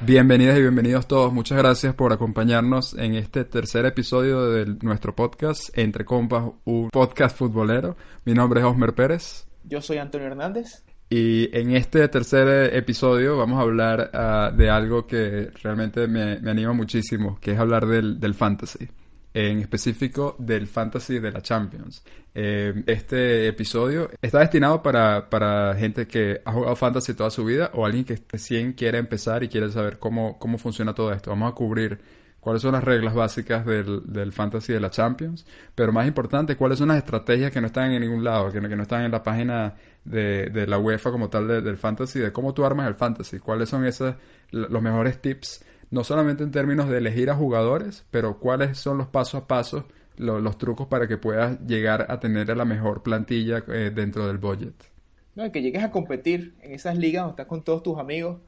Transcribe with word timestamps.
Bienvenidas 0.00 0.58
y 0.58 0.60
bienvenidos 0.60 1.06
todos. 1.06 1.32
Muchas 1.32 1.58
gracias 1.58 1.94
por 1.94 2.12
acompañarnos 2.12 2.94
en 2.94 3.14
este 3.14 3.44
tercer 3.44 3.86
episodio 3.86 4.50
de 4.50 4.66
nuestro 4.82 5.14
podcast 5.14 5.76
Entre 5.76 6.04
Compas, 6.04 6.44
un 6.64 6.90
podcast 6.90 7.36
futbolero. 7.36 7.96
Mi 8.24 8.34
nombre 8.34 8.60
es 8.60 8.66
Osmer 8.66 8.94
Pérez. 8.94 9.46
Yo 9.64 9.80
soy 9.80 9.98
Antonio 9.98 10.26
Hernández. 10.26 10.84
Y 11.08 11.54
en 11.56 11.76
este 11.76 12.08
tercer 12.08 12.74
episodio 12.74 13.36
vamos 13.36 13.58
a 13.58 13.62
hablar 13.62 14.10
uh, 14.14 14.56
de 14.56 14.70
algo 14.70 15.06
que 15.06 15.50
realmente 15.62 16.06
me, 16.08 16.40
me, 16.40 16.50
anima 16.50 16.72
muchísimo, 16.72 17.38
que 17.40 17.52
es 17.52 17.58
hablar 17.58 17.86
del, 17.86 18.18
del 18.18 18.34
fantasy 18.34 18.88
en 19.34 19.60
específico 19.60 20.36
del 20.38 20.66
Fantasy 20.66 21.18
de 21.18 21.32
la 21.32 21.40
Champions. 21.40 22.04
Eh, 22.34 22.82
este 22.86 23.48
episodio 23.48 24.10
está 24.20 24.40
destinado 24.40 24.82
para, 24.82 25.28
para, 25.28 25.74
gente 25.74 26.06
que 26.06 26.40
ha 26.44 26.52
jugado 26.52 26.76
Fantasy 26.76 27.14
toda 27.14 27.30
su 27.30 27.44
vida 27.44 27.70
o 27.74 27.84
alguien 27.84 28.04
que 28.04 28.18
recién 28.28 28.72
quiere 28.72 28.98
empezar 28.98 29.42
y 29.42 29.48
quiere 29.48 29.70
saber 29.70 29.98
cómo, 29.98 30.38
cómo 30.38 30.58
funciona 30.58 30.94
todo 30.94 31.12
esto. 31.12 31.30
Vamos 31.30 31.50
a 31.50 31.54
cubrir 31.54 31.98
cuáles 32.40 32.62
son 32.62 32.72
las 32.72 32.82
reglas 32.82 33.14
básicas 33.14 33.64
del, 33.64 34.02
del 34.04 34.32
Fantasy 34.32 34.72
de 34.72 34.80
la 34.80 34.90
Champions, 34.90 35.46
pero 35.74 35.92
más 35.92 36.06
importante, 36.06 36.56
cuáles 36.56 36.78
son 36.78 36.88
las 36.88 36.98
estrategias 36.98 37.52
que 37.52 37.60
no 37.60 37.68
están 37.68 37.92
en 37.92 38.00
ningún 38.00 38.24
lado, 38.24 38.50
que 38.50 38.60
no, 38.60 38.68
que 38.68 38.76
no 38.76 38.82
están 38.82 39.04
en 39.04 39.12
la 39.12 39.22
página 39.22 39.74
de, 40.04 40.46
de 40.46 40.66
la 40.66 40.78
UEFA 40.78 41.12
como 41.12 41.30
tal 41.30 41.46
de, 41.46 41.60
del 41.60 41.76
Fantasy, 41.76 42.18
de 42.18 42.32
cómo 42.32 42.52
tú 42.52 42.64
armas 42.64 42.88
el 42.88 42.94
Fantasy, 42.94 43.38
cuáles 43.38 43.68
son 43.68 43.86
esos, 43.86 44.16
los 44.50 44.82
mejores 44.82 45.20
tips 45.20 45.64
no 45.92 46.04
solamente 46.04 46.42
en 46.42 46.50
términos 46.50 46.88
de 46.88 46.98
elegir 46.98 47.28
a 47.28 47.34
jugadores, 47.34 48.06
pero 48.10 48.38
cuáles 48.38 48.78
son 48.78 48.96
los 48.96 49.08
pasos 49.08 49.42
a 49.42 49.46
paso, 49.46 49.84
lo, 50.16 50.40
los 50.40 50.56
trucos 50.56 50.86
para 50.86 51.06
que 51.06 51.18
puedas 51.18 51.60
llegar 51.66 52.06
a 52.08 52.18
tener 52.18 52.56
la 52.56 52.64
mejor 52.64 53.02
plantilla 53.02 53.62
eh, 53.68 53.92
dentro 53.94 54.26
del 54.26 54.38
budget. 54.38 54.72
No, 55.34 55.52
que 55.52 55.60
llegues 55.60 55.84
a 55.84 55.90
competir 55.90 56.54
en 56.62 56.72
esas 56.72 56.96
ligas 56.96 57.22
donde 57.22 57.32
estás 57.32 57.46
con 57.46 57.62
todos 57.62 57.82
tus 57.82 57.98
amigos. 57.98 58.38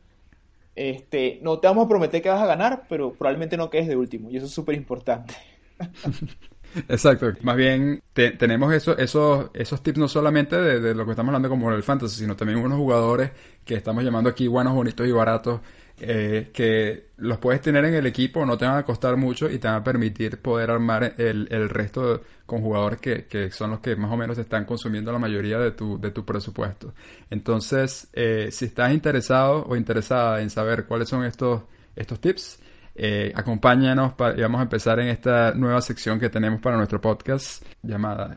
Este, 0.75 1.39
no 1.43 1.59
te 1.59 1.69
vamos 1.69 1.85
a 1.85 1.89
prometer 1.89 2.23
que 2.23 2.31
vas 2.31 2.43
a 2.43 2.47
ganar, 2.47 2.87
pero 2.89 3.13
probablemente 3.13 3.59
no 3.59 3.69
quedes 3.69 3.89
de 3.89 3.97
último, 3.97 4.31
y 4.31 4.39
eso 4.39 4.47
es 4.47 4.53
súper 4.53 4.75
importante. 4.75 5.35
Exacto, 6.89 7.31
más 7.43 7.57
bien 7.57 8.03
te, 8.15 8.31
tenemos 8.33 8.73
eso, 8.73 8.97
esos, 8.97 9.51
esos 9.53 9.83
tips 9.83 9.99
no 9.99 10.09
solamente 10.09 10.57
de, 10.57 10.81
de, 10.81 10.95
lo 10.95 11.05
que 11.05 11.13
estamos 11.13 11.29
hablando 11.29 11.51
como 11.51 11.71
el 11.71 11.83
fantasy, 11.83 12.21
sino 12.21 12.37
también 12.37 12.59
unos 12.59 12.79
jugadores 12.79 13.31
que 13.65 13.75
estamos 13.75 14.03
llamando 14.03 14.31
aquí 14.31 14.49
buenos, 14.49 14.75
bonitos 14.75 15.07
y 15.07 15.13
baratos, 15.13 15.61
eh, 16.01 16.51
que 16.53 17.11
los 17.19 17.39
puedes 17.39 17.61
tener 17.61 17.85
en 17.85 17.95
el 17.95 18.07
equipo, 18.07 18.45
no 18.45 18.59
te 18.59 18.65
van 18.65 18.77
a 18.77 18.85
costar 18.85 19.17
mucho 19.17 19.49
y 19.51 19.59
te 19.59 19.69
van 19.69 19.77
a 19.77 19.85
permitir 19.85 20.41
poder 20.41 20.71
armar 20.71 21.15
el, 21.19 21.49
el 21.51 21.69
resto 21.69 22.23
con 22.47 22.61
jugadores 22.61 23.01
que, 23.01 23.27
que, 23.27 23.51
son 23.51 23.71
los 23.71 23.81
que 23.81 23.97
más 23.97 24.11
o 24.11 24.17
menos 24.17 24.37
están 24.39 24.65
consumiendo 24.65 25.13
la 25.13 25.19
mayoría 25.19 25.59
de 25.59 25.71
tu, 25.71 26.01
de 26.01 26.11
tu 26.11 26.25
presupuesto. 26.25 26.93
Entonces, 27.31 28.09
eh, 28.13 28.49
si 28.51 28.67
estás 28.67 28.93
interesado 28.93 29.65
o 29.67 29.77
interesada 29.77 30.41
en 30.43 30.51
saber 30.51 30.87
cuáles 30.87 31.09
son 31.09 31.25
estos, 31.25 31.63
estos 31.97 32.21
tips, 32.21 32.59
eh, 32.97 33.33
acompáñanos 33.35 34.15
y 34.37 34.41
vamos 34.41 34.61
a 34.61 34.65
empezar 34.65 35.01
en 35.01 35.09
esta 35.09 35.53
nueva 35.55 35.81
sección 35.81 36.21
que 36.21 36.29
tenemos 36.29 36.61
para 36.61 36.77
nuestro 36.77 37.01
podcast 37.01 37.65
llamada 37.83 38.37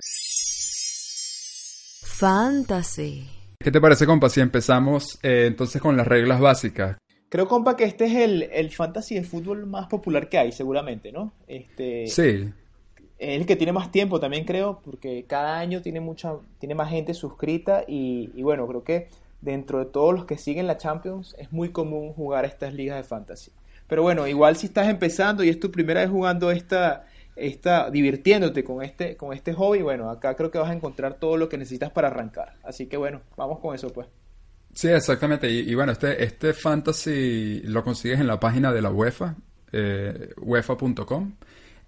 Fantasy. 2.03 3.29
¿Qué 3.59 3.71
te 3.71 3.81
parece, 3.81 4.05
compa, 4.05 4.29
si 4.29 4.39
empezamos 4.39 5.19
eh, 5.21 5.45
entonces 5.47 5.81
con 5.81 5.97
las 5.97 6.07
reglas 6.07 6.39
básicas? 6.39 6.97
Creo, 7.29 7.47
compa, 7.47 7.75
que 7.75 7.83
este 7.83 8.05
es 8.05 8.15
el, 8.15 8.43
el 8.43 8.71
fantasy 8.71 9.15
de 9.15 9.23
fútbol 9.23 9.65
más 9.65 9.87
popular 9.87 10.29
que 10.29 10.37
hay, 10.37 10.51
seguramente, 10.51 11.11
¿no? 11.11 11.33
Este, 11.47 12.07
sí. 12.07 12.53
Es 13.19 13.39
el 13.39 13.45
que 13.45 13.55
tiene 13.55 13.73
más 13.73 13.91
tiempo 13.91 14.19
también, 14.19 14.45
creo, 14.45 14.79
porque 14.83 15.25
cada 15.27 15.59
año 15.59 15.81
tiene 15.81 15.99
mucha, 15.99 16.35
tiene 16.59 16.75
más 16.75 16.89
gente 16.89 17.13
suscrita 17.13 17.83
y, 17.87 18.31
y 18.35 18.43
bueno, 18.43 18.67
creo 18.67 18.83
que 18.83 19.07
dentro 19.41 19.79
de 19.79 19.85
todos 19.85 20.13
los 20.13 20.25
que 20.25 20.37
siguen 20.37 20.67
la 20.67 20.77
Champions 20.77 21.35
es 21.37 21.51
muy 21.51 21.69
común 21.69 22.13
jugar 22.13 22.45
estas 22.45 22.73
ligas 22.73 22.97
de 22.97 23.03
fantasy. 23.03 23.51
Pero 23.87 24.03
bueno, 24.03 24.27
igual 24.27 24.55
si 24.55 24.67
estás 24.67 24.87
empezando 24.87 25.43
y 25.43 25.49
es 25.49 25.59
tu 25.59 25.71
primera 25.71 26.01
vez 26.01 26.09
jugando 26.09 26.51
esta, 26.51 27.05
esta 27.35 27.89
divirtiéndote 27.89 28.63
con 28.63 28.83
este, 28.83 29.15
con 29.15 29.33
este 29.33 29.53
hobby, 29.53 29.81
bueno, 29.81 30.09
acá 30.09 30.35
creo 30.35 30.51
que 30.51 30.57
vas 30.57 30.69
a 30.69 30.73
encontrar 30.73 31.15
todo 31.15 31.37
lo 31.37 31.49
que 31.49 31.57
necesitas 31.57 31.91
para 31.91 32.09
arrancar. 32.09 32.55
Así 32.63 32.87
que 32.87 32.97
bueno, 32.97 33.21
vamos 33.37 33.59
con 33.59 33.73
eso 33.73 33.89
pues. 33.89 34.07
Sí, 34.77 34.89
exactamente. 34.89 35.49
Y, 35.49 35.71
y 35.71 35.73
bueno, 35.73 35.91
este, 35.91 36.23
este 36.23 36.53
fantasy 36.53 37.61
lo 37.63 37.83
consigues 37.83 38.19
en 38.19 38.27
la 38.27 38.39
página 38.39 38.71
de 38.71 38.79
la 38.83 38.91
UEFA, 38.91 39.35
eh, 39.71 40.33
UEFA.com. 40.37 41.33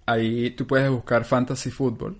Ahí 0.06 0.50
tú 0.50 0.66
puedes 0.66 0.90
buscar 0.90 1.24
fantasy 1.24 1.70
fútbol 1.70 2.18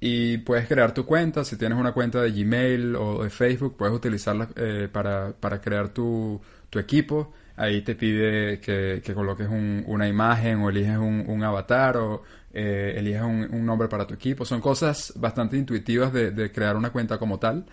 y 0.00 0.38
puedes 0.38 0.66
crear 0.66 0.94
tu 0.94 1.04
cuenta. 1.04 1.44
Si 1.44 1.56
tienes 1.58 1.78
una 1.78 1.92
cuenta 1.92 2.22
de 2.22 2.30
Gmail 2.32 2.96
o 2.96 3.22
de 3.24 3.28
Facebook, 3.28 3.76
puedes 3.76 3.94
utilizarla 3.94 4.48
eh, 4.56 4.88
para, 4.90 5.32
para 5.32 5.60
crear 5.60 5.90
tu, 5.90 6.40
tu 6.70 6.78
equipo 6.78 7.34
ahí 7.58 7.82
te 7.82 7.94
pide 7.96 8.60
que, 8.60 9.02
que 9.04 9.14
coloques 9.14 9.48
un, 9.48 9.82
una 9.86 10.08
imagen 10.08 10.60
o 10.60 10.70
eliges 10.70 10.96
un, 10.96 11.24
un 11.26 11.42
avatar 11.42 11.96
o 11.96 12.22
eh, 12.54 12.94
eliges 12.96 13.22
un, 13.22 13.48
un, 13.52 13.66
nombre 13.66 13.88
para 13.88 14.06
tu 14.06 14.14
equipo. 14.14 14.44
Son 14.44 14.60
cosas 14.60 15.12
bastante 15.16 15.56
intuitivas 15.56 16.12
de, 16.12 16.30
de 16.30 16.52
crear 16.52 16.76
una 16.76 16.90
cuenta 16.90 17.18
como 17.18 17.38
tal. 17.38 17.66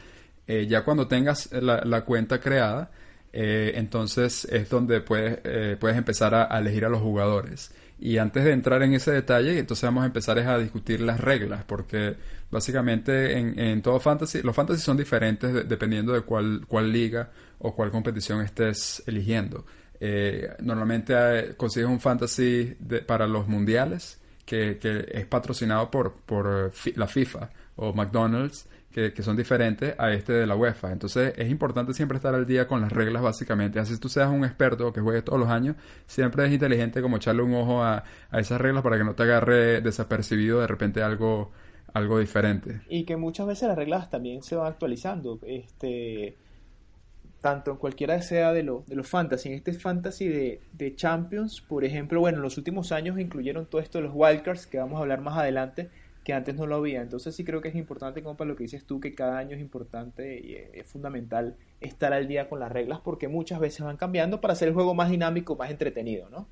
Eh, 0.48 0.68
ya 0.68 0.84
cuando 0.84 1.08
tengas 1.08 1.52
la, 1.52 1.84
la 1.84 2.06
cuenta 2.06 2.40
creada, 2.40 2.92
eh, 3.38 3.74
entonces 3.76 4.46
es 4.46 4.70
donde 4.70 5.02
puedes, 5.02 5.40
eh, 5.44 5.76
puedes 5.78 5.98
empezar 5.98 6.34
a, 6.34 6.58
elegir 6.58 6.86
a 6.86 6.90
los 6.90 7.02
jugadores. 7.02 7.70
Y 8.00 8.18
antes 8.18 8.46
de 8.46 8.54
entrar 8.54 8.82
en 8.82 8.94
ese 8.94 9.12
detalle, 9.12 9.60
entonces 9.60 9.84
vamos 9.84 10.04
a 10.04 10.08
empezar 10.08 10.40
a 10.40 10.58
discutir 10.58 11.02
las 11.02 11.20
reglas, 11.20 11.66
porque 11.66 12.16
básicamente 12.50 13.38
en, 13.38 13.60
en 13.60 13.82
todo 13.82 14.00
fantasy, 14.00 14.42
los 14.42 14.56
fantasy 14.56 14.82
son 14.82 14.96
diferentes 14.96 15.54
de, 15.54 15.64
dependiendo 15.66 16.14
de 16.14 16.22
cuál, 16.22 16.66
cuál 16.66 16.94
liga 16.94 17.30
o 17.60 17.76
cuál 17.76 17.92
competición 17.92 18.42
estés 18.42 19.04
eligiendo. 19.06 19.66
Eh, 20.00 20.56
normalmente 20.60 21.14
eh, 21.16 21.56
consigues 21.58 21.90
un 21.90 22.00
fantasy 22.00 22.76
para 23.06 23.28
los 23.28 23.48
mundiales 23.50 24.22
que, 24.46 24.78
que 24.78 25.10
es 25.12 25.26
patrocinado 25.26 25.92
por, 25.92 26.14
por 26.26 26.72
la 26.96 27.08
FIFA 27.08 27.50
o 27.76 27.92
McDonald's 27.92 28.66
que, 28.96 29.24
son 29.24 29.36
diferentes 29.36 29.94
a 29.98 30.14
este 30.14 30.32
de 30.32 30.48
la 30.48 30.56
UEFA. 30.56 30.94
Entonces 30.94 31.34
es 31.36 31.50
importante 31.52 31.94
siempre 31.94 32.16
estar 32.16 32.34
al 32.34 32.46
día 32.46 32.66
con 32.66 32.80
las 32.80 32.94
reglas 32.94 33.22
básicamente. 33.22 33.78
Así 33.78 34.00
tú 34.00 34.08
seas 34.08 34.30
un 34.30 34.46
experto 34.46 34.94
que 34.94 35.02
juegue 35.02 35.22
todos 35.22 35.38
los 35.38 35.50
años, 35.50 35.76
siempre 36.08 36.46
es 36.46 36.54
inteligente 36.54 37.02
como 37.02 37.18
echarle 37.18 37.44
un 37.44 37.54
ojo 37.56 37.84
a, 37.84 38.06
a 38.32 38.40
esas 38.40 38.62
reglas 38.62 38.84
para 38.84 38.98
que 38.98 39.04
no 39.04 39.14
te 39.14 39.24
agarre 39.24 39.82
desapercibido 39.82 40.62
de 40.62 40.68
repente 40.68 41.04
algo, 41.04 41.52
algo 41.94 42.20
diferente. 42.20 42.82
Y 42.88 43.04
que 43.04 43.18
muchas 43.18 43.48
veces 43.48 43.68
las 43.68 43.78
reglas 43.78 44.10
también 44.10 44.42
se 44.44 44.56
van 44.56 44.68
actualizando. 44.68 45.40
Este 45.46 46.38
tanto 47.42 47.72
en 47.72 47.78
cualquiera 47.78 48.20
sea 48.24 48.54
de, 48.54 48.64
lo, 48.64 48.86
de 48.88 48.96
los 48.96 49.08
fantasy, 49.08 49.50
en 49.50 49.56
este 49.56 49.74
fantasy 49.74 50.28
de, 50.28 50.62
de, 50.74 50.96
Champions, 50.96 51.62
por 51.62 51.86
ejemplo, 51.86 52.20
bueno, 52.20 52.38
en 52.38 52.42
los 52.42 52.58
últimos 52.58 52.92
años 52.92 53.20
incluyeron 53.20 53.68
todo 53.68 53.82
esto 53.82 54.00
de 54.00 54.06
los 54.06 54.14
wildcards, 54.16 54.66
que 54.66 54.80
vamos 54.80 54.98
a 54.98 55.02
hablar 55.02 55.22
más 55.22 55.38
adelante, 55.38 55.92
que 56.26 56.34
antes 56.34 56.56
no 56.56 56.66
lo 56.66 56.78
había. 56.78 57.02
Entonces 57.02 57.36
sí 57.36 57.46
creo 57.46 57.62
que 57.62 57.70
es 57.70 57.76
importante, 57.76 58.24
compa, 58.24 58.46
lo 58.46 58.56
que 58.56 58.64
dices 58.64 58.86
tú, 58.86 59.00
que 59.00 59.14
cada 59.14 59.38
año 59.38 59.56
es 59.56 59.62
importante 59.62 60.40
y 60.40 60.56
es 60.56 60.88
fundamental 60.88 61.56
estar 61.80 62.14
al 62.14 62.28
día 62.28 62.50
con 62.50 62.60
las 62.60 62.72
reglas, 62.72 63.00
porque 63.00 63.28
muchas 63.28 63.60
veces 63.60 63.86
van 63.86 63.96
cambiando 63.96 64.42
para 64.42 64.54
hacer 64.54 64.68
el 64.68 64.74
juego 64.74 64.96
más 64.96 65.12
dinámico, 65.12 65.56
más 65.56 65.70
entretenido, 65.70 66.28
¿no? 66.30 66.50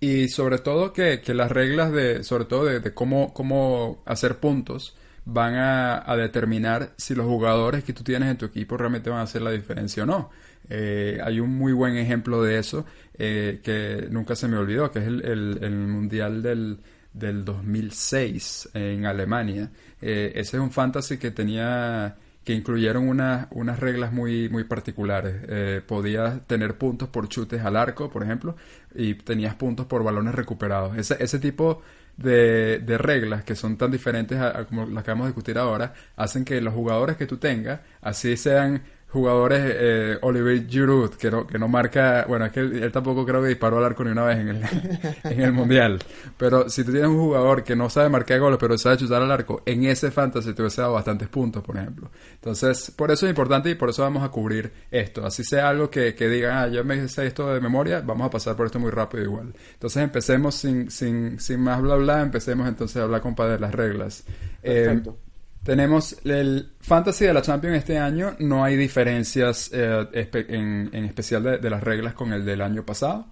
Y 0.00 0.28
sobre 0.28 0.58
todo 0.58 0.94
que, 0.94 1.20
que 1.20 1.34
las 1.34 1.52
reglas 1.52 1.92
de, 1.92 2.24
sobre 2.24 2.46
todo 2.46 2.64
de, 2.64 2.94
cómo, 2.94 3.34
cómo 3.34 4.02
hacer 4.06 4.38
puntos, 4.40 4.96
van 5.26 5.54
a, 5.54 6.16
determinar 6.16 6.94
si 6.96 7.14
los 7.14 7.26
jugadores 7.26 7.84
que 7.84 7.92
tú 7.92 8.02
tienes 8.02 8.30
en 8.30 8.38
tu 8.38 8.46
equipo 8.46 8.76
realmente 8.76 9.10
van 9.10 9.20
a 9.20 9.22
hacer 9.22 9.42
la 9.42 9.50
diferencia 9.50 10.02
o 10.02 10.06
no. 10.06 10.30
Eh, 10.70 11.18
hay 11.22 11.40
un 11.40 11.50
muy 11.50 11.74
buen 11.74 11.96
ejemplo 11.96 12.42
de 12.42 12.58
eso 12.58 12.86
eh, 13.18 13.60
que 13.62 14.06
nunca 14.10 14.34
se 14.34 14.48
me 14.48 14.56
olvidó, 14.56 14.90
que 14.90 15.00
es 15.00 15.06
el, 15.06 15.22
el 15.22 15.76
Mundial 15.76 16.42
del, 16.42 16.78
del 17.14 17.44
2006 17.44 18.70
en 18.74 19.06
Alemania. 19.06 19.70
Eh, 20.02 20.32
ese 20.34 20.58
es 20.58 20.62
un 20.62 20.70
fantasy 20.70 21.16
que 21.16 21.30
tenía 21.30 22.16
que 22.44 22.52
incluyeron 22.52 23.08
unas 23.08 23.80
reglas 23.80 24.12
muy, 24.12 24.50
muy 24.50 24.64
particulares. 24.64 25.36
Eh, 25.48 25.80
podías 25.86 26.46
tener 26.46 26.76
puntos 26.76 27.08
por 27.08 27.26
chutes 27.28 27.62
al 27.62 27.74
arco, 27.74 28.10
por 28.10 28.22
ejemplo, 28.22 28.54
y 28.94 29.14
tenías 29.14 29.54
puntos 29.54 29.86
por 29.86 30.04
balones 30.04 30.34
recuperados. 30.34 30.94
Ese, 30.98 31.16
ese 31.20 31.38
tipo 31.38 31.80
de, 32.18 32.80
de 32.80 32.98
reglas 32.98 33.44
que 33.44 33.56
son 33.56 33.78
tan 33.78 33.90
diferentes 33.90 34.38
a, 34.38 34.66
como 34.66 34.84
las 34.84 35.04
que 35.04 35.10
vamos 35.10 35.24
a 35.24 35.28
discutir 35.28 35.56
ahora, 35.56 35.94
hacen 36.16 36.44
que 36.44 36.60
los 36.60 36.74
jugadores 36.74 37.16
que 37.16 37.26
tú 37.26 37.38
tengas, 37.38 37.80
así 38.02 38.36
sean 38.36 38.82
jugadores, 39.14 39.62
eh, 39.64 40.18
Oliver 40.22 40.66
Giroud, 40.66 41.10
que 41.10 41.30
no, 41.30 41.46
que 41.46 41.58
no 41.58 41.68
marca, 41.68 42.24
bueno, 42.28 42.46
es 42.46 42.52
que 42.52 42.60
él, 42.60 42.90
tampoco 42.92 43.24
creo 43.24 43.40
que 43.40 43.48
disparó 43.48 43.78
al 43.78 43.84
arco 43.84 44.04
ni 44.04 44.10
una 44.10 44.24
vez 44.24 44.38
en 44.38 44.48
el, 44.48 44.62
en 45.24 45.40
el 45.40 45.52
Mundial, 45.52 46.00
pero 46.36 46.68
si 46.68 46.82
tú 46.82 46.90
tienes 46.90 47.08
un 47.08 47.18
jugador 47.18 47.62
que 47.62 47.76
no 47.76 47.88
sabe 47.88 48.08
marcar 48.08 48.40
goles, 48.40 48.58
pero 48.60 48.76
sabe 48.76 48.96
chutar 48.96 49.22
al 49.22 49.30
arco, 49.30 49.62
en 49.64 49.84
ese 49.84 50.10
fantasy 50.10 50.52
te 50.52 50.62
hubiese 50.62 50.80
dado 50.80 50.94
bastantes 50.94 51.28
puntos, 51.28 51.62
por 51.62 51.76
ejemplo. 51.76 52.10
Entonces, 52.34 52.90
por 52.90 53.10
eso 53.12 53.26
es 53.26 53.30
importante 53.30 53.70
y 53.70 53.76
por 53.76 53.90
eso 53.90 54.02
vamos 54.02 54.24
a 54.24 54.28
cubrir 54.28 54.72
esto. 54.90 55.24
Así 55.24 55.44
sea 55.44 55.68
algo 55.68 55.88
que, 55.88 56.14
que 56.14 56.28
digan, 56.28 56.56
ah, 56.56 56.68
yo 56.68 56.84
me 56.84 57.06
sé 57.08 57.26
esto 57.26 57.54
de 57.54 57.60
memoria, 57.60 58.00
vamos 58.00 58.26
a 58.26 58.30
pasar 58.30 58.56
por 58.56 58.66
esto 58.66 58.80
muy 58.80 58.90
rápido 58.90 59.22
igual. 59.22 59.54
Entonces 59.74 60.02
empecemos 60.02 60.56
sin, 60.56 60.90
sin, 60.90 61.38
sin 61.38 61.60
más 61.60 61.80
bla 61.80 61.94
bla, 61.94 62.20
empecemos 62.20 62.66
entonces 62.66 62.96
a 62.96 63.04
hablar, 63.04 63.20
compadre, 63.20 63.52
de 63.52 63.60
las 63.60 63.74
reglas. 63.74 64.24
Perfecto. 64.60 65.18
Eh, 65.20 65.23
tenemos 65.64 66.16
el 66.24 66.72
Fantasy 66.78 67.24
de 67.24 67.32
la 67.32 67.42
Champions 67.42 67.78
este 67.78 67.98
año, 67.98 68.36
no 68.38 68.62
hay 68.62 68.76
diferencias 68.76 69.70
eh, 69.72 70.06
en, 70.12 70.94
especial 71.04 71.60
de, 71.60 71.70
las 71.70 71.82
reglas 71.82 72.14
con 72.14 72.32
el 72.32 72.44
del 72.44 72.60
año 72.60 72.84
pasado. 72.84 73.26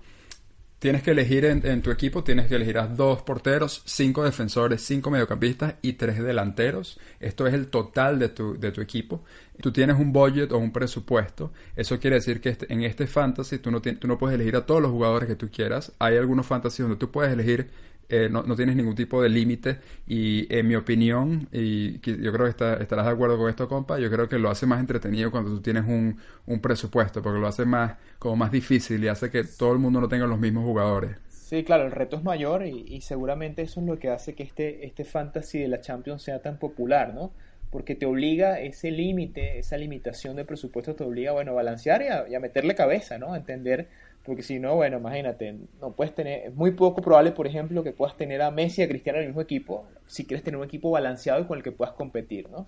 Tienes 0.79 1.05
que 1.05 1.12
elegir 1.12 1.44
en, 1.44 1.81
tu 1.81 1.93
equipo, 1.93 2.25
tienes 2.25 2.49
que 2.49 2.56
elegir 2.56 2.76
a 2.76 2.88
dos 2.88 3.23
porteros, 3.23 3.82
cinco 3.84 4.25
defensores, 4.25 4.82
cinco 4.82 5.12
mediocampistas 5.12 5.76
y 5.81 5.93
tres 5.93 6.20
delanteros. 6.20 6.99
Esto 7.20 7.46
es 7.46 7.55
el 7.55 7.69
total 7.69 8.19
de 8.19 8.31
tu, 8.31 8.58
de 8.58 8.73
tu 8.73 8.81
equipo. 8.81 9.23
Tú 9.61 9.70
tienes 9.70 9.96
un 9.96 10.12
budget 10.12 10.50
o 10.50 10.58
un 10.58 10.73
presupuesto. 10.73 11.52
Eso 11.76 12.00
quiere 12.00 12.17
decir 12.17 12.40
que 12.40 12.49
este, 12.49 12.73
en 12.73 12.82
este 12.82 13.06
fantasy 13.06 13.58
tú 13.58 13.70
no, 13.70 13.81
tú 13.81 14.08
no 14.08 14.19
puedes 14.19 14.34
elegir 14.34 14.56
a 14.56 14.67
todos 14.67 14.82
los 14.82 14.90
jugadores 14.90 15.29
que 15.29 15.37
tú 15.37 15.50
quieras. 15.52 15.93
Hay 16.00 16.17
algunos 16.17 16.46
fantasy 16.46 16.82
donde 16.82 16.96
tú 16.96 17.12
puedes 17.12 17.32
elegir 17.32 17.70
eh, 18.14 18.29
no, 18.29 18.44
tienes 18.55 18.76
ningún 18.76 18.94
tipo 18.94 19.23
de 19.23 19.31
límite 19.31 19.79
y 20.06 20.47
en 20.55 20.69
mi 20.69 20.75
opinión, 20.75 21.49
y 21.50 21.99
yo 21.99 22.31
creo 22.31 22.44
que 22.44 22.50
estarás 22.50 23.06
de 23.06 23.11
acuerdo 23.11 23.38
con 23.38 23.49
esto, 23.49 23.67
compa, 23.67 23.99
yo 23.99 24.11
creo 24.11 24.29
que 24.29 24.38
lo 24.38 24.50
hace 24.50 24.67
más 24.67 24.81
entretenido 24.81 25.31
cuando 25.31 25.50
tú 25.50 25.62
tienes 25.62 25.85
un, 25.87 26.20
presupuesto, 26.61 27.23
porque 27.23 27.41
lo 27.41 27.47
hace 27.47 27.64
más, 27.64 27.94
como 28.19 28.37
más 28.37 28.53
difícil 28.53 29.03
y 29.03 29.09
hace 29.09 29.31
que 29.31 29.44
todo 29.44 29.73
el 29.73 29.79
mundo 29.79 29.99
no 29.99 30.09
tenga 30.09 30.26
los 30.26 30.38
mismos 30.38 30.62
jugadores. 30.62 31.17
Sí, 31.31 31.64
claro, 31.64 31.87
el 31.87 31.93
reto 31.93 32.17
es 32.17 32.23
mayor 32.23 32.67
y, 32.67 33.00
seguramente 33.00 33.62
eso 33.62 33.81
es 33.81 33.87
lo 33.87 33.99
que 33.99 34.11
hace 34.11 34.35
que 34.35 34.43
este, 34.43 34.85
este 34.85 35.06
fantasy 35.06 35.61
de 35.61 35.69
la 35.69 35.81
Champions 35.81 36.23
sea 36.23 36.43
tan 36.43 36.58
popular, 36.58 37.15
¿no? 37.15 37.32
Porque 37.70 37.94
te 37.94 38.05
obliga 38.05 38.61
ese 38.61 38.91
límite, 38.91 39.58
esa 39.58 39.79
limitación 39.79 40.37
de 40.37 40.44
presupuesto 40.44 40.94
te 40.94 41.05
obliga, 41.05 41.32
bueno, 41.32 41.53
a 41.53 41.55
balancear 41.55 42.03
y 42.03 42.08
a, 42.08 42.29
y 42.29 42.35
a 42.35 42.41
meterle 42.41 42.75
cabeza, 42.75 43.17
¿no? 43.17 43.32
A 43.32 43.38
entender 43.38 43.88
porque 44.25 44.43
si 44.43 44.59
no, 44.59 44.77
bueno, 44.77 44.99
imagínate, 44.99 45.57
no 45.81 45.93
puedes 45.93 46.15
tener, 46.15 46.47
es 46.47 46.55
muy 46.55 46.73
poco 46.73 47.03
probable, 47.03 47.33
por 47.33 47.47
ejemplo, 47.47 47.83
que 47.83 47.93
puedas 47.93 48.17
tener 48.17 48.41
a 48.43 48.51
Messi 48.51 48.81
y 48.81 48.85
a 48.85 48.89
Cristiano 48.89 49.19
en 49.19 49.25
el 49.25 49.29
mismo 49.31 49.43
equipo, 49.43 49.87
si 50.07 50.25
quieres 50.25 50.45
tener 50.45 50.59
un 50.59 50.65
equipo 50.65 50.91
balanceado 50.91 51.43
y 51.43 51.45
con 51.45 51.59
el 51.59 51.65
que 51.65 51.73
puedas 51.73 51.95
competir, 51.95 52.49
¿no? 52.49 52.67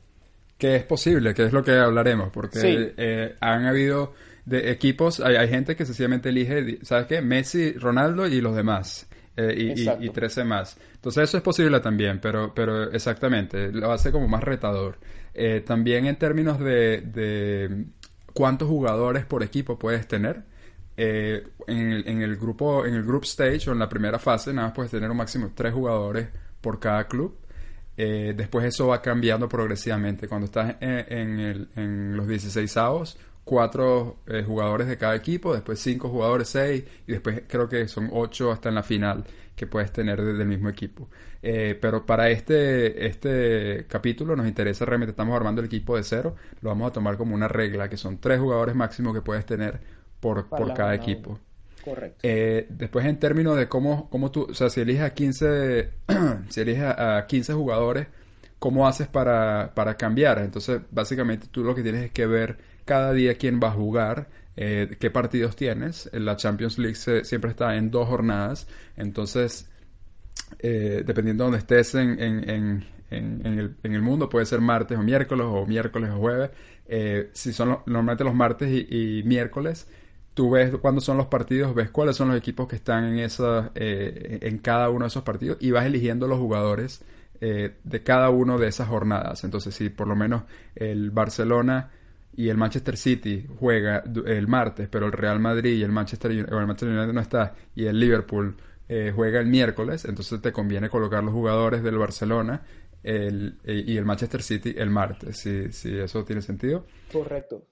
Que 0.59 0.77
es 0.77 0.85
posible, 0.85 1.35
que 1.35 1.45
es 1.45 1.53
lo 1.53 1.63
que 1.63 1.73
hablaremos, 1.73 2.31
porque 2.31 2.95
eh, 2.97 3.35
han 3.41 3.67
habido 3.67 4.15
de 4.45 4.71
equipos, 4.71 5.21
hay, 5.21 5.49
gente 5.49 5.77
que 5.77 5.85
sencillamente 5.87 6.29
elige, 6.29 6.79
¿sabes 6.83 7.07
qué? 7.07 7.23
Messi, 7.23 7.73
Ronaldo 7.73 8.27
y 8.27 8.41
los 8.41 8.55
demás. 8.55 9.09
Eh, 9.37 9.75
y, 9.77 10.07
y, 10.07 10.11
13 10.11 10.45
más. 10.45 10.79
Entonces 10.95 11.25
eso 11.25 11.39
es 11.39 11.43
posible 11.43 11.81
también, 11.81 12.21
pero, 12.21 12.55
pero 12.55 12.93
exactamente, 12.93 13.73
lo 13.73 13.91
hace 13.91 14.13
como 14.13 14.29
más 14.29 14.45
retador. 14.45 14.99
Eh, 15.35 15.61
también 15.67 16.07
en 16.07 16.17
términos 16.17 16.61
de, 16.61 17.01
de 17.01 17.87
cuántos 18.33 18.69
jugadores 18.69 19.25
por 19.25 19.43
equipo 19.43 19.77
puedes 19.77 20.07
tener, 20.07 20.45
eh, 20.97 21.49
en, 21.67 22.23
el, 22.23 22.37
grupo, 22.37 22.87
en 22.87 22.95
el 22.95 23.03
group 23.03 23.25
stage 23.25 23.69
o 23.69 23.73
en 23.73 23.79
la 23.79 23.89
primera 23.89 24.19
fase, 24.19 24.53
nada 24.53 24.69
más 24.69 24.77
puedes 24.77 24.93
tener 24.93 25.11
un 25.11 25.17
máximo 25.17 25.47
de 25.47 25.53
tres 25.55 25.73
jugadores 25.73 26.29
por 26.61 26.79
cada 26.79 27.07
club. 27.09 27.37
Eh, 27.97 28.35
después 28.37 28.65
eso 28.67 28.89
va 28.89 29.03
cambiando 29.03 29.49
progresivamente. 29.49 30.29
Cuando 30.29 30.47
estás 30.47 30.77
en, 30.81 31.41
el, 31.41 31.69
en 31.77 32.17
los 32.17 32.27
16 32.29 32.77
avos, 32.77 33.19
cuatro 33.45 34.19
eh, 34.27 34.43
jugadores 34.47 34.87
de 34.89 34.97
cada 34.97 35.17
equipo, 35.17 35.53
después 35.53 35.81
cinco 35.81 36.09
jugadores, 36.09 36.49
seis, 36.49 36.85
y 37.07 37.13
después 37.13 37.43
creo 37.49 37.69
que 37.69 37.89
son 37.89 38.09
ocho 38.13 38.53
hasta 38.53 38.69
en 38.69 38.77
la 38.77 38.83
final 38.83 39.25
que 39.57 39.67
puedes 39.67 39.93
tener 39.93 40.21
desde 40.21 40.43
el 40.43 40.49
mismo 40.49 40.69
equipo. 40.69 41.09
pero 41.41 42.05
para 42.07 42.31
este, 42.31 43.07
este 43.07 43.87
capítulo 43.89 44.35
nos 44.35 44.49
interesa 44.49 44.85
realmente, 44.85 45.11
estamos 45.11 45.37
armando 45.37 45.61
el 45.61 45.67
equipo 45.67 45.97
de 45.97 46.03
cero, 46.03 46.35
lo 46.61 46.71
vamos 46.71 46.89
a 46.91 46.93
tomar 46.93 47.17
como 47.17 47.35
una 47.35 47.47
regla, 47.47 47.89
que 47.89 47.97
son 47.97 48.19
tres 48.19 48.41
jugadores 48.41 48.75
máximo 48.75 49.13
que 49.15 49.21
puedes 49.21 49.47
tener 49.47 49.81
por, 50.25 50.75
cada 50.75 50.95
equipo. 50.95 51.39
Correcto. 51.85 52.19
Eh, 52.23 52.67
después, 52.71 53.05
en 53.05 53.19
términos 53.19 53.57
de 53.57 53.69
cómo, 53.69 54.09
cómo 54.09 54.31
tú, 54.31 54.47
o 54.51 54.55
sea, 54.55 54.71
si 54.71 54.81
eliges 54.81 55.03
a 55.03 55.11
15, 55.11 55.91
si 56.49 56.61
eliges 56.61 56.85
a 56.85 57.27
15 57.29 57.53
jugadores, 57.53 58.07
¿cómo 58.59 58.89
haces 58.89 59.07
para, 59.07 59.73
para 59.75 59.97
cambiar? 59.97 60.39
Entonces, 60.39 60.81
básicamente 60.91 61.47
tú 61.51 61.63
lo 61.63 61.75
que 61.75 61.83
tienes 61.83 62.05
es 62.05 62.11
que 62.11 62.27
ver 62.27 62.57
cada 62.87 63.13
día 63.13 63.37
quién 63.37 63.61
va 63.63 63.69
a 63.69 63.73
jugar, 63.73 64.29
eh, 64.57 64.97
qué 64.99 65.11
partidos 65.11 65.57
tienes. 65.57 66.09
La 66.15 66.37
Champions 66.37 66.79
League 66.79 66.95
siempre 66.95 67.51
está 67.51 67.77
en 67.77 67.91
dos 67.91 68.09
jornadas, 68.09 68.67
entonces, 68.97 69.71
eh, 70.61 71.03
dependiendo 71.05 71.45
de 71.45 71.51
donde 71.51 71.59
estés 71.59 71.95
en, 71.95 72.19
en, 72.19 72.49
en, 73.11 73.59
el, 73.59 73.77
en, 73.83 73.95
el, 73.95 74.03
mundo, 74.03 74.31
puede 74.31 74.47
ser 74.47 74.63
martes 74.63 74.97
o 74.97 75.03
miércoles 75.03 75.47
o 75.47 75.67
miércoles 75.67 76.11
o 76.11 76.17
jueves. 76.17 76.51
si 77.35 77.53
son 77.53 77.81
normalmente 77.85 78.25
los 78.25 78.35
martes 78.35 78.71
y 78.71 79.23
miércoles, 79.27 79.87
tú 80.35 80.51
ves 80.51 80.77
cuándo 80.79 81.01
son 81.01 81.17
los 81.17 81.27
partidos, 81.27 81.75
ves 81.75 81.91
cuáles 81.91 82.17
son 82.17 82.29
los 82.29 82.37
equipos 82.37 82.69
que 82.69 82.77
están 82.77 83.05
en, 83.05 83.21
esa, 83.21 83.71
eh, 83.75 84.41
en 84.43 84.59
cada 84.59 84.91
uno 84.91 85.05
de 85.05 85.09
esos 85.09 85.23
partidos 85.23 85.57
y 85.61 85.71
vas 85.71 85.87
eligiendo 85.87 86.27
los 86.27 86.39
jugadores 86.39 87.03
eh, 87.41 87.77
de 87.83 88.03
cada 88.03 88.31
uno 88.31 88.59
de 88.59 88.69
esas 88.69 88.89
jornadas. 88.89 89.45
Entonces, 89.45 89.75
si 89.75 89.89
por 89.91 90.09
lo 90.09 90.17
menos 90.17 90.43
el 90.75 91.11
Barcelona 91.13 91.91
y 92.37 92.49
el 92.49 92.57
Manchester 92.57 92.97
City 92.97 93.47
juega 93.59 94.03
el 94.27 94.49
martes, 94.49 94.89
pero 94.91 95.07
el 95.07 95.13
Real 95.13 95.39
Madrid 95.39 95.79
y 95.79 95.83
el 95.83 95.93
Manchester, 95.93 96.33
el 96.33 96.47
Manchester 96.51 96.89
United 96.89 97.13
no 97.13 97.21
está 97.21 97.55
y 97.77 97.87
el 97.87 97.99
Liverpool 97.99 98.57
eh, 98.89 99.13
juega 99.15 99.41
el 99.41 99.47
miércoles, 99.47 100.05
entonces 100.05 100.43
te 100.43 100.53
conviene 100.53 100.91
colocar 100.91 101.23
los 101.23 101.33
jugadores 101.33 101.83
del 101.83 101.97
Barcelona 101.97 102.63
el, 103.05 103.59
y 103.65 103.97
el 103.97 104.05
Manchester 104.05 104.43
City 104.43 104.75
el 104.77 104.91
martes, 104.91 105.39
si, 105.39 105.71
si 105.71 105.97
eso 105.97 106.25
tiene 106.25 106.43
sentido. 106.43 106.87
Correcto. 107.13 107.69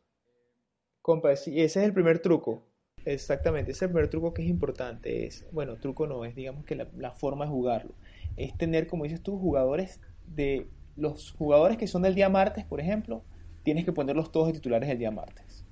Compa, 1.03 1.33
ese 1.33 1.65
es 1.65 1.77
el 1.77 1.93
primer 1.93 2.21
truco. 2.21 2.63
Exactamente, 3.05 3.73
ese 3.73 3.79
es 3.79 3.83
el 3.83 3.93
primer 3.93 4.09
truco 4.09 4.33
que 4.33 4.43
es 4.43 4.49
importante. 4.49 5.27
Es, 5.27 5.45
bueno, 5.51 5.77
truco 5.77 6.07
no, 6.07 6.25
es 6.25 6.37
digamos 6.37 6.65
que 6.65 6.77
la, 6.77 7.11
forma 7.11 7.45
de 7.45 7.51
jugarlo. 7.51 7.93
Es 8.37 8.57
tener, 8.57 8.87
como 8.87 9.05
dices 9.05 9.21
tú, 9.21 9.37
jugadores 9.39 10.01
de 10.27 10.69
los 10.97 11.33
jugadores 11.33 11.77
que 11.77 11.89
son 11.89 12.03
del 12.03 12.15
día 12.15 12.29
martes, 12.29 12.65
por 12.65 12.81
ejemplo, 12.81 13.25
tienes 13.65 13.85
que 13.85 13.93
ponerlos 13.93 14.31
todos 14.31 14.47
de 14.47 14.53
titulares 14.53 14.89
el 14.89 14.99
día 14.99 15.11
martes. 15.11 15.65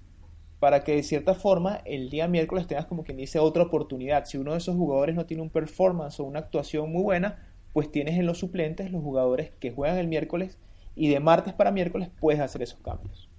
Para 0.58 0.82
que 0.82 0.96
de 0.96 1.02
cierta 1.02 1.34
forma 1.34 1.80
el 1.84 2.10
día 2.10 2.26
miércoles 2.26 2.66
tengas 2.66 2.86
como 2.86 3.04
quien 3.04 3.16
dice 3.16 3.38
otra 3.38 3.62
oportunidad. 3.62 4.24
Si 4.24 4.36
uno 4.36 4.52
de 4.52 4.58
esos 4.58 4.76
jugadores 4.76 5.14
no 5.14 5.26
tiene 5.26 5.42
un 5.42 5.50
performance 5.50 6.18
o 6.18 6.24
una 6.24 6.40
actuación 6.40 6.90
muy 6.90 7.02
buena, 7.02 7.48
pues 7.72 7.90
tienes 7.90 8.18
en 8.18 8.26
los 8.26 8.38
suplentes 8.38 8.90
los 8.90 9.02
jugadores 9.02 9.52
que 9.60 9.70
juegan 9.70 9.98
el 9.98 10.08
miércoles 10.08 10.58
y 10.96 11.08
de 11.08 11.20
martes 11.20 11.54
para 11.54 11.70
miércoles 11.70 12.10
puedes 12.20 12.40
hacer 12.40 12.62
esos 12.62 12.80
cambios. 12.80 13.30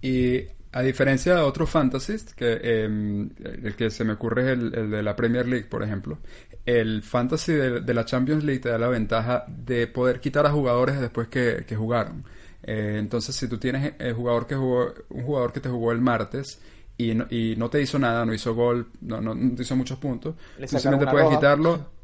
Y 0.00 0.46
a 0.72 0.82
diferencia 0.82 1.34
de 1.34 1.40
otros 1.40 1.70
fantasies, 1.70 2.34
que 2.34 2.84
em, 2.84 3.30
el 3.42 3.74
que 3.74 3.90
se 3.90 4.04
me 4.04 4.14
ocurre 4.14 4.52
es 4.52 4.58
el, 4.58 4.90
de 4.90 5.02
la 5.02 5.16
Premier 5.16 5.46
League, 5.46 5.66
por 5.66 5.82
ejemplo, 5.82 6.18
el 6.66 7.02
fantasy 7.02 7.52
de, 7.52 7.94
la 7.94 8.04
Champions 8.04 8.44
League 8.44 8.60
te 8.60 8.68
da 8.68 8.78
la 8.78 8.88
ventaja 8.88 9.44
de 9.48 9.86
poder 9.86 10.20
quitar 10.20 10.44
a 10.46 10.50
jugadores 10.50 11.00
después 11.00 11.28
que, 11.28 11.64
jugaron. 11.76 12.24
Eh, 12.62 12.96
entonces, 12.98 13.34
si 13.34 13.48
tú 13.48 13.56
tienes 13.56 13.94
el 13.98 14.12
jugador 14.12 14.46
que 14.46 14.54
jugó, 14.54 14.92
un 15.08 15.22
jugador 15.22 15.52
que 15.52 15.60
te 15.60 15.70
jugó 15.70 15.92
el 15.92 16.00
martes 16.00 16.60
y 16.98 17.14
no, 17.14 17.26
y 17.30 17.54
no 17.56 17.70
te 17.70 17.80
hizo 17.80 17.98
nada, 17.98 18.26
no 18.26 18.34
hizo 18.34 18.54
gol, 18.54 18.88
no, 19.00 19.20
no, 19.22 19.34
te 19.54 19.62
hizo 19.62 19.76
muchos 19.76 19.98
puntos, 19.98 20.34
simplemente 20.66 21.06
puedes 21.06 21.30
quitarlo 21.30 21.97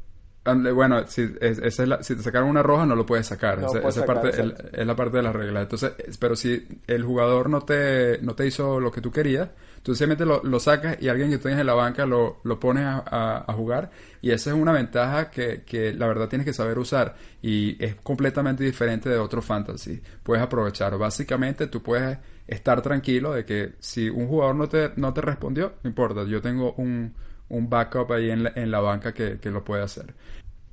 bueno, 0.45 1.07
si, 1.07 1.27
si 1.27 2.15
te 2.15 2.21
sacaron 2.21 2.49
una 2.49 2.61
roja 2.61 2.85
no 2.85 2.95
lo 2.95 3.05
puedes 3.05 3.25
sacar. 3.25 3.59
esa, 3.87 4.05
parte 4.05 4.29
es 4.29 4.85
la 4.85 4.95
parte 4.95 5.17
de 5.17 5.23
la 5.23 5.31
regla. 5.31 5.61
Entonces, 5.61 5.93
pero 6.19 6.35
si 6.35 6.67
el 6.85 7.03
jugador 7.03 7.49
no 7.49 7.61
te, 7.61 8.19
no 8.21 8.35
te 8.35 8.45
hizo 8.45 8.79
lo 8.79 8.91
que 8.91 9.01
tú 9.01 9.11
querías, 9.11 9.49
tú 9.81 9.95
simplemente 9.95 10.25
lo, 10.25 10.43
lo 10.43 10.59
sacas 10.59 10.97
y 11.01 11.09
alguien 11.09 11.31
que 11.31 11.39
tienes 11.39 11.59
en 11.59 11.65
la 11.65 11.73
banca 11.73 12.05
lo, 12.05 12.41
lo 12.43 12.59
pones 12.59 12.85
a, 12.85 13.43
a, 13.47 13.53
jugar. 13.53 13.89
Y 14.21 14.31
esa 14.31 14.51
es 14.51 14.55
una 14.55 14.71
ventaja 14.71 15.31
que, 15.31 15.63
que 15.63 15.93
la 15.93 16.07
verdad 16.07 16.29
tienes 16.29 16.45
que 16.45 16.53
saber 16.53 16.77
usar. 16.77 17.15
Y 17.41 17.83
es 17.83 17.95
completamente 17.95 18.63
diferente 18.63 19.09
de 19.09 19.17
otro 19.17 19.41
fantasy. 19.41 19.99
Puedes 20.21 20.43
aprovechar. 20.43 20.95
Básicamente 20.97 21.67
tú 21.67 21.81
puedes 21.81 22.19
estar 22.45 22.83
tranquilo 22.83 23.33
de 23.33 23.45
que 23.45 23.73
si 23.79 24.09
un 24.09 24.27
jugador 24.27 24.55
no 24.55 24.69
te, 24.69 24.91
no 24.95 25.11
te 25.11 25.21
respondió, 25.21 25.73
no 25.81 25.89
importa. 25.89 26.23
Yo 26.25 26.39
tengo 26.39 26.73
un 26.73 27.13
un 27.49 27.69
backup 27.69 28.11
ahí 28.11 28.31
en 28.31 28.43
la, 28.43 28.53
en 28.55 28.71
la 28.71 28.79
banca 28.79 29.13
que, 29.13 29.39
lo 29.43 29.63
puede 29.63 29.83
hacer. 29.83 30.13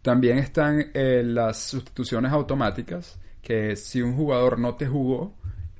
También 0.02 0.38
están 0.38 0.90
eh, 0.94 1.22
las 1.24 1.58
sustituciones 1.58 2.32
automáticas, 2.32 3.18
que 3.40 3.76
si 3.76 4.02
un 4.02 4.16
jugador 4.16 4.58
no 4.58 4.74
te 4.74 4.86
jugó, 4.86 5.34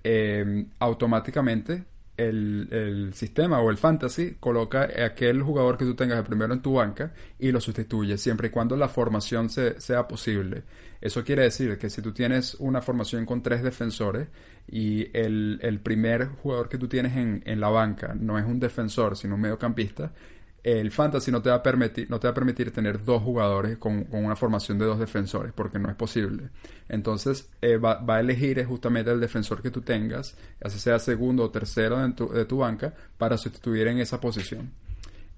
eh, 0.05 0.67
automáticamente 0.79 1.85
el, 2.17 3.11
sistema 3.15 3.61
o 3.61 3.71
el 3.71 3.77
fantasy 3.77 4.37
coloca 4.39 4.89
aquel 5.05 5.43
jugador 5.43 5.77
que 5.77 5.85
tú 5.85 5.95
tengas 5.95 6.19
el 6.19 6.25
primero 6.25 6.53
en 6.53 6.61
tu 6.61 6.75
banca 6.75 7.13
y 7.39 7.51
lo 7.51 7.61
sustituye, 7.61 8.19
siempre 8.19 8.49
y 8.49 8.51
cuando 8.51 8.77
la 8.77 8.89
formación 8.89 9.49
sea 9.49 10.07
posible. 10.09 10.63
Eso 11.01 11.25
quiere 11.25 11.43
decir 11.43 11.79
que 11.79 11.91
si 11.91 12.01
tú 12.01 12.13
tienes 12.13 12.55
una 12.55 12.81
formación 12.81 13.27
con 13.27 13.43
tres 13.43 13.63
defensores 13.63 14.29
y 14.69 15.09
el, 15.17 15.81
primer 15.83 16.29
jugador 16.29 16.69
que 16.69 16.79
tú 16.79 16.87
tienes 16.87 17.17
en, 17.17 17.43
en, 17.45 17.61
la 17.61 17.69
banca 17.69 18.15
no 18.15 18.39
es 18.39 18.45
un 18.45 18.61
defensor, 18.61 19.17
sino 19.17 19.35
un 19.35 19.41
mediocampista, 19.41 20.13
el 20.63 20.93
fantasy 20.93 21.33
no 21.33 21.43
te 21.43 21.51
va 21.51 21.57
a 21.57 21.63
permitir, 21.63 22.09
no 22.09 22.21
te 22.21 22.29
va 22.29 22.31
a 22.31 22.35
permitir 22.35 22.71
tener 22.71 23.05
dos 23.05 23.23
jugadores 23.23 23.79
con, 23.79 24.07
una 24.13 24.37
formación 24.37 24.79
de 24.79 24.85
dos 24.85 24.99
defensores, 24.99 25.53
porque 25.53 25.79
no 25.79 25.89
es 25.89 25.97
posible. 25.97 26.51
Entonces 26.89 27.51
eh, 27.61 27.79
va, 27.79 28.05
a 28.07 28.21
elegir 28.21 28.65
justamente 28.65 29.11
el 29.11 29.21
defensor 29.21 29.61
que 29.61 29.71
tú 29.71 29.81
tengas, 29.81 30.37
así 30.63 30.79
sea 30.79 30.99
segundo 30.99 31.45
o 31.45 31.51
tercero 31.51 31.99
de 31.99 32.13
tu, 32.13 32.29
de 32.29 32.45
tu 32.45 32.59
banca, 32.59 32.95
para 33.19 33.37
sustituir 33.37 33.89
en 33.89 33.99
esa 33.99 34.21
posición. 34.21 34.71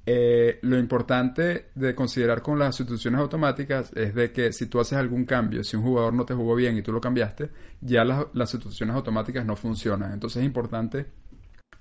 Eh, 0.06 0.58
lo 0.60 0.78
importante 0.78 1.70
de 1.74 1.94
considerar 1.94 2.42
con 2.42 2.58
las 2.58 2.76
sustituciones 2.76 3.18
automáticas 3.20 3.90
es 3.94 4.14
de 4.14 4.30
que 4.30 4.52
si 4.52 4.66
tú 4.66 4.78
haces 4.78 4.98
algún 4.98 5.24
cambio, 5.24 5.64
si 5.64 5.76
un 5.78 5.82
jugador 5.82 6.12
no 6.12 6.26
te 6.26 6.34
jugó 6.34 6.54
bien 6.54 6.76
y 6.76 6.82
tú 6.82 6.92
lo 6.92 7.00
cambiaste, 7.00 7.48
ya 7.80 8.04
las, 8.04 8.26
las 8.34 8.50
sustituciones 8.50 8.94
automáticas 8.94 9.46
no 9.46 9.56
funcionan. 9.56 10.12
Entonces 10.12 10.42
es 10.42 10.46
importante, 10.46 11.06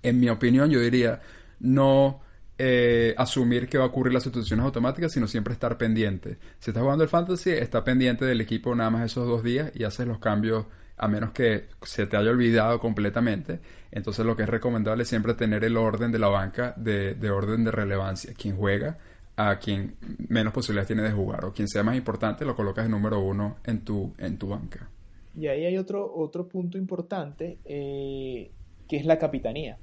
en 0.02 0.22
mi 0.22 0.30
opinión, 0.30 0.70
yo 0.70 0.80
diría, 0.80 1.20
no 1.60 2.22
eh, 2.58 3.16
asumir 3.18 3.68
que 3.68 3.78
va 3.78 3.86
a 3.86 3.88
ocurrir 3.88 4.14
las 4.14 4.24
sustituciones 4.24 4.64
automáticas, 4.64 5.12
sino 5.12 5.28
siempre 5.28 5.54
estar 5.54 5.78
pendiente. 5.78 6.38
Si 6.60 6.70
estás 6.70 6.84
jugando 6.84 7.04
el 7.04 7.10
fantasy, 7.10 7.50
está 7.50 7.84
pendiente 7.84 8.26
del 8.26 8.42
equipo 8.42 8.76
nada 8.76 8.92
más 8.92 9.06
esos 9.06 9.28
dos 9.28 9.44
días 9.44 9.72
y 9.74 9.84
haces 9.84 10.08
los 10.08 10.20
cambios 10.20 10.66
a 10.98 11.08
menos 11.08 11.32
que 11.32 11.66
se 11.82 12.06
te 12.06 12.16
haya 12.16 12.30
olvidado 12.30 12.80
completamente. 12.80 13.60
Entonces 13.92 14.26
lo 14.26 14.36
que 14.36 14.44
es 14.44 14.50
recomendable 14.50 15.04
es 15.04 15.10
siempre 15.10 15.34
tener 15.34 15.64
el 15.64 15.78
orden 15.78 16.12
de 16.12 16.20
la 16.20 16.28
banca 16.28 16.74
de, 16.78 17.18
orden 17.32 17.64
de 17.64 17.72
relevancia. 17.72 18.34
Quien 18.34 18.56
juega 18.56 18.98
a 19.36 19.58
quien 19.58 19.96
menos 20.30 20.54
posibilidades 20.54 20.88
tiene 20.88 21.02
de 21.02 21.12
jugar 21.12 21.44
o 21.46 21.54
quien 21.54 21.68
sea 21.68 21.82
más 21.82 21.96
importante 21.96 22.46
lo 22.46 22.56
colocas 22.56 22.86
en 22.86 22.92
número 22.92 23.20
uno 23.20 23.58
en 23.64 23.84
tu, 23.84 24.14
en 24.20 24.38
tu 24.38 24.50
banca. 24.50 24.88
Y 25.36 25.48
ahí 25.48 25.66
hay 25.66 25.78
otro, 25.80 26.14
otro 26.14 26.48
punto 26.48 26.78
importante 26.78 27.58
eh, 27.66 28.52
que 28.88 28.98
es 28.98 29.06
la 29.06 29.18
capitanía 29.18 29.80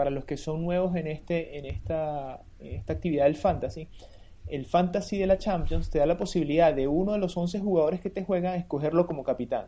para 0.00 0.08
los 0.10 0.24
que 0.24 0.38
son 0.38 0.62
nuevos 0.62 0.96
en, 0.96 1.06
este, 1.06 1.58
en, 1.58 1.66
esta, 1.66 2.40
esta 2.58 2.94
actividad 2.94 3.24
del 3.24 3.36
fantasy, 3.36 3.86
el 4.46 4.64
fantasy 4.64 5.18
de 5.18 5.26
la 5.26 5.36
Champions 5.36 5.90
te 5.90 5.98
da 5.98 6.06
la 6.06 6.16
posibilidad 6.16 6.72
de 6.72 6.88
uno 6.88 7.12
de 7.12 7.18
los 7.18 7.36
11 7.36 7.60
jugadores 7.60 8.00
que 8.00 8.08
te 8.08 8.24
juegan 8.24 8.54
escogerlo 8.54 9.06
como 9.06 9.24
capitán. 9.24 9.66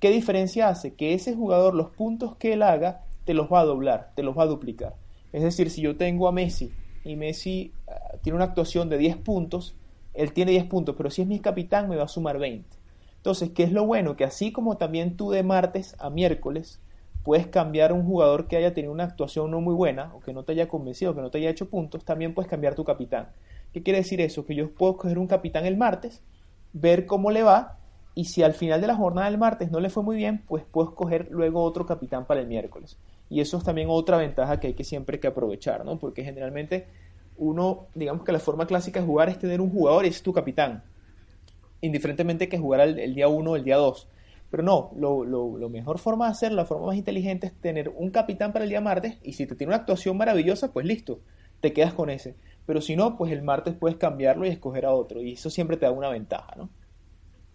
¿Qué 0.00 0.10
diferencia 0.10 0.68
hace? 0.68 0.92
Que 0.92 1.14
ese 1.14 1.34
jugador, 1.34 1.74
los 1.74 1.88
puntos 1.88 2.36
que 2.36 2.52
él 2.52 2.62
haga, 2.62 3.06
te 3.24 3.32
los 3.32 3.50
va 3.50 3.60
a 3.60 3.64
doblar, 3.64 4.12
te 4.14 4.22
los 4.22 4.36
va 4.36 4.42
a 4.42 4.48
duplicar. 4.48 4.96
Es 5.32 5.42
decir, 5.42 5.70
si 5.70 5.80
yo 5.80 5.96
tengo 5.96 6.28
a 6.28 6.32
Messi 6.32 6.70
y 7.02 7.16
Messi 7.16 7.72
ah, 7.88 8.18
tiene 8.22 8.36
una 8.36 8.44
actuación 8.44 8.90
de 8.90 8.98
10 8.98 9.16
puntos, 9.16 9.76
él 10.12 10.34
tiene 10.34 10.50
10 10.50 10.66
puntos, 10.66 10.94
pero 10.94 11.08
si 11.08 11.22
es 11.22 11.26
mi 11.26 11.40
capitán 11.40 11.88
me 11.88 11.96
va 11.96 12.04
a 12.04 12.08
sumar 12.08 12.36
20. 12.36 12.68
Entonces, 13.16 13.48
¿qué 13.54 13.62
es 13.62 13.72
lo 13.72 13.86
bueno? 13.86 14.14
Que 14.14 14.24
así 14.24 14.52
como 14.52 14.76
también 14.76 15.16
tú 15.16 15.30
de 15.30 15.42
martes 15.42 15.96
a 16.00 16.10
miércoles 16.10 16.82
puedes 17.24 17.46
cambiar 17.46 17.92
un 17.92 18.04
jugador 18.04 18.46
que 18.46 18.56
haya 18.56 18.74
tenido 18.74 18.92
una 18.92 19.04
actuación 19.04 19.50
no 19.50 19.60
muy 19.60 19.74
buena 19.74 20.14
o 20.14 20.20
que 20.20 20.32
no 20.32 20.44
te 20.44 20.52
haya 20.52 20.68
convencido, 20.68 21.14
que 21.14 21.22
no 21.22 21.30
te 21.30 21.38
haya 21.38 21.50
hecho 21.50 21.68
puntos, 21.68 22.04
también 22.04 22.34
puedes 22.34 22.50
cambiar 22.50 22.74
tu 22.74 22.84
capitán. 22.84 23.30
¿Qué 23.72 23.82
quiere 23.82 23.98
decir 23.98 24.20
eso? 24.20 24.44
Que 24.46 24.54
yo 24.54 24.70
puedo 24.72 24.98
coger 24.98 25.18
un 25.18 25.26
capitán 25.26 25.64
el 25.66 25.76
martes, 25.76 26.22
ver 26.74 27.06
cómo 27.06 27.30
le 27.30 27.42
va 27.42 27.78
y 28.14 28.26
si 28.26 28.42
al 28.42 28.52
final 28.52 28.80
de 28.80 28.86
la 28.86 28.94
jornada 28.94 29.28
del 29.28 29.38
martes 29.38 29.70
no 29.70 29.80
le 29.80 29.90
fue 29.90 30.02
muy 30.02 30.16
bien, 30.16 30.44
pues 30.46 30.64
puedo 30.70 30.90
escoger 30.90 31.28
luego 31.30 31.62
otro 31.62 31.86
capitán 31.86 32.26
para 32.26 32.40
el 32.40 32.46
miércoles. 32.46 32.98
Y 33.30 33.40
eso 33.40 33.56
es 33.56 33.64
también 33.64 33.88
otra 33.90 34.18
ventaja 34.18 34.60
que 34.60 34.68
hay 34.68 34.74
que 34.74 34.84
siempre 34.84 35.18
que 35.18 35.26
aprovechar, 35.26 35.84
¿no? 35.84 35.98
Porque 35.98 36.22
generalmente 36.22 36.86
uno, 37.36 37.86
digamos 37.94 38.22
que 38.22 38.32
la 38.32 38.38
forma 38.38 38.66
clásica 38.66 39.00
de 39.00 39.06
jugar 39.06 39.30
es 39.30 39.38
tener 39.38 39.60
un 39.60 39.70
jugador 39.70 40.04
y 40.04 40.08
es 40.08 40.22
tu 40.22 40.32
capitán. 40.32 40.84
Indiferentemente 41.80 42.48
que 42.48 42.58
jugar 42.58 42.80
el, 42.82 42.98
el 42.98 43.14
día 43.14 43.28
1 43.28 43.50
o 43.50 43.56
el 43.56 43.64
día 43.64 43.76
2. 43.76 44.08
Pero 44.54 44.62
no, 44.62 44.92
lo, 44.96 45.24
lo, 45.24 45.68
mejor 45.68 45.98
forma 45.98 46.26
de 46.26 46.30
hacerlo, 46.30 46.58
la 46.58 46.64
forma 46.64 46.86
más 46.86 46.96
inteligente 46.96 47.48
es 47.48 47.54
tener 47.54 47.88
un 47.88 48.10
capitán 48.10 48.52
para 48.52 48.64
el 48.64 48.68
día 48.68 48.80
martes 48.80 49.16
y 49.24 49.32
si 49.32 49.48
te 49.48 49.56
tiene 49.56 49.72
una 49.72 49.78
actuación 49.78 50.16
maravillosa, 50.16 50.72
pues 50.72 50.86
listo, 50.86 51.18
te 51.60 51.72
quedas 51.72 51.92
con 51.92 52.08
ese. 52.08 52.36
Pero 52.64 52.80
si 52.80 52.94
no, 52.94 53.16
pues 53.18 53.32
el 53.32 53.42
martes 53.42 53.74
puedes 53.74 53.98
cambiarlo 53.98 54.46
y 54.46 54.50
escoger 54.50 54.86
a 54.86 54.92
otro 54.92 55.20
y 55.20 55.32
eso 55.32 55.50
siempre 55.50 55.76
te 55.76 55.86
da 55.86 55.90
una 55.90 56.08
ventaja, 56.08 56.54
¿no? 56.56 56.70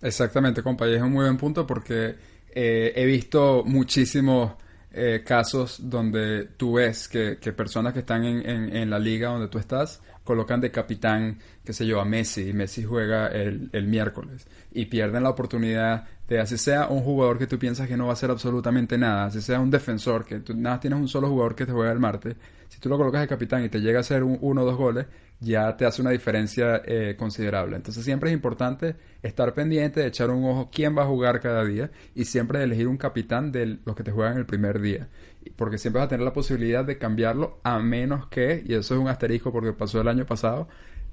Exactamente, 0.02 0.62
compa, 0.62 0.90
es 0.90 1.02
un 1.02 1.14
muy 1.14 1.24
buen 1.24 1.38
punto 1.38 1.66
porque 1.66 2.16
eh, 2.54 2.92
he 2.94 3.06
visto 3.06 3.64
muchísimos 3.66 4.56
eh, 4.92 5.24
casos 5.26 5.90
donde 5.90 6.48
tú 6.58 6.74
ves 6.74 7.08
que, 7.08 7.38
personas 7.54 7.94
que 7.94 8.00
están 8.00 8.26
en, 8.26 8.76
en, 8.76 8.90
la 8.90 9.00
liga 9.00 9.30
donde 9.30 9.48
tú 9.48 9.58
estás 9.58 10.02
colocan 10.30 10.62
de 10.62 10.70
capitán, 10.70 11.40
qué 11.66 11.74
sé 11.74 11.88
yo, 11.88 12.00
a 12.00 12.06
Messi 12.06 12.50
y 12.50 12.54
Messi 12.54 12.84
juega 12.84 13.30
el, 13.30 13.68
el 13.74 13.88
miércoles 13.88 14.46
y 14.72 14.86
pierden 14.86 15.24
la 15.24 15.32
oportunidad 15.32 16.06
de 16.28 16.40
así 16.40 16.56
sea 16.56 16.88
un 16.88 17.02
jugador 17.02 17.40
que 17.40 17.48
tú 17.48 17.58
piensas 17.58 17.88
que 17.88 17.98
no 17.98 18.06
va 18.06 18.12
a 18.12 18.14
hacer 18.14 18.30
absolutamente 18.30 18.96
nada, 18.96 19.26
así 19.26 19.42
sea 19.42 19.60
un 19.60 19.72
defensor 19.72 20.26
que 20.26 20.42
tú 20.42 20.54
nada 20.56 20.80
tienes 20.80 21.00
un 21.00 21.08
solo 21.08 21.30
jugador 21.30 21.56
que 21.56 21.66
te 21.66 21.72
juega 21.72 21.92
el 21.92 21.98
martes, 21.98 22.36
si 22.68 22.80
tú 22.80 22.90
lo 22.90 22.98
colocas 22.98 23.22
de 23.22 23.28
capitán 23.28 23.66
y 23.66 23.70
te 23.70 23.82
llega 23.82 23.98
a 23.98 24.02
hacer 24.02 24.22
uno 24.24 24.62
o 24.62 24.66
dos 24.66 24.78
goles, 24.78 25.08
ya 25.40 25.76
te 25.76 25.86
hace 25.86 26.04
una 26.04 26.12
diferencia 26.12 26.84
eh, 26.86 27.16
considerable. 27.18 27.76
Entonces 27.76 28.04
siempre 28.06 28.30
es 28.30 28.36
importante 28.36 28.96
estar 29.24 29.52
pendiente 29.56 30.06
echar 30.06 30.30
un 30.30 30.44
ojo 30.46 30.70
quién 30.72 30.96
va 30.96 31.04
a 31.04 31.08
jugar 31.08 31.40
cada 31.40 31.66
día 31.66 31.90
y 32.14 32.26
siempre 32.26 32.62
elegir 32.62 32.88
un 32.88 32.98
capitán 32.98 33.52
de 33.52 33.80
los 33.84 33.96
que 33.96 34.04
te 34.04 34.12
juegan 34.12 34.38
el 34.38 34.46
primer 34.46 34.80
día. 34.80 35.08
Porque 35.56 35.78
siempre 35.78 36.00
vas 36.00 36.08
a 36.08 36.10
tener 36.10 36.26
la 36.26 36.34
posibilidad 36.34 36.86
de 36.86 36.98
cambiarlo 36.98 37.60
a 37.64 37.80
menos 37.80 38.28
que, 38.28 38.64
y 38.66 38.74
eso 38.74 38.94
es 38.96 39.00
un 39.00 39.08
asterisco 39.08 39.52
porque 39.52 39.74
pasó 39.74 40.02
el 40.02 40.08
año 40.08 40.26
pasado, 40.26 40.68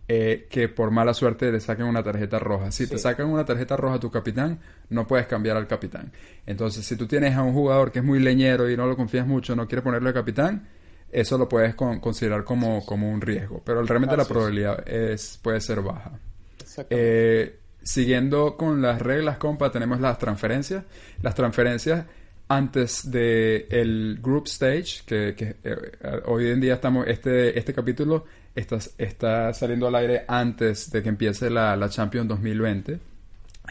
eh, 0.09 0.47
que 0.51 0.69
por 0.69 0.93
mala 0.93 1.15
suerte 1.15 1.51
le 1.51 1.59
saquen 1.59 1.87
una 1.87 2.03
tarjeta 2.03 2.39
roja. 2.39 2.71
Si 2.71 2.87
te 2.87 2.97
sacan 2.97 3.27
una 3.27 3.45
tarjeta 3.45 3.77
roja 3.77 3.97
a 3.97 4.01
tu 4.01 4.11
capitán, 4.11 4.61
no 4.89 5.07
puedes 5.07 5.27
cambiar 5.27 5.57
al 5.57 5.67
capitán. 5.67 6.13
Entonces, 6.47 6.87
si 6.87 6.97
tú 6.97 7.07
tienes 7.07 7.35
a 7.35 7.43
un 7.43 7.53
jugador 7.53 7.91
que 7.91 7.99
es 7.99 8.05
muy 8.05 8.21
leñero 8.21 8.71
y 8.71 8.77
no 8.77 8.87
lo 8.87 8.97
confías 8.97 9.27
mucho, 9.27 9.57
no 9.57 9.67
quieres 9.67 9.83
ponerle 9.83 10.13
capitán, 10.13 10.69
eso 11.11 11.39
lo 11.39 11.49
puedes 11.49 11.75
considerar 11.75 12.45
como, 12.45 12.87
como 12.87 13.11
un 13.11 13.21
riesgo. 13.21 13.63
Pero 13.65 13.83
realmente 13.83 14.17
la 14.17 14.25
probabilidad 14.25 14.89
es, 14.89 15.41
puede 15.43 15.61
ser 15.61 15.81
baja. 15.81 16.13
Eh, 16.91 17.59
siguiendo 17.83 18.57
con 18.57 18.83
las 18.83 19.01
reglas, 19.03 19.39
compa, 19.39 19.73
tenemos 19.73 20.01
las 20.01 20.19
transferencias. 20.19 20.85
Las 21.23 21.35
transferencias 21.35 22.05
antes 22.49 23.11
de 23.11 23.67
el 23.71 24.19
group 24.23 24.47
stage, 24.47 25.03
que, 25.05 25.57
eh, 25.65 25.77
hoy 26.27 26.49
en 26.49 26.61
día 26.61 26.75
estamos, 26.75 27.07
este, 27.09 27.59
este 27.59 27.75
capítulo 27.75 28.25
está, 28.55 28.79
está 28.99 29.53
saliendo 29.53 29.89
al 29.89 29.97
aire 29.97 30.25
antes 30.29 30.91
de 30.91 31.03
que 31.03 31.09
empiece 31.09 31.51
la, 31.51 31.77
la 31.77 31.89
Champions 31.89 32.29
2020. 32.29 33.01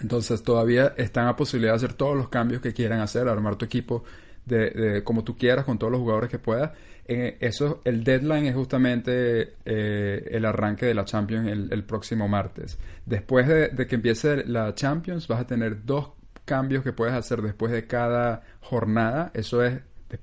Entonces 0.02 0.44
todavía 0.44 0.94
están 0.98 1.28
a 1.28 1.36
posibilidad 1.36 1.74
de 1.74 1.78
hacer 1.78 1.94
todos 1.94 2.18
los 2.18 2.28
cambios 2.30 2.62
que 2.62 2.74
quieran 2.74 3.00
hacer, 3.00 3.28
armar 3.28 3.56
tu 3.56 3.66
equipo 3.66 4.04
de, 4.46 5.02
como 5.04 5.24
tú 5.24 5.38
quieras, 5.38 5.66
con 5.66 5.78
todos 5.80 5.92
los 5.92 6.02
jugadores 6.02 6.30
que 6.30 6.40
puedas. 6.40 6.72
Eh, 7.08 7.38
eso, 7.40 7.82
el 7.86 8.04
deadline 8.04 8.48
es 8.48 8.56
justamente 8.56 9.54
eh, 9.64 10.28
el 10.32 10.44
arranque 10.44 10.88
de 10.88 10.94
la 10.94 11.06
Champions 11.06 11.48
el, 11.48 11.72
el 11.72 11.84
próximo 11.84 12.28
martes. 12.28 12.78
Después 13.06 13.48
de, 13.48 13.70
de, 13.70 13.88
que 13.88 13.96
empiece 13.96 14.44
la 14.46 14.74
Champions, 14.76 15.28
vas 15.28 15.42
a 15.42 15.48
tener 15.48 15.86
dos 15.86 16.10
cambios 16.46 16.84
que 16.84 16.94
puedes 16.94 17.14
hacer 17.14 17.42
después 17.42 17.72
de 17.72 17.88
cada 17.88 18.44
jornada. 18.62 19.32
Eso 19.34 19.64
es 19.64 19.82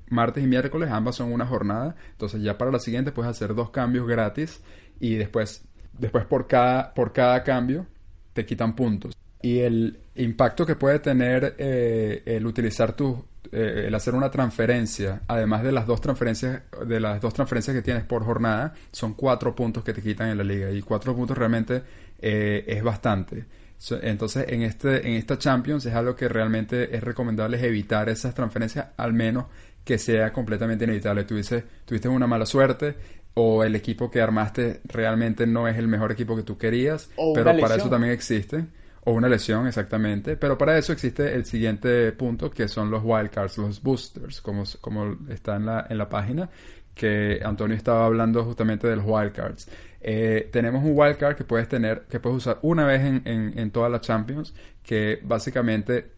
martes 0.09 0.43
y 0.43 0.47
miércoles, 0.47 0.91
ambas 0.91 1.17
son 1.17 1.33
una 1.33 1.47
jornada. 1.47 1.97
Entonces 2.13 2.43
ya 2.43 2.57
para 2.57 2.71
la 2.71 2.79
siguiente 2.79 3.13
puedes 3.13 3.31
hacer 3.31 3.55
dos 3.55 3.71
cambios 3.71 4.07
gratis 4.07 4.63
y 5.01 5.17
después, 5.17 5.65
después 5.99 6.25
por, 6.25 6.47
cada, 6.47 6.95
por 6.95 7.13
cada 7.13 7.43
cambio 7.43 7.87
te 8.33 8.47
quitan 8.47 8.75
puntos. 8.75 9.15
Y 9.43 9.59
el 9.59 9.99
impacto 10.15 10.65
que 10.65 10.77
puede 10.77 11.01
tener 11.01 11.57
eh, 11.59 12.23
el 12.25 12.47
utilizar 12.47 12.93
tu, 12.93 13.25
eh, 13.51 13.85
el 13.89 13.95
hacer 13.95 14.15
una 14.15 14.31
transferencia, 14.31 15.23
además 15.27 15.65
de 15.65 15.73
las 15.73 15.87
dos 15.87 16.01
transferencias, 16.01 16.63
de 16.87 17.01
las 17.01 17.21
dos 17.21 17.35
transferencias 17.35 17.75
que 17.75 17.83
tienes 17.83 18.05
por 18.05 18.25
jornada, 18.25 18.73
son 18.93 19.15
cuatro 19.15 19.55
puntos 19.55 19.83
que 19.83 19.93
te 19.93 20.01
quitan 20.01 20.29
en 20.29 20.39
la 20.39 20.45
liga. 20.45 20.71
Y 20.71 20.81
cuatro 20.83 21.15
puntos 21.15 21.37
realmente 21.37 21.83
eh, 22.21 22.65
es 22.69 22.83
bastante. 22.85 23.45
Entonces, 23.91 24.47
en, 24.49 24.63
este, 24.63 25.07
en 25.07 25.15
esta 25.15 25.39
Champions 25.39 25.87
es 25.87 25.95
algo 25.95 26.15
que 26.15 26.29
realmente 26.29 26.95
es 26.95 27.03
recomendable 27.03 27.65
evitar 27.65 28.09
esas 28.09 28.35
transferencias, 28.35 28.89
al 28.97 29.13
menos 29.13 29.47
que 29.85 29.99
sea 29.99 30.33
completamente 30.33 30.85
inevitable. 30.85 31.25
Tuviste, 31.25 31.65
tuviste 31.85 32.09
una 32.09 32.27
mala 32.27 32.47
suerte 32.47 32.95
o 33.35 33.65
el 33.65 33.75
equipo 33.75 34.11
que 34.11 34.21
armaste 34.21 34.81
realmente 34.85 35.47
no 35.47 35.67
es 35.67 35.77
el 35.77 35.89
mejor 35.89 36.13
equipo 36.13 36.37
que 36.37 36.43
tú 36.43 36.59
querías, 36.59 37.11
pero 37.35 37.57
para 37.59 37.77
eso 37.77 37.89
también 37.89 38.13
existe. 38.13 38.65
O 39.05 39.15
una 39.15 39.29
lesión, 39.29 39.67
exactamente. 39.67 40.37
Pero 40.37 40.57
para 40.57 40.79
eso 40.79 40.93
existe 40.93 41.35
el 41.35 41.45
siguiente 41.45 42.13
punto, 42.13 42.49
que 42.53 42.69
son 42.69 42.89
los 42.89 43.03
wildcards, 43.05 43.59
los 43.59 43.83
boosters, 43.83 44.41
como, 44.41 44.63
como 44.81 45.17
está 45.29 45.57
en 45.57 45.67
la, 45.67 45.87
en 45.91 45.99
la 45.99 46.09
página, 46.09 46.49
que 46.95 47.41
Antonio 47.45 47.77
estaba 47.77 48.07
hablando 48.07 48.45
justamente 48.45 48.87
de 48.87 48.97
los 48.97 49.05
wildcards. 49.07 49.69
Eh, 50.01 50.49
tenemos 50.53 50.85
un 50.85 50.93
wildcard 50.95 51.37
que 51.37 51.45
puedes 51.45 51.69
tener, 51.69 52.03
que 52.11 52.21
puedes 52.21 52.39
usar 52.39 52.59
una 52.63 52.85
vez 52.85 53.03
en, 53.03 53.23
en, 53.25 53.59
en 53.59 53.71
todas 53.71 53.91
las 53.91 54.01
Champions, 54.01 54.55
que 54.83 55.21
básicamente 55.23 56.11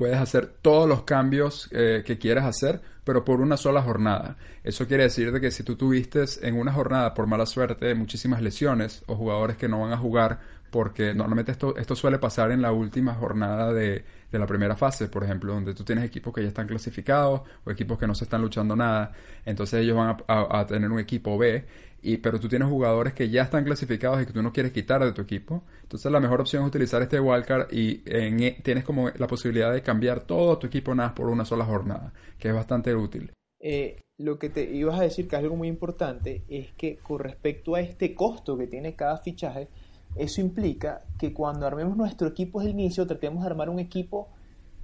puedes 0.00 0.16
hacer 0.16 0.46
todos 0.62 0.88
los 0.88 1.02
cambios 1.02 1.68
eh, 1.72 2.02
que 2.06 2.16
quieras 2.16 2.46
hacer, 2.46 2.80
pero 3.04 3.22
por 3.22 3.42
una 3.42 3.58
sola 3.58 3.82
jornada. 3.82 4.38
Eso 4.64 4.86
quiere 4.86 5.02
decir 5.02 5.30
de 5.30 5.42
que 5.42 5.50
si 5.50 5.62
tú 5.62 5.76
tuviste 5.76 6.24
en 6.40 6.58
una 6.58 6.72
jornada, 6.72 7.12
por 7.12 7.26
mala 7.26 7.44
suerte, 7.44 7.94
muchísimas 7.94 8.40
lesiones 8.40 9.02
o 9.08 9.14
jugadores 9.14 9.58
que 9.58 9.68
no 9.68 9.80
van 9.80 9.92
a 9.92 9.98
jugar, 9.98 10.40
porque 10.70 11.12
normalmente 11.12 11.52
esto, 11.52 11.76
esto 11.76 11.94
suele 11.94 12.18
pasar 12.18 12.50
en 12.50 12.62
la 12.62 12.72
última 12.72 13.12
jornada 13.12 13.74
de, 13.74 14.04
de 14.30 14.38
la 14.38 14.46
primera 14.46 14.76
fase, 14.76 15.08
por 15.08 15.24
ejemplo, 15.24 15.52
donde 15.52 15.74
tú 15.74 15.84
tienes 15.84 16.04
equipos 16.04 16.32
que 16.32 16.42
ya 16.42 16.48
están 16.48 16.66
clasificados 16.66 17.42
o 17.64 17.70
equipos 17.70 17.98
que 17.98 18.06
no 18.06 18.14
se 18.14 18.24
están 18.24 18.42
luchando 18.42 18.76
nada, 18.76 19.12
entonces 19.44 19.80
ellos 19.80 19.96
van 19.96 20.16
a, 20.26 20.66
tener 20.66 20.90
un 20.90 21.00
equipo 21.00 21.36
B 21.36 21.64
y, 22.02 22.16
pero 22.18 22.38
tú 22.38 22.48
tienes 22.48 22.68
jugadores 22.68 23.12
que 23.12 23.28
ya 23.28 23.42
están 23.42 23.64
clasificados 23.64 24.22
y 24.22 24.26
que 24.26 24.32
tú 24.32 24.42
no 24.42 24.52
quieres 24.52 24.72
quitar 24.72 25.04
de 25.04 25.12
tu 25.12 25.22
equipo. 25.22 25.64
Entonces 25.82 26.10
la 26.10 26.20
mejor 26.20 26.40
opción 26.40 26.62
es 26.62 26.68
utilizar 26.68 27.02
este 27.02 27.20
wildcard 27.20 27.72
y 27.72 28.02
en, 28.06 28.62
tienes 28.62 28.84
como 28.84 29.10
la 29.10 29.26
posibilidad 29.26 29.72
de 29.72 29.82
cambiar 29.82 30.20
todo 30.20 30.58
tu 30.58 30.66
equipo 30.66 30.94
nada 30.94 31.14
por 31.14 31.28
una 31.28 31.44
sola 31.44 31.64
jornada, 31.64 32.12
que 32.38 32.48
es 32.48 32.54
bastante 32.54 32.94
útil. 32.94 33.32
Eh, 33.60 34.00
lo 34.16 34.38
que 34.38 34.50
te 34.50 34.64
ibas 34.64 34.98
a 34.98 35.02
decir, 35.02 35.28
que 35.28 35.36
es 35.36 35.42
algo 35.42 35.56
muy 35.56 35.68
importante, 35.68 36.44
es 36.48 36.72
que 36.72 36.96
con 36.98 37.18
respecto 37.18 37.74
a 37.74 37.80
este 37.80 38.14
costo 38.14 38.56
que 38.56 38.66
tiene 38.66 38.94
cada 38.94 39.18
fichaje, 39.18 39.68
eso 40.16 40.40
implica 40.40 41.02
que 41.18 41.32
cuando 41.32 41.66
armemos 41.66 41.96
nuestro 41.96 42.28
equipo 42.28 42.60
el 42.60 42.68
inicio, 42.68 43.06
tratemos 43.06 43.42
de 43.42 43.50
armar 43.50 43.70
un 43.70 43.78
equipo 43.78 44.28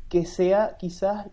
que 0.09 0.25
sea 0.25 0.77
quizás 0.79 1.27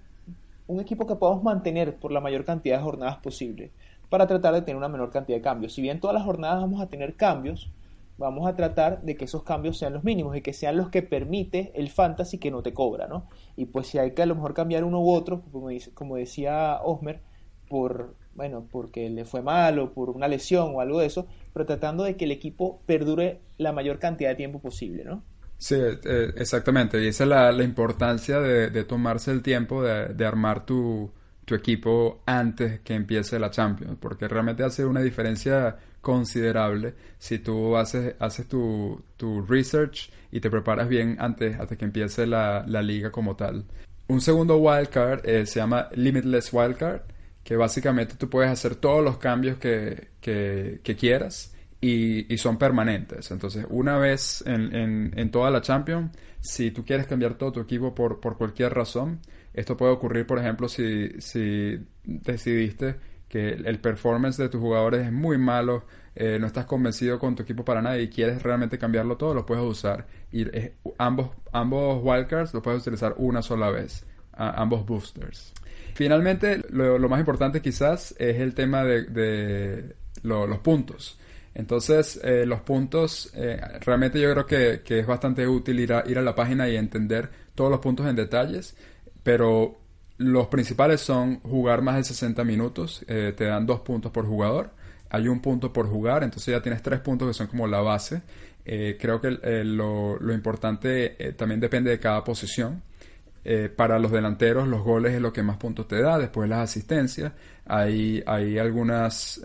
un 0.67 0.79
equipo 0.79 1.05
que 1.05 1.15
podamos 1.15 1.43
mantener 1.43 1.97
por 1.97 2.11
la 2.11 2.21
mayor 2.21 2.45
cantidad 2.45 2.77
de 2.77 2.83
jornadas 2.83 3.17
posible 3.17 3.71
para 4.09 4.27
tratar 4.27 4.53
de 4.53 4.61
tener 4.61 4.77
una 4.77 4.89
menor 4.89 5.11
cantidad 5.11 5.37
de 5.37 5.41
cambios. 5.41 5.73
Si 5.73 5.81
bien 5.81 5.99
todas 5.99 6.13
las 6.13 6.23
jornadas 6.23 6.61
vamos 6.61 6.81
a 6.81 6.87
tener 6.87 7.15
cambios, 7.15 7.69
vamos 8.17 8.47
a 8.47 8.55
tratar 8.55 9.01
de 9.01 9.15
que 9.15 9.25
esos 9.25 9.43
cambios 9.43 9.77
sean 9.77 9.93
los 9.93 10.03
mínimos 10.03 10.35
y 10.37 10.41
que 10.41 10.53
sean 10.53 10.77
los 10.77 10.89
que 10.89 11.01
permite 11.01 11.71
el 11.75 11.89
fantasy 11.89 12.37
que 12.37 12.51
no 12.51 12.61
te 12.61 12.73
cobra, 12.73 13.07
¿no? 13.07 13.25
Y 13.55 13.65
pues 13.65 13.87
si 13.87 13.97
hay 13.97 14.11
que 14.11 14.21
a 14.21 14.25
lo 14.25 14.35
mejor 14.35 14.53
cambiar 14.53 14.83
uno 14.83 15.01
u 15.01 15.11
otro, 15.11 15.41
como, 15.51 15.69
como 15.93 16.15
decía 16.15 16.79
Osmer, 16.83 17.21
por, 17.67 18.15
bueno, 18.35 18.65
porque 18.71 19.09
le 19.09 19.25
fue 19.25 19.41
mal 19.41 19.79
o 19.79 19.93
por 19.93 20.11
una 20.11 20.27
lesión 20.27 20.75
o 20.75 20.81
algo 20.81 20.99
de 20.99 21.07
eso, 21.07 21.25
pero 21.53 21.65
tratando 21.65 22.03
de 22.03 22.15
que 22.17 22.25
el 22.25 22.31
equipo 22.31 22.81
perdure 22.85 23.41
la 23.57 23.71
mayor 23.71 23.99
cantidad 23.99 24.31
de 24.31 24.35
tiempo 24.35 24.59
posible, 24.59 25.03
¿no? 25.05 25.23
Sí, 25.57 25.75
eh, 25.75 26.33
exactamente. 26.35 27.01
Y 27.01 27.07
esa 27.07 27.23
es 27.23 27.29
la, 27.29 27.63
importancia 27.63 28.39
de, 28.39 28.83
tomarse 28.83 29.31
el 29.31 29.41
tiempo 29.41 29.81
de 29.83 30.25
armar 30.25 30.65
tu, 30.65 31.11
tu 31.45 31.55
equipo 31.55 32.21
antes 32.25 32.79
que 32.81 32.93
empiece 32.93 33.39
la 33.39 33.51
Champions, 33.51 33.97
porque 33.99 34.27
realmente 34.27 34.63
hace 34.63 34.85
una 34.85 35.01
diferencia 35.01 35.77
considerable 36.01 36.95
si 37.17 37.39
tú 37.39 37.75
haces, 37.77 38.15
haces 38.19 38.47
tu, 38.47 39.01
tu 39.17 39.41
research 39.41 40.11
y 40.31 40.39
te 40.39 40.49
preparas 40.49 40.87
bien 40.87 41.17
antes, 41.19 41.59
hasta 41.59 41.75
que 41.75 41.85
empiece 41.85 42.25
la, 42.25 42.65
la 42.67 42.81
liga 42.81 43.11
como 43.11 43.35
tal. 43.35 43.65
Un 44.07 44.21
segundo 44.21 44.57
wildcard 44.57 45.27
eh, 45.27 45.45
se 45.45 45.59
llama 45.59 45.89
Limitless 45.95 46.51
Wildcard, 46.51 47.01
que 47.43 47.57
básicamente 47.57 48.15
tú 48.15 48.29
puedes 48.29 48.49
hacer 48.49 48.75
todos 48.75 49.03
los 49.03 49.17
cambios 49.17 49.57
que, 49.57 50.09
que, 50.21 50.95
quieras 50.97 51.53
y, 51.81 52.33
y, 52.33 52.37
son 52.37 52.57
permanentes. 52.57 53.31
Entonces, 53.31 53.65
una 53.69 53.97
vez 53.97 54.43
en, 54.47 54.73
en, 54.75 55.13
en 55.15 55.31
toda 55.31 55.51
la 55.51 55.61
Champions, 55.61 56.11
si 56.39 56.71
tú 56.71 56.83
quieres 56.85 57.07
cambiar 57.07 57.35
todo 57.35 57.51
tu 57.51 57.59
equipo 57.59 57.93
por, 57.93 58.19
por 58.19 58.37
cualquier 58.37 58.73
razón, 58.73 59.19
esto 59.53 59.77
puede 59.77 59.91
ocurrir, 59.91 60.25
por 60.25 60.39
ejemplo, 60.39 60.67
si, 60.67 61.09
si 61.21 61.79
decidiste 62.03 62.95
que 63.27 63.49
el 63.49 63.79
performance 63.79 64.37
de 64.37 64.49
tus 64.49 64.61
jugadores 64.61 65.05
es 65.05 65.11
muy 65.11 65.37
malo, 65.37 65.85
eh, 66.15 66.37
no 66.39 66.47
estás 66.47 66.65
convencido 66.65 67.17
con 67.17 67.35
tu 67.35 67.43
equipo 67.43 67.65
para 67.65 67.81
nada 67.81 67.97
y 67.99 68.09
quieres 68.09 68.43
realmente 68.43 68.77
cambiarlo 68.77 69.17
todo, 69.17 69.33
lo 69.33 69.45
puedes 69.45 69.63
usar. 69.63 70.05
Y 70.31 70.43
eh, 70.55 70.75
ambos, 70.97 71.31
ambos 71.51 71.99
wildcards 72.03 72.53
los 72.53 72.63
puedes 72.63 72.81
utilizar 72.81 73.15
una 73.17 73.41
sola 73.41 73.69
vez, 73.69 74.05
ambos 74.33 74.85
boosters. 74.85 75.53
Finalmente, 75.93 76.61
lo, 76.69 77.07
más 77.09 77.19
importante 77.19 77.61
quizás 77.61 78.15
es 78.17 78.39
el 78.39 78.53
tema 78.53 78.83
de, 78.83 79.95
los 80.23 80.59
puntos. 80.59 81.19
Entonces, 81.55 82.19
eh, 82.23 82.45
los 82.45 82.61
puntos, 82.61 83.31
realmente 83.81 84.19
yo 84.19 84.31
creo 84.31 84.45
que, 84.45 84.99
es 84.99 85.07
bastante 85.07 85.47
útil 85.47 85.79
ir 85.79 85.93
a, 85.93 86.03
la 86.21 86.35
página 86.35 86.67
y 86.67 86.75
entender 86.75 87.29
todos 87.55 87.69
los 87.69 87.79
puntos 87.79 88.07
en 88.07 88.15
detalles 88.15 88.75
pero 89.23 89.79
los 90.17 90.47
principales 90.47 91.01
son 91.01 91.39
jugar 91.39 91.81
más 91.81 91.95
de 91.95 92.03
60 92.03 92.43
minutos, 92.43 93.03
eh, 93.07 93.33
te 93.35 93.45
dan 93.45 93.65
dos 93.65 93.79
puntos 93.79 94.11
por 94.11 94.25
jugador, 94.25 94.71
hay 95.09 95.27
un 95.27 95.41
punto 95.41 95.73
por 95.73 95.87
jugar, 95.87 96.23
entonces 96.23 96.53
ya 96.53 96.61
tienes 96.61 96.81
tres 96.81 96.99
puntos 96.99 97.27
que 97.27 97.33
son 97.33 97.47
como 97.47 97.67
la 97.67 97.81
base. 97.81 98.21
Eh, 98.65 98.97
creo 98.99 99.19
que 99.19 99.39
eh, 99.43 99.63
lo, 99.63 100.17
importante 100.33 101.33
también 101.37 101.59
depende 101.59 101.91
de 101.91 101.99
cada 101.99 102.23
posición. 102.23 102.81
Para 103.75 103.99
los 103.99 104.11
delanteros 104.11 104.67
los 104.67 104.83
goles 104.83 105.13
es 105.13 105.21
lo 105.21 105.33
que 105.33 105.43
más 105.43 105.57
puntos 105.57 105.87
te 105.87 106.01
da, 106.01 106.17
después 106.17 106.49
las 106.49 106.59
asistencias, 106.59 107.33
hay, 107.65 108.23
hay 108.25 108.57
algunas 108.57 109.41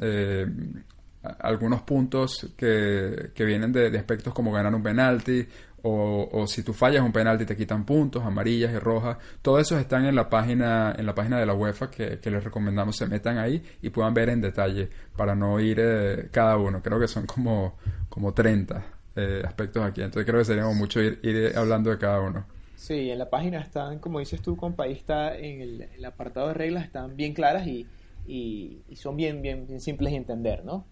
algunos 1.41 1.83
puntos 1.83 2.55
que, 2.57 3.33
que 3.35 3.45
vienen 3.45 3.73
de, 3.73 3.91
de, 3.91 3.99
aspectos 3.99 4.33
como 4.33 4.53
ganar 4.53 4.73
un 4.75 4.83
penalti 4.83 5.47
o, 5.83 6.47
si 6.47 6.63
tú 6.63 6.73
fallas 6.73 7.03
un 7.03 7.13
penalti 7.13 7.45
te 7.45 7.57
quitan 7.57 7.85
puntos, 7.85 8.25
amarillas 8.25 8.73
y 8.73 8.79
rojas. 8.79 9.17
Todo 9.43 9.59
eso 9.59 9.79
están 9.79 10.07
en 10.07 10.15
la 10.15 10.29
página, 10.29 10.95
en 10.97 11.07
la 11.07 11.15
página 11.15 11.39
de 11.39 11.47
la 11.47 11.55
UEFA 11.55 11.91
que, 11.91 12.19
les 12.23 12.45
recomendamos 12.45 12.97
se 12.97 13.07
metan 13.07 13.39
ahí 13.39 13.63
y 13.83 13.91
puedan 13.91 14.13
ver 14.13 14.31
en 14.31 14.41
detalle 14.41 14.89
para 15.17 15.35
no 15.35 15.61
ir 15.61 15.79
eh, 15.81 16.29
cada 16.33 16.57
uno. 16.57 16.83
Creo 16.83 16.99
que 16.99 17.09
son 17.09 17.27
como, 17.27 17.79
como 18.09 18.35
30 18.35 18.85
eh, 19.17 19.43
aspectos 19.45 19.85
aquí. 19.85 20.03
Entonces 20.03 20.27
creo 20.27 20.41
que 20.41 20.45
sería 20.45 20.65
mucho 20.65 21.01
ir, 21.01 21.53
hablando 21.57 21.91
de 21.91 21.99
cada 21.99 22.21
uno. 22.21 22.45
Sí, 22.79 23.11
en 23.11 23.19
la 23.19 23.29
página 23.29 23.59
están, 23.59 23.99
como 23.99 24.21
dices 24.21 24.41
tú, 24.41 24.57
compa, 24.57 24.87
está 24.87 25.37
en 25.37 25.83
el, 25.97 26.05
apartado 26.05 26.47
de 26.47 26.55
reglas, 26.55 26.85
están 26.85 27.17
bien 27.17 27.35
claras 27.35 27.67
y, 27.67 27.89
y, 28.25 28.81
son 28.95 29.17
bien, 29.17 29.43
bien, 29.43 29.67
bien 29.67 29.81
simples 29.81 30.13
de 30.13 30.19
entender, 30.19 30.65
¿no? 30.65 30.87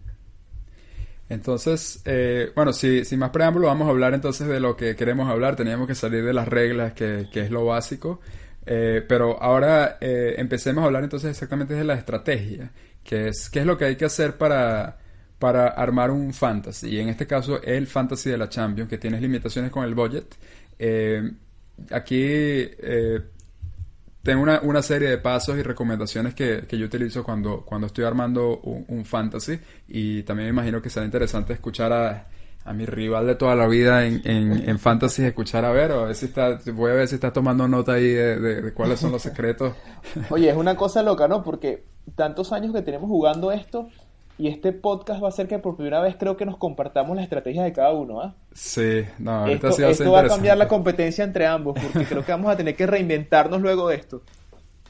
Entonces, 1.29 2.03
eh, 2.05 2.51
bueno, 2.57 2.73
si, 2.73 3.05
sin 3.05 3.21
más 3.21 3.31
preámbulo, 3.31 3.69
vamos 3.69 3.87
a 3.87 3.91
hablar 3.93 4.15
entonces 4.15 4.49
de 4.49 4.59
lo 4.59 4.77
que 4.77 4.97
queremos 4.97 5.31
hablar. 5.31 5.55
Teníamos 5.55 5.87
que 5.87 5.95
salir 5.95 6.25
de 6.25 6.33
las 6.33 6.49
reglas, 6.49 6.93
que, 6.93 7.29
que 7.33 7.43
es 7.43 7.53
lo 7.53 7.65
básico. 7.65 8.21
Eh, 8.67 9.05
pero 9.07 9.41
ahora 9.41 9.99
eh, 10.01 10.35
empecemos 10.39 10.83
a 10.83 10.87
hablar 10.87 11.05
entonces 11.05 11.31
exactamente 11.31 11.75
de 11.75 11.85
la 11.85 11.95
estrategia, 11.95 12.73
que 13.05 13.29
es 13.29 13.49
qué 13.49 13.61
es 13.61 13.67
lo 13.67 13.79
que 13.79 13.85
hay 13.85 13.95
que 13.95 14.07
hacer 14.07 14.37
para, 14.37 14.99
para 15.39 15.69
armar 15.69 16.11
un 16.11 16.35
fantasy. 16.35 16.89
Y 16.89 16.99
en 16.99 17.11
este 17.11 17.29
caso, 17.29 17.63
el 17.63 17.87
fantasy 17.87 18.29
de 18.29 18.39
la 18.39 18.49
Champions, 18.49 18.91
que 18.91 18.99
tienes 18.99 19.23
limitaciones 19.23 19.71
con 19.71 19.85
el 19.85 19.95
budget. 19.95 20.35
Aquí 21.91 22.69
tengo 24.23 24.43
una, 24.43 24.61
una, 24.61 24.83
serie 24.83 25.09
de 25.09 25.19
pasos 25.19 25.57
y 25.57 25.63
recomendaciones 25.63 26.35
que, 26.35 26.67
que 26.67 26.77
yo 26.77 26.87
utilizo 26.87 27.23
cuando, 27.23 27.65
cuando 27.65 27.87
estoy 27.87 28.05
armando 28.05 28.59
un, 28.61 29.05
fantasy 29.05 29.59
y 29.87 30.25
también 30.25 30.47
me 30.49 30.51
imagino 30.51 30.83
que 30.83 30.91
será 30.91 31.07
interesante 31.07 31.53
escuchar 31.53 31.93
a, 31.93 32.27
a 32.65 32.73
mi 32.73 32.87
rival 32.87 33.27
de 33.27 33.37
toda 33.37 33.55
la 33.55 33.69
vida 33.69 34.05
en, 34.05 34.21
en, 34.25 34.69
en, 34.69 34.79
fantasy, 34.81 35.25
escuchar 35.25 35.65
a 35.65 35.71
ver, 35.71 35.93
a 35.93 36.05
ver 36.07 36.15
si 36.17 36.27
está, 36.27 36.59
voy 36.73 36.91
a 36.91 36.95
ver 36.95 37.09
si 37.09 37.15
está 37.15 37.33
tomando 37.33 37.69
nota 37.69 37.93
ahí 37.93 38.09
de 38.09 38.73
cuáles 38.75 38.99
son 38.99 39.13
los 39.13 39.23
secretos. 39.23 39.75
Oye, 40.31 40.51
es 40.51 40.57
una 40.57 40.77
cosa 40.77 41.05
loca, 41.05 41.29
¿no? 41.29 41.45
Porque 41.45 41.85
tantos 42.17 42.53
años 42.53 42.75
que 42.75 42.83
tenemos 42.83 43.09
jugando 43.09 43.53
esto 43.53 43.89
y 44.39 44.49
este 44.49 44.73
podcast 44.73 45.23
va 45.23 45.29
a 45.29 45.33
ser 45.33 45.49
que 45.49 45.59
por 45.59 45.77
primera 45.77 46.01
vez 46.01 46.17
creo 46.19 46.37
que 46.37 46.45
nos 46.45 46.59
compartamos 46.59 47.17
la 47.17 47.23
estrategia 47.23 47.63
de 47.63 47.73
cada 47.73 47.93
uno, 47.93 48.21
¿ah? 48.21 48.35
Sí, 48.53 49.03
no, 49.19 49.33
ahorita 49.33 49.69
esto, 49.69 49.73
sí 49.73 49.83
va 49.83 49.91
esto 49.91 50.13
va 50.13 50.21
a 50.21 50.29
cambiar 50.29 50.59
la 50.59 50.69
competencia 50.69 51.25
entre 51.25 51.47
ambos, 51.47 51.79
porque 51.81 52.07
creo 52.07 52.25
que 52.25 52.33
vamos 52.33 52.51
a 52.51 52.57
tener 52.57 52.77
que 52.77 52.87
reinventarnos 52.87 53.61
luego 53.61 53.89
de 53.89 53.97
esto. 53.97 54.23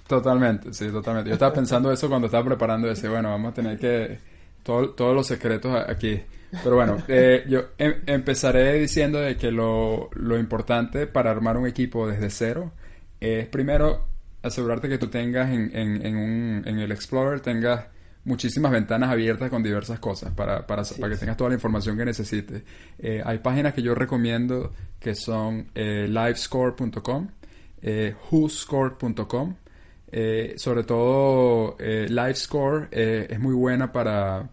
Totalmente, 0.06 0.72
sí, 0.72 0.88
totalmente. 0.90 1.30
Yo 1.30 1.34
estaba 1.34 1.52
pensando 1.52 1.90
eso 1.92 2.08
cuando 2.08 2.26
estaba 2.26 2.44
preparando 2.44 2.90
ese, 2.90 3.08
bueno, 3.08 3.30
vamos 3.30 3.52
a 3.52 3.54
tener 3.54 3.78
que 3.78 4.18
todos 4.62 5.14
los 5.14 5.26
secretos 5.26 5.74
aquí. 5.88 6.20
Pero 6.62 6.76
bueno, 6.76 6.98
eh, 7.08 7.44
yo 7.48 7.60
em, 7.78 8.02
empezaré 8.06 8.74
diciendo 8.74 9.20
de 9.20 9.36
que 9.36 9.50
lo, 9.50 10.10
lo 10.14 10.38
importante 10.38 11.06
para 11.06 11.30
armar 11.30 11.56
un 11.56 11.66
equipo 11.66 12.08
desde 12.08 12.30
cero 12.30 12.72
es 13.20 13.46
primero 13.46 14.04
asegurarte 14.42 14.88
que 14.88 14.98
tú 14.98 15.08
tengas 15.08 15.50
en, 15.50 15.76
en, 15.76 16.06
en, 16.06 16.16
un, 16.16 16.62
en 16.66 16.78
el 16.78 16.92
Explorer, 16.92 17.40
tengas 17.40 17.86
muchísimas 18.26 18.72
ventanas 18.72 19.10
abiertas 19.10 19.48
con 19.48 19.62
diversas 19.62 20.00
cosas 20.00 20.32
para, 20.34 20.66
para, 20.66 20.82
para 20.82 21.12
que 21.12 21.16
tengas 21.16 21.36
toda 21.36 21.50
la 21.50 21.54
información 21.54 21.96
que 21.96 22.04
necesites. 22.04 22.62
Eh, 22.98 23.22
hay 23.24 23.38
páginas 23.38 23.72
que 23.72 23.82
yo 23.82 23.94
recomiendo 23.94 24.72
que 24.98 25.14
son 25.14 25.68
eh, 25.74 26.06
livescore.com, 26.08 27.28
eh, 27.82 28.14
whoscore.com. 28.30 29.54
Eh, 30.10 30.54
sobre 30.56 30.84
todo 30.84 31.76
Livescore 31.78 32.88
es 32.92 33.40
muy 33.40 33.54
buena 33.54 33.92
para, 33.92 34.48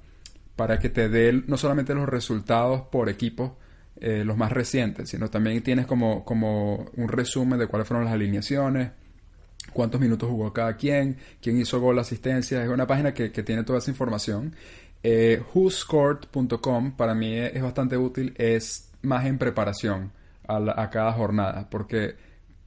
para 0.55 0.79
que 0.79 0.89
te 0.89 1.09
dé 1.09 1.43
no 1.47 1.57
solamente 1.57 1.93
los 1.93 2.09
resultados 2.09 2.81
por 2.91 3.09
equipo, 3.09 3.57
los 4.01 4.35
más 4.35 4.51
recientes, 4.51 5.09
sino 5.09 5.29
también 5.29 5.63
tienes 5.63 5.85
como, 5.85 6.25
como 6.25 6.91
un 6.97 7.07
resumen 7.07 7.57
de 7.57 7.67
cuáles 7.67 7.87
fueron 7.87 8.03
las 8.03 8.13
alineaciones, 8.13 8.91
cuántos 9.73 9.99
minutos 9.99 10.29
jugó 10.29 10.53
cada 10.53 10.75
quien, 10.75 11.17
quién 11.41 11.59
hizo 11.59 11.79
gol, 11.79 11.99
asistencia. 11.99 12.63
Es 12.63 12.69
una 12.69 12.87
página 12.87 13.13
que, 13.13 13.29
tiene 13.29 13.63
toda 13.63 13.79
esa 13.79 13.91
información. 13.91 14.55
Eh, 15.03 15.41
whoscored.com 15.53 16.95
para 16.95 17.13
mí 17.13 17.35
es 17.35 17.61
bastante 17.61 17.97
útil, 17.97 18.33
es 18.37 18.89
más 19.01 19.25
en 19.25 19.37
preparación 19.37 20.11
a, 20.47 20.89
cada 20.89 21.11
jornada, 21.13 21.67
porque 21.69 22.15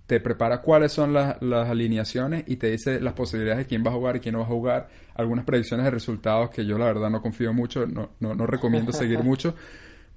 te 0.07 0.21
prepara 0.21 0.62
cuáles 0.62 0.92
son 0.92 1.12
las, 1.12 1.37
alineaciones 1.40 2.45
y 2.47 2.57
te 2.57 2.71
dice 2.71 3.01
las 3.01 3.14
posibilidades 3.14 3.64
de 3.64 3.66
quién 3.66 3.85
va 3.85 3.90
a 3.90 3.95
jugar 3.95 4.16
y 4.16 4.21
quién 4.21 4.35
no 4.35 4.40
va 4.40 4.45
a 4.45 4.49
jugar, 4.49 4.88
algunas 5.14 5.45
predicciones 5.45 5.85
de 5.85 5.90
resultados 5.90 6.51
que 6.51 6.64
yo 6.64 6.79
la 6.79 6.87
verdad 6.87 7.11
no 7.11 7.23
confío 7.23 7.53
mucho, 7.53 7.87
no, 7.87 8.11
no, 8.21 8.35
no 8.35 8.47
recomiendo 8.47 8.92
seguir 8.92 9.19
mucho, 9.25 9.55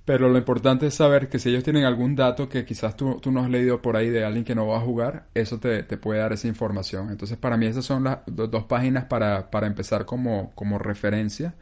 pero 0.10 0.28
lo 0.28 0.40
importante 0.40 0.88
es 0.88 0.96
saber 0.96 1.30
que 1.30 1.38
si 1.38 1.50
ellos 1.50 1.64
tienen 1.64 1.84
algún 1.84 2.16
dato 2.16 2.50
que 2.50 2.66
quizás 2.66 2.98
tú, 2.98 3.20
tú 3.22 3.32
no 3.32 3.42
has 3.42 3.50
leído 3.52 3.80
por 3.80 3.96
ahí 3.96 4.10
de 4.10 4.26
alguien 4.26 4.44
que 4.44 4.56
no 4.56 4.66
va 4.66 4.78
a 4.78 4.82
jugar, 4.82 5.28
eso 5.36 5.60
te, 5.60 5.84
puede 5.84 6.20
dar 6.20 6.34
esa 6.34 6.48
información. 6.48 7.12
Entonces, 7.12 7.38
para 7.38 7.58
mí 7.58 7.68
esas 7.68 7.86
son 7.86 8.06
las 8.06 8.22
dos 8.26 8.64
páginas 8.64 9.06
para, 9.06 9.52
para 9.52 9.68
empezar 9.68 10.06
como, 10.06 10.52
como 10.56 10.80
referencia. 10.80 11.54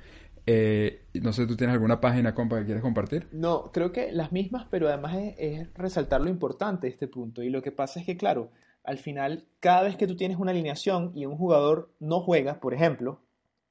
Eh, 0.45 1.01
no 1.15 1.33
sé, 1.33 1.45
¿tú 1.45 1.57
tienes 1.57 1.73
alguna 1.73 1.99
página, 1.99 2.33
compa, 2.33 2.57
que 2.59 2.63
quieres 2.63 2.81
compartir? 2.81 3.27
No, 3.33 3.69
creo 3.73 3.91
que 3.91 4.13
las 4.13 4.31
mismas, 4.31 4.65
pero 4.71 4.87
además 4.87 5.17
es, 5.37 5.67
resaltar 5.73 6.21
lo 6.21 6.29
importante 6.29 6.87
de 6.87 6.93
este 6.93 7.09
punto. 7.09 7.43
Y 7.43 7.49
lo 7.49 7.61
que 7.61 7.73
pasa 7.73 7.99
es 7.99 8.05
que, 8.05 8.15
claro, 8.15 8.51
al 8.85 8.97
final, 8.97 9.43
cada 9.59 9.83
vez 9.83 9.97
que 9.97 10.07
tú 10.07 10.15
tienes 10.15 10.37
una 10.37 10.51
alineación 10.51 11.11
y 11.13 11.25
un 11.25 11.35
jugador 11.35 11.91
no 11.99 12.21
juega, 12.21 12.61
por 12.61 12.73
ejemplo, 12.73 13.19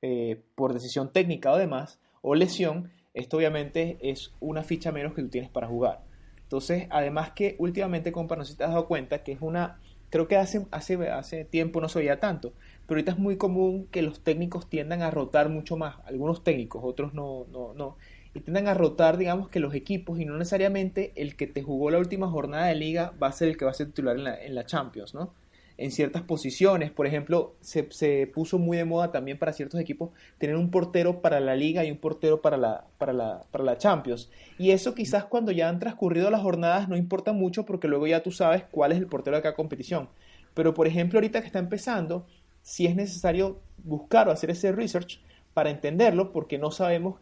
eh, 0.02 0.44
por 0.54 0.74
decisión 0.74 1.14
técnica 1.14 1.50
o 1.50 1.56
demás, 1.56 1.98
o 2.20 2.34
lesión, 2.34 2.90
esto 3.16 3.38
obviamente 3.38 3.96
es 4.02 4.32
una 4.40 4.62
ficha 4.62 4.92
menos 4.92 5.14
que 5.14 5.22
tú 5.22 5.28
tienes 5.28 5.50
para 5.50 5.66
jugar. 5.66 6.02
Entonces, 6.42 6.86
además 6.90 7.30
que 7.32 7.56
últimamente, 7.58 8.12
compa, 8.12 8.36
no 8.36 8.44
sé 8.44 8.52
si 8.52 8.58
te 8.58 8.64
has 8.64 8.70
dado 8.70 8.86
cuenta 8.86 9.24
que 9.24 9.32
es 9.32 9.38
una, 9.40 9.80
creo 10.10 10.28
que 10.28 10.36
hace, 10.36 10.66
hace, 10.70 11.08
hace 11.08 11.44
tiempo 11.44 11.80
no 11.80 11.88
se 11.88 11.98
veía 11.98 12.20
tanto, 12.20 12.52
pero 12.86 12.98
ahorita 12.98 13.12
es 13.12 13.18
muy 13.18 13.36
común 13.36 13.88
que 13.90 14.02
los 14.02 14.20
técnicos 14.20 14.68
tiendan 14.68 15.02
a 15.02 15.10
rotar 15.10 15.48
mucho 15.48 15.76
más, 15.76 15.96
algunos 16.04 16.44
técnicos, 16.44 16.82
otros 16.84 17.14
no, 17.14 17.46
no, 17.50 17.74
no, 17.74 17.96
y 18.34 18.40
tiendan 18.40 18.68
a 18.68 18.74
rotar, 18.74 19.16
digamos, 19.16 19.48
que 19.48 19.60
los 19.60 19.74
equipos 19.74 20.20
y 20.20 20.26
no 20.26 20.36
necesariamente 20.36 21.12
el 21.16 21.36
que 21.36 21.46
te 21.46 21.62
jugó 21.62 21.90
la 21.90 21.98
última 21.98 22.28
jornada 22.28 22.66
de 22.66 22.74
liga 22.74 23.14
va 23.20 23.28
a 23.28 23.32
ser 23.32 23.48
el 23.48 23.56
que 23.56 23.64
va 23.64 23.70
a 23.70 23.74
ser 23.74 23.86
titular 23.88 24.16
en 24.16 24.24
la, 24.24 24.44
en 24.44 24.54
la 24.54 24.66
Champions, 24.66 25.14
¿no? 25.14 25.32
En 25.78 25.90
ciertas 25.90 26.22
posiciones. 26.22 26.90
Por 26.90 27.06
ejemplo, 27.06 27.54
se, 27.60 27.90
se, 27.90 28.26
puso 28.26 28.58
muy 28.58 28.76
de 28.76 28.84
moda 28.84 29.12
también 29.12 29.38
para 29.38 29.52
ciertos 29.52 29.80
equipos 29.80 30.10
tener 30.38 30.56
un 30.56 30.70
portero 30.70 31.20
para 31.20 31.40
la 31.40 31.54
liga 31.54 31.84
y 31.84 31.90
un 31.90 31.98
portero 31.98 32.40
para 32.40 32.56
la, 32.56 32.86
para 32.98 33.12
la, 33.12 33.44
para 33.50 33.64
la 33.64 33.78
Champions. 33.78 34.30
Y 34.58 34.70
eso 34.70 34.94
quizás 34.94 35.24
cuando 35.24 35.52
ya 35.52 35.68
han 35.68 35.78
transcurrido 35.78 36.30
las 36.30 36.42
jornadas 36.42 36.88
no 36.88 36.96
importa 36.96 37.32
mucho 37.32 37.66
porque 37.66 37.88
luego 37.88 38.06
ya 38.06 38.22
tú 38.22 38.30
sabes 38.32 38.64
cuál 38.70 38.92
es 38.92 38.98
el 38.98 39.06
portero 39.06 39.36
de 39.36 39.42
cada 39.42 39.54
competición. 39.54 40.08
Pero 40.54 40.72
por 40.74 40.86
ejemplo, 40.86 41.18
ahorita 41.18 41.40
que 41.40 41.46
está 41.46 41.58
empezando, 41.58 42.26
sí 42.62 42.86
es 42.86 42.96
necesario 42.96 43.60
buscar 43.84 44.28
o 44.28 44.32
hacer 44.32 44.50
ese 44.50 44.72
research 44.72 45.20
para 45.52 45.70
entenderlo 45.70 46.32
porque 46.32 46.58
no 46.58 46.70
sabemos 46.70 47.20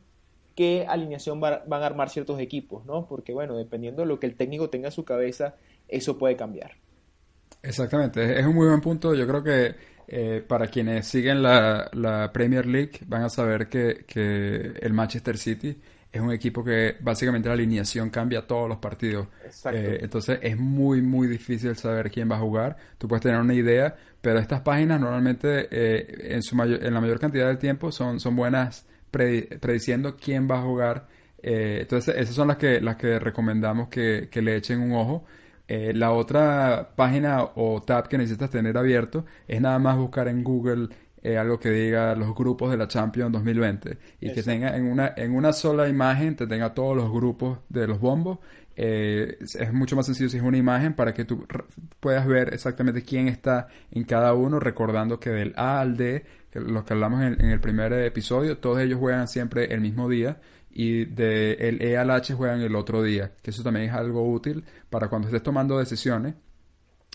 qué 0.55 0.87
alineación 0.89 1.41
van 1.41 1.65
a 1.69 1.87
armar 1.87 2.11
ciertos 2.11 2.39
equipos, 2.39 2.87
¿no? 2.87 3.07
Porque 3.09 3.33
bueno, 3.35 3.57
dependiendo 3.57 4.03
de 4.03 4.09
lo 4.09 4.21
que 4.21 4.27
el 4.27 4.37
técnico 4.37 4.71
tenga 4.71 4.89
en 4.89 4.93
su 4.93 5.05
cabeza, 5.05 5.57
eso 5.89 6.17
puede 6.17 6.37
cambiar. 6.37 6.84
Exactamente, 7.65 8.39
es 8.39 8.45
un 8.45 8.55
muy 8.55 8.69
buen 8.69 8.81
punto. 8.81 9.15
Yo 9.15 9.27
creo 9.27 9.43
que 9.43 9.75
eh, 10.07 10.45
para 10.47 10.67
quienes 10.67 11.07
siguen 11.07 11.43
la, 11.43 12.31
Premier 12.33 12.67
League 12.67 13.01
van 13.07 13.23
a 13.23 13.31
saber 13.31 13.69
que, 13.69 14.75
el 14.81 14.93
Manchester 14.93 15.39
City 15.39 15.77
es 16.13 16.21
un 16.21 16.31
equipo 16.31 16.63
que 16.63 16.97
básicamente 17.01 17.49
la 17.49 17.55
alineación 17.55 18.11
cambia 18.11 18.47
todos 18.47 18.69
los 18.69 18.79
partidos. 18.79 19.29
Eh, 19.73 19.99
entonces 20.03 20.39
es 20.43 20.59
muy, 20.59 21.01
muy 21.01 21.27
difícil 21.27 21.75
saber 21.75 22.11
quién 22.11 22.31
va 22.31 22.37
a 22.37 22.41
jugar. 22.41 22.77
Tú 22.99 23.09
puedes 23.09 23.23
tener 23.23 23.41
una 23.41 23.55
idea, 23.55 23.97
pero 24.21 24.39
estas 24.39 24.61
páginas 24.61 25.01
normalmente 25.01 25.67
eh, 25.71 26.35
en, 26.35 26.43
su 26.43 26.55
mayor, 26.55 26.85
en 26.85 26.93
la 26.93 27.01
mayor 27.01 27.19
cantidad 27.19 27.49
del 27.49 27.59
tiempo 27.59 27.91
son, 27.91 28.21
son 28.21 28.37
buenas 28.37 28.87
prediciendo 29.11 30.17
quién 30.17 30.49
va 30.51 30.59
a 30.59 30.63
jugar. 30.63 31.07
entonces 31.41 32.17
esas 32.17 32.35
son 32.35 32.49
las 32.49 32.57
que, 32.57 32.81
las 32.81 32.97
que 32.97 33.19
recomendamos 33.21 33.89
que, 33.89 34.29
que 34.31 34.43
le 34.43 34.57
echen 34.57 34.81
un 34.81 34.93
ojo. 34.93 35.25
Eh, 35.67 35.93
la 35.95 36.13
otra 36.13 36.91
página 36.95 37.43
o 37.55 37.81
tab 37.81 38.09
que 38.09 38.19
necesitas 38.19 38.51
tener 38.51 38.77
abierto 38.77 39.25
es 39.49 39.61
nada 39.63 39.79
más 39.79 39.97
buscar 39.97 40.29
en 40.29 40.45
Google 40.45 40.89
eh, 41.23 41.39
algo 41.39 41.59
que 41.59 41.71
diga 41.71 42.15
los 42.15 42.35
grupos 42.35 42.71
de 42.71 42.77
la 42.77 42.87
Champions 42.87 43.33
2020 43.33 43.97
y 44.21 44.33
que 44.33 44.43
tenga 44.43 44.77
en 44.77 44.85
una, 44.85 45.15
en 45.17 45.35
una 45.35 45.55
sola 45.55 45.89
imagen, 45.89 46.37
te 46.37 46.47
tenga 46.47 46.75
todos 46.75 46.95
los 46.95 47.11
grupos 47.11 47.61
de 47.71 47.87
los 47.87 47.99
bombos. 47.99 48.41
Eh, 48.77 49.39
es 49.41 49.73
mucho 49.73 49.97
más 49.97 50.05
sencillo 50.05 50.29
si 50.29 50.37
es 50.37 50.43
una 50.43 50.59
imagen 50.59 50.93
para 50.93 51.15
que 51.15 51.25
tú 51.25 51.47
puedas 51.99 52.27
ver 52.27 52.53
exactamente 52.53 53.03
quién 53.03 53.29
está 53.29 53.69
en 53.91 54.05
cada 54.05 54.35
uno, 54.35 54.61
recordando 54.61 55.19
que 55.19 55.31
del 55.31 55.55
A 55.57 55.81
al 55.81 55.97
D, 55.97 56.27
los 56.53 56.85
que 56.85 56.93
hablamos 56.93 57.23
en 57.23 57.41
el 57.41 57.61
primer 57.61 57.95
episodio, 57.95 58.59
todos 58.59 58.81
ellos 58.81 58.99
juegan 58.99 59.27
siempre 59.27 59.73
el 59.73 59.81
mismo 59.81 60.11
día 60.11 60.37
y 60.75 61.05
de 61.05 61.53
el 61.53 61.81
E 61.81 61.97
al 61.97 62.11
H 62.11 62.35
juegan 62.35 62.61
el 62.61 62.75
otro 62.75 63.03
día, 63.03 63.31
que 63.41 63.51
eso 63.51 63.63
también 63.63 63.87
es 63.87 63.93
algo 63.93 64.29
útil 64.29 64.65
para 64.91 65.09
cuando 65.09 65.29
estés 65.29 65.43
tomando 65.43 65.79
decisiones, 65.79 66.35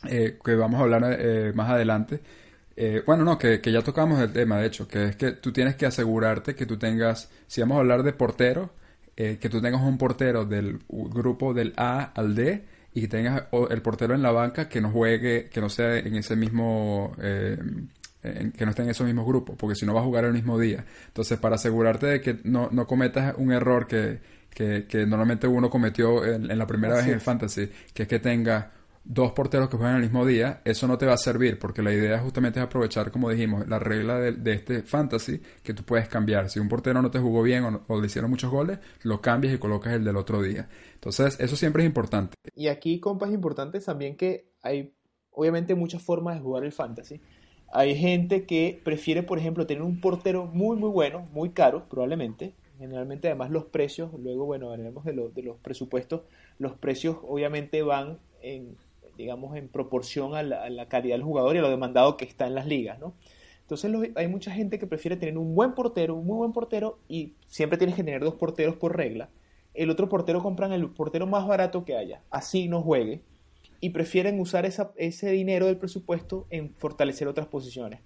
eh, 0.07 0.39
que 0.43 0.55
vamos 0.55 0.79
a 0.79 0.83
hablar 0.83 1.17
eh, 1.19 1.51
más 1.53 1.69
adelante. 1.69 2.21
Eh, 2.77 3.03
bueno, 3.05 3.25
no, 3.25 3.37
que, 3.37 3.59
ya 3.61 3.81
tocamos 3.81 4.21
el 4.21 4.31
tema, 4.31 4.59
de 4.59 4.67
hecho, 4.67 4.87
que 4.87 5.03
es 5.07 5.15
que 5.17 5.33
tú 5.33 5.51
tienes 5.51 5.75
que 5.75 5.85
asegurarte 5.85 6.55
que 6.55 6.65
tú 6.65 6.77
tengas, 6.77 7.29
si 7.47 7.59
vamos 7.59 7.75
a 7.75 7.79
hablar 7.81 8.03
de 8.03 8.13
portero, 8.13 8.71
que 9.15 9.49
tú 9.49 9.61
tengas 9.61 9.81
un 9.81 9.97
portero 9.97 10.45
del 10.45 10.79
grupo 10.87 11.53
del 11.53 11.73
A 11.75 12.13
al 12.15 12.35
D 12.35 12.63
y 12.93 13.01
que 13.01 13.07
tengas 13.09 13.47
el 13.69 13.81
portero 13.81 14.15
en 14.15 14.21
la 14.21 14.31
banca 14.31 14.69
que 14.69 14.79
no 14.79 14.91
juegue, 14.91 15.49
que 15.49 15.59
no 15.59 15.67
sea 15.67 15.97
en 15.97 16.15
ese 16.15 16.37
mismo 16.37 17.13
que 18.21 18.65
no 18.65 18.71
estén 18.71 18.85
en 18.85 18.91
esos 18.91 19.05
mismos 19.05 19.25
grupos, 19.25 19.55
porque 19.57 19.75
si 19.75 19.85
no 19.85 19.93
va 19.93 20.01
a 20.01 20.03
jugar 20.03 20.25
el 20.25 20.33
mismo 20.33 20.59
día. 20.59 20.85
Entonces, 21.07 21.39
para 21.39 21.55
asegurarte 21.55 22.07
de 22.07 22.21
que 22.21 22.39
no, 22.43 22.69
no 22.71 22.85
cometas 22.85 23.35
un 23.37 23.51
error 23.51 23.87
que, 23.87 24.19
que, 24.49 25.05
normalmente 25.05 25.47
uno 25.47 25.69
cometió 25.69 26.25
en, 26.25 26.57
la 26.57 26.67
primera 26.67 26.95
vez 26.95 27.05
en 27.05 27.13
el 27.13 27.21
fantasy, 27.21 27.69
que 27.93 28.03
es 28.03 28.09
que 28.09 28.19
tenga 28.19 28.71
dos 29.05 29.31
porteros 29.31 29.69
que 29.69 29.77
juegan 29.77 29.95
el 29.95 30.01
mismo 30.01 30.25
día, 30.25 30.61
eso 30.65 30.85
no 30.87 30.97
te 30.97 31.05
va 31.05 31.13
a 31.13 31.17
servir, 31.17 31.57
porque 31.57 31.81
la 31.81 31.93
idea 31.93 32.19
justamente 32.19 32.59
es 32.59 32.65
aprovechar, 32.65 33.09
como 33.09 33.29
dijimos, 33.29 33.67
la 33.67 33.79
regla 33.79 34.19
de, 34.19 34.53
este 34.53 34.83
fantasy, 34.83 35.41
que 35.63 35.73
tú 35.73 35.83
puedes 35.83 36.09
cambiar. 36.09 36.49
Si 36.49 36.59
un 36.59 36.67
portero 36.67 37.01
no 37.01 37.09
te 37.09 37.19
jugó 37.19 37.41
bien 37.41 37.63
o, 37.63 37.83
o, 37.87 37.99
le 37.99 38.07
hicieron 38.07 38.29
muchos 38.29 38.51
goles, 38.51 38.79
lo 39.03 39.21
cambias 39.21 39.53
y 39.53 39.57
colocas 39.57 39.93
el 39.93 40.03
del 40.03 40.17
otro 40.17 40.41
día. 40.41 40.67
Entonces, 40.93 41.39
eso 41.39 41.55
siempre 41.55 41.83
es 41.83 41.87
importante. 41.87 42.35
Y 42.53 42.67
aquí, 42.67 42.99
compas, 42.99 43.29
es 43.29 43.35
importante 43.35 43.79
también 43.79 44.17
que 44.17 44.51
hay, 44.61 44.93
obviamente, 45.31 45.73
muchas 45.73 46.03
formas 46.03 46.35
de 46.35 46.41
jugar 46.41 46.65
el 46.65 46.73
fantasy. 46.73 47.21
Hay 47.71 47.95
gente 47.95 48.45
que 48.45 48.79
prefiere, 48.83 49.23
por 49.23 49.37
ejemplo, 49.37 49.67
tener 49.67 49.83
un 49.83 50.01
portero 50.01 50.45
muy, 50.45 50.75
muy 50.77 50.89
bueno, 50.89 51.27
muy 51.31 51.51
caro, 51.51 51.87
probablemente. 51.87 52.53
Generalmente, 52.79 53.27
además, 53.27 53.51
los 53.51 53.65
precios, 53.65 54.11
luego, 54.17 54.45
bueno, 54.45 54.71
hablaremos 54.71 55.03
de, 55.05 55.13
de 55.13 55.43
los 55.43 55.57
presupuestos. 55.57 56.21
Los 56.57 56.73
precios, 56.73 57.17
obviamente, 57.23 57.83
van 57.83 58.17
en, 58.41 58.75
digamos, 59.17 59.55
en 59.55 59.67
proporción 59.67 60.33
a 60.33 60.41
la, 60.41 60.87
calidad 60.87 61.15
del 61.15 61.23
jugador 61.23 61.55
y 61.55 61.59
a 61.59 61.61
lo 61.61 61.69
demandado 61.69 62.17
que 62.17 62.25
está 62.25 62.47
en 62.47 62.55
las 62.55 62.65
ligas, 62.65 62.99
¿no? 62.99 63.13
Entonces, 63.61 63.91
hay 64.15 64.27
mucha 64.27 64.51
gente 64.51 64.79
que 64.79 64.87
prefiere 64.87 65.15
tener 65.17 65.37
un 65.37 65.53
buen 65.53 65.75
portero, 65.75 66.15
un 66.15 66.25
muy 66.25 66.37
buen 66.37 66.53
portero, 66.53 66.97
y 67.07 67.33
siempre 67.45 67.77
tienes 67.77 67.95
que 67.95 68.03
tener 68.03 68.23
dos 68.23 68.33
porteros 68.35 68.77
por 68.77 68.97
regla. 68.97 69.29
El 69.75 69.91
otro 69.91 70.09
portero 70.09 70.41
compran 70.41 70.71
el 70.71 70.89
portero 70.89 71.27
más 71.27 71.45
barato 71.45 71.85
que 71.85 71.95
haya, 71.95 72.23
así 72.31 72.67
no 72.67 72.81
juegue 72.81 73.21
y 73.81 73.91
prefieren 73.91 74.39
usar 74.39 74.65
ese 74.65 75.31
dinero 75.31 75.67
del 75.67 75.77
presupuesto 75.77 76.47
en 76.49 76.73
fortalecer 76.75 77.27
otras 77.27 77.47
posiciones. 77.47 78.01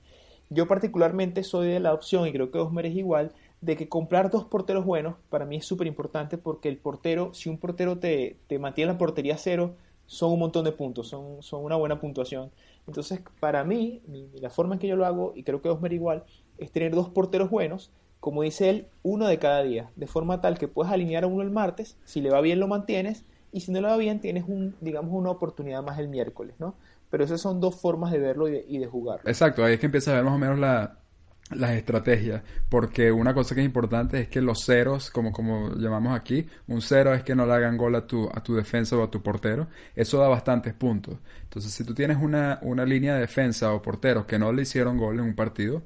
Yo 0.50 0.68
particularmente 0.68 1.44
soy 1.44 1.68
de 1.70 1.80
la 1.80 1.94
opción, 1.94 2.28
y 2.28 2.32
creo 2.32 2.52
que 2.52 2.60
Osmer 2.60 2.86
es 2.86 2.96
igual, 2.96 3.32
de 3.62 3.76
que 3.76 3.90
comprar 3.90 4.30
dos 4.30 4.44
porteros 4.46 4.86
buenos 4.86 5.16
para 5.30 5.46
mí 5.46 5.58
es 5.58 5.66
súper 5.66 5.88
importante 5.88 6.38
porque 6.38 6.70
el 6.70 6.78
portero, 6.78 7.34
si 7.34 7.50
un 7.50 7.58
portero 7.58 7.98
te, 7.98 8.38
te, 8.48 8.60
mantiene 8.60 8.92
la 8.92 8.98
portería 8.98 9.38
cero, 9.38 9.76
son 10.06 10.34
un 10.34 10.40
montón 10.40 10.66
de 10.66 10.74
puntos, 10.74 11.08
son, 11.08 11.42
son 11.42 11.64
una 11.64 11.78
buena 11.78 12.00
puntuación. 12.00 12.52
Entonces, 12.88 13.22
para 13.40 13.64
mí, 13.64 14.02
la 14.34 14.50
forma 14.50 14.76
en 14.76 14.80
que 14.80 14.88
yo 14.88 14.96
lo 14.96 15.06
hago, 15.06 15.34
y 15.36 15.44
creo 15.44 15.62
que 15.62 15.70
Osmer 15.70 15.94
igual, 15.94 16.24
es 16.58 16.72
tener 16.72 16.94
dos 16.94 17.10
porteros 17.10 17.50
buenos, 17.50 17.92
como 18.20 18.44
dice 18.44 18.70
él, 18.70 18.88
uno 19.02 19.28
de 19.28 19.40
cada 19.40 19.64
día, 19.64 19.92
de 19.96 20.08
forma 20.08 20.40
tal 20.40 20.58
que 20.58 20.68
puedas 20.68 20.94
alinear 20.94 21.24
a 21.24 21.28
uno 21.28 21.42
el 21.42 21.52
martes, 21.52 21.98
si 22.06 22.22
le 22.22 22.30
va 22.30 22.42
bien 22.42 22.60
lo 22.60 22.68
mantienes, 22.68 23.26
y 23.54 23.62
si 23.62 23.72
no 23.72 23.80
lo 23.80 23.88
va 23.88 23.98
bien 23.98 24.20
tienes 24.20 24.44
un, 24.48 24.76
digamos, 24.82 25.14
una 25.14 25.30
oportunidad 25.30 25.84
más 25.84 26.00
el 26.00 26.10
miércoles, 26.10 26.56
¿no? 26.60 26.76
Pero 27.10 27.24
esas 27.24 27.40
son 27.40 27.62
dos 27.62 27.80
formas 27.80 28.12
de 28.12 28.18
verlo 28.18 28.50
y 28.50 28.80
de, 28.80 28.88
jugar. 28.88 29.22
Exacto, 29.26 29.64
ahí 29.64 29.76
es 29.76 29.80
que 29.80 29.86
empieza 29.86 30.12
a 30.12 30.16
ver 30.16 30.24
más 30.24 30.34
o 30.34 30.40
menos 30.40 30.60
las 30.60 31.72
estrategias, 31.72 32.42
porque 32.68 33.12
una 33.12 33.36
cosa 33.36 33.54
que 33.54 33.62
es 33.62 33.66
importante 33.66 34.22
es 34.22 34.28
que 34.28 34.42
los 34.42 34.66
ceros, 34.66 35.12
como, 35.12 35.32
como 35.32 35.76
llamamos 35.76 36.20
aquí, 36.20 36.48
un 36.68 36.82
cero 36.82 37.14
es 37.14 37.22
que 37.22 37.36
no 37.36 37.46
le 37.46 37.54
hagan 37.54 37.78
gol 37.78 37.94
a 37.96 38.08
tu, 38.08 38.28
a 38.34 38.42
tu 38.42 38.56
defensa 38.56 38.98
o 38.98 39.04
a 39.04 39.12
tu 39.12 39.22
portero, 39.22 39.68
eso 39.96 40.18
da 40.18 40.28
bastantes 40.28 40.74
puntos. 40.74 41.20
Entonces, 41.44 41.72
si 41.72 41.84
tú 41.84 41.94
tienes 41.94 42.18
una, 42.18 42.58
una 42.64 42.84
línea 42.84 43.14
de 43.14 43.22
defensa 43.22 43.72
o 43.74 43.82
porteros 43.84 44.26
que 44.26 44.40
no 44.40 44.52
le 44.52 44.64
hicieron 44.64 44.98
gol 44.98 45.20
en 45.20 45.26
un 45.26 45.36
partido, 45.36 45.84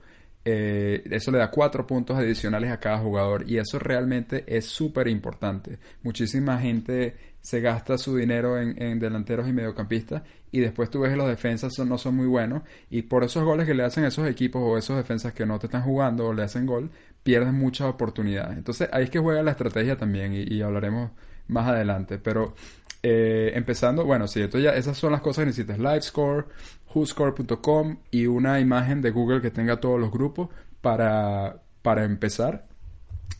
eh, 0.49 1.03
eso 1.11 1.29
le 1.29 1.39
da 1.39 1.51
cuatro 1.51 1.85
puntos 1.85 2.15
adicionales 2.15 2.71
a 2.71 2.79
cada 2.79 2.99
jugador 2.99 3.43
y 3.45 3.57
eso 3.57 3.79
realmente 3.79 4.45
es 4.47 4.65
súper 4.65 5.09
importante. 5.09 5.77
Muchísima 6.03 6.57
gente 6.57 7.35
se 7.47 7.61
gasta 7.61 7.97
su 7.97 8.17
dinero 8.17 8.59
en, 8.59 8.99
delanteros 8.99 9.47
y 9.47 9.53
mediocampistas 9.53 10.21
y 10.51 10.59
después 10.59 10.89
tú 10.89 10.99
ves 10.99 11.11
que 11.11 11.15
los 11.15 11.29
defensas 11.29 11.79
no 11.79 11.97
son 11.97 12.13
muy 12.13 12.27
buenos 12.27 12.63
y 12.89 13.03
por 13.03 13.23
esos 13.23 13.45
goles 13.45 13.65
que 13.65 13.73
le 13.73 13.85
hacen 13.85 14.03
esos 14.03 14.27
equipos 14.27 14.61
o 14.61 14.77
esos 14.77 14.97
defensas 14.97 15.31
que 15.31 15.45
no 15.45 15.57
te 15.57 15.67
están 15.67 15.83
jugando 15.83 16.27
o 16.27 16.33
le 16.33 16.43
hacen 16.43 16.65
gol, 16.65 16.89
pierden 17.23 17.55
muchas 17.55 17.87
oportunidades. 17.87 18.57
Entonces 18.57 18.89
ahí 18.91 19.05
es 19.05 19.09
que 19.09 19.19
juega 19.19 19.43
la 19.43 19.51
estrategia 19.51 19.95
también 19.95 20.33
y, 20.33 20.61
hablaremos 20.61 21.11
más 21.47 21.69
adelante. 21.69 22.17
Pero 22.17 22.53
eh, 23.01 23.53
empezando, 23.55 24.03
bueno, 24.03 24.27
sí, 24.27 24.41
esto 24.41 24.59
ya, 24.59 24.71
esas 24.71 24.97
son 24.97 25.13
las 25.13 25.21
cosas 25.21 25.43
que 25.43 25.45
necesitas. 25.45 25.77
LiveScore, 25.77 26.47
WhoScore.com 26.93 27.99
y 28.11 28.25
una 28.25 28.59
imagen 28.59 29.01
de 29.01 29.11
Google 29.11 29.39
que 29.39 29.51
tenga 29.51 29.79
todos 29.79 29.97
los 30.01 30.11
grupos 30.11 30.49
para, 30.81 31.61
para 31.81 32.03
empezar. 32.03 32.67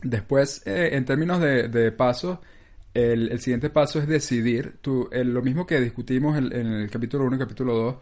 Después, 0.02 0.66
eh, 0.66 0.92
en 0.94 1.04
términos 1.04 1.42
de, 1.42 1.68
de 1.68 1.92
pasos, 1.92 2.40
el, 2.98 3.40
siguiente 3.40 3.70
paso 3.70 4.00
es 4.00 4.08
decidir. 4.08 4.78
Tú, 4.82 5.10
lo 5.12 5.42
mismo 5.44 5.68
que 5.68 5.80
discutimos 5.80 6.38
en, 6.38 6.52
el 6.52 6.90
capítulo 6.90 7.26
1 7.26 7.36
y 7.36 7.40
capítulo 7.40 7.74
2, 7.76 7.96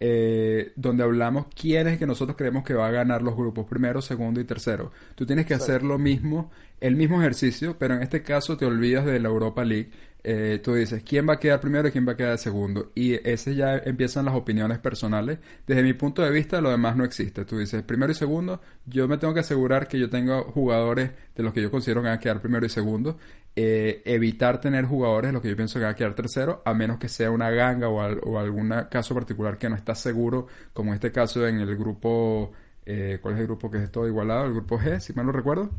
eh, 0.00 0.72
donde 0.74 1.02
hablamos 1.02 1.46
quién 1.54 1.86
es 1.88 1.98
que 1.98 2.06
nosotros 2.06 2.36
creemos 2.36 2.64
que 2.64 2.72
va 2.72 2.86
a 2.86 2.90
ganar 2.90 3.20
los 3.20 3.36
grupos, 3.36 3.66
primero, 3.66 4.00
segundo 4.00 4.40
y 4.40 4.44
tercero. 4.44 4.90
Tú 5.14 5.26
tienes 5.26 5.44
que 5.44 5.54
hacer 5.54 5.82
lo 5.82 5.98
mismo, 5.98 6.50
el 6.80 6.96
mismo 6.96 7.20
ejercicio, 7.20 7.76
pero 7.78 7.94
en 7.94 8.02
este 8.02 8.22
caso 8.22 8.56
te 8.56 8.64
olvidas 8.64 9.04
de 9.04 9.20
la 9.20 9.28
Europa 9.28 9.64
League 9.64 9.90
eh, 10.24 10.60
tú 10.62 10.74
dices 10.74 11.02
quién 11.04 11.28
va 11.28 11.34
a 11.34 11.38
quedar 11.38 11.60
primero 11.60 11.88
y 11.88 11.92
quién 11.92 12.06
va 12.06 12.12
a 12.12 12.16
quedar 12.16 12.38
segundo. 12.38 12.90
Y 12.94 13.14
ese 13.28 13.54
ya 13.54 13.76
empiezan 13.78 14.24
las 14.24 14.34
opiniones 14.34 14.78
personales. 14.78 15.38
Desde 15.66 15.82
mi 15.82 15.92
punto 15.94 16.22
de 16.22 16.30
vista, 16.30 16.60
lo 16.60 16.70
demás 16.70 16.96
no 16.96 17.04
existe. 17.04 17.44
Tú 17.44 17.58
dices 17.58 17.82
primero 17.82 18.12
y 18.12 18.14
segundo, 18.14 18.60
yo 18.86 19.06
me 19.08 19.18
tengo 19.18 19.32
que 19.32 19.40
asegurar 19.40 19.88
que 19.88 19.98
yo 19.98 20.10
tenga 20.10 20.42
jugadores 20.42 21.12
de 21.34 21.42
los 21.42 21.52
que 21.52 21.62
yo 21.62 21.70
considero 21.70 22.02
que 22.02 22.08
van 22.08 22.18
a 22.18 22.20
quedar 22.20 22.40
primero 22.40 22.66
y 22.66 22.68
segundo. 22.68 23.16
Eh, 23.54 24.02
evitar 24.04 24.60
tener 24.60 24.84
jugadores 24.84 25.30
de 25.30 25.32
los 25.32 25.42
que 25.42 25.48
yo 25.50 25.56
pienso 25.56 25.78
que 25.78 25.84
van 25.84 25.94
a 25.94 25.96
quedar 25.96 26.14
tercero, 26.14 26.62
a 26.64 26.74
menos 26.74 26.98
que 26.98 27.08
sea 27.08 27.30
una 27.30 27.50
ganga 27.50 27.88
o, 27.88 28.38
algún 28.38 28.72
caso 28.90 29.14
particular 29.14 29.58
que 29.58 29.68
no 29.68 29.76
está 29.76 29.94
seguro, 29.94 30.46
como 30.72 30.94
este 30.94 31.12
caso 31.12 31.46
en 31.46 31.60
el 31.60 31.76
grupo. 31.76 32.52
Eh, 32.86 33.18
¿Cuál 33.20 33.34
es 33.34 33.40
el 33.40 33.46
grupo 33.46 33.70
que 33.70 33.78
es 33.78 33.90
todo 33.90 34.06
igualado? 34.06 34.46
El 34.46 34.52
grupo 34.52 34.78
G, 34.78 35.00
si 35.00 35.12
mal 35.12 35.26
no 35.26 35.32
recuerdo. 35.32 35.70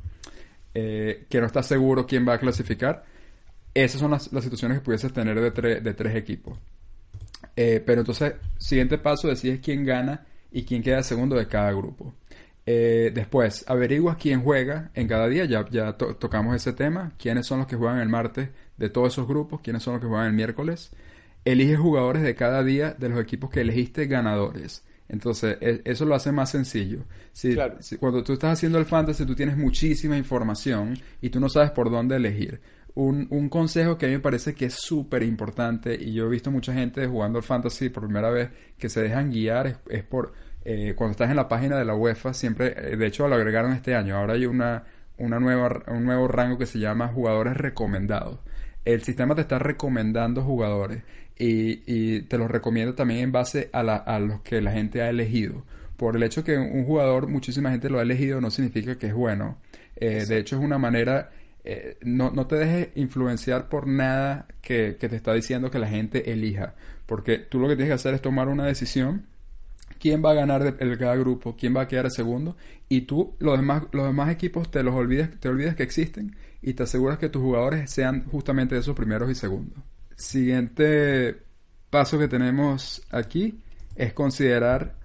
que 0.73 1.39
no 1.39 1.45
está 1.45 1.61
seguro 1.63 2.05
quién 2.05 2.27
va 2.27 2.33
a 2.35 2.39
clasificar 2.39 3.03
esas 3.81 3.99
son 3.99 4.11
las, 4.11 4.23
situaciones 4.23 4.79
que 4.79 4.85
pudieses 4.85 5.13
tener 5.13 5.39
de, 5.39 5.81
de 5.81 5.93
tres 5.93 6.15
equipos. 6.15 6.57
Eh, 7.55 7.83
pero 7.85 8.01
entonces, 8.01 8.35
siguiente 8.57 8.97
paso, 8.97 9.27
decides 9.27 9.59
quién 9.59 9.83
gana 9.85 10.25
y 10.51 10.63
quién 10.63 10.81
queda 10.81 11.03
segundo 11.03 11.35
de 11.35 11.47
cada 11.47 11.71
grupo. 11.71 12.13
Eh, 12.65 13.11
después, 13.13 13.65
averiguas 13.67 14.17
quién 14.17 14.43
juega 14.43 14.91
en 14.93 15.07
cada 15.07 15.27
día, 15.27 15.45
ya, 15.45 15.65
ya 15.69 15.97
tocamos 15.97 16.55
ese 16.55 16.71
tema, 16.73 17.13
quiénes 17.17 17.47
son 17.47 17.59
los 17.59 17.67
que 17.67 17.75
juegan 17.75 17.99
el 17.99 18.09
martes 18.09 18.49
de 18.77 18.89
todos 18.89 19.13
esos 19.13 19.27
grupos, 19.27 19.61
quiénes 19.61 19.83
son 19.83 19.93
los 19.95 20.01
que 20.01 20.07
juegan 20.07 20.27
el 20.27 20.33
miércoles. 20.33 20.91
Eliges 21.45 21.79
jugadores 21.79 22.21
de 22.21 22.35
cada 22.35 22.63
día 22.63 22.93
de 22.93 23.09
los 23.09 23.19
equipos 23.19 23.49
que 23.49 23.61
elegiste 23.61 24.05
ganadores. 24.05 24.83
Entonces, 25.07 25.57
e, 25.61 25.81
eso 25.83 26.05
lo 26.05 26.15
hace 26.15 26.31
más 26.31 26.51
sencillo. 26.51 26.99
Si, 27.33 27.57
cuando 27.99 28.23
tú 28.23 28.33
estás 28.33 28.53
haciendo 28.53 28.77
el 28.77 28.85
fantasy, 28.85 29.25
tú 29.25 29.35
tienes 29.35 29.57
muchísima 29.57 30.15
información 30.15 30.97
y 31.21 31.29
tú 31.29 31.39
no 31.39 31.49
sabes 31.49 31.71
por 31.71 31.89
dónde 31.89 32.15
elegir. 32.15 32.61
Un, 32.99 33.27
un 33.29 33.47
consejo 33.47 33.97
que 33.97 34.07
a 34.07 34.09
mí 34.09 34.15
me 34.15 34.19
parece 34.19 34.53
que 34.53 34.65
es 34.65 34.73
súper 34.73 35.23
importante 35.23 35.95
y 35.95 36.11
yo 36.11 36.25
he 36.25 36.29
visto 36.29 36.51
mucha 36.51 36.73
gente 36.73 37.07
jugando 37.07 37.39
al 37.39 37.45
fantasy 37.45 37.87
por 37.87 38.03
primera 38.03 38.29
vez 38.29 38.49
que 38.77 38.89
se 38.89 39.01
dejan 39.01 39.31
guiar 39.31 39.79
es, 39.87 40.03
por 40.03 40.33
eh, 40.65 40.95
cuando 40.97 41.11
estás 41.11 41.29
en 41.29 41.37
la 41.37 41.47
página 41.47 41.77
de 41.77 41.85
la 41.85 41.95
UEFA 41.95 42.33
siempre 42.33 42.75
eh, 42.75 42.97
de 42.97 43.07
hecho 43.07 43.25
lo 43.29 43.35
agregaron 43.35 43.71
este 43.71 43.95
año 43.95 44.17
ahora 44.17 44.33
hay 44.33 44.45
una 44.45 44.83
una 45.17 45.39
nueva 45.39 45.81
un 45.87 46.03
nuevo 46.03 46.27
rango 46.27 46.57
que 46.57 46.65
se 46.65 46.77
llama 46.77 47.07
jugadores 47.07 47.55
recomendados. 47.55 48.39
El 48.83 49.01
sistema 49.01 49.33
te 49.33 49.41
está 49.41 49.59
recomendando 49.59 50.41
jugadores 50.43 51.03
y, 51.37 51.83
y 51.85 52.23
te 52.23 52.37
los 52.37 52.51
recomienda 52.51 52.95
también 52.95 53.21
en 53.21 53.31
base 53.31 53.69
a, 53.71 53.81
la, 53.81 53.95
a 53.95 54.19
los 54.19 54.41
que 54.41 54.59
la 54.59 54.73
gente 54.73 55.01
ha 55.01 55.09
elegido. 55.09 55.63
Por 55.95 56.17
el 56.17 56.23
hecho 56.23 56.43
que 56.43 56.57
un 56.57 56.83
jugador 56.83 57.29
muchísima 57.29 57.71
gente 57.71 57.89
lo 57.89 57.99
ha 57.99 58.01
elegido 58.01 58.41
no 58.41 58.51
significa 58.51 58.97
que 58.97 59.07
es 59.07 59.13
bueno. 59.13 59.57
Eh, 59.95 60.25
de 60.25 60.37
hecho 60.37 60.57
es 60.57 60.61
una 60.61 60.77
manera 60.77 61.29
eh, 61.63 61.97
no, 62.01 62.31
no, 62.31 62.47
te 62.47 62.55
dejes 62.55 62.89
influenciar 62.95 63.69
por 63.69 63.87
nada 63.87 64.47
que, 64.61 64.93
te 64.93 65.15
está 65.15 65.33
diciendo 65.33 65.69
que 65.69 65.79
la 65.79 65.87
gente 65.87 66.31
elija. 66.31 66.75
Porque 67.05 67.37
tú 67.37 67.59
lo 67.59 67.67
que 67.67 67.75
tienes 67.75 67.89
que 67.89 67.95
hacer 67.95 68.13
es 68.13 68.21
tomar 68.21 68.47
una 68.47 68.65
decisión. 68.65 69.25
¿Quién 69.99 70.23
va 70.23 70.31
a 70.31 70.35
ganar 70.35 70.63
de, 70.63 70.97
cada 70.97 71.15
grupo? 71.15 71.55
¿Quién 71.57 71.75
va 71.75 71.81
a 71.81 71.87
quedar 71.87 72.09
segundo? 72.11 72.55
Y 72.87 73.01
tú, 73.01 73.35
los 73.39 73.57
demás, 73.57 73.83
los 73.91 74.05
demás 74.05 74.29
equipos, 74.29 74.71
te 74.71 74.83
los 74.83 74.95
olvides, 74.95 75.37
te 75.39 75.49
olvidas 75.49 75.75
que 75.75 75.83
existen 75.83 76.35
y 76.61 76.73
te 76.73 76.83
aseguras 76.83 77.17
que 77.17 77.29
tus 77.29 77.41
jugadores 77.41 77.89
sean 77.91 78.25
justamente 78.25 78.77
esos 78.77 78.95
primeros 78.95 79.29
y 79.29 79.35
segundos. 79.35 79.83
Siguiente 80.15 81.37
paso 81.89 82.19
que 82.19 82.27
tenemos 82.27 83.01
aquí 83.09 83.61
es 83.95 84.13
considerar 84.13 84.95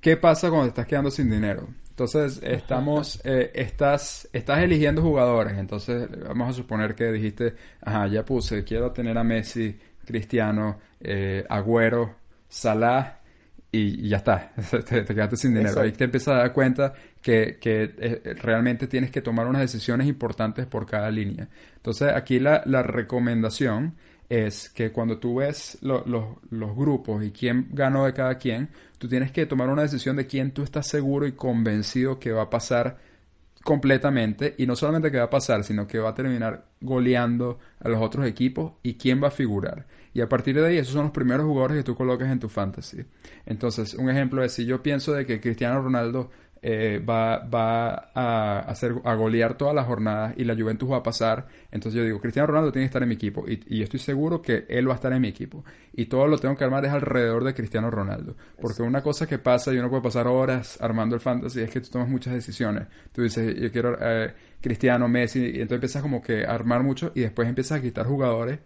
qué 0.00 0.16
pasa 0.16 0.48
cuando 0.48 0.66
te 0.66 0.70
estás 0.70 0.86
quedando 0.86 1.10
sin 1.10 1.30
dinero. 1.30 1.68
Entonces, 2.00 2.40
estamos, 2.42 3.20
eh, 3.24 3.50
estás, 3.54 4.26
estás 4.32 4.60
eligiendo 4.60 5.02
jugadores. 5.02 5.58
Entonces, 5.58 6.08
vamos 6.26 6.48
a 6.48 6.52
suponer 6.54 6.94
que 6.94 7.12
dijiste, 7.12 7.54
ajá, 7.82 8.06
ya 8.06 8.24
puse, 8.24 8.64
quiero 8.64 8.90
tener 8.90 9.18
a 9.18 9.22
Messi, 9.22 9.78
Cristiano, 10.06 10.78
eh, 10.98 11.44
Agüero, 11.46 12.14
Salah, 12.48 13.18
y, 13.70 14.08
ya 14.08 14.16
está, 14.16 14.50
te, 14.88 15.04
quedaste 15.04 15.36
sin 15.36 15.52
dinero. 15.52 15.78
Ahí 15.78 15.92
te 15.92 16.04
empiezas 16.04 16.36
a 16.36 16.38
dar 16.38 16.54
cuenta 16.54 16.94
que, 17.20 17.58
que 17.60 17.94
eh, 17.98 18.34
realmente 18.40 18.86
tienes 18.86 19.10
que 19.10 19.20
tomar 19.20 19.46
unas 19.46 19.60
decisiones 19.60 20.06
importantes 20.06 20.64
por 20.64 20.86
cada 20.86 21.10
línea. 21.10 21.48
Entonces, 21.76 22.14
aquí 22.14 22.40
la, 22.40 22.62
la 22.64 22.82
recomendación 22.82 23.94
es 24.30 24.70
que 24.70 24.92
cuando 24.92 25.18
tú 25.18 25.34
ves 25.34 25.76
los 25.82 26.76
grupos 26.76 27.24
y 27.24 27.32
quién 27.32 27.68
ganó 27.72 28.06
de 28.06 28.14
cada 28.14 28.38
quien, 28.38 28.70
tú 28.96 29.08
tienes 29.08 29.32
que 29.32 29.44
tomar 29.44 29.68
una 29.68 29.82
decisión 29.82 30.14
de 30.16 30.28
quién 30.28 30.52
tú 30.52 30.62
estás 30.62 30.86
seguro 30.86 31.26
y 31.26 31.32
convencido 31.32 32.20
que 32.20 32.30
va 32.30 32.42
a 32.42 32.50
pasar 32.50 32.98
completamente 33.64 34.54
y 34.56 34.66
no 34.66 34.76
solamente 34.76 35.10
que 35.10 35.18
va 35.18 35.24
a 35.24 35.30
pasar, 35.30 35.64
sino 35.64 35.86
que 35.86 35.98
va 35.98 36.10
a 36.10 36.14
terminar 36.14 36.64
goleando 36.80 37.58
a 37.80 37.88
los 37.88 38.00
otros 38.00 38.24
equipos 38.24 38.74
y 38.84 38.94
quién 38.94 39.20
va 39.22 39.28
a 39.28 39.32
figurar. 39.32 39.86
Y 40.14 40.20
a 40.20 40.28
partir 40.28 40.54
de 40.54 40.66
ahí, 40.66 40.78
esos 40.78 40.94
son 40.94 41.04
los 41.04 41.12
primeros 41.12 41.44
jugadores 41.44 41.78
que 41.78 41.84
tú 41.84 41.96
colocas 41.96 42.30
en 42.30 42.38
tu 42.38 42.48
fantasy. 42.48 43.04
Entonces, 43.46 43.94
un 43.94 44.08
ejemplo 44.10 44.44
es 44.44 44.52
si 44.52 44.64
yo 44.64 44.80
pienso 44.80 45.12
de 45.12 45.26
que 45.26 45.40
Cristiano 45.40 45.82
Ronaldo 45.82 46.30
eh, 46.62 46.98
va, 46.98 47.38
va 47.38 48.10
a, 48.14 48.58
hacer, 48.60 48.94
a 49.04 49.14
golear 49.14 49.56
todas 49.56 49.74
las 49.74 49.86
jornadas 49.86 50.34
y 50.36 50.44
la 50.44 50.54
Juventus 50.54 50.90
va 50.90 50.98
a 50.98 51.02
pasar. 51.02 51.46
Entonces 51.70 51.98
yo 51.98 52.04
digo, 52.04 52.20
Cristiano 52.20 52.48
Ronaldo 52.48 52.70
tiene 52.70 52.84
que 52.84 52.90
estar 52.90 53.02
en 53.02 53.08
mi 53.08 53.14
equipo 53.14 53.48
y, 53.48 53.62
y 53.66 53.82
estoy 53.82 53.98
seguro 53.98 54.42
que 54.42 54.66
él 54.68 54.88
va 54.88 54.92
a 54.92 54.96
estar 54.96 55.12
en 55.12 55.22
mi 55.22 55.28
equipo. 55.28 55.64
Y 55.92 56.06
todo 56.06 56.26
lo 56.26 56.38
tengo 56.38 56.56
que 56.56 56.64
armar 56.64 56.84
es 56.84 56.92
alrededor 56.92 57.44
de 57.44 57.54
Cristiano 57.54 57.90
Ronaldo. 57.90 58.36
Porque 58.60 58.82
una 58.82 59.02
cosa 59.02 59.26
que 59.26 59.38
pasa 59.38 59.72
y 59.72 59.78
uno 59.78 59.88
puede 59.88 60.02
pasar 60.02 60.26
horas 60.26 60.78
armando 60.80 61.14
el 61.14 61.20
fantasy 61.20 61.62
es 61.62 61.70
que 61.70 61.80
tú 61.80 61.88
tomas 61.90 62.08
muchas 62.08 62.34
decisiones. 62.34 62.88
Tú 63.12 63.22
dices, 63.22 63.58
yo 63.58 63.72
quiero 63.72 63.96
eh, 64.00 64.34
Cristiano, 64.60 65.08
Messi, 65.08 65.40
y 65.40 65.60
entonces 65.60 65.76
empiezas 65.76 66.02
como 66.02 66.22
que 66.22 66.44
a 66.44 66.50
armar 66.50 66.82
mucho 66.82 67.12
y 67.14 67.20
después 67.20 67.48
empiezas 67.48 67.78
a 67.78 67.82
quitar 67.82 68.06
jugadores. 68.06 68.58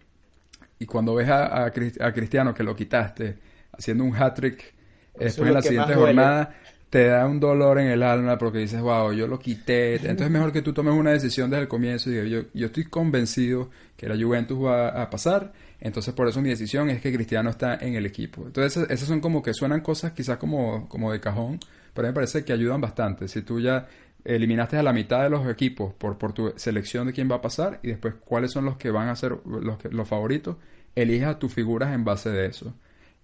Y 0.79 0.85
cuando 0.85 1.15
ves 1.15 1.29
a, 1.29 1.65
a, 1.65 1.71
Cristiano 1.71 2.53
que 2.53 2.63
lo 2.63 2.75
quitaste 2.75 3.37
haciendo 3.71 4.03
un 4.03 4.13
hat-trick 4.13 4.75
después 5.17 5.47
en 5.47 5.53
la 5.53 5.61
siguiente 5.61 5.93
jornada 5.93 6.55
te 6.89 7.07
da 7.07 7.25
un 7.25 7.39
dolor 7.39 7.79
en 7.79 7.87
el 7.87 8.03
alma 8.03 8.37
porque 8.37 8.59
dices, 8.59 8.81
wow, 8.81 9.11
yo 9.11 9.27
lo 9.27 9.39
quité. 9.39 9.95
Entonces 9.95 10.27
es 10.27 10.31
mejor 10.31 10.51
que 10.51 10.61
tú 10.61 10.73
tomes 10.73 10.93
una 10.93 11.11
decisión 11.11 11.49
desde 11.49 11.63
el 11.63 11.67
comienzo 11.67 12.09
y 12.09 12.13
digas, 12.13 12.29
yo, 12.29 12.49
yo 12.53 12.67
estoy 12.67 12.85
convencido 12.85 13.69
que 13.97 14.07
la 14.07 14.15
Juventus 14.15 14.57
va 14.63 14.89
a 15.01 15.09
pasar, 15.09 15.53
entonces 15.79 16.13
por 16.13 16.27
eso 16.27 16.41
mi 16.41 16.49
decisión 16.49 16.89
es 16.89 17.01
que 17.01 17.13
Cristiano 17.13 17.49
está 17.49 17.75
en 17.75 17.95
el 17.95 18.05
equipo. 18.05 18.43
Entonces 18.45 18.89
esas, 18.89 19.07
son 19.07 19.19
como 19.21 19.41
que 19.41 19.53
suenan 19.53 19.81
cosas 19.81 20.11
quizás 20.13 20.37
como, 20.37 20.87
como 20.89 21.11
de 21.11 21.19
cajón, 21.19 21.59
pero 21.93 22.07
me 22.07 22.13
parece 22.13 22.43
que 22.43 22.53
ayudan 22.53 22.81
bastante. 22.81 23.27
Si 23.27 23.41
tú 23.41 23.59
ya 23.59 23.87
eliminaste 24.23 24.77
a 24.77 24.83
la 24.83 24.91
mitad 24.91 25.23
de 25.23 25.29
los 25.29 25.47
equipos 25.47 25.93
por, 25.93 26.17
por 26.17 26.33
tu 26.33 26.53
selección 26.55 27.07
de 27.07 27.13
quién 27.13 27.29
va 27.29 27.35
a 27.35 27.41
pasar 27.41 27.79
y 27.83 27.89
después 27.89 28.15
cuáles 28.25 28.51
son 28.51 28.65
los 28.65 28.77
que 28.77 28.89
van 28.89 29.07
a 29.07 29.15
ser 29.15 29.37
los, 29.45 29.77
los 29.83 30.07
favoritos, 30.07 30.57
elija 30.95 31.37
tus 31.39 31.53
figuras 31.53 31.93
en 31.93 32.03
base 32.03 32.29
de 32.29 32.47
eso. 32.47 32.73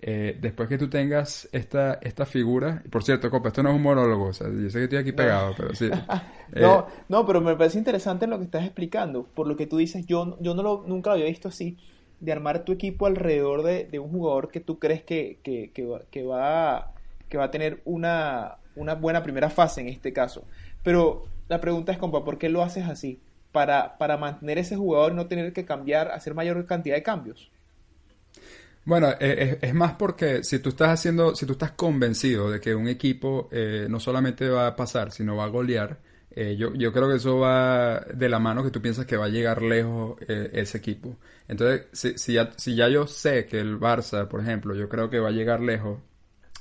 Eh, 0.04 0.36
después 0.42 0.68
que 0.68 0.80
tú 0.80 0.90
tengas 0.90 1.48
esta, 1.52 2.00
esta 2.02 2.26
figura, 2.26 2.82
por 2.90 3.04
cierto, 3.04 3.30
Copa, 3.30 3.50
esto 3.50 3.62
no 3.62 3.70
es 3.70 3.76
un 3.76 3.84
monólogo, 3.84 4.30
o 4.30 4.34
sea, 4.34 4.48
yo 4.48 4.68
sé 4.72 4.80
que 4.80 4.84
estoy 4.86 4.98
aquí 4.98 5.12
pegado, 5.12 5.54
pero 5.56 5.76
sí. 5.76 5.90
no, 6.54 6.80
eh, 6.80 7.04
no, 7.08 7.26
pero 7.26 7.40
me 7.40 7.56
parece 7.56 7.78
interesante 7.78 8.26
lo 8.26 8.40
que 8.40 8.46
estás 8.46 8.64
explicando, 8.64 9.24
por 9.24 9.46
lo 9.46 9.56
que 9.56 9.68
tú 9.68 9.78
dices, 9.78 10.08
yo, 10.08 10.38
yo 10.42 10.56
no 10.56 10.64
lo, 10.64 10.84
nunca 10.88 11.12
lo 11.12 11.14
había 11.16 11.28
visto 11.28 11.50
así, 11.50 11.78
de 12.20 12.32
armar 12.32 12.66
tu 12.66 12.72
equipo 12.72 13.06
alrededor 13.06 13.62
de, 13.62 14.00
un 14.00 14.10
jugador 14.10 14.50
que 14.50 14.60
tú 14.60 14.80
crees 14.80 15.04
que, 15.04 15.38
que, 15.44 15.72
que, 15.72 15.86
va, 15.86 16.02
que, 16.10 16.24
va, 16.24 16.94
que 17.30 17.38
va 17.38 17.46
a 17.46 17.52
tener 17.52 17.82
una, 17.86 18.58
una 18.76 18.96
buena 18.96 19.22
primera 19.22 19.52
fase 19.52 19.82
en 19.82 19.90
este 19.90 20.14
caso. 20.14 20.46
Pero 20.82 21.26
la 21.48 21.62
pregunta 21.62 21.92
es, 21.92 22.00
compa, 22.00 22.24
¿por 22.24 22.40
qué 22.40 22.50
lo 22.50 22.64
haces 22.64 22.88
así? 22.88 23.20
Para, 23.52 23.98
para 23.98 24.18
mantener 24.18 24.58
ese 24.58 24.78
jugador 24.78 25.12
y 25.12 25.16
no 25.16 25.28
tener 25.28 25.54
que 25.54 25.66
cambiar, 25.66 26.12
hacer 26.12 26.34
mayor 26.34 26.66
cantidad 26.66 26.96
de 26.96 27.04
cambios. 27.04 27.52
Bueno, 28.84 29.10
eh, 29.20 29.60
es, 29.62 29.74
más 29.76 29.94
porque 29.94 30.44
si 30.44 30.60
tú 30.60 30.70
estás 30.70 30.90
haciendo, 30.90 31.36
si 31.36 31.46
tú 31.46 31.54
estás 31.54 31.72
convencido 31.72 32.50
de 32.50 32.60
que 32.60 32.74
un 32.74 32.88
equipo 32.88 33.48
eh, 33.52 33.86
no 33.90 34.00
solamente 34.00 34.50
va 34.50 34.68
a 34.68 34.76
pasar, 34.76 35.12
sino 35.12 35.36
va 35.36 35.46
a 35.46 35.48
golear, 35.48 36.00
Eh, 36.34 36.56
yo, 36.58 36.74
yo 36.76 36.94
creo 36.94 37.10
que 37.10 37.18
eso 37.18 37.40
va 37.40 38.00
de 38.14 38.30
la 38.30 38.40
mano 38.40 38.64
que 38.64 38.72
tú 38.72 38.82
piensas 38.82 39.06
que 39.06 39.18
va 39.18 39.26
a 39.26 39.30
llegar 39.30 39.62
lejos 39.62 40.16
eh, 40.30 40.50
ese 40.54 40.78
equipo. 40.78 41.18
Entonces, 41.50 41.88
si, 41.92 42.18
si, 42.18 42.34
ya, 42.34 42.52
si 42.56 42.74
ya 42.74 42.88
yo 42.88 43.06
sé 43.06 43.46
que 43.46 43.60
el 43.60 43.78
Barça, 43.78 44.28
por 44.30 44.40
ejemplo, 44.40 44.74
yo 44.74 44.88
creo 44.88 45.10
que 45.10 45.20
va 45.20 45.28
a 45.30 45.32
llegar 45.32 45.60
lejos 45.60 46.00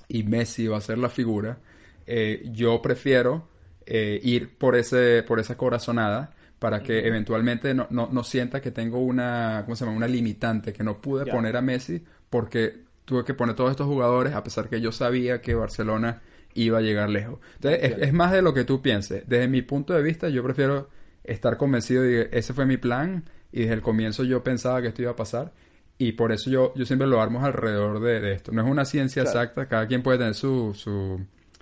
y 0.08 0.24
Messi 0.24 0.66
va 0.68 0.78
a 0.78 0.80
ser 0.80 0.98
la 0.98 1.08
figura, 1.08 1.58
eh, 2.06 2.42
yo 2.52 2.82
prefiero 2.82 3.48
ir 3.86 4.56
por, 4.58 4.76
ese, 4.76 5.22
por 5.24 5.40
esa 5.40 5.56
corazonada 5.56 6.32
para 6.60 6.82
que 6.82 7.08
eventualmente 7.08 7.74
no, 7.74 7.88
no, 7.90 8.10
no, 8.12 8.22
sienta 8.22 8.60
que 8.60 8.70
tengo 8.70 8.98
una, 8.98 9.62
¿cómo 9.64 9.74
se 9.74 9.84
llama? 9.84 9.96
una 9.96 10.06
limitante, 10.06 10.72
que 10.72 10.84
no 10.84 11.00
pude 11.00 11.26
poner 11.26 11.56
a 11.56 11.62
Messi 11.62 12.04
porque 12.28 12.84
tuve 13.06 13.24
que 13.24 13.34
poner 13.34 13.56
todos 13.56 13.70
estos 13.70 13.86
jugadores 13.86 14.34
a 14.34 14.44
pesar 14.44 14.68
que 14.68 14.80
yo 14.80 14.92
sabía 14.92 15.40
que 15.40 15.54
Barcelona 15.54 16.20
iba 16.54 16.78
a 16.78 16.80
llegar 16.82 17.08
lejos. 17.08 17.40
Entonces, 17.54 17.96
es, 17.98 18.12
más 18.12 18.30
de 18.32 18.42
lo 18.42 18.52
que 18.52 18.64
tú 18.64 18.82
pienses. 18.82 19.26
Desde 19.26 19.48
mi 19.48 19.62
punto 19.62 19.94
de 19.94 20.02
vista, 20.02 20.28
yo 20.28 20.42
prefiero 20.44 20.90
estar 21.24 21.56
convencido 21.56 22.02
de 22.02 22.28
que 22.28 22.38
ese 22.38 22.52
fue 22.52 22.66
mi 22.66 22.76
plan 22.76 23.24
y 23.52 23.60
desde 23.62 23.74
el 23.74 23.80
comienzo 23.80 24.22
yo 24.24 24.44
pensaba 24.44 24.82
que 24.82 24.88
esto 24.88 25.00
iba 25.00 25.12
a 25.12 25.16
pasar 25.16 25.52
y 25.96 26.12
por 26.12 26.30
eso 26.30 26.50
yo, 26.50 26.74
yo 26.76 26.84
siempre 26.84 27.08
lo 27.08 27.22
armo 27.22 27.44
alrededor 27.44 28.00
de, 28.00 28.32
esto. 28.34 28.52
No 28.52 28.62
es 28.62 28.70
una 28.70 28.84
ciencia 28.84 29.22
exacta, 29.22 29.66
cada 29.66 29.86
quien 29.86 30.02
puede 30.02 30.18
tener 30.18 30.34
su, 30.34 30.74
su, 30.74 31.20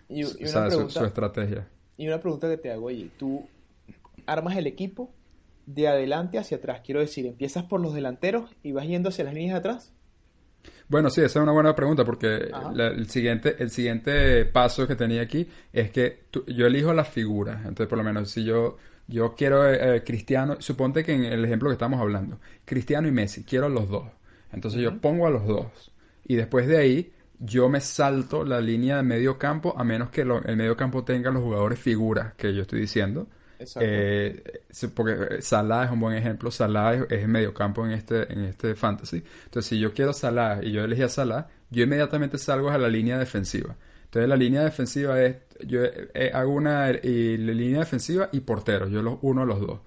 su, 0.09 1.05
estrategia. 1.05 1.69
Y 1.97 2.09
una 2.09 2.21
pregunta 2.21 2.49
que 2.49 2.57
te 2.57 2.73
hago 2.73 2.89
allí, 2.89 3.11
tú 3.17 3.49
armas 4.29 4.57
el 4.57 4.67
equipo 4.67 5.13
de 5.67 5.89
adelante 5.89 6.39
hacia 6.39 6.57
atrás, 6.57 6.81
quiero 6.85 7.01
decir, 7.01 7.27
empiezas 7.27 7.65
por 7.65 7.81
los 7.81 7.93
delanteros 7.93 8.51
y 8.63 8.73
vas 8.73 8.87
yendo 8.87 9.11
hacia 9.11 9.25
las 9.25 9.35
líneas 9.35 9.55
de 9.55 9.59
atrás. 9.59 9.93
Bueno, 10.89 11.11
sí, 11.11 11.21
esa 11.21 11.39
es 11.39 11.43
una 11.43 11.53
buena 11.53 11.75
pregunta 11.75 12.05
porque 12.05 12.51
el, 12.77 13.09
siguiente, 13.11 13.57
el 13.59 13.71
siguiente 13.71 14.45
paso 14.47 14.87
que 14.87 14.97
tenía 14.97 15.23
aquí 15.23 15.47
es 15.73 15.91
que 15.91 16.25
yo 16.47 16.67
elijo 16.67 16.95
las 16.95 17.09
figuras. 17.09 17.59
Entonces, 17.59 17.87
por 17.87 17.99
lo 17.99 18.05
menos, 18.05 18.31
si 18.31 18.45
yo, 18.45 18.79
yo 19.07 19.35
quiero 19.35 19.69
eh, 19.69 19.97
eh, 19.97 20.03
Cristiano, 20.05 20.57
suponte 20.61 21.05
que 21.05 21.13
en 21.13 21.25
el 21.25 21.45
ejemplo 21.45 21.69
que 21.69 21.75
estamos 21.75 22.01
hablando, 22.01 22.41
Cristiano 22.65 23.07
y 23.07 23.13
Messi, 23.13 23.45
quiero 23.45 23.69
los 23.69 23.89
dos. 23.89 24.07
Entonces 24.53 24.81
yo 24.81 24.99
pongo 24.99 25.27
a 25.27 25.31
los 25.31 25.47
dos. 25.47 25.93
Y 26.25 26.37
después 26.37 26.67
de 26.67 26.79
ahí, 26.79 27.13
yo 27.39 27.69
me 27.69 27.81
salto 27.81 28.45
la 28.45 28.61
línea 28.61 28.97
de 28.97 29.03
medio 29.03 29.39
campo 29.39 29.75
a 29.77 29.85
menos 29.85 30.09
que 30.11 30.23
el 30.23 30.57
medio 30.57 30.77
campo 30.77 31.05
tenga 31.05 31.31
los 31.31 31.43
jugadores 31.43 31.79
figuras 31.79 32.35
que 32.35 32.55
yo 32.55 32.63
estoy 32.63 32.81
diciendo. 32.81 33.29
Eh, 33.81 34.63
porque 34.95 35.43
Salah 35.43 35.85
es 35.85 35.91
un 35.91 36.01
buen 36.01 36.17
ejemplo. 36.17 36.51
Salah 36.51 36.95
es, 36.95 37.07
el 37.11 37.29
mediocampo 37.29 37.85
en 37.85 37.93
este, 37.93 38.33
en 38.33 38.45
este 38.45 38.75
fantasy. 38.75 39.23
Entonces, 39.45 39.69
si 39.69 39.79
yo 39.79 39.93
quiero 39.93 40.13
Salah 40.13 40.61
y 40.63 40.73
yo 40.73 40.85
elegí 40.85 41.03
a 41.03 41.09
Salah, 41.09 41.49
yo 41.71 41.85
inmediatamente 41.85 42.39
salgo 42.39 42.71
a 42.71 42.79
la 42.79 42.89
línea 42.89 43.19
defensiva. 43.19 43.77
Entonces, 44.05 44.29
la 44.29 44.37
línea 44.37 44.63
defensiva 44.63 45.23
es, 45.23 45.37
yo 45.67 45.81
eh, 45.85 46.31
hago 46.33 46.53
una 46.53 46.91
línea 46.93 47.81
defensiva 47.81 48.29
y 48.33 48.41
porteros. 48.41 48.91
Yo 48.91 49.03
los 49.03 49.19
uno 49.23 49.43
a 49.43 49.47
los 49.47 49.61
dos. 49.61 49.81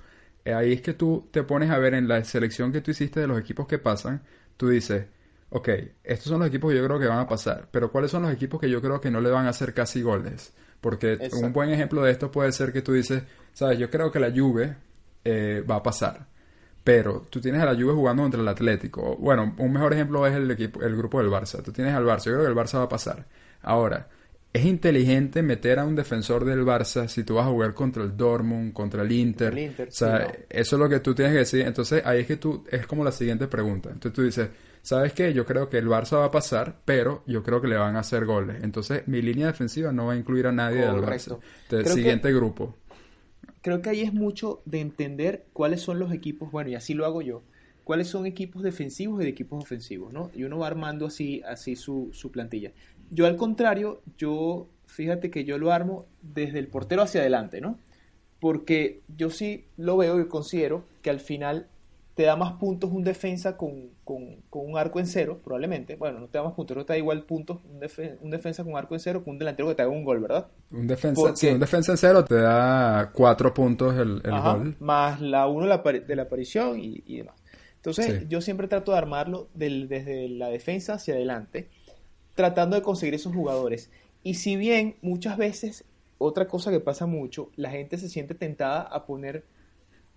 Eh, 0.43 0.53
ahí 0.53 0.73
es 0.73 0.81
que 0.81 0.93
tú 0.93 1.29
te 1.31 1.43
pones 1.43 1.69
a 1.69 1.77
ver 1.77 1.93
en 1.93 2.07
la 2.07 2.23
selección 2.23 2.71
que 2.71 2.81
tú 2.81 2.91
hiciste 2.91 3.19
de 3.19 3.27
los 3.27 3.39
equipos 3.39 3.67
que 3.67 3.79
pasan. 3.79 4.21
Tú 4.57 4.69
dices, 4.69 5.05
ok, 5.49 5.69
estos 6.03 6.27
son 6.27 6.39
los 6.39 6.47
equipos 6.47 6.71
que 6.71 6.77
yo 6.77 6.85
creo 6.85 6.99
que 6.99 7.07
van 7.07 7.19
a 7.19 7.27
pasar. 7.27 7.67
Pero 7.71 7.91
¿cuáles 7.91 8.11
son 8.11 8.23
los 8.23 8.31
equipos 8.31 8.59
que 8.59 8.69
yo 8.69 8.81
creo 8.81 8.99
que 8.99 9.11
no 9.11 9.21
le 9.21 9.29
van 9.29 9.45
a 9.45 9.49
hacer 9.49 9.73
casi 9.73 10.01
goles? 10.01 10.53
Porque 10.81 11.29
un 11.33 11.53
buen 11.53 11.69
ejemplo 11.69 12.01
de 12.01 12.11
esto 12.11 12.31
puede 12.31 12.51
ser 12.51 12.73
que 12.73 12.81
tú 12.81 12.93
dices, 12.93 13.23
sabes, 13.53 13.77
yo 13.77 13.89
creo 13.89 14.11
que 14.11 14.19
la 14.19 14.31
Juve 14.31 14.75
eh, 15.23 15.63
va 15.69 15.77
a 15.77 15.83
pasar. 15.83 16.27
Pero 16.83 17.27
tú 17.29 17.39
tienes 17.39 17.61
a 17.61 17.65
la 17.65 17.75
Juve 17.75 17.93
jugando 17.93 18.23
contra 18.23 18.41
el 18.41 18.47
Atlético. 18.47 19.15
Bueno, 19.17 19.53
un 19.57 19.71
mejor 19.71 19.93
ejemplo 19.93 20.25
es 20.25 20.33
el 20.33 20.49
equipo, 20.49 20.81
el 20.81 20.95
grupo 20.95 21.19
del 21.19 21.29
Barça. 21.29 21.61
Tú 21.63 21.71
tienes 21.71 21.93
al 21.93 22.05
Barça, 22.05 22.25
yo 22.25 22.33
creo 22.33 22.43
que 22.43 22.49
el 22.49 22.55
Barça 22.55 22.77
va 22.77 22.83
a 22.83 22.89
pasar. 22.89 23.25
Ahora, 23.61 24.07
es 24.53 24.65
inteligente 24.65 25.41
meter 25.43 25.79
a 25.79 25.85
un 25.85 25.95
defensor 25.95 26.43
del 26.43 26.65
Barça 26.65 27.07
si 27.07 27.23
tú 27.23 27.35
vas 27.35 27.45
a 27.45 27.49
jugar 27.49 27.73
contra 27.73 28.03
el 28.03 28.17
Dortmund, 28.17 28.73
contra 28.73 29.03
el 29.03 29.11
Inter. 29.11 29.53
o 29.87 29.91
sea, 29.91 30.29
eso 30.49 30.75
es 30.75 30.79
lo 30.79 30.89
que 30.89 30.99
tú 30.99 31.15
tienes 31.15 31.33
que 31.33 31.39
decir. 31.39 31.61
Entonces, 31.61 32.01
ahí 32.05 32.21
es 32.21 32.27
que 32.27 32.37
tú, 32.37 32.65
es 32.69 32.85
como 32.85 33.03
la 33.03 33.11
siguiente 33.11 33.47
pregunta. 33.47 33.89
Entonces 33.89 34.13
tú 34.13 34.23
dices, 34.23 34.49
¿sabes 34.81 35.13
qué? 35.13 35.33
Yo 35.33 35.45
creo 35.45 35.69
que 35.69 35.77
el 35.77 35.87
Barça 35.87 36.17
va 36.17 36.25
a 36.25 36.31
pasar, 36.31 36.79
pero 36.83 37.23
yo 37.27 37.43
creo 37.43 37.61
que 37.61 37.67
le 37.67 37.77
van 37.77 37.95
a 37.95 37.99
hacer 37.99 38.25
goles. 38.25 38.57
Entonces, 38.61 39.07
mi 39.07 39.21
línea 39.21 39.47
defensiva 39.47 39.91
no 39.93 40.07
va 40.07 40.13
a 40.13 40.17
incluir 40.17 40.47
a 40.47 40.51
nadie 40.51 40.81
del 40.81 41.01
Barça. 41.01 41.39
Siguiente 41.85 42.33
grupo. 42.33 42.75
Creo 43.61 43.81
que 43.81 43.89
ahí 43.89 44.01
es 44.01 44.13
mucho 44.13 44.61
de 44.65 44.81
entender 44.81 45.45
cuáles 45.53 45.81
son 45.81 45.99
los 45.99 46.11
equipos, 46.11 46.51
bueno, 46.51 46.69
y 46.69 46.75
así 46.75 46.93
lo 46.93 47.05
hago 47.05 47.21
yo, 47.21 47.43
cuáles 47.83 48.07
son 48.07 48.25
equipos 48.25 48.63
defensivos 48.63 49.21
y 49.21 49.25
de 49.25 49.29
equipos 49.29 49.63
ofensivos, 49.63 50.13
¿no? 50.13 50.31
Y 50.33 50.43
uno 50.43 50.59
va 50.59 50.67
armando 50.67 51.05
así, 51.05 51.41
así 51.45 51.75
su, 51.75 52.09
su 52.11 52.31
plantilla. 52.31 52.71
Yo 53.11 53.25
al 53.25 53.35
contrario, 53.35 54.01
yo, 54.17 54.67
fíjate 54.85 55.29
que 55.29 55.43
yo 55.43 55.57
lo 55.57 55.71
armo 55.71 56.05
desde 56.21 56.59
el 56.59 56.67
portero 56.67 57.03
hacia 57.03 57.21
adelante, 57.21 57.61
¿no? 57.61 57.77
Porque 58.39 59.01
yo 59.15 59.29
sí 59.29 59.65
lo 59.77 59.97
veo 59.97 60.19
y 60.19 60.27
considero 60.27 60.83
que 61.01 61.09
al 61.09 61.19
final 61.19 61.67
te 62.21 62.27
da 62.27 62.35
más 62.35 62.53
puntos 62.53 62.91
un 62.91 63.03
defensa 63.03 63.57
con, 63.57 63.89
un 64.05 64.77
arco 64.77 64.99
en 64.99 65.07
cero, 65.07 65.41
probablemente. 65.43 65.95
Bueno, 65.95 66.19
no 66.19 66.27
te 66.27 66.37
da 66.37 66.43
más 66.43 66.53
puntos, 66.53 66.77
no 66.77 66.85
te 66.85 66.93
da 66.93 66.97
igual 66.97 67.23
puntos 67.23 67.61
un, 67.65 67.79
defensa 68.29 68.63
con 68.63 68.77
arco 68.77 68.93
en 68.93 68.99
cero 68.99 69.23
que 69.23 69.31
un 69.31 69.39
delantero 69.39 69.69
que 69.69 69.73
te 69.73 69.81
haga 69.81 69.89
un 69.89 70.03
gol, 70.03 70.19
¿verdad? 70.19 70.45
Un 70.69 70.85
defensa, 70.85 71.33
un 71.51 71.59
defensa 71.59 71.93
en 71.93 71.97
cero 71.97 72.23
te 72.23 72.35
da 72.35 73.09
cuatro 73.11 73.51
puntos 73.51 73.97
el, 73.97 74.21
gol. 74.21 74.75
Más 74.79 75.19
la 75.19 75.47
uno 75.47 75.65
de 75.65 76.15
la 76.15 76.21
aparición 76.21 76.79
y, 76.79 77.17
demás. 77.17 77.41
Entonces, 77.77 78.29
yo 78.29 78.39
siempre 78.39 78.67
trato 78.67 78.91
de 78.91 78.99
armarlo 78.99 79.49
desde 79.55 80.29
la 80.29 80.49
defensa 80.49 80.93
hacia 80.93 81.15
adelante, 81.15 81.69
tratando 82.35 82.75
de 82.75 82.83
conseguir 82.83 83.15
esos 83.15 83.33
jugadores. 83.33 83.89
Y 84.21 84.35
si 84.35 84.57
bien 84.57 84.97
muchas 85.01 85.37
veces, 85.37 85.85
otra 86.19 86.47
cosa 86.47 86.69
que 86.69 86.81
pasa 86.81 87.07
mucho, 87.07 87.49
la 87.55 87.71
gente 87.71 87.97
se 87.97 88.09
siente 88.09 88.35
tentada 88.35 88.81
a 88.81 89.07
poner 89.07 89.43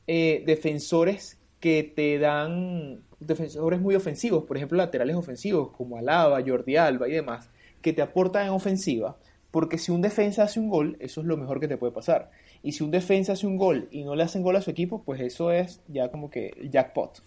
eh, 0.07 0.43
defensores 0.45 1.39
que 1.65 1.83
te 1.83 2.19
dan 2.19 3.01
defensores 3.21 3.81
muy 3.81 3.95
ofensivos, 3.95 4.45
por 4.45 4.59
ejemplo, 4.59 4.77
laterales 4.77 5.17
ofensivos 5.17 5.71
como 5.71 5.97
Alaba, 5.97 6.43
Jordi 6.47 6.77
Alba 6.77 7.09
y 7.09 7.13
demás, 7.13 7.49
que 7.81 7.95
te 7.95 8.03
aportan 8.03 8.45
en 8.45 8.51
ofensiva, 8.51 9.17
porque 9.51 9.79
si 9.79 9.91
un 9.91 10.03
defensa 10.03 10.43
hace 10.43 10.61
un 10.61 10.69
gol, 10.69 10.99
eso 11.01 11.23
es 11.23 11.27
lo 11.27 11.39
mejor 11.39 11.61
que 11.61 11.69
te 11.69 11.79
puede 11.79 11.91
pasar. 11.91 12.31
Y 12.63 12.73
si 12.73 12.85
un 12.85 12.91
defensa 12.91 13.33
hace 13.33 13.47
un 13.47 13.57
gol 13.57 13.89
y 13.91 14.05
no 14.05 14.15
le 14.15 14.25
hacen 14.25 14.43
gol 14.43 14.57
a 14.57 14.61
su 14.61 14.71
equipo, 14.71 15.05
pues 15.05 15.23
eso 15.23 15.53
es 15.53 15.81
ya 15.89 16.11
como 16.11 16.29
que 16.29 16.53
jackpot. 16.71 17.23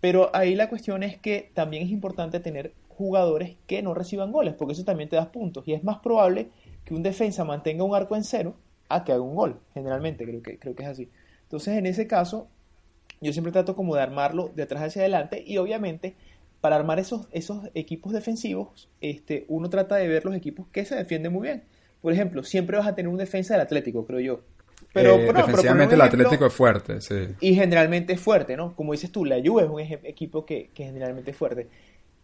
Pero 0.00 0.30
ahí 0.36 0.54
la 0.54 0.68
cuestión 0.68 1.02
es 1.02 1.18
que 1.18 1.50
también 1.52 1.82
es 1.82 1.90
importante 1.90 2.38
tener 2.38 2.74
jugadores 2.86 3.56
que 3.66 3.82
no 3.82 3.92
reciban 3.92 4.30
goles, 4.30 4.54
porque 4.54 4.74
eso 4.74 4.84
también 4.84 5.08
te 5.08 5.16
da 5.16 5.32
puntos. 5.32 5.66
Y 5.66 5.72
es 5.72 5.82
más 5.82 5.98
probable 5.98 6.50
que 6.84 6.94
un 6.94 7.02
defensa 7.02 7.42
mantenga 7.42 7.82
un 7.82 7.96
arco 7.96 8.14
en 8.14 8.22
cero 8.22 8.54
a 8.88 9.02
que 9.02 9.10
haga 9.10 9.22
un 9.22 9.34
gol, 9.34 9.58
generalmente, 9.72 10.24
creo 10.24 10.44
que, 10.44 10.60
creo 10.60 10.76
que 10.76 10.84
es 10.84 10.88
así. 10.90 11.10
Entonces, 11.42 11.76
en 11.76 11.86
ese 11.86 12.06
caso, 12.06 12.46
yo 13.24 13.32
siempre 13.32 13.52
trato 13.52 13.74
como 13.74 13.96
de 13.96 14.02
armarlo 14.02 14.52
de 14.54 14.62
atrás 14.62 14.82
hacia 14.82 15.02
adelante 15.02 15.42
y 15.44 15.56
obviamente 15.56 16.14
para 16.60 16.76
armar 16.76 16.98
esos, 16.98 17.28
esos 17.32 17.68
equipos 17.74 18.12
defensivos, 18.12 18.88
este, 19.00 19.44
uno 19.48 19.68
trata 19.68 19.96
de 19.96 20.08
ver 20.08 20.24
los 20.24 20.34
equipos 20.34 20.66
que 20.72 20.84
se 20.84 20.94
defienden 20.94 21.32
muy 21.32 21.42
bien. 21.42 21.64
Por 22.00 22.12
ejemplo, 22.12 22.42
siempre 22.42 22.78
vas 22.78 22.86
a 22.86 22.94
tener 22.94 23.10
un 23.10 23.18
defensa 23.18 23.52
del 23.52 23.60
Atlético, 23.60 24.06
creo 24.06 24.20
yo. 24.20 24.40
Pero, 24.92 25.16
eh, 25.16 25.32
defensivamente 25.32 25.94
el 25.94 26.00
Atlético 26.00 26.46
es 26.46 26.54
fuerte, 26.54 27.00
sí. 27.00 27.28
Y 27.40 27.54
generalmente 27.54 28.14
es 28.14 28.20
fuerte, 28.20 28.56
¿no? 28.56 28.74
Como 28.76 28.92
dices 28.92 29.10
tú, 29.10 29.24
la 29.24 29.36
Juve 29.44 29.64
es 29.64 29.68
un 29.68 29.80
equipo 30.06 30.46
que, 30.46 30.70
que 30.72 30.84
generalmente 30.84 31.32
es 31.32 31.36
fuerte. 31.36 31.68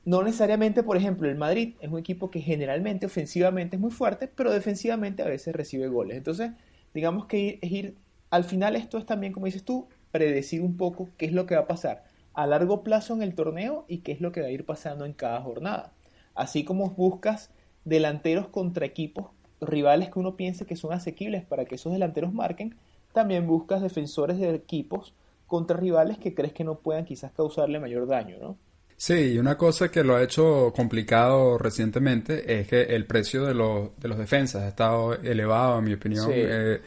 No 0.06 0.22
necesariamente, 0.22 0.82
por 0.82 0.96
ejemplo, 0.96 1.28
el 1.28 1.36
Madrid 1.36 1.74
es 1.80 1.90
un 1.90 1.98
equipo 1.98 2.30
que 2.30 2.40
generalmente 2.40 3.06
ofensivamente 3.06 3.76
es 3.76 3.80
muy 3.80 3.90
fuerte, 3.90 4.26
pero 4.26 4.52
defensivamente 4.52 5.22
a 5.22 5.26
veces 5.26 5.54
recibe 5.54 5.88
goles. 5.88 6.16
Entonces, 6.16 6.52
digamos 6.94 7.26
que 7.26 7.58
es 7.60 7.70
ir, 7.70 7.94
al 8.30 8.44
final 8.44 8.76
esto 8.76 8.96
es 8.96 9.04
también, 9.04 9.32
como 9.32 9.46
dices 9.46 9.64
tú, 9.64 9.88
predecir 10.10 10.62
un 10.62 10.76
poco 10.76 11.08
qué 11.16 11.26
es 11.26 11.32
lo 11.32 11.46
que 11.46 11.54
va 11.54 11.62
a 11.62 11.66
pasar 11.66 12.04
a 12.34 12.46
largo 12.46 12.82
plazo 12.82 13.14
en 13.14 13.22
el 13.22 13.34
torneo 13.34 13.84
y 13.88 13.98
qué 13.98 14.12
es 14.12 14.20
lo 14.20 14.32
que 14.32 14.40
va 14.40 14.46
a 14.46 14.50
ir 14.50 14.64
pasando 14.64 15.04
en 15.04 15.12
cada 15.12 15.40
jornada. 15.40 15.92
Así 16.34 16.64
como 16.64 16.90
buscas 16.90 17.50
delanteros 17.84 18.48
contra 18.48 18.86
equipos 18.86 19.26
rivales 19.60 20.10
que 20.10 20.18
uno 20.18 20.36
piense 20.36 20.66
que 20.66 20.76
son 20.76 20.92
asequibles 20.92 21.44
para 21.44 21.64
que 21.64 21.74
esos 21.74 21.92
delanteros 21.92 22.32
marquen, 22.32 22.76
también 23.12 23.46
buscas 23.46 23.82
defensores 23.82 24.38
de 24.38 24.54
equipos 24.54 25.12
contra 25.46 25.76
rivales 25.76 26.18
que 26.18 26.34
crees 26.34 26.52
que 26.52 26.64
no 26.64 26.76
puedan 26.76 27.04
quizás 27.04 27.32
causarle 27.32 27.80
mayor 27.80 28.06
daño, 28.06 28.36
¿no? 28.40 28.56
Sí, 28.96 29.32
y 29.32 29.38
una 29.38 29.56
cosa 29.56 29.90
que 29.90 30.04
lo 30.04 30.14
ha 30.14 30.22
hecho 30.22 30.74
complicado 30.76 31.56
recientemente 31.56 32.60
es 32.60 32.68
que 32.68 32.82
el 32.82 33.06
precio 33.06 33.46
de 33.46 33.54
los, 33.54 33.96
de 33.98 34.08
los 34.08 34.18
defensas 34.18 34.62
ha 34.62 34.68
estado 34.68 35.14
elevado, 35.14 35.78
en 35.78 35.84
mi 35.86 35.94
opinión. 35.94 36.28
Eh, 36.30 36.80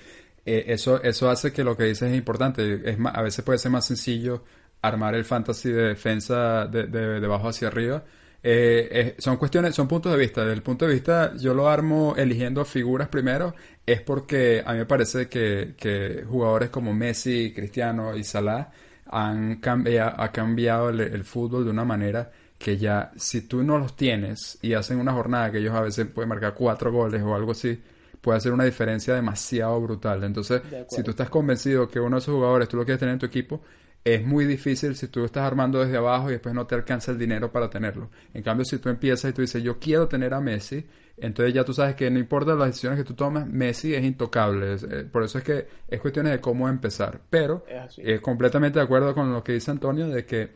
eh, 0.46 0.66
eso, 0.68 1.02
eso 1.02 1.30
hace 1.30 1.54
que 1.54 1.64
lo 1.64 1.78
que 1.78 1.86
dices 1.86 2.12
es 2.12 2.18
importante. 2.18 2.82
Es 2.90 2.98
a 3.04 3.22
veces 3.22 3.44
puede 3.46 3.60
ser 3.60 3.72
más 3.72 3.86
sencillo 3.86 4.44
armar 4.82 5.16
el 5.16 5.26
fantasy 5.26 5.70
de 5.72 5.84
defensa 5.90 6.68
de, 6.68 6.88
de, 6.88 7.26
abajo 7.26 7.50
hacia 7.50 7.70
arriba. 7.70 8.04
Eh, 8.46 9.16
son 9.20 9.38
cuestiones, 9.38 9.74
son 9.74 9.88
puntos 9.88 10.12
de 10.12 10.18
vista. 10.18 10.42
Desde 10.42 10.54
el 10.54 10.62
punto 10.62 10.86
de 10.86 10.94
vista, 10.94 11.34
yo 11.38 11.54
lo 11.54 11.70
armo 11.70 12.16
eligiendo 12.18 12.66
figuras 12.66 13.08
primero, 13.08 13.56
es 13.86 14.02
porque 14.02 14.62
a 14.66 14.74
mí 14.74 14.80
me 14.80 14.86
parece 14.86 15.30
que, 15.30 15.76
que 15.78 16.26
jugadores 16.28 16.70
como 16.70 16.94
Messi, 16.94 17.54
Cristiano 17.54 18.16
y 18.16 18.24
Salah 18.26 18.70
han 19.06 19.58
cambiado, 19.58 20.22
ha 20.22 20.32
cambiado 20.32 20.90
el, 20.90 21.00
el, 21.02 21.24
fútbol 21.24 21.66
de 21.66 21.72
una 21.72 21.86
manera 21.86 22.32
que 22.58 22.78
ya, 22.78 23.12
si 23.16 23.42
tú 23.42 23.64
no 23.64 23.78
los 23.78 23.96
tienes 23.96 24.58
y 24.62 24.74
hacen 24.74 25.00
una 25.00 25.14
jornada 25.14 25.52
que 25.52 25.60
ellos 25.60 25.76
a 25.76 25.82
veces 25.82 26.08
pueden 26.08 26.30
marcar 26.30 26.54
cuatro 26.54 26.92
goles 26.92 27.22
o 27.22 27.36
algo 27.36 27.52
así, 27.52 27.80
puede 28.24 28.38
hacer 28.38 28.54
una 28.54 28.64
diferencia 28.64 29.14
demasiado 29.14 29.82
brutal. 29.82 30.24
Entonces, 30.24 30.62
si 30.88 31.04
tú 31.04 31.12
estás 31.12 31.30
convencido 31.30 31.90
que 31.90 32.00
uno 32.00 32.16
de 32.16 32.22
esos 32.22 32.34
jugadores 32.34 32.70
tú 32.70 32.78
lo 32.78 32.86
quieres 32.86 33.00
tener 33.00 33.14
en 33.14 33.20
tu 33.20 33.26
equipo, 33.26 33.62
es 34.06 34.26
muy 34.26 34.46
difícil 34.46 34.96
si 34.96 35.10
tú 35.10 35.26
estás 35.26 35.44
armando 35.44 35.84
desde 35.84 35.98
abajo 35.98 36.30
y 36.30 36.34
después 36.34 36.56
no 36.56 36.66
te 36.66 36.76
alcanza 36.76 37.12
el 37.12 37.18
dinero 37.18 37.52
para 37.52 37.70
tenerlo. 37.70 38.10
En 38.34 38.42
cambio, 38.42 38.64
si 38.64 38.78
tú 38.78 38.88
empiezas 38.88 39.32
y 39.32 39.34
tú 39.34 39.42
dices, 39.42 39.62
yo 39.62 39.78
quiero 39.78 40.08
tener 40.08 40.34
a 40.34 40.40
Messi, 40.40 40.86
entonces 41.18 41.54
ya 41.54 41.66
tú 41.66 41.74
sabes 41.74 41.96
que 41.96 42.10
no 42.10 42.18
importa 42.18 42.56
las 42.56 42.68
decisiones 42.68 42.98
que 42.98 43.06
tú 43.06 43.14
tomes, 43.14 43.46
Messi 43.46 43.94
es 43.94 44.04
intocable. 44.06 44.76
Eh, 44.76 45.04
por 45.12 45.24
eso 45.24 45.38
es 45.38 45.44
que 45.44 45.68
es 45.90 46.00
cuestión 46.00 46.28
de 46.28 46.40
cómo 46.40 46.70
empezar. 46.70 47.20
Pero 47.30 47.66
es 47.98 48.22
completamente 48.22 48.80
de 48.80 48.86
acuerdo 48.86 49.14
con 49.14 49.34
lo 49.34 49.44
que 49.44 49.52
dice 49.52 49.70
Antonio 49.70 50.08
de 50.08 50.26
que 50.26 50.56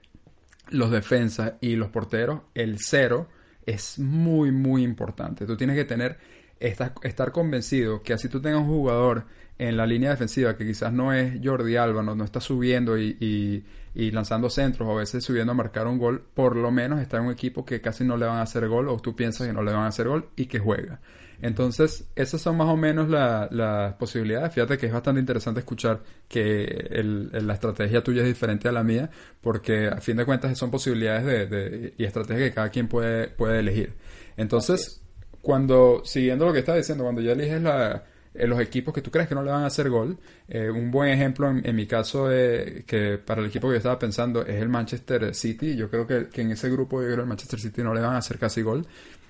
los 0.70 0.90
defensas 0.90 1.56
y 1.60 1.76
los 1.76 1.90
porteros, 1.90 2.44
el 2.54 2.78
cero 2.80 3.28
es 3.68 4.00
muy, 4.00 4.52
muy 4.52 4.82
importante. 4.82 5.46
Tú 5.46 5.58
tienes 5.58 5.76
que 5.76 5.84
tener, 5.84 6.18
estar, 6.60 6.94
estar 7.04 7.32
convencido 7.32 8.02
que 8.02 8.14
así 8.14 8.30
tú 8.30 8.42
tengas 8.42 8.62
un 8.62 8.68
jugador 8.68 9.26
en 9.60 9.78
la 9.78 9.86
línea 9.86 10.12
defensiva 10.12 10.56
que 10.56 10.66
quizás 10.66 10.94
no 10.94 11.14
es 11.14 11.40
Jordi 11.44 11.76
Alba, 11.78 12.04
no, 12.04 12.24
está 12.24 12.40
subiendo 12.40 12.98
y, 12.98 13.64
lanzando 13.96 14.50
centros 14.50 14.88
o 14.88 14.92
a 14.92 15.00
veces 15.00 15.24
subiendo 15.24 15.52
a 15.52 15.56
marcar 15.56 15.88
un 15.88 15.98
gol, 15.98 16.24
por 16.34 16.56
lo 16.56 16.70
menos 16.70 17.02
está 17.02 17.18
en 17.18 17.26
un 17.26 17.32
equipo 17.32 17.66
que 17.66 17.82
casi 17.82 18.04
no 18.04 18.16
le 18.16 18.28
van 18.28 18.38
a 18.38 18.44
hacer 18.44 18.68
gol 18.68 18.90
o 18.90 19.00
tú 19.00 19.16
piensas 19.16 19.48
que 19.48 19.54
no 19.54 19.64
le 19.64 19.72
van 19.72 19.84
a 19.84 19.88
hacer 19.88 20.08
gol 20.08 20.30
y 20.36 20.46
que 20.46 20.60
juega. 20.60 21.00
Entonces, 21.40 22.10
esas 22.16 22.42
son 22.42 22.58
más 22.58 22.68
o 22.68 22.76
menos 22.76 23.10
las 23.10 23.94
posibilidades. 23.96 24.54
Fíjate 24.54 24.78
que 24.78 24.88
es 24.88 24.94
bastante 24.94 25.20
interesante 25.20 25.60
escuchar 25.60 26.02
que 26.28 27.00
la 27.32 27.54
estrategia 27.54 28.04
tuya 28.04 28.22
es 28.22 28.28
diferente 28.28 28.68
a 28.68 28.72
la 28.72 28.84
mía, 28.84 29.10
porque 29.42 29.88
a 29.88 30.02
fin 30.02 30.18
de 30.18 30.26
cuentas 30.26 30.58
son 30.58 30.72
posibilidades 30.72 31.50
de, 31.50 31.94
y 31.98 32.04
estrategias 32.06 32.50
que 32.50 32.56
cada 32.56 32.70
quien 32.70 32.88
puede, 32.88 33.28
puede 33.28 33.60
elegir. 33.60 33.94
Entonces, 34.36 35.04
cuando, 35.48 36.02
siguiendo 36.04 36.46
lo 36.46 36.52
que 36.52 36.60
estaba 36.60 36.78
diciendo, 36.78 37.06
cuando 37.06 37.22
ya 37.22 37.32
eliges 37.32 37.62
la, 37.62 38.04
eh, 38.34 38.46
los 38.48 38.60
equipos 38.60 38.94
que 38.94 39.02
tú 39.02 39.10
crees 39.10 39.30
que 39.30 39.34
no 39.34 39.42
le 39.42 39.50
van 39.50 39.64
a 39.64 39.68
hacer 39.68 39.90
gol. 39.90 40.18
Eh, 40.46 40.70
un 40.70 40.92
buen 40.92 41.08
ejemplo 41.08 41.50
en, 41.50 41.74
mi 41.74 41.88
caso, 41.88 42.28
de, 42.28 42.84
que 42.86 43.18
para 43.18 43.40
el 43.40 43.48
equipo 43.48 43.70
que 43.70 43.76
yo 43.76 43.78
estaba 43.78 43.98
pensando, 43.98 44.46
es 44.46 44.62
el 44.62 44.68
Manchester 44.68 45.34
City. 45.34 45.78
Yo 45.78 45.90
creo 45.90 46.06
que, 46.06 46.28
en 46.42 46.52
ese 46.52 46.70
grupo, 46.70 47.00
yo 47.00 47.06
creo 47.06 47.16
que 47.16 47.22
el 47.22 47.28
Manchester 47.30 47.62
City 47.62 47.82
no 47.82 47.94
le 47.94 48.02
van 48.02 48.16
a 48.16 48.18
hacer 48.18 48.38
casi 48.38 48.62
gol. 48.62 48.86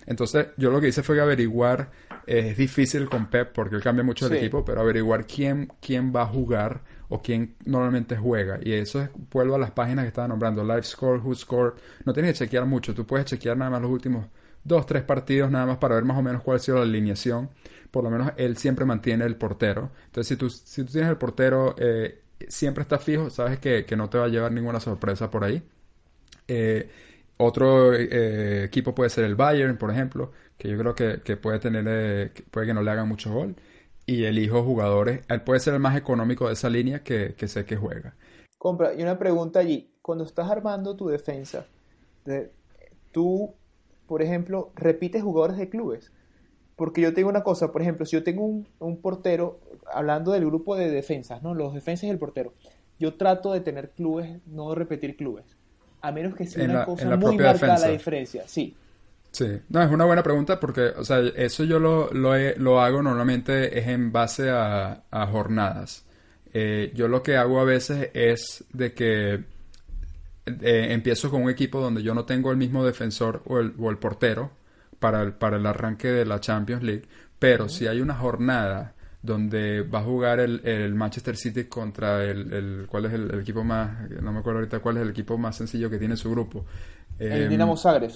Entonces, 0.07 0.47
yo 0.57 0.71
lo 0.71 0.81
que 0.81 0.87
hice 0.87 1.03
fue 1.03 1.21
averiguar, 1.21 1.91
eh, 2.25 2.49
es 2.49 2.57
difícil 2.57 3.07
con 3.07 3.29
Pep 3.29 3.51
porque 3.53 3.75
él 3.75 3.83
cambia 3.83 4.03
mucho 4.03 4.25
el 4.25 4.33
equipo, 4.33 4.65
pero 4.65 4.81
averiguar 4.81 5.27
quién, 5.27 5.71
quién 5.79 6.11
va 6.15 6.23
a 6.23 6.25
jugar 6.25 6.81
o 7.09 7.21
quién 7.21 7.53
normalmente 7.65 8.17
juega. 8.17 8.57
Y 8.59 8.73
eso 8.73 9.03
es, 9.03 9.11
vuelvo 9.31 9.53
a 9.53 9.59
las 9.59 9.69
páginas 9.69 10.05
que 10.05 10.07
estaba 10.07 10.27
nombrando, 10.27 10.63
Live 10.63 10.81
Score, 10.81 11.21
Who 11.23 11.35
Score. 11.35 11.75
No 12.05 12.11
tienes 12.11 12.31
que 12.31 12.45
chequear 12.45 12.65
mucho, 12.65 12.95
tú 12.95 13.05
puedes 13.05 13.27
chequear 13.27 13.55
nada 13.55 13.69
más 13.69 13.83
los 13.83 13.91
últimos 13.91 14.25
dos, 14.67 14.85
tres 14.85 15.03
partidos 15.03 15.49
nada 15.49 15.65
más 15.65 15.77
para 15.77 15.95
ver 15.95 16.03
más 16.03 16.17
o 16.17 16.21
menos 16.21 16.43
cuál 16.43 16.57
ha 16.57 16.59
sido 16.59 16.77
la 16.77 16.83
alineación 16.83 17.49
por 17.91 18.03
lo 18.03 18.09
menos 18.09 18.31
él 18.37 18.57
siempre 18.57 18.85
mantiene 18.85 19.25
el 19.25 19.35
portero. 19.35 19.91
Entonces, 20.05 20.27
si 20.27 20.35
tú, 20.35 20.49
si 20.49 20.83
tú 20.83 20.91
tienes 20.91 21.09
el 21.09 21.17
portero, 21.17 21.75
eh, 21.77 22.21
siempre 22.47 22.81
está 22.83 22.99
fijo, 22.99 23.29
sabes 23.29 23.59
que, 23.59 23.85
no 23.95 24.09
te 24.09 24.17
va 24.17 24.25
a 24.25 24.29
llevar 24.29 24.51
ninguna 24.51 24.79
sorpresa 24.79 25.31
por 25.31 25.43
ahí. 25.43 25.63
Eh, 26.47 26.89
otro 27.37 27.93
eh, 27.93 28.63
equipo 28.63 28.95
puede 28.95 29.09
ser 29.09 29.25
el 29.25 29.35
Bayern, 29.35 29.77
por 29.77 29.91
ejemplo, 29.91 30.31
que 30.57 30.69
yo 30.69 30.77
creo 30.77 30.95
que, 30.95 31.37
puede 31.37 31.59
tener, 31.59 32.31
puede 32.51 32.67
que 32.67 32.73
no 32.73 32.81
le 32.81 32.91
hagan 32.91 33.07
mucho 33.07 33.33
gol. 33.33 33.55
Y 34.05 34.23
elijo 34.23 34.63
jugadores, 34.63 35.21
él 35.27 35.41
puede 35.41 35.59
ser 35.59 35.73
el 35.73 35.81
más 35.81 35.97
económico 35.97 36.47
de 36.47 36.53
esa 36.53 36.69
línea 36.69 37.03
que, 37.03 37.35
sé 37.47 37.65
que 37.65 37.75
juega. 37.75 38.15
Compra, 38.57 38.93
y 38.93 39.01
una 39.03 39.19
pregunta 39.19 39.59
allí, 39.59 39.91
cuando 40.01 40.23
estás 40.23 40.49
armando 40.49 40.95
tu 40.95 41.09
defensa, 41.09 41.65
tú, 43.11 43.53
por 44.07 44.21
ejemplo, 44.21 44.71
repites 44.75 45.21
jugadores 45.21 45.57
de 45.57 45.69
clubes. 45.69 46.11
Porque 46.75 47.01
yo 47.01 47.13
tengo 47.13 47.29
una 47.29 47.43
cosa, 47.43 47.71
por 47.71 47.81
ejemplo, 47.81 48.05
si 48.05 48.15
yo 48.15 48.23
tengo 48.23 48.45
un, 48.45 49.01
portero, 49.01 49.59
hablando 49.91 50.31
del 50.31 50.45
grupo 50.45 50.75
de 50.75 50.91
defensas, 50.91 51.41
¿no? 51.41 51.55
Los 51.55 51.73
defensas 51.73 52.05
y 52.05 52.09
el 52.09 52.19
portero, 52.19 52.53
yo 52.99 53.15
trato 53.15 53.51
de 53.51 53.61
tener 53.61 53.91
clubes, 53.91 54.39
no 54.45 54.75
repetir 54.75 55.17
clubes. 55.17 55.45
A 56.01 56.11
menos 56.11 56.35
que 56.35 56.45
sea 56.45 56.65
una 56.65 56.85
cosa 56.85 57.15
muy 57.17 57.37
marcada 57.37 57.79
la 57.79 57.87
diferencia, 57.89 58.47
sí. 58.47 58.75
Sí, 59.31 59.59
no, 59.69 59.83
es 59.83 59.91
una 59.91 60.05
buena 60.05 60.23
pregunta 60.23 60.59
porque, 60.59 60.87
o 60.97 61.03
sea, 61.03 61.19
eso 61.35 61.63
yo 61.63 61.79
lo, 61.79 62.09
lo, 62.11 62.81
hago 62.81 63.01
normalmente 63.01 63.77
es 63.77 63.87
en 63.87 64.11
base 64.11 64.49
a, 64.49 65.03
jornadas. 65.31 66.05
Eh, 66.53 66.91
yo 66.95 67.07
lo 67.07 67.23
que 67.23 67.37
hago 67.37 67.59
a 67.59 67.63
veces 67.63 68.09
es 68.13 68.63
de 68.71 68.93
que 68.93 69.43
eh, 70.47 70.93
empiezo 70.93 71.29
con 71.29 71.43
un 71.43 71.49
equipo 71.49 71.81
donde 71.81 72.01
yo 72.03 72.13
no 72.13 72.25
tengo 72.25 72.51
el 72.51 72.57
mismo 72.57 72.85
defensor 72.85 73.43
o 73.45 73.59
el, 73.59 73.73
o 73.77 73.89
el 73.89 73.97
portero, 73.97 74.51
para 74.99 75.21
el, 75.21 75.33
para 75.33 75.57
el 75.57 75.65
arranque 75.65 76.07
de 76.07 76.25
la 76.25 76.39
Champions 76.39 76.83
League, 76.83 77.03
pero 77.39 77.69
si 77.69 77.87
hay 77.87 78.01
una 78.01 78.15
jornada 78.15 78.93
donde 79.21 79.81
va 79.81 79.99
a 79.99 80.03
jugar 80.03 80.39
el, 80.39 80.61
el 80.65 80.95
Manchester 80.95 81.35
City 81.35 81.65
contra 81.65 82.23
el, 82.23 82.53
el 82.53 82.87
cuál 82.87 83.05
es 83.05 83.13
el, 83.13 83.39
equipo 83.39 83.63
más 83.63 84.09
no 84.21 84.31
me 84.31 84.39
acuerdo 84.39 84.59
ahorita 84.59 84.79
cuál 84.79 84.97
es 84.97 85.03
el 85.03 85.09
equipo 85.09 85.37
más 85.37 85.55
sencillo 85.57 85.89
que 85.89 85.97
tiene 85.97 86.15
su 86.15 86.29
grupo 86.31 86.65
el 87.17 87.43
em, 87.43 87.49
Dinamo 87.49 87.75
Zagreb. 87.75 88.11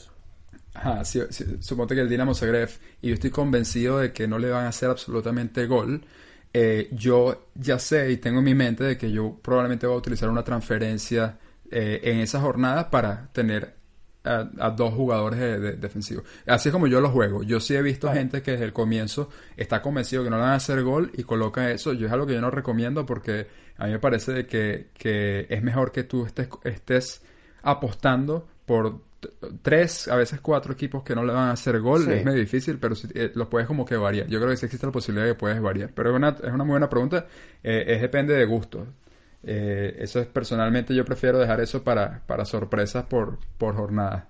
ajá 0.75 1.03
sí, 1.03 1.19
suponte 1.59 1.95
que 1.95 2.01
el 2.01 2.09
Dinamo 2.09 2.35
Zagreb 2.35 2.69
y 3.01 3.09
yo 3.09 3.15
estoy 3.15 3.31
convencido 3.31 3.97
de 3.97 4.13
que 4.13 4.27
no 4.27 4.37
le 4.37 4.51
van 4.51 4.65
a 4.65 4.69
hacer 4.69 4.89
absolutamente 4.89 5.65
gol 5.65 6.01
eh, 6.53 6.87
yo 6.91 7.47
ya 7.55 7.79
sé 7.79 8.11
y 8.11 8.17
tengo 8.17 8.39
en 8.39 8.45
mi 8.45 8.55
mente 8.55 8.83
de 8.83 8.97
que 8.97 9.11
yo 9.11 9.37
probablemente 9.41 9.87
voy 9.87 9.95
a 9.95 9.99
utilizar 9.99 10.29
una 10.29 10.43
transferencia 10.43 11.37
eh, 11.71 12.01
en 12.03 12.19
esa 12.19 12.39
jornada 12.41 12.89
para 12.89 13.29
tener 13.33 13.75
a, 14.23 14.69
dos 14.69 14.93
jugadores 14.93 15.39
de, 15.39 15.73
defensivos. 15.73 16.25
Así 16.45 16.69
es 16.69 16.73
como 16.73 16.87
yo 16.87 17.01
lo 17.01 17.09
juego. 17.09 17.43
Yo 17.43 17.59
sí 17.59 17.75
he 17.75 17.81
visto 17.81 18.11
gente 18.11 18.41
que 18.41 18.51
desde 18.51 18.65
el 18.65 18.73
comienzo 18.73 19.29
está 19.57 19.81
convencido 19.81 20.23
que 20.23 20.29
no 20.29 20.37
le 20.37 20.43
van 20.43 20.51
a 20.51 20.55
hacer 20.55 20.83
gol 20.83 21.11
y 21.15 21.23
coloca 21.23 21.71
eso. 21.71 21.93
Yo 21.93 22.07
es 22.07 22.13
algo 22.13 22.27
que 22.27 22.33
yo 22.33 22.41
no 22.41 22.51
recomiendo 22.51 23.05
porque 23.05 23.47
a 23.77 23.85
mí 23.85 23.93
me 23.93 23.99
parece 23.99 24.45
que, 24.45 24.89
que 24.93 25.47
es 25.49 25.63
mejor 25.63 25.91
que 25.91 26.03
tú 26.03 26.25
estés, 26.25 26.49
estés 26.63 27.23
apostando 27.63 28.47
por 28.65 29.01
tres, 29.61 30.07
a 30.07 30.15
veces 30.15 30.41
cuatro 30.41 30.73
equipos 30.73 31.03
que 31.03 31.15
no 31.15 31.23
le 31.23 31.33
van 31.33 31.49
a 31.49 31.51
hacer 31.51 31.79
gol. 31.79 32.09
Es 32.11 32.25
medio 32.25 32.39
difícil, 32.39 32.77
pero 32.79 32.95
eh, 33.13 33.31
lo 33.35 33.49
puedes 33.49 33.67
como 33.67 33.85
que 33.85 33.95
variar. 33.95 34.27
Yo 34.27 34.39
creo 34.39 34.51
que 34.51 34.57
sí 34.57 34.65
existe 34.65 34.85
la 34.85 34.91
posibilidad 34.91 35.25
de 35.25 35.33
que 35.33 35.39
puedes 35.39 35.61
variar. 35.61 35.91
Pero 35.93 36.11
es 36.11 36.15
una, 36.15 36.29
es 36.29 36.53
una 36.53 36.63
muy 36.63 36.71
buena 36.71 36.89
pregunta. 36.89 37.27
Eh, 37.63 37.85
es 37.87 38.01
depende 38.01 38.33
de 38.33 38.45
gusto. 38.45 38.87
Eh, 39.43 39.97
eso 39.99 40.19
es 40.19 40.27
personalmente 40.27 40.93
yo 40.93 41.03
prefiero 41.03 41.39
dejar 41.39 41.61
eso 41.61 41.83
para, 41.83 42.21
para 42.27 42.45
sorpresas 42.45 43.05
por, 43.05 43.39
por 43.57 43.75
jornada. 43.75 44.27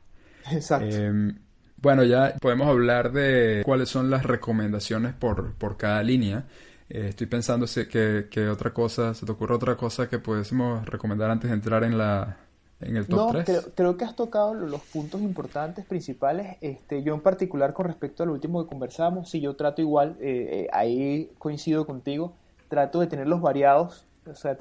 Exacto. 0.52 0.96
Em, 0.96 1.38
bueno, 1.78 2.04
ya 2.04 2.36
podemos 2.40 2.68
hablar 2.68 3.12
de 3.12 3.64
cuáles 3.66 3.90
son 3.90 4.10
las 4.10 4.24
recomendaciones 4.24 5.14
por, 5.14 5.54
por 5.56 5.78
cada 5.78 6.04
línea. 6.04 6.46
Eh, 6.90 7.08
estoy 7.10 7.28
pensando 7.28 7.68
si, 7.68 7.88
que, 7.88 8.28
que, 8.30 8.48
otra 8.48 8.74
cosa, 8.74 9.14
¿se 9.14 9.26
te 9.26 9.32
ocurre 9.32 9.56
otra 9.56 9.76
cosa 9.76 10.08
que 10.08 10.20
pudiésemos 10.20 10.86
recomendar 10.86 11.32
antes 11.32 11.50
de 11.50 11.56
entrar 11.56 11.84
en 11.84 11.98
la 11.98 12.38
en 12.82 12.98
el 12.98 13.06
top 13.06 13.34
no, 13.34 13.44
Creo, 13.44 13.62
creo, 13.76 13.98
que 13.98 14.06
has 14.06 14.16
tocado 14.16 14.56
los 14.56 14.82
puntos 14.82 15.22
importantes, 15.22 15.86
principales. 15.86 16.58
Este, 16.62 17.04
yo 17.04 17.14
en 17.14 17.22
particular 17.22 17.74
con 17.74 17.86
respecto 17.86 18.24
al 18.24 18.32
último 18.32 18.64
que 18.64 18.70
conversamos, 18.70 19.30
si 19.30 19.40
yo 19.40 19.56
trato 19.56 19.82
igual, 19.82 20.18
eh, 20.20 20.68
ahí 20.74 21.32
coincido 21.38 21.86
contigo, 21.86 22.34
trato 22.70 23.00
de 23.00 23.08
tenerlos 23.08 23.40
variados 23.40 24.08
o 24.26 24.36
sea, 24.36 24.58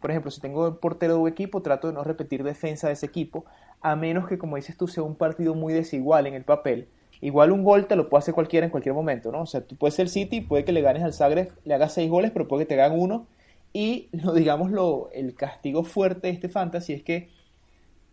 por 0.00 0.10
ejemplo, 0.10 0.30
si 0.30 0.40
tengo 0.40 0.68
el 0.68 0.76
portero 0.76 1.14
de 1.14 1.20
un 1.20 1.28
equipo, 1.28 1.62
trato 1.62 1.88
de 1.88 1.94
no 1.94 2.04
repetir 2.04 2.44
defensa 2.44 2.86
de 2.86 2.94
ese 2.94 3.06
equipo, 3.06 3.44
a 3.80 3.96
menos 3.96 4.28
que, 4.28 4.38
como 4.38 4.56
dices 4.56 4.76
tú, 4.76 4.88
sea 4.88 5.02
un 5.02 5.16
partido 5.16 5.54
muy 5.54 5.72
desigual 5.72 6.26
en 6.26 6.34
el 6.34 6.44
papel. 6.44 6.88
Igual 7.20 7.52
un 7.52 7.64
gol 7.64 7.86
te 7.86 7.96
lo 7.96 8.08
puede 8.08 8.20
hacer 8.20 8.34
cualquiera 8.34 8.66
en 8.66 8.70
cualquier 8.70 8.94
momento, 8.94 9.32
¿no? 9.32 9.42
O 9.42 9.46
sea, 9.46 9.62
tú 9.62 9.76
puedes 9.76 9.94
ser 9.94 10.08
City, 10.08 10.40
puede 10.40 10.64
que 10.64 10.72
le 10.72 10.82
ganes 10.82 11.02
al 11.02 11.12
Zagreb, 11.12 11.52
le 11.64 11.74
hagas 11.74 11.92
seis 11.94 12.10
goles, 12.10 12.30
pero 12.30 12.46
puede 12.48 12.64
que 12.64 12.74
te 12.74 12.80
hagan 12.80 12.98
uno. 12.98 13.26
Y, 13.72 14.08
lo, 14.12 14.32
digamos, 14.32 14.70
lo, 14.70 15.10
el 15.12 15.34
castigo 15.34 15.84
fuerte 15.84 16.28
de 16.28 16.34
este 16.34 16.48
fantasy 16.48 16.92
es 16.92 17.02
que 17.02 17.28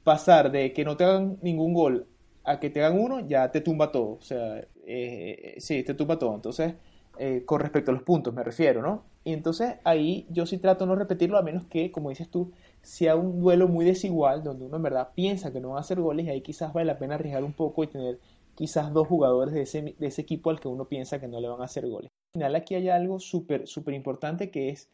pasar 0.03 0.51
de 0.51 0.73
que 0.73 0.83
no 0.83 0.97
te 0.97 1.03
hagan 1.03 1.37
ningún 1.41 1.73
gol 1.73 2.07
a 2.43 2.59
que 2.59 2.69
te 2.69 2.83
hagan 2.83 2.99
uno, 2.99 3.19
ya 3.27 3.51
te 3.51 3.61
tumba 3.61 3.91
todo. 3.91 4.13
O 4.13 4.21
sea, 4.21 4.65
eh, 4.87 5.55
sí, 5.59 5.83
te 5.83 5.93
tumba 5.93 6.17
todo. 6.17 6.33
Entonces, 6.35 6.73
eh, 7.19 7.43
con 7.45 7.59
respecto 7.59 7.91
a 7.91 7.93
los 7.93 8.03
puntos, 8.03 8.33
me 8.33 8.43
refiero, 8.43 8.81
¿no? 8.81 9.03
Y 9.23 9.33
entonces 9.33 9.75
ahí 9.83 10.25
yo 10.29 10.45
sí 10.45 10.57
trato 10.57 10.85
no 10.85 10.95
repetirlo, 10.95 11.37
a 11.37 11.43
menos 11.43 11.65
que, 11.65 11.91
como 11.91 12.09
dices 12.09 12.29
tú, 12.29 12.51
sea 12.81 13.15
un 13.15 13.39
duelo 13.39 13.67
muy 13.67 13.85
desigual, 13.85 14.43
donde 14.43 14.65
uno 14.65 14.77
en 14.77 14.83
verdad 14.83 15.09
piensa 15.13 15.51
que 15.53 15.59
no 15.59 15.71
va 15.71 15.77
a 15.77 15.81
hacer 15.81 15.99
goles, 15.99 16.25
y 16.25 16.29
ahí 16.29 16.41
quizás 16.41 16.73
vale 16.73 16.87
la 16.87 16.97
pena 16.97 17.15
arriesgar 17.15 17.43
un 17.43 17.53
poco 17.53 17.83
y 17.83 17.87
tener 17.87 18.19
quizás 18.55 18.91
dos 18.93 19.07
jugadores 19.07 19.53
de 19.53 19.61
ese, 19.61 19.95
de 19.97 20.07
ese 20.07 20.21
equipo 20.21 20.49
al 20.49 20.59
que 20.59 20.67
uno 20.67 20.85
piensa 20.85 21.19
que 21.19 21.27
no 21.27 21.39
le 21.39 21.47
van 21.47 21.61
a 21.61 21.65
hacer 21.65 21.87
goles. 21.87 22.09
Al 22.33 22.39
final 22.39 22.55
aquí 22.55 22.75
hay 22.75 22.89
algo 22.89 23.19
súper, 23.19 23.67
súper 23.67 23.93
importante 23.93 24.49
que 24.49 24.69
es, 24.69 24.89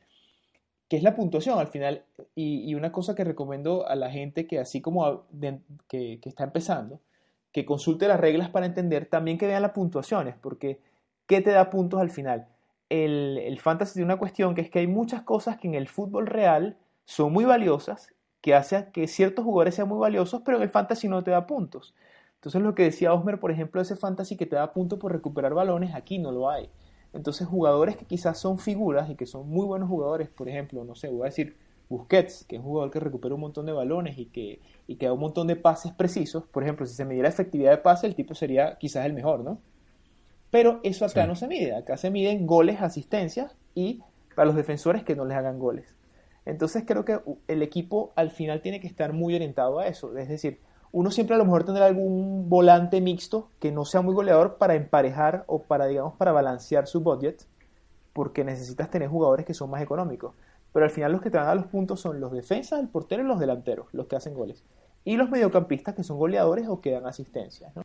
que 0.90 0.98
es 0.98 1.04
la 1.04 1.16
puntuación 1.16 1.58
al 1.60 1.68
final, 1.68 2.04
y, 2.36 2.76
una 2.76 2.92
cosa 2.92 3.16
que 3.16 3.24
recomiendo 3.24 3.88
a 3.88 3.96
la 3.96 4.12
gente 4.12 4.46
que 4.46 4.60
así 4.60 4.82
como 4.82 5.26
que, 5.88 6.20
que 6.22 6.30
está 6.30 6.44
empezando, 6.44 7.00
que 7.54 7.66
consulte 7.66 8.08
las 8.10 8.20
reglas 8.20 8.50
para 8.50 8.66
entender, 8.66 9.06
también 9.06 9.38
que 9.38 9.48
vean 9.48 9.62
las 9.62 9.72
puntuaciones, 9.72 10.36
porque 10.42 10.82
¿qué 11.28 11.42
te 11.42 11.52
da 11.52 11.70
puntos 11.70 12.02
al 12.02 12.12
final? 12.12 12.48
El, 12.90 13.38
el 13.38 13.60
fantasy 13.60 13.94
tiene 13.94 14.06
una 14.06 14.18
cuestión 14.18 14.56
que 14.56 14.62
es 14.62 14.70
que 14.70 14.80
hay 14.80 14.88
muchas 14.88 15.24
cosas 15.24 15.58
que 15.58 15.68
en 15.68 15.76
el 15.76 15.88
fútbol 15.88 16.28
real 16.28 16.78
son 17.06 17.34
muy 17.34 17.46
valiosas, 17.46 18.14
que 18.42 18.54
hace 18.56 18.88
que 18.94 19.08
ciertos 19.08 19.46
jugadores 19.46 19.76
sean 19.76 19.88
muy 19.88 20.00
valiosos, 20.00 20.42
pero 20.46 20.58
en 20.58 20.64
el 20.64 20.70
fantasy 20.70 21.08
no 21.08 21.24
te 21.24 21.32
da 21.32 21.48
puntos. 21.48 21.96
Entonces 22.36 22.62
lo 22.62 22.76
que 22.76 22.84
decía 22.84 23.14
Osmer, 23.14 23.40
por 23.40 23.52
ejemplo, 23.52 23.82
ese 23.82 23.96
fantasy 23.96 24.38
que 24.38 24.46
te 24.46 24.56
da 24.56 24.74
puntos 24.74 25.00
por 25.00 25.12
recuperar 25.12 25.54
balones, 25.54 25.96
aquí 25.96 26.20
no 26.20 26.32
lo 26.32 26.50
hay. 26.50 26.70
Entonces, 27.14 27.48
jugadores 27.48 27.98
que 27.98 28.06
quizás 28.06 28.40
son 28.40 28.60
figuras 28.60 29.10
y 29.10 29.16
que 29.16 29.26
son 29.26 29.50
muy 29.50 29.66
buenos 29.66 29.90
jugadores, 29.90 30.30
por 30.30 30.50
ejemplo, 30.50 30.84
no 30.84 30.96
sé, 30.96 31.10
voy 31.10 31.22
a 31.22 31.26
decir 31.26 31.58
Busquets, 31.90 32.46
que 32.46 32.58
es 32.58 32.62
un 32.62 32.68
jugador 32.68 32.92
que 32.92 33.00
recupera 33.00 33.34
un 33.34 33.42
montón 33.42 33.66
de 33.66 33.72
balones 33.72 34.18
y 34.18 34.26
que, 34.26 34.62
y 34.88 34.98
que 34.98 35.06
da 35.06 35.14
un 35.14 35.22
montón 35.22 35.48
de 35.48 35.56
pases 35.56 35.94
precisos. 35.94 36.44
Por 36.46 36.64
ejemplo, 36.64 36.86
si 36.86 36.96
se 36.96 37.06
midiera 37.06 37.30
efectividad 37.30 37.72
de 37.72 37.78
pase, 37.78 38.08
el 38.08 38.16
tipo 38.16 38.36
sería 38.36 38.78
quizás 38.78 39.06
el 39.06 39.14
mejor, 39.14 39.44
¿no? 39.44 39.60
Pero 40.50 40.80
eso 40.84 41.06
acá 41.06 41.28
no 41.28 41.36
se 41.36 41.48
mide. 41.48 41.76
Acá 41.76 41.98
se 41.98 42.10
miden 42.10 42.48
goles, 42.48 42.82
asistencias 42.82 43.56
y 43.76 44.02
para 44.36 44.46
los 44.46 44.56
defensores 44.56 45.04
que 45.04 45.16
no 45.16 45.26
les 45.26 45.38
hagan 45.38 45.60
goles. 45.60 45.96
Entonces 46.46 46.84
creo 46.88 47.04
que 47.04 47.20
el 47.48 47.62
equipo 47.62 48.14
al 48.16 48.32
final 48.32 48.62
tiene 48.62 48.80
que 48.80 48.88
estar 48.88 49.12
muy 49.12 49.36
orientado 49.36 49.80
a 49.80 49.88
eso. 49.88 50.18
Es 50.18 50.30
decir, 50.30 50.62
uno 50.92 51.12
siempre 51.12 51.36
a 51.36 51.38
lo 51.38 51.46
mejor 51.46 51.66
tendrá 51.66 51.86
algún 51.86 52.50
volante 52.50 53.02
mixto 53.02 53.50
que 53.60 53.72
no 53.72 53.84
sea 53.84 54.02
muy 54.02 54.14
goleador 54.14 54.58
para 54.58 54.76
emparejar 54.76 55.44
o 55.48 55.64
para, 55.64 55.86
digamos, 55.88 56.14
para 56.16 56.32
balancear 56.32 56.88
su 56.88 57.02
budget, 57.02 57.46
porque 58.14 58.44
necesitas 58.46 58.90
tener 58.90 59.10
jugadores 59.10 59.46
que 59.46 59.54
son 59.54 59.70
más 59.70 59.82
económicos. 59.82 60.34
Pero 60.72 60.86
al 60.86 60.92
final 60.92 61.12
los 61.12 61.22
que 61.22 61.30
te 61.30 61.38
van 61.38 61.48
a 61.48 61.56
los 61.56 61.68
puntos 61.68 62.00
son 62.00 62.22
los 62.22 62.32
defensas, 62.32 62.80
el 62.80 62.88
portero 62.88 63.24
y 63.24 63.26
los 63.28 63.40
delanteros, 63.40 63.88
los 63.92 64.08
que 64.08 64.16
hacen 64.16 64.34
goles. 64.34 64.64
Y 65.04 65.18
los 65.18 65.30
mediocampistas 65.30 65.96
que 65.96 66.04
son 66.04 66.18
goleadores 66.18 66.68
o 66.70 66.80
que 66.80 66.92
dan 66.92 67.06
asistencias. 67.06 67.76
¿no? 67.76 67.84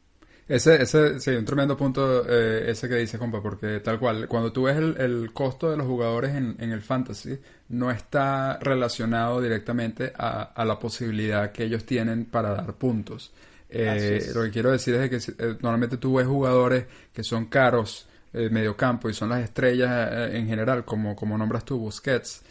Ese, 0.53 0.83
ese, 0.83 1.19
sí, 1.19 1.31
un 1.31 1.47
tremendo 1.47 1.79
punto 1.79 2.29
eh, 2.29 2.71
ese 2.71 2.87
que 2.87 2.97
dice, 2.97 3.19
compa, 3.19 3.41
porque 3.41 3.81
tal 3.81 3.99
cual, 3.99 4.29
cuando 4.29 4.53
tú 4.53 4.65
ves 4.65 4.77
el, 4.77 5.31
costo 5.33 5.71
de 5.71 5.79
los 5.79 5.87
jugadores 5.87 6.35
en, 6.35 6.57
en, 6.59 6.73
el 6.73 6.83
fantasy, 6.83 7.39
no 7.71 7.91
está 7.91 8.59
relacionado 8.59 9.41
directamente 9.41 10.13
a, 10.15 10.63
la 10.67 10.79
posibilidad 10.79 11.53
que 11.53 11.65
ellos 11.65 11.87
tienen 11.87 12.27
para 12.27 12.51
dar 12.51 12.75
puntos. 12.75 13.33
Eh, 13.71 14.31
lo 14.35 14.43
que 14.43 14.51
quiero 14.51 14.73
decir 14.73 14.95
es 14.97 15.09
que 15.09 15.33
eh, 15.43 15.57
normalmente 15.63 15.97
tú 15.97 16.17
ves 16.17 16.27
jugadores 16.27 16.85
que 17.15 17.25
son 17.25 17.47
caros 17.47 18.07
medio 18.35 18.77
campo 18.77 19.09
y 19.09 19.15
son 19.15 19.31
las 19.31 19.43
estrellas 19.43 20.31
en 20.35 20.47
general, 20.49 20.85
como, 20.85 21.17
como 21.17 21.39
nombras 21.39 21.65
tú, 21.65 21.79
Busquets, 21.79 22.43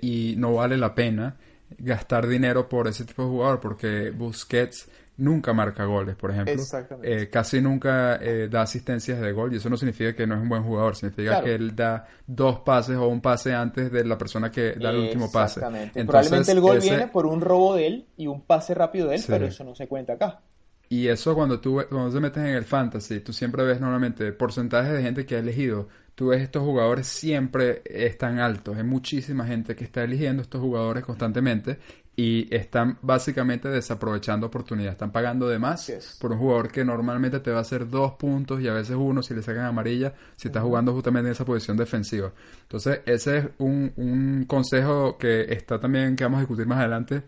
y 0.00 0.36
no 0.38 0.54
vale 0.54 0.78
la 0.78 0.94
pena 0.94 1.36
gastar 1.78 2.26
dinero 2.26 2.66
por 2.66 2.88
ese 2.88 3.04
tipo 3.04 3.24
de 3.24 3.28
jugador, 3.28 3.60
porque 3.60 4.10
Busquets 4.10 4.88
nunca 5.18 5.52
marca 5.52 5.84
goles, 5.84 6.16
por 6.16 6.30
ejemplo. 6.30 6.62
Eh, 7.02 7.28
casi 7.30 7.60
nunca 7.60 8.16
eh, 8.16 8.48
da 8.50 8.62
asistencias 8.62 9.20
de 9.20 9.32
gol 9.32 9.52
y 9.52 9.56
eso 9.56 9.70
no 9.70 9.76
significa 9.76 10.14
que 10.14 10.26
no 10.26 10.34
es 10.34 10.42
un 10.42 10.48
buen 10.48 10.62
jugador, 10.62 10.96
significa 10.96 11.42
que 11.42 11.54
él 11.54 11.74
da 11.74 12.06
dos 12.26 12.60
pases 12.60 12.96
o 12.96 13.08
un 13.08 13.20
pase 13.20 13.54
antes 13.54 13.90
de 13.90 14.04
la 14.04 14.18
persona 14.18 14.50
que 14.50 14.74
da 14.74 14.90
el 14.90 14.98
último 14.98 15.30
pase. 15.30 15.60
Entonces, 15.64 16.06
Probablemente 16.06 16.52
el 16.52 16.60
gol 16.60 16.80
viene 16.80 17.08
por 17.08 17.26
un 17.26 17.40
robo 17.40 17.74
de 17.76 17.86
él 17.86 18.06
y 18.16 18.26
un 18.26 18.42
pase 18.42 18.74
rápido 18.74 19.08
de 19.08 19.16
él, 19.16 19.24
pero 19.26 19.46
eso 19.46 19.64
no 19.64 19.74
se 19.74 19.86
cuenta 19.86 20.14
acá. 20.14 20.40
Y 20.88 21.08
eso 21.08 21.34
cuando 21.34 21.58
tú 21.60 21.82
cuando 21.88 22.12
te 22.12 22.20
metes 22.20 22.44
en 22.44 22.54
el 22.54 22.64
fantasy, 22.64 23.20
tú 23.20 23.32
siempre 23.32 23.64
ves 23.64 23.80
normalmente 23.80 24.32
porcentajes 24.32 24.92
de 24.92 25.02
gente 25.02 25.26
que 25.26 25.36
ha 25.36 25.40
elegido. 25.40 25.88
Tú 26.14 26.28
ves 26.28 26.40
estos 26.40 26.62
jugadores 26.62 27.06
siempre 27.08 27.82
están 27.84 28.38
altos. 28.38 28.76
Hay 28.76 28.84
muchísima 28.84 29.44
gente 29.46 29.74
que 29.74 29.84
está 29.84 30.04
eligiendo 30.04 30.42
estos 30.42 30.60
jugadores 30.60 31.04
constantemente 31.04 31.78
y 32.16 32.52
están 32.52 32.98
básicamente 33.02 33.68
desaprovechando 33.68 34.46
oportunidades. 34.46 34.94
Están 34.94 35.12
pagando 35.12 35.48
de 35.48 35.58
más 35.58 36.16
por 36.18 36.32
un 36.32 36.38
jugador 36.38 36.72
que 36.72 36.82
normalmente 36.82 37.40
te 37.40 37.50
va 37.50 37.58
a 37.58 37.60
hacer 37.60 37.88
dos 37.90 38.12
puntos 38.12 38.62
y 38.62 38.68
a 38.68 38.72
veces 38.72 38.96
uno 38.96 39.22
si 39.22 39.34
le 39.34 39.42
sacan 39.42 39.66
amarilla, 39.66 40.14
si 40.36 40.48
estás 40.48 40.62
jugando 40.62 40.94
justamente 40.94 41.28
en 41.28 41.32
esa 41.32 41.44
posición 41.44 41.76
defensiva. 41.76 42.32
Entonces, 42.62 43.00
ese 43.04 43.38
es 43.38 43.46
un, 43.58 43.92
un 43.96 44.44
consejo 44.46 45.18
que 45.18 45.52
está 45.52 45.78
también, 45.78 46.16
que 46.16 46.24
vamos 46.24 46.38
a 46.38 46.40
discutir 46.40 46.66
más 46.66 46.78
adelante. 46.78 47.22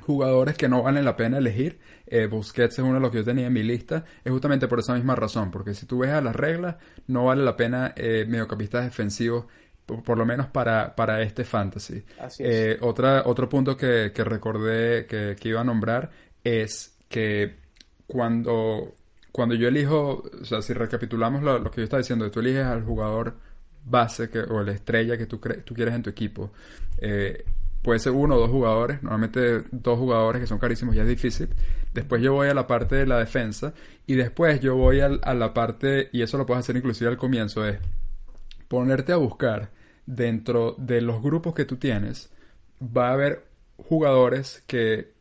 Jugadores 0.00 0.56
que 0.56 0.68
no 0.68 0.82
valen 0.82 1.04
la 1.04 1.16
pena 1.16 1.38
elegir. 1.38 1.78
Eh, 2.06 2.26
Busquets 2.26 2.78
es 2.78 2.84
uno 2.84 2.94
de 2.94 3.00
los 3.00 3.10
que 3.10 3.18
yo 3.18 3.24
tenía 3.24 3.46
en 3.46 3.52
mi 3.52 3.62
lista. 3.62 4.04
Es 4.24 4.32
justamente 4.32 4.68
por 4.68 4.80
esa 4.80 4.94
misma 4.94 5.14
razón. 5.14 5.50
Porque 5.50 5.74
si 5.74 5.86
tú 5.86 5.98
ves 5.98 6.10
a 6.10 6.20
las 6.20 6.34
reglas, 6.34 6.76
no 7.06 7.26
vale 7.26 7.44
la 7.44 7.56
pena 7.56 7.92
eh, 7.96 8.26
mediocampistas 8.28 8.84
defensivos 8.84 9.46
por, 9.86 10.16
lo 10.16 10.24
menos 10.24 10.46
para, 10.46 10.94
para 10.94 11.22
este 11.22 11.44
fantasy. 11.44 12.02
Eh, 12.38 12.78
otra, 12.80 13.22
otro 13.26 13.48
punto 13.48 13.76
que, 13.76 14.12
que 14.14 14.24
recordé 14.24 15.06
que, 15.06 15.36
que, 15.38 15.48
iba 15.48 15.60
a 15.60 15.64
nombrar 15.64 16.10
es 16.42 16.96
que 17.08 17.54
cuando, 18.06 18.94
cuando 19.30 19.54
yo 19.54 19.68
elijo, 19.68 20.22
o 20.40 20.44
sea, 20.44 20.62
si 20.62 20.72
recapitulamos 20.72 21.42
lo, 21.42 21.70
que 21.70 21.78
yo 21.78 21.84
estaba 21.84 22.00
diciendo, 22.00 22.30
tú 22.30 22.40
eliges 22.40 22.64
al 22.64 22.82
jugador 22.82 23.34
base 23.84 24.30
que, 24.30 24.40
o 24.40 24.62
la 24.62 24.72
estrella 24.72 25.18
que 25.18 25.26
tú, 25.26 25.38
tú 25.64 25.74
quieres 25.74 25.94
en 25.94 26.02
tu 26.02 26.10
equipo, 26.10 26.50
eh, 26.98 27.44
puede 27.82 27.98
ser 27.98 28.12
uno 28.12 28.36
o 28.36 28.40
dos 28.40 28.50
jugadores, 28.50 29.02
normalmente 29.02 29.64
dos 29.70 29.98
jugadores 29.98 30.40
que 30.40 30.46
son 30.46 30.58
carísimos 30.58 30.94
ya 30.94 31.02
es 31.02 31.08
difícil. 31.08 31.50
Después 31.92 32.22
yo 32.22 32.32
voy 32.32 32.48
a 32.48 32.54
la 32.54 32.66
parte 32.66 32.96
de 32.96 33.06
la 33.06 33.18
defensa 33.18 33.74
y 34.06 34.14
después 34.14 34.60
yo 34.60 34.74
voy 34.76 35.00
a, 35.00 35.06
a 35.06 35.34
la 35.34 35.52
parte, 35.52 36.08
y 36.10 36.22
eso 36.22 36.38
lo 36.38 36.46
puedes 36.46 36.60
hacer 36.60 36.76
inclusive 36.76 37.10
al 37.10 37.18
comienzo, 37.18 37.66
es 37.68 37.78
ponerte 38.74 39.12
a 39.12 39.16
buscar 39.16 39.70
dentro 40.06 40.74
de 40.78 41.00
los 41.00 41.22
grupos 41.22 41.54
que 41.54 41.64
tú 41.64 41.76
tienes, 41.76 42.30
va 42.80 43.08
a 43.08 43.12
haber 43.12 43.46
jugadores 43.76 44.62
que, 44.66 45.12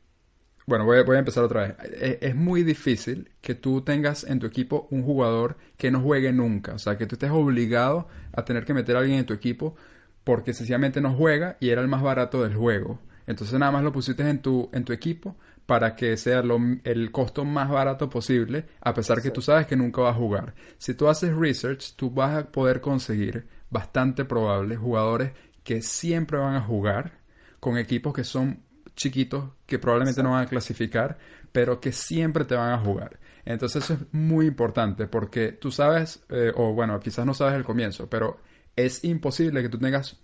bueno, 0.65 0.85
voy, 0.85 0.97
a 0.97 1.19
empezar 1.19 1.43
otra 1.43 1.61
vez. 1.61 1.75
Es, 1.99 2.17
es, 2.21 2.35
muy 2.35 2.63
difícil 2.63 3.31
que 3.41 3.55
tú 3.55 3.81
tengas 3.81 4.23
en 4.23 4.39
tu 4.39 4.47
equipo 4.47 4.87
un 4.91 5.03
jugador 5.03 5.57
que 5.77 5.91
no 5.91 6.01
juegue 6.01 6.33
nunca, 6.33 6.73
o 6.73 6.79
sea, 6.79 6.97
que 6.97 7.05
tú 7.05 7.15
estés 7.15 7.31
obligado 7.31 8.07
a 8.33 8.45
tener 8.45 8.65
que 8.65 8.73
meter 8.73 8.95
a 8.95 8.99
alguien 8.99 9.19
en 9.19 9.25
tu 9.25 9.33
equipo 9.33 9.75
porque 10.23 10.53
sencillamente 10.53 11.01
no 11.01 11.13
juega 11.13 11.57
y 11.59 11.69
era 11.69 11.81
el 11.81 11.87
más 11.87 12.01
barato 12.01 12.43
del 12.43 12.55
juego. 12.55 12.99
Entonces 13.27 13.57
nada 13.57 13.71
más 13.71 13.83
lo 13.83 13.91
pusiste 13.91 14.27
en 14.27 14.41
tu, 14.41 14.69
en 14.73 14.83
tu 14.83 14.93
equipo 14.93 15.35
para 15.65 15.95
que 15.95 16.17
sea 16.17 16.43
el 16.83 17.11
costo 17.11 17.45
más 17.45 17.69
barato 17.69 18.09
posible, 18.09 18.65
a 18.81 18.93
pesar 18.93 19.21
que 19.21 19.31
tú 19.31 19.41
sabes 19.41 19.65
que 19.65 19.75
nunca 19.75 20.01
va 20.01 20.09
a 20.09 20.13
jugar. 20.13 20.53
Si 20.77 20.93
tú 20.93 21.07
haces 21.07 21.35
research, 21.35 21.95
tú 21.95 22.11
vas 22.11 22.35
a 22.35 22.51
poder 22.51 22.81
conseguir 22.81 23.47
bastante 23.69 24.25
probable 24.25 24.75
jugadores 24.75 25.31
que 25.63 25.81
siempre 25.81 26.37
van 26.37 26.55
a 26.55 26.61
jugar 26.61 27.13
con 27.59 27.77
equipos 27.77 28.13
que 28.13 28.23
son 28.23 28.59
chiquitos, 28.95 29.45
que 29.65 29.79
probablemente 29.79 30.21
no 30.21 30.31
van 30.31 30.43
a 30.43 30.49
clasificar, 30.49 31.17
pero 31.51 31.79
que 31.79 31.91
siempre 31.91 32.45
te 32.45 32.55
van 32.55 32.73
a 32.73 32.77
jugar. 32.77 33.19
Entonces 33.45 33.83
eso 33.83 33.93
es 33.93 33.99
muy 34.11 34.45
importante 34.47 35.07
porque 35.07 35.53
tú 35.53 35.71
sabes, 35.71 36.23
eh, 36.29 36.51
o 36.55 36.73
bueno, 36.73 36.99
quizás 36.99 37.25
no 37.25 37.33
sabes 37.33 37.55
el 37.55 37.63
comienzo, 37.63 38.09
pero 38.09 38.39
es 38.75 39.03
imposible 39.03 39.61
que 39.61 39.69
tú 39.69 39.77
tengas 39.77 40.19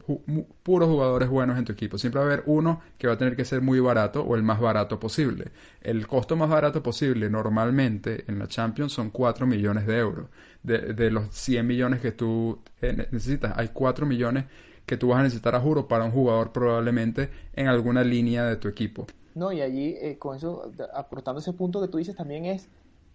puros 0.64 0.90
jugadores 0.90 1.30
buenos 1.30 1.58
en 1.58 1.66
tu 1.66 1.72
equipo. 1.72 1.98
Siempre 1.98 2.20
va 2.20 2.26
a 2.26 2.34
haber 2.34 2.44
uno 2.48 2.82
que 2.98 3.08
va 3.08 3.14
a 3.14 3.18
tener 3.18 3.36
que 3.36 3.46
ser 3.46 3.62
muy 3.62 3.80
barato 3.80 4.24
o 4.24 4.36
el 4.36 4.42
más 4.42 4.60
barato 4.60 5.00
posible. 5.00 5.52
El 5.82 6.08
costo 6.08 6.36
más 6.36 6.50
barato 6.50 6.82
posible 6.82 7.30
normalmente 7.30 8.26
en 8.28 8.40
la 8.40 8.48
Champions 8.48 8.92
son 8.92 9.12
4 9.12 9.46
millones 9.46 9.86
de 9.86 9.98
euros. 9.98 10.28
De, 10.64 11.10
los 11.12 11.34
100 11.34 11.66
millones 11.66 12.02
que 12.02 12.12
tú 12.12 12.60
eh, 12.82 13.08
necesitas, 13.12 13.54
hay 13.56 13.70
4 13.70 14.06
millones 14.06 14.46
que 14.86 14.98
tú 14.98 15.10
vas 15.10 15.20
a 15.20 15.24
necesitar 15.24 15.56
a 15.56 15.60
juro 15.60 15.88
para 15.88 16.04
un 16.04 16.12
jugador 16.12 16.52
probablemente 16.52 17.30
en 17.54 17.68
alguna 17.68 18.04
línea 18.04 18.46
de 18.46 18.58
tu 18.58 18.68
equipo. 18.68 19.06
No, 19.36 19.52
y 19.54 19.62
allí 19.62 19.96
eh, 20.02 20.18
con 20.18 20.36
eso, 20.36 20.70
aportando 20.94 21.40
ese 21.40 21.54
punto 21.54 21.80
que 21.80 21.88
tú 21.88 22.00
dices 22.00 22.16
también 22.16 22.46
es, 22.46 22.68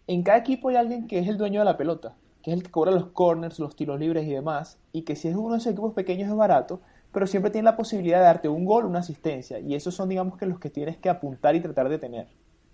en 0.07 0.23
cada 0.23 0.39
equipo 0.39 0.69
hay 0.69 0.77
alguien 0.77 1.07
que 1.07 1.19
es 1.19 1.29
el 1.29 1.37
dueño 1.37 1.61
de 1.61 1.65
la 1.65 1.77
pelota 1.77 2.15
que 2.45 2.51
es 2.51 2.59
el 2.59 2.63
que 2.63 2.71
cobra 2.71 2.93
los 2.93 3.07
corners, 3.07 3.59
los 3.59 3.75
tiros 3.75 3.99
libres 3.99 4.27
y 4.27 4.33
demás, 4.33 4.79
y 4.93 5.03
que 5.03 5.17
si 5.17 5.29
es 5.29 5.35
uno 5.35 5.53
de 5.53 5.59
esos 5.59 5.73
equipos 5.73 5.95
pequeños 5.95 6.29
es 6.29 6.37
barato, 6.37 6.83
pero 7.11 7.27
siempre 7.27 7.51
tiene 7.51 7.65
la 7.65 7.77
posibilidad 7.77 8.19
de 8.19 8.25
darte 8.25 8.49
un 8.49 8.67
gol, 8.67 8.85
una 8.85 8.99
asistencia, 8.99 9.59
y 9.61 9.75
esos 9.75 9.95
son, 9.95 10.11
digamos, 10.11 10.37
que 10.37 10.45
los 10.45 10.59
que 10.59 10.69
tienes 10.69 10.99
que 10.99 11.09
apuntar 11.09 11.57
y 11.57 11.61
tratar 11.61 11.89
de 11.89 11.99
tener. 11.99 12.27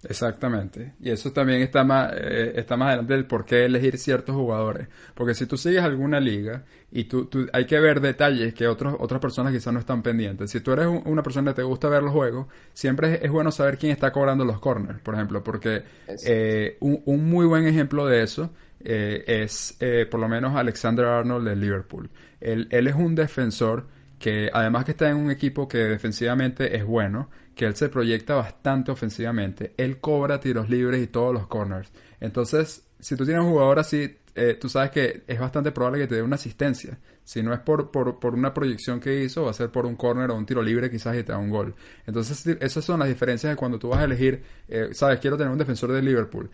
Exactamente. 0.02 0.94
Y 0.98 1.10
eso 1.10 1.30
también 1.30 1.60
está 1.60 1.84
más, 1.84 2.12
eh, 2.16 2.54
está 2.56 2.76
más 2.76 2.88
adelante 2.88 3.12
del 3.12 3.26
por 3.26 3.44
qué 3.44 3.66
elegir 3.66 3.98
ciertos 3.98 4.34
jugadores. 4.34 4.88
Porque 5.14 5.34
si 5.34 5.46
tú 5.46 5.58
sigues 5.58 5.82
alguna 5.82 6.20
liga 6.20 6.64
y 6.90 7.04
tú, 7.04 7.28
hay 7.52 7.66
que 7.66 7.78
ver 7.78 8.00
detalles 8.00 8.54
que 8.54 8.66
otros, 8.66 8.96
otras 8.98 9.20
personas 9.20 9.52
quizás 9.52 9.72
no 9.74 9.78
están 9.78 10.02
pendientes. 10.02 10.50
Si 10.50 10.60
tú 10.60 10.72
eres 10.72 10.86
una 11.04 11.22
persona 11.22 11.50
que 11.52 11.56
te 11.56 11.62
gusta 11.62 11.88
ver 11.88 12.02
los 12.02 12.12
juegos, 12.12 12.46
siempre 12.72 13.20
es, 13.22 13.30
bueno 13.30 13.52
saber 13.52 13.76
quién 13.76 13.92
está 13.92 14.10
cobrando 14.10 14.44
los 14.44 14.58
corners, 14.58 15.00
por 15.02 15.14
ejemplo. 15.14 15.44
Porque 15.44 15.82
eh, 16.24 16.78
un, 16.80 17.02
un, 17.04 17.28
muy 17.28 17.44
buen 17.44 17.66
ejemplo 17.66 18.06
de 18.06 18.22
eso 18.22 18.50
eh, 18.82 19.24
es 19.26 19.76
eh, 19.80 20.06
por 20.10 20.20
lo 20.20 20.28
menos 20.28 20.56
Alexander 20.56 21.04
Arnold 21.04 21.48
de 21.48 21.56
Liverpool. 21.56 22.10
Él, 22.40 22.66
él, 22.70 22.86
es 22.86 22.94
un 22.94 23.14
defensor 23.14 23.86
que 24.18 24.50
además 24.52 24.84
que 24.84 24.92
está 24.92 25.10
en 25.10 25.16
un 25.16 25.30
equipo 25.30 25.68
que 25.68 25.78
defensivamente 25.78 26.76
es 26.76 26.84
bueno, 26.84 27.30
que 27.54 27.66
él 27.66 27.76
se 27.76 27.88
proyecta 27.88 28.34
bastante 28.34 28.90
ofensivamente, 28.90 29.74
él 29.76 29.98
cobra 29.98 30.40
tiros 30.40 30.70
libres 30.70 31.02
y 31.02 31.06
todos 31.08 31.34
los 31.34 31.46
corners. 31.46 31.90
Entonces, 32.20 32.86
si 32.98 33.16
tú 33.16 33.24
tienes 33.24 33.44
un 33.44 33.50
jugador 33.50 33.78
así, 33.78 34.16
eh, 34.34 34.56
tú 34.60 34.68
sabes 34.68 34.90
que 34.90 35.24
es 35.26 35.38
bastante 35.38 35.72
probable 35.72 36.00
que 36.00 36.06
te 36.06 36.14
dé 36.16 36.22
una 36.22 36.36
asistencia. 36.36 36.98
Si 37.24 37.42
no 37.42 37.52
es 37.52 37.60
por, 37.60 37.90
por, 37.90 38.18
por, 38.18 38.34
una 38.34 38.54
proyección 38.54 39.00
que 39.00 39.22
hizo, 39.24 39.44
va 39.44 39.50
a 39.50 39.54
ser 39.54 39.70
por 39.70 39.86
un 39.86 39.96
corner 39.96 40.30
o 40.30 40.36
un 40.36 40.46
tiro 40.46 40.62
libre 40.62 40.90
quizás 40.90 41.16
y 41.16 41.22
te 41.22 41.32
da 41.32 41.38
un 41.38 41.50
gol. 41.50 41.74
Entonces, 42.06 42.46
esas 42.60 42.84
son 42.84 43.00
las 43.00 43.08
diferencias 43.08 43.50
de 43.50 43.56
cuando 43.56 43.78
tú 43.78 43.88
vas 43.88 44.00
a 44.00 44.04
elegir, 44.04 44.42
sabes, 44.92 45.20
quiero 45.20 45.36
tener 45.36 45.52
un 45.52 45.58
defensor 45.58 45.92
de 45.92 46.02
Liverpool 46.02 46.50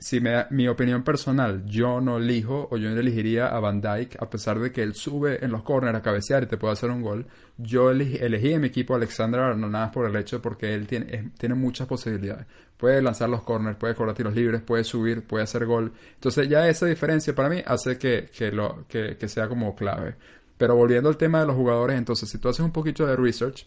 si 0.00 0.18
me 0.18 0.30
da 0.30 0.48
mi 0.50 0.66
opinión 0.66 1.04
personal, 1.04 1.66
yo 1.66 2.00
no 2.00 2.16
elijo 2.16 2.68
o 2.70 2.78
yo 2.78 2.88
no 2.88 2.98
elegiría 2.98 3.48
a 3.48 3.60
Van 3.60 3.82
Dyke, 3.82 4.16
a 4.18 4.30
pesar 4.30 4.58
de 4.58 4.72
que 4.72 4.82
él 4.82 4.94
sube 4.94 5.44
en 5.44 5.52
los 5.52 5.62
corners 5.62 5.96
a 5.96 6.00
cabecear 6.00 6.42
y 6.42 6.46
te 6.46 6.56
puede 6.56 6.72
hacer 6.72 6.90
un 6.90 7.02
gol. 7.02 7.26
Yo 7.58 7.90
elegí, 7.90 8.16
elegí 8.16 8.54
en 8.54 8.62
mi 8.62 8.68
equipo 8.68 8.94
a 8.94 8.96
Alexander 8.96 9.40
Arnold 9.40 9.70
nada 9.70 9.86
más 9.86 9.94
por 9.94 10.08
el 10.08 10.16
hecho 10.16 10.40
porque 10.40 10.74
él 10.74 10.86
tiene, 10.86 11.32
tiene 11.38 11.54
muchas 11.54 11.86
posibilidades. 11.86 12.46
Puede 12.78 13.02
lanzar 13.02 13.28
los 13.28 13.42
corners, 13.42 13.76
puede 13.76 13.94
cobrar 13.94 14.14
tiros 14.14 14.34
libres, 14.34 14.62
puede 14.62 14.84
subir, 14.84 15.22
puede 15.22 15.44
hacer 15.44 15.66
gol. 15.66 15.92
Entonces 16.14 16.48
ya 16.48 16.66
esa 16.66 16.86
diferencia 16.86 17.34
para 17.34 17.50
mí 17.50 17.62
hace 17.66 17.98
que, 17.98 18.30
que, 18.34 18.50
lo, 18.50 18.86
que, 18.88 19.18
que 19.18 19.28
sea 19.28 19.48
como 19.48 19.76
clave. 19.76 20.16
Pero 20.56 20.76
volviendo 20.76 21.10
al 21.10 21.18
tema 21.18 21.40
de 21.40 21.46
los 21.46 21.56
jugadores, 21.56 21.98
entonces 21.98 22.26
si 22.26 22.38
tú 22.38 22.48
haces 22.48 22.64
un 22.64 22.72
poquito 22.72 23.06
de 23.06 23.16
research, 23.16 23.66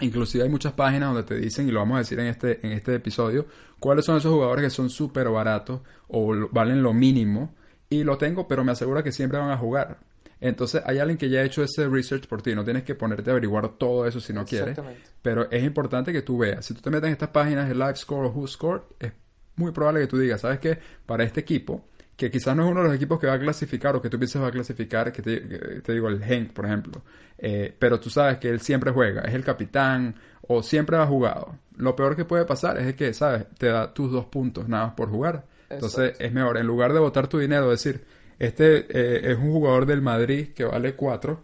Inclusive 0.00 0.44
hay 0.44 0.50
muchas 0.50 0.74
páginas 0.74 1.14
donde 1.14 1.22
te 1.22 1.36
dicen, 1.36 1.68
y 1.68 1.72
lo 1.72 1.80
vamos 1.80 1.96
a 1.96 1.98
decir 2.00 2.18
en 2.20 2.26
este, 2.26 2.64
en 2.66 2.72
este 2.72 2.94
episodio, 2.94 3.46
cuáles 3.80 4.04
son 4.04 4.18
esos 4.18 4.32
jugadores 4.32 4.64
que 4.64 4.70
son 4.70 4.90
súper 4.90 5.28
baratos 5.28 5.80
o 6.08 6.48
valen 6.50 6.82
lo 6.82 6.92
mínimo. 6.92 7.54
Y 7.88 8.02
lo 8.02 8.18
tengo, 8.18 8.48
pero 8.48 8.64
me 8.64 8.72
asegura 8.72 9.02
que 9.02 9.12
siempre 9.12 9.38
van 9.38 9.50
a 9.50 9.56
jugar. 9.56 9.98
Entonces 10.40 10.82
hay 10.84 10.98
alguien 10.98 11.16
que 11.16 11.30
ya 11.30 11.40
ha 11.40 11.44
hecho 11.44 11.62
ese 11.62 11.88
research 11.88 12.26
por 12.26 12.42
ti. 12.42 12.54
No 12.54 12.64
tienes 12.64 12.82
que 12.82 12.94
ponerte 12.94 13.30
a 13.30 13.32
averiguar 13.32 13.68
todo 13.78 14.06
eso 14.06 14.20
si 14.20 14.32
no 14.32 14.44
quieres. 14.44 14.78
Pero 15.22 15.50
es 15.50 15.62
importante 15.62 16.12
que 16.12 16.22
tú 16.22 16.38
veas. 16.38 16.66
Si 16.66 16.74
tú 16.74 16.82
te 16.82 16.90
metes 16.90 17.06
en 17.06 17.12
estas 17.12 17.30
páginas 17.30 17.68
de 17.68 17.74
Live 17.74 17.96
Score 17.96 18.26
o 18.26 18.30
Who 18.30 18.46
Score, 18.46 18.82
es 18.98 19.12
muy 19.54 19.72
probable 19.72 20.00
que 20.00 20.06
tú 20.06 20.18
digas, 20.18 20.42
¿sabes 20.42 20.58
qué? 20.58 20.78
Para 21.06 21.24
este 21.24 21.40
equipo 21.40 21.86
que 22.16 22.30
quizás 22.30 22.56
no 22.56 22.64
es 22.64 22.70
uno 22.70 22.80
de 22.80 22.88
los 22.88 22.96
equipos 22.96 23.20
que 23.20 23.26
va 23.26 23.34
a 23.34 23.38
clasificar 23.38 23.94
o 23.94 24.00
que 24.00 24.08
tú 24.08 24.18
piensas 24.18 24.42
va 24.42 24.48
a 24.48 24.50
clasificar, 24.50 25.12
que 25.12 25.22
te, 25.22 25.92
digo 25.92 26.08
el 26.08 26.22
Henk, 26.22 26.52
por 26.52 26.64
ejemplo, 26.64 27.02
eh, 27.36 27.74
pero 27.78 28.00
tú 28.00 28.08
sabes 28.08 28.38
que 28.38 28.48
él 28.48 28.60
siempre 28.60 28.90
juega, 28.90 29.22
es 29.22 29.34
el 29.34 29.44
capitán 29.44 30.14
o 30.48 30.62
siempre 30.62 30.96
ha 30.96 31.06
jugado. 31.06 31.58
Lo 31.76 31.94
peor 31.94 32.16
que 32.16 32.24
puede 32.24 32.46
pasar 32.46 32.78
es 32.78 32.94
que, 32.94 33.12
¿sabes? 33.12 33.46
Te 33.58 33.66
da 33.66 33.92
tus 33.92 34.10
dos 34.10 34.24
puntos 34.26 34.66
nada 34.66 34.86
más 34.86 34.94
por 34.94 35.10
jugar. 35.10 35.44
Entonces 35.68 36.14
es 36.18 36.32
mejor, 36.32 36.56
en 36.56 36.66
lugar 36.66 36.92
de 36.92 37.00
botar 37.00 37.28
tu 37.28 37.38
dinero, 37.38 37.68
decir, 37.68 38.04
este 38.38 38.86
eh, 38.88 39.32
es 39.32 39.36
un 39.36 39.52
jugador 39.52 39.84
del 39.84 40.00
Madrid 40.00 40.54
que 40.54 40.64
vale 40.64 40.94
cuatro 40.94 41.42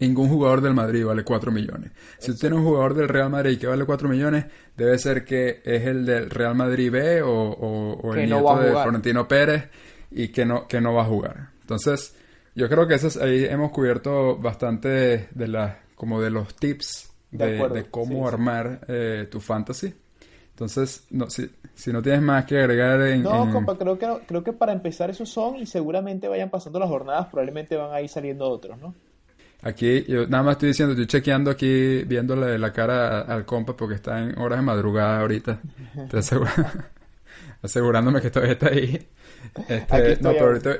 Ningún 0.00 0.28
jugador 0.28 0.60
del 0.60 0.74
Madrid 0.74 1.04
vale 1.04 1.24
4 1.24 1.50
millones. 1.50 1.92
Si 2.18 2.32
tú 2.32 2.38
tienes 2.38 2.58
un 2.58 2.64
jugador 2.64 2.94
del 2.94 3.08
Real 3.08 3.30
Madrid 3.30 3.58
que 3.58 3.66
vale 3.66 3.84
4 3.84 4.08
millones, 4.08 4.46
debe 4.76 4.98
ser 4.98 5.24
que 5.24 5.62
es 5.64 5.86
el 5.86 6.04
del 6.04 6.30
Real 6.30 6.54
Madrid 6.54 6.90
B 6.90 7.22
o, 7.22 8.14
el 8.14 8.26
nieto 8.26 8.58
de 8.60 8.70
Florentino 8.70 9.26
Pérez 9.26 9.68
y 10.10 10.28
que 10.28 10.44
no, 10.44 10.68
que 10.68 10.80
no 10.80 10.94
va 10.94 11.02
a 11.02 11.06
jugar. 11.06 11.50
Entonces, 11.62 12.14
yo 12.54 12.68
creo 12.68 12.86
que 12.86 12.94
ahí 12.94 13.44
hemos 13.44 13.70
cubierto 13.70 14.36
bastante 14.36 15.28
de 15.30 15.48
las, 15.48 15.76
como 15.94 16.20
de 16.20 16.30
los 16.30 16.54
tips 16.54 17.12
de, 17.30 17.86
cómo 17.90 18.28
armar 18.28 18.80
eh, 18.88 19.26
tu 19.30 19.40
fantasy. 19.40 19.94
Entonces, 20.50 21.06
no, 21.10 21.30
si, 21.30 21.48
si 21.74 21.92
no 21.92 22.02
tienes 22.02 22.20
más 22.20 22.44
que 22.44 22.58
agregar 22.58 23.00
en... 23.02 23.22
No, 23.22 23.50
compa, 23.52 23.78
creo 23.78 23.96
que, 23.98 24.08
creo 24.26 24.42
que 24.42 24.52
para 24.52 24.72
empezar 24.72 25.08
esos 25.08 25.28
son 25.28 25.56
y 25.56 25.66
seguramente 25.66 26.26
vayan 26.26 26.50
pasando 26.50 26.78
las 26.78 26.88
jornadas, 26.88 27.28
probablemente 27.28 27.76
van 27.76 27.94
a 27.94 28.00
ir 28.02 28.08
saliendo 28.08 28.48
otros, 28.50 28.78
¿no? 28.78 28.94
Aquí, 29.62 30.04
yo 30.06 30.26
nada 30.28 30.44
más 30.44 30.52
estoy 30.52 30.68
diciendo, 30.68 30.92
estoy 30.92 31.06
chequeando 31.06 31.50
aquí, 31.50 32.04
viéndole 32.04 32.58
la 32.58 32.72
cara 32.72 33.22
al 33.22 33.44
compa 33.44 33.76
porque 33.76 33.96
está 33.96 34.20
en 34.20 34.38
horas 34.38 34.60
de 34.60 34.64
madrugada 34.64 35.20
ahorita. 35.20 35.60
asegurándome 37.62 38.20
que 38.20 38.30
todavía 38.30 38.52
está 38.52 38.68
ahí. 38.68 39.08
Este, 39.68 40.18
no, 40.20 40.32
pero 40.32 40.46
ahorita, 40.46 40.76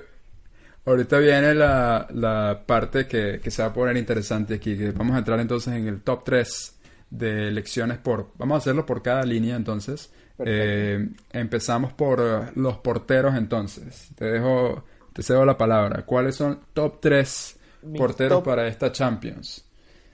ahorita 0.85 1.19
viene 1.19 1.55
la, 1.55 2.07
la 2.13 2.63
parte 2.65 3.07
que, 3.07 3.41
que, 3.43 3.51
se 3.51 3.63
va 3.63 3.69
a 3.69 3.73
poner 3.73 3.97
interesante 3.97 4.55
aquí. 4.55 4.77
Que 4.77 4.93
vamos 4.93 5.17
a 5.17 5.19
entrar 5.19 5.41
entonces 5.41 5.75
en 5.75 5.89
el 5.89 6.03
top 6.03 6.23
3 6.25 6.79
de 7.11 7.49
elecciones 7.49 7.99
por... 7.99 8.31
Vamos 8.37 8.55
a 8.55 8.59
hacerlo 8.59 8.87
por 8.87 9.03
cada 9.03 9.25
línea 9.25 9.57
entonces. 9.57 10.13
Eh, 10.39 11.09
empezamos 11.33 11.93
por 11.93 12.57
los 12.57 12.77
porteros 12.79 13.35
entonces. 13.35 14.11
Te 14.15 14.27
dejo, 14.27 14.85
te 15.13 15.25
cedo 15.25 15.45
la 15.45 15.59
palabra. 15.59 16.05
¿Cuáles 16.05 16.37
son 16.37 16.61
top 16.75 17.01
3 17.01 17.58
porteros 17.97 18.43
para 18.43 18.67
esta 18.67 18.93
Champions. 18.93 19.65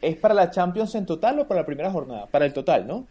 ¿Es 0.00 0.16
para 0.16 0.34
la 0.34 0.50
Champions 0.50 0.94
en 0.94 1.06
total 1.06 1.40
o 1.40 1.48
para 1.48 1.60
la 1.60 1.66
primera 1.66 1.90
jornada? 1.90 2.26
Para 2.26 2.46
el 2.46 2.52
total, 2.52 2.86
¿no? 2.86 3.06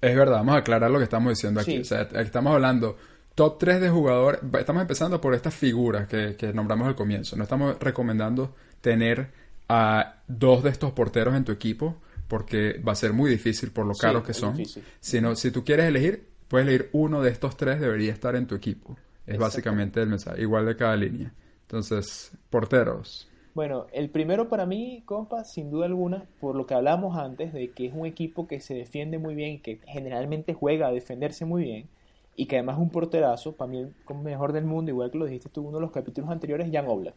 Es 0.00 0.16
verdad, 0.16 0.38
vamos 0.38 0.54
a 0.54 0.58
aclarar 0.58 0.90
lo 0.90 0.98
que 0.98 1.04
estamos 1.04 1.30
diciendo 1.30 1.60
aquí. 1.60 1.78
O 1.78 1.84
sea, 1.84 2.02
estamos 2.02 2.54
hablando 2.54 2.96
top 3.34 3.58
3 3.58 3.80
de 3.80 3.90
jugadores. 3.90 4.40
Estamos 4.58 4.82
empezando 4.82 5.20
por 5.20 5.34
estas 5.34 5.54
figuras 5.54 6.08
que, 6.08 6.52
nombramos 6.54 6.88
al 6.88 6.94
comienzo. 6.94 7.36
No 7.36 7.42
estamos 7.42 7.78
recomendando 7.78 8.54
tener 8.80 9.30
a 9.68 10.16
dos 10.26 10.62
de 10.62 10.70
estos 10.70 10.92
porteros 10.92 11.34
en 11.34 11.44
tu 11.44 11.52
equipo 11.52 11.96
porque 12.28 12.80
va 12.86 12.92
a 12.92 12.96
ser 12.96 13.12
muy 13.12 13.30
difícil 13.30 13.70
por 13.70 13.86
lo 13.86 13.94
caros 13.94 14.22
que 14.22 14.34
son. 14.34 14.56
Sino, 15.00 15.34
si 15.34 15.50
tú 15.50 15.64
quieres 15.64 15.86
elegir, 15.86 16.28
puedes 16.46 16.66
elegir 16.66 16.90
uno 16.92 17.22
de 17.22 17.30
estos 17.30 17.56
tres, 17.56 17.80
debería 17.80 18.12
estar 18.12 18.36
en 18.36 18.46
tu 18.46 18.54
equipo. 18.54 18.96
Es 19.26 19.38
básicamente 19.38 20.00
el 20.00 20.08
mensaje, 20.08 20.40
igual 20.40 20.64
de 20.66 20.76
cada 20.76 20.96
línea. 20.96 21.32
Entonces, 21.62 22.30
porteros. 22.48 23.28
Bueno, 23.54 23.86
el 23.92 24.10
primero 24.10 24.48
para 24.48 24.66
mí, 24.66 25.02
compa, 25.04 25.44
sin 25.44 25.70
duda 25.70 25.86
alguna, 25.86 26.26
por 26.40 26.54
lo 26.54 26.66
que 26.66 26.74
hablamos 26.74 27.16
antes, 27.16 27.52
de 27.52 27.70
que 27.72 27.86
es 27.86 27.94
un 27.94 28.06
equipo 28.06 28.46
que 28.46 28.60
se 28.60 28.74
defiende 28.74 29.18
muy 29.18 29.34
bien, 29.34 29.60
que 29.60 29.80
generalmente 29.86 30.54
juega 30.54 30.88
a 30.88 30.92
defenderse 30.92 31.44
muy 31.44 31.64
bien, 31.64 31.88
y 32.36 32.46
que 32.46 32.56
además 32.56 32.76
es 32.76 32.82
un 32.82 32.90
porterazo, 32.90 33.56
para 33.56 33.70
mí 33.70 33.78
el 33.78 33.92
mejor 34.22 34.52
del 34.52 34.64
mundo, 34.64 34.90
igual 34.90 35.10
que 35.10 35.18
lo 35.18 35.24
dijiste 35.24 35.48
tú 35.48 35.62
en 35.62 35.66
uno 35.68 35.78
de 35.78 35.82
los 35.82 35.90
capítulos 35.90 36.30
anteriores, 36.30 36.70
Jan 36.72 36.86
Oblak. 36.86 37.16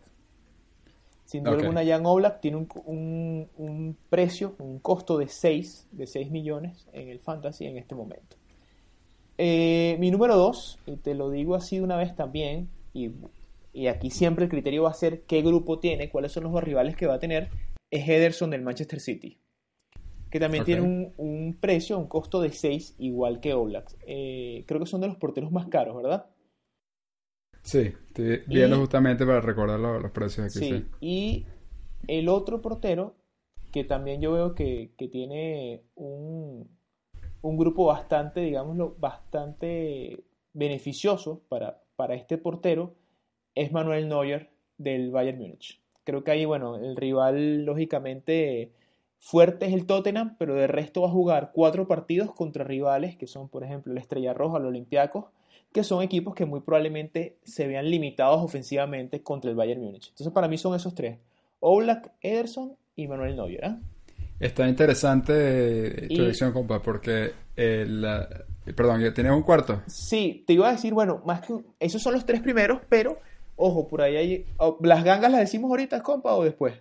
Sin 1.26 1.44
duda 1.44 1.58
alguna, 1.58 1.86
Jan 1.86 2.06
Oblak 2.06 2.42
tiene 2.42 2.58
un, 2.58 3.48
un, 3.58 3.98
precio, 4.10 4.56
un 4.60 4.80
costo 4.80 5.18
de 5.18 5.28
6, 5.28 5.90
de 5.92 6.08
6 6.08 6.32
millones 6.32 6.88
en 6.92 7.08
el 7.08 7.20
Fantasy 7.20 7.66
en 7.68 7.78
este 7.78 7.96
momento. 7.96 8.36
Eh, 9.38 9.96
mi 10.00 10.12
número 10.12 10.36
2, 10.36 10.80
y 10.88 10.96
te 10.98 11.14
lo 11.14 11.30
digo 11.30 11.56
así 11.56 11.78
de 11.78 11.84
una 11.84 11.98
vez 11.98 12.16
también, 12.16 12.68
y 12.94 13.12
y 13.74 13.88
aquí 13.88 14.10
siempre 14.10 14.46
el 14.46 14.52
criterio 14.52 14.84
va 14.84 14.92
a 14.92 14.96
ser 14.96 15.24
qué 15.24 15.42
grupo 15.42 15.80
tiene, 15.80 16.10
cuáles 16.10 16.32
son 16.32 16.44
los 16.44 16.64
rivales 16.64 16.96
que 16.96 17.08
va 17.08 17.16
a 17.16 17.20
tener, 17.20 17.50
es 17.90 18.08
Ederson 18.08 18.50
del 18.50 18.62
Manchester 18.62 19.00
City, 19.00 19.40
que 20.30 20.40
también 20.40 20.64
tiene 20.64 20.82
un, 21.18 21.58
precio, 21.60 21.98
un 21.98 22.08
costo 22.08 22.42
de 22.42 22.52
6, 22.52 22.96
igual 23.00 23.40
que 23.40 23.54
Oblak. 23.54 23.96
Eh, 24.06 24.64
creo 24.68 24.80
que 24.80 24.86
son 24.86 25.02
de 25.02 25.08
los 25.08 25.18
porteros 25.18 25.52
más 25.52 25.68
caros, 25.68 25.96
¿verdad? 25.98 26.28
Sí, 27.64 27.94
estoy 28.08 28.42
viendo 28.48 28.78
justamente 28.80 29.26
para 29.26 29.42
recordar 29.42 29.80
los, 29.80 30.12
precios 30.12 30.48
aquí. 30.48 30.68
Sí. 30.68 30.86
y 31.00 31.46
el 32.08 32.28
otro 32.28 32.62
portero, 32.62 33.16
que 33.72 33.84
también 33.84 34.22
yo 34.22 34.34
veo 34.34 34.56
que, 34.56 34.94
tiene 35.12 35.84
un, 35.96 36.68
un, 37.42 37.58
grupo 37.58 37.86
bastante, 37.86 38.42
digámoslo, 38.42 38.96
bastante 39.00 40.24
beneficioso 40.54 41.44
para, 41.48 41.84
para 41.96 42.16
este 42.16 42.38
portero, 42.38 42.96
es 43.56 43.72
Manuel 43.72 44.08
Neuer 44.08 44.50
del 44.78 45.12
Bayern 45.12 45.40
Múnich. 45.40 45.80
Creo 46.04 46.24
que 46.24 46.32
ahí, 46.32 46.46
bueno, 46.46 46.78
el 46.78 46.96
rival 46.96 47.66
lógicamente 47.66 48.72
fuerte 49.20 49.68
es 49.68 49.74
el 49.74 49.86
Tottenham, 49.86 50.36
pero 50.38 50.56
de 50.56 50.68
resto 50.68 51.02
va 51.02 51.08
a 51.08 51.12
jugar 51.12 51.52
cuatro 51.54 51.88
partidos 51.88 52.34
contra 52.34 52.64
rivales 52.64 53.16
que 53.16 53.28
son, 53.28 53.50
por 53.50 53.64
ejemplo, 53.64 53.92
el 53.92 54.00
Estrella 54.00 54.34
Roja, 54.34 54.58
el 54.58 54.66
Olympiacos, 54.66 55.26
que 55.72 55.84
son 55.84 56.02
equipos 56.02 56.36
que 56.36 56.46
muy 56.46 56.62
probablemente 56.62 57.38
se 57.44 57.68
vean 57.68 57.90
limitados 57.90 58.42
ofensivamente 58.42 59.22
contra 59.22 59.50
el 59.50 59.56
Bayern 59.56 59.82
Múnich. 59.82 60.10
Entonces, 60.10 60.34
para 60.34 60.48
mí 60.48 60.58
son 60.58 60.76
esos 60.76 60.96
tres: 60.96 61.20
Oblak, 61.60 62.12
Ederson 62.22 62.76
y 62.96 63.08
Manuel 63.08 63.36
Neuer. 63.36 63.64
¿eh? 63.64 63.76
Está 64.40 64.68
interesante 64.68 66.08
tu 66.08 66.16
elección, 66.16 66.52
compa, 66.52 66.82
porque 66.82 67.32
el, 67.56 68.04
perdón, 68.76 69.02
¿tienes 69.14 69.32
un 69.32 69.44
cuarto? 69.44 69.84
Sí, 69.86 70.44
te 70.48 70.54
iba 70.54 70.68
a 70.68 70.72
decir, 70.72 70.94
bueno, 70.94 71.22
más 71.26 71.42
que 71.42 71.54
esos 71.80 72.02
son 72.02 72.14
los 72.14 72.26
tres 72.26 72.42
primeros, 72.42 72.82
pero 72.90 73.20
Ojo, 73.64 73.88
por 73.88 74.02
ahí 74.02 74.16
hay... 74.16 74.46
¿Las 74.82 75.04
gangas 75.04 75.32
las 75.32 75.42
decimos 75.42 75.70
ahorita, 75.70 76.02
compa, 76.02 76.34
o 76.34 76.44
después? 76.44 76.74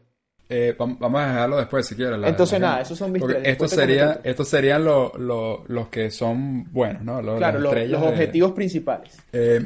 Eh, 0.49 0.75
vamos 0.79 1.21
a 1.21 1.27
dejarlo 1.27 1.59
después 1.59 1.87
si 1.87 1.95
quieres. 1.95 2.19
Entonces 2.25 2.59
nada, 2.59 2.81
esos 2.81 2.97
son 2.97 3.13
mis 3.13 3.23
tres. 3.23 3.43
Estos, 3.45 3.71
sería, 3.71 4.21
estos 4.25 4.49
serían 4.49 4.83
los 4.85 5.89
que 5.91 6.11
son 6.11 6.73
buenos, 6.73 7.03
¿no? 7.03 7.21
Los, 7.21 7.37
claro, 7.37 7.61
los, 7.61 8.03
objetivos 8.03 8.53
principales. 8.53 9.17
Eh, 9.33 9.63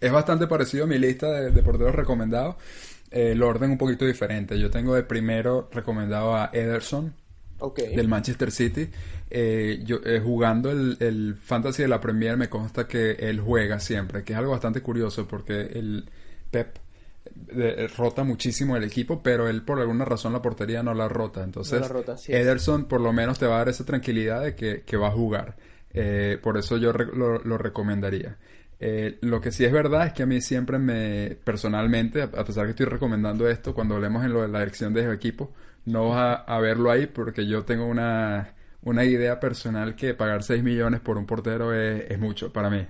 es 0.00 0.10
bastante 0.10 0.46
parecido 0.46 0.84
a 0.84 0.86
mi 0.86 0.98
lista 0.98 1.30
de, 1.30 1.62
porteros 1.62 1.94
recomendados. 1.94 2.56
Eh, 3.10 3.32
el 3.32 3.42
orden 3.42 3.70
un 3.70 3.78
poquito 3.78 4.06
diferente. 4.06 4.58
Yo 4.58 4.70
tengo 4.70 4.94
de 4.94 5.02
primero 5.02 5.68
recomendado 5.70 6.34
a 6.34 6.50
Ederson. 6.52 7.14
Del 7.94 8.08
Manchester 8.08 8.50
City. 8.50 8.90
yo, 9.84 9.98
jugando 10.22 10.70
el, 10.70 10.96
el 11.00 11.36
Fantasy 11.36 11.82
de 11.82 11.88
la 11.88 12.00
Premier 12.00 12.36
me 12.36 12.48
consta 12.48 12.88
que 12.88 13.12
él 13.12 13.40
juega 13.40 13.80
siempre, 13.80 14.24
que 14.24 14.32
es 14.32 14.38
algo 14.38 14.50
bastante 14.50 14.82
curioso 14.82 15.26
porque 15.26 15.60
el 15.60 16.04
Pep 16.54 16.78
eh, 17.48 17.88
rota 17.96 18.22
muchísimo 18.22 18.76
el 18.76 18.84
equipo, 18.84 19.20
pero 19.22 19.48
él 19.48 19.62
por 19.62 19.80
alguna 19.80 20.04
razón 20.04 20.32
la 20.32 20.40
portería 20.40 20.84
no 20.84 20.94
la 20.94 21.08
rota. 21.08 21.42
Entonces, 21.42 21.82
Ederson 22.28 22.84
por 22.84 23.00
lo 23.00 23.12
menos 23.12 23.40
te 23.40 23.46
va 23.46 23.56
a 23.56 23.58
dar 23.58 23.70
esa 23.70 23.84
tranquilidad 23.84 24.42
de 24.42 24.54
que, 24.54 24.96
va 24.96 25.08
a 25.08 25.10
jugar. 25.10 25.56
Eh, 25.92 26.38
por 26.40 26.56
eso 26.56 26.76
yo 26.76 26.92
lo, 26.92 27.58
recomendaría. 27.58 28.36
Eh, 28.78 29.18
lo 29.22 29.40
que 29.40 29.50
sí 29.50 29.64
es 29.64 29.72
verdad 29.72 30.06
es 30.06 30.12
que 30.12 30.22
a 30.22 30.26
mí 30.26 30.40
siempre 30.40 30.78
me, 30.78 31.36
personalmente, 31.42 32.22
a 32.22 32.44
pesar 32.44 32.66
que 32.66 32.70
estoy 32.70 32.86
recomendando 32.86 33.48
esto, 33.48 33.74
cuando 33.74 33.96
hablemos 33.96 34.24
en 34.24 34.32
lo 34.32 34.42
de 34.42 34.48
la 34.48 34.62
elección 34.62 34.94
de 34.94 35.12
equipo, 35.12 35.52
no 35.86 36.10
vas 36.10 36.42
a, 36.46 36.60
verlo 36.60 36.90
ahí 36.90 37.06
porque 37.06 37.46
yo 37.46 37.64
tengo 37.64 37.86
una, 37.86 38.54
una 38.82 39.04
idea 39.04 39.40
personal 39.40 39.96
que 39.96 40.14
pagar 40.14 40.44
6 40.44 40.62
millones 40.62 41.00
por 41.00 41.18
un 41.18 41.26
portero 41.26 41.74
es, 41.74 42.10
es 42.10 42.18
mucho 42.18 42.52
para 42.52 42.70
mí. 42.70 42.86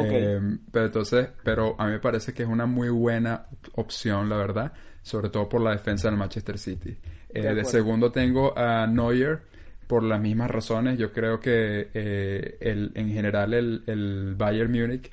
Em, 0.00 0.58
pero 0.72 0.86
entonces, 0.86 1.28
pero 1.42 1.76
a 1.78 1.86
mí 1.86 1.92
me 1.92 2.00
parece 2.00 2.32
que 2.32 2.42
es 2.42 2.48
una 2.48 2.66
muy 2.66 2.88
buena 2.88 3.46
opción, 3.74 4.28
la 4.28 4.36
verdad, 4.36 4.72
sobre 5.02 5.30
todo 5.30 5.48
por 5.48 5.60
la 5.60 5.70
defensa 5.70 6.08
del 6.08 6.16
Manchester 6.18 6.58
City. 6.58 6.96
de, 7.32 7.60
eh, 7.60 7.64
segundo 7.64 8.10
tengo 8.10 8.56
a 8.58 8.86
Neuer 8.86 9.42
por 9.86 10.02
las 10.02 10.20
mismas 10.20 10.50
razones. 10.50 10.98
Yo 10.98 11.12
creo 11.12 11.38
que 11.38 11.90
eh, 11.94 12.56
el, 12.60 12.92
en 12.94 13.10
general 13.10 13.54
el, 13.54 13.82
el 13.86 14.34
Bayern 14.36 14.72
Múnich 14.72 15.10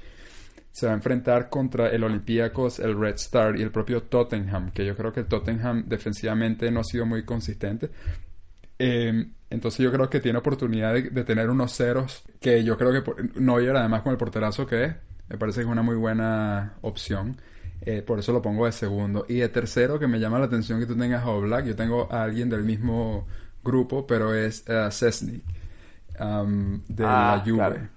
se 0.71 0.85
va 0.85 0.93
a 0.93 0.95
enfrentar 0.95 1.49
contra 1.49 1.89
el 1.89 2.03
Olympiacos, 2.03 2.79
el 2.79 2.97
Red 2.97 3.15
Star 3.15 3.59
y 3.59 3.61
el 3.61 3.71
propio 3.71 4.03
Tottenham, 4.03 4.71
que 4.71 4.85
yo 4.85 4.95
creo 4.95 5.11
que 5.11 5.21
el 5.21 5.25
Tottenham 5.27 5.83
defensivamente 5.87 6.71
no 6.71 6.79
ha 6.79 6.83
sido 6.83 7.05
muy 7.05 7.23
consistente. 7.23 7.89
Entonces 9.51 9.83
yo 9.83 9.91
creo 9.91 10.09
que 10.09 10.21
tiene 10.21 10.39
oportunidad 10.39 10.93
de, 10.93 11.23
tener 11.23 11.49
unos 11.49 11.75
ceros 11.75 12.23
que 12.39 12.63
yo 12.63 12.77
creo 12.77 13.03
que 13.03 13.39
Neuer, 13.39 13.75
además 13.75 14.01
con 14.01 14.13
el 14.13 14.17
porterazo 14.17 14.65
que 14.65 14.85
es, 14.85 14.95
me 15.27 15.37
parece 15.37 15.59
que 15.59 15.65
es 15.65 15.71
una 15.71 15.81
muy 15.81 15.95
buena 15.95 16.73
opción. 16.81 17.37
Eh, 17.81 18.01
por 18.01 18.19
eso 18.19 18.31
lo 18.31 18.41
pongo 18.41 18.65
de 18.65 18.71
segundo. 18.71 19.25
Y 19.27 19.35
de 19.37 19.49
tercero, 19.49 19.99
que 19.99 20.07
me 20.07 20.19
llama 20.19 20.39
la 20.39 20.45
atención 20.45 20.79
que 20.79 20.85
tú 20.85 20.95
tengas 20.95 21.23
a 21.23 21.29
Oblak. 21.29 21.65
Yo 21.65 21.75
tengo 21.75 22.07
a 22.11 22.23
alguien 22.23 22.49
del 22.49 22.63
mismo 22.63 23.27
grupo, 23.63 24.05
pero 24.05 24.33
es 24.35 24.63
uh, 24.67 25.25
de 26.87 27.03
la 27.03 27.33
ah, 27.33 27.43
Juve. 27.45 27.89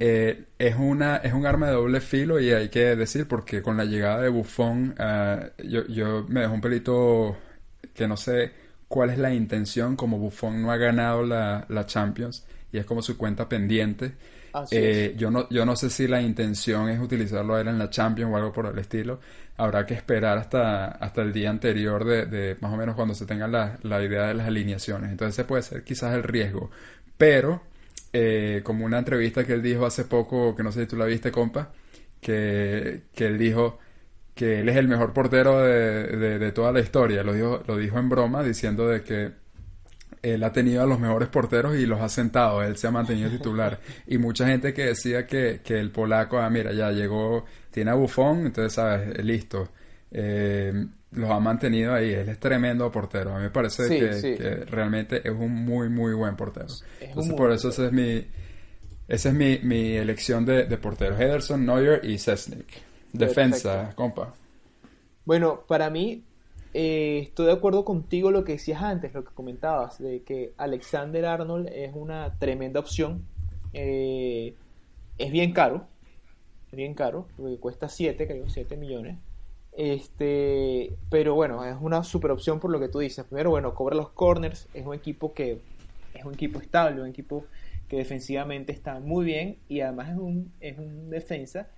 Eh, 0.00 0.44
es, 0.58 0.76
una, 0.76 1.16
es 1.18 1.32
un 1.32 1.46
arma 1.46 1.68
de 1.68 1.72
doble 1.72 2.00
filo 2.00 2.38
y 2.40 2.50
hay 2.52 2.68
que 2.68 2.96
decir 2.96 3.26
porque 3.26 3.62
con 3.62 3.76
la 3.76 3.84
llegada 3.84 4.22
de 4.22 4.28
Buffon 4.28 4.94
eh, 4.98 5.50
yo, 5.64 5.86
yo 5.86 6.24
me 6.28 6.40
dejo 6.40 6.54
un 6.54 6.60
pelito 6.60 7.36
que 7.94 8.08
no 8.08 8.16
sé 8.16 8.67
cuál 8.88 9.10
es 9.10 9.18
la 9.18 9.32
intención 9.32 9.96
como 9.96 10.18
Buffon 10.18 10.62
no 10.62 10.72
ha 10.72 10.76
ganado 10.76 11.22
la, 11.22 11.66
la 11.68 11.86
Champions 11.86 12.44
y 12.72 12.78
es 12.78 12.84
como 12.84 13.02
su 13.02 13.16
cuenta 13.16 13.48
pendiente. 13.48 14.12
Eh, 14.70 15.14
yo, 15.16 15.30
no, 15.30 15.48
yo 15.50 15.64
no 15.64 15.76
sé 15.76 15.90
si 15.90 16.08
la 16.08 16.20
intención 16.20 16.88
es 16.88 16.98
utilizarlo 16.98 17.54
a 17.54 17.60
él 17.60 17.68
en 17.68 17.78
la 17.78 17.90
Champions 17.90 18.32
o 18.32 18.36
algo 18.36 18.52
por 18.52 18.66
el 18.66 18.78
estilo. 18.78 19.20
Habrá 19.56 19.84
que 19.84 19.94
esperar 19.94 20.38
hasta, 20.38 20.86
hasta 20.86 21.22
el 21.22 21.32
día 21.32 21.50
anterior 21.50 22.04
de, 22.04 22.26
de 22.26 22.56
más 22.60 22.72
o 22.72 22.76
menos 22.76 22.94
cuando 22.94 23.14
se 23.14 23.26
tenga 23.26 23.46
la, 23.46 23.78
la 23.82 24.02
idea 24.02 24.26
de 24.28 24.34
las 24.34 24.46
alineaciones. 24.46 25.10
Entonces 25.10 25.38
ese 25.38 25.44
puede 25.44 25.62
ser 25.62 25.84
quizás 25.84 26.14
el 26.14 26.22
riesgo. 26.22 26.70
Pero 27.16 27.62
eh, 28.12 28.62
como 28.64 28.84
una 28.84 28.98
entrevista 28.98 29.44
que 29.44 29.52
él 29.52 29.62
dijo 29.62 29.84
hace 29.84 30.04
poco, 30.04 30.56
que 30.56 30.62
no 30.62 30.72
sé 30.72 30.82
si 30.82 30.86
tú 30.86 30.96
la 30.96 31.04
viste, 31.04 31.30
compa, 31.30 31.72
que, 32.20 33.02
que 33.14 33.26
él 33.26 33.38
dijo 33.38 33.78
que 34.38 34.60
él 34.60 34.68
es 34.68 34.76
el 34.76 34.86
mejor 34.86 35.12
portero 35.12 35.64
de, 35.64 36.38
de, 36.38 36.52
toda 36.52 36.70
la 36.70 36.78
historia. 36.78 37.24
Lo 37.24 37.32
dijo, 37.32 37.60
lo 37.66 37.76
dijo 37.76 37.98
en 37.98 38.08
broma, 38.08 38.44
diciendo 38.44 38.86
de 38.86 39.02
que 39.02 39.32
él 40.22 40.44
ha 40.44 40.52
tenido 40.52 40.80
a 40.80 40.86
los 40.86 41.00
mejores 41.00 41.28
porteros 41.28 41.74
y 41.74 41.86
los 41.86 42.00
ha 42.00 42.08
sentado, 42.08 42.62
él 42.62 42.76
se 42.76 42.86
ha 42.86 42.92
mantenido 42.92 43.30
titular. 43.30 43.80
Y 44.06 44.18
mucha 44.18 44.46
gente 44.46 44.72
que 44.72 44.84
decía 44.84 45.26
que, 45.26 45.60
que 45.64 45.80
el 45.80 45.90
polaco, 45.90 46.38
ah, 46.38 46.48
mira, 46.50 46.72
ya 46.72 46.92
llegó, 46.92 47.46
tiene 47.72 47.90
a 47.90 47.94
Bufón, 47.94 48.46
entonces, 48.46 48.74
¿sabes? 48.74 49.24
Listo. 49.24 49.70
Eh, 50.12 50.86
los 51.10 51.30
ha 51.30 51.40
mantenido 51.40 51.92
ahí. 51.92 52.12
Él 52.12 52.28
es 52.28 52.38
tremendo 52.38 52.92
portero. 52.92 53.34
A 53.34 53.38
mí 53.38 53.42
me 53.42 53.50
parece 53.50 53.88
que, 53.88 54.64
realmente 54.70 55.20
es 55.28 55.34
un 55.34 55.52
muy, 55.52 55.88
muy 55.88 56.12
buen 56.12 56.36
portero. 56.36 56.68
Entonces, 57.00 57.34
por 57.34 57.50
eso 57.50 57.70
esa 57.70 57.86
es 57.86 57.92
mi, 57.92 58.24
esa 59.08 59.30
es 59.30 59.34
mi, 59.34 59.58
mi 59.64 59.96
elección 59.96 60.46
de, 60.46 60.66
de 60.66 60.78
porteros. 60.78 61.18
Ederson, 61.18 61.66
Neuer 61.66 62.04
y 62.04 62.18
Sesnick. 62.18 62.87
Defensa, 63.12 63.92
compa. 63.94 64.34
Bueno, 65.24 65.64
para 65.66 65.90
mí, 65.90 66.24
eh, 66.74 67.20
estoy 67.22 67.46
de 67.46 67.52
acuerdo 67.52 67.84
contigo 67.84 68.30
lo 68.30 68.44
que 68.44 68.52
decías 68.52 68.82
antes, 68.82 69.12
lo 69.14 69.24
que 69.24 69.34
comentabas, 69.34 69.98
de 69.98 70.22
que 70.22 70.52
Alexander 70.56 71.26
Arnold 71.26 71.68
es 71.72 71.92
una 71.94 72.38
tremenda 72.38 72.80
opción. 72.80 73.26
Eh, 73.72 74.54
es 75.18 75.32
bien 75.32 75.52
caro, 75.52 75.86
es 76.70 76.76
bien 76.76 76.94
caro, 76.94 77.26
porque 77.36 77.58
cuesta 77.58 77.88
7, 77.88 78.26
creo, 78.26 78.48
7 78.48 78.76
millones. 78.76 79.18
Este, 79.72 80.96
pero 81.10 81.34
bueno, 81.34 81.64
es 81.64 81.76
una 81.80 82.02
super 82.02 82.30
opción 82.30 82.58
por 82.58 82.70
lo 82.70 82.80
que 82.80 82.88
tú 82.88 82.98
dices. 82.98 83.24
Primero, 83.24 83.50
bueno, 83.50 83.74
cobra 83.74 83.94
los 83.94 84.10
corners, 84.10 84.68
es 84.74 84.86
un 84.86 84.94
equipo 84.94 85.34
que 85.34 85.60
es 86.14 86.24
un 86.24 86.34
equipo 86.34 86.60
estable, 86.60 87.00
un 87.00 87.08
equipo 87.08 87.44
que 87.88 87.96
defensivamente 87.96 88.72
está 88.72 89.00
muy 89.00 89.24
bien 89.24 89.58
y 89.68 89.80
además 89.80 90.10
es 90.10 90.16
un, 90.16 90.52
es 90.60 90.78
un 90.78 91.10
defensa 91.10 91.68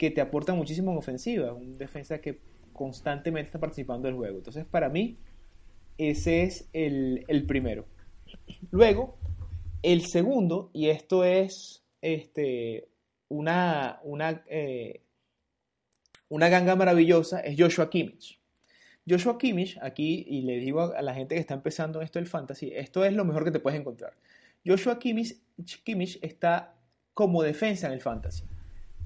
que 0.00 0.10
te 0.10 0.22
aporta 0.22 0.54
muchísimo 0.54 0.92
en 0.92 0.96
ofensiva, 0.96 1.52
un 1.52 1.76
defensa 1.76 2.22
que 2.22 2.40
constantemente 2.72 3.48
está 3.48 3.58
participando 3.60 4.08
del 4.08 4.16
juego. 4.16 4.38
Entonces, 4.38 4.64
para 4.64 4.88
mí, 4.88 5.18
ese 5.98 6.42
es 6.44 6.70
el, 6.72 7.26
el 7.28 7.44
primero. 7.44 7.84
Luego, 8.70 9.18
el 9.82 10.06
segundo, 10.06 10.70
y 10.72 10.88
esto 10.88 11.22
es 11.22 11.84
este, 12.00 12.88
una, 13.28 14.00
una 14.02 14.42
eh, 14.48 15.02
una 16.30 16.48
ganga 16.48 16.76
maravillosa 16.76 17.40
es 17.40 17.56
Joshua 17.58 17.90
Kimmich. 17.90 18.40
Joshua 19.06 19.36
Kimmich, 19.36 19.76
aquí, 19.82 20.24
y 20.26 20.42
le 20.42 20.56
digo 20.60 20.94
a 20.94 21.02
la 21.02 21.12
gente 21.12 21.34
que 21.34 21.40
está 21.42 21.52
empezando 21.52 22.00
esto 22.00 22.18
del 22.18 22.26
fantasy, 22.26 22.72
esto 22.74 23.04
es 23.04 23.12
lo 23.12 23.26
mejor 23.26 23.44
que 23.44 23.50
te 23.50 23.60
puedes 23.60 23.78
encontrar. 23.78 24.14
Joshua 24.64 24.98
Kimmich, 24.98 26.18
está 26.22 26.74
como 27.12 27.42
defensa 27.42 27.88
en 27.88 27.92
el 27.92 28.00
fantasy. 28.00 28.44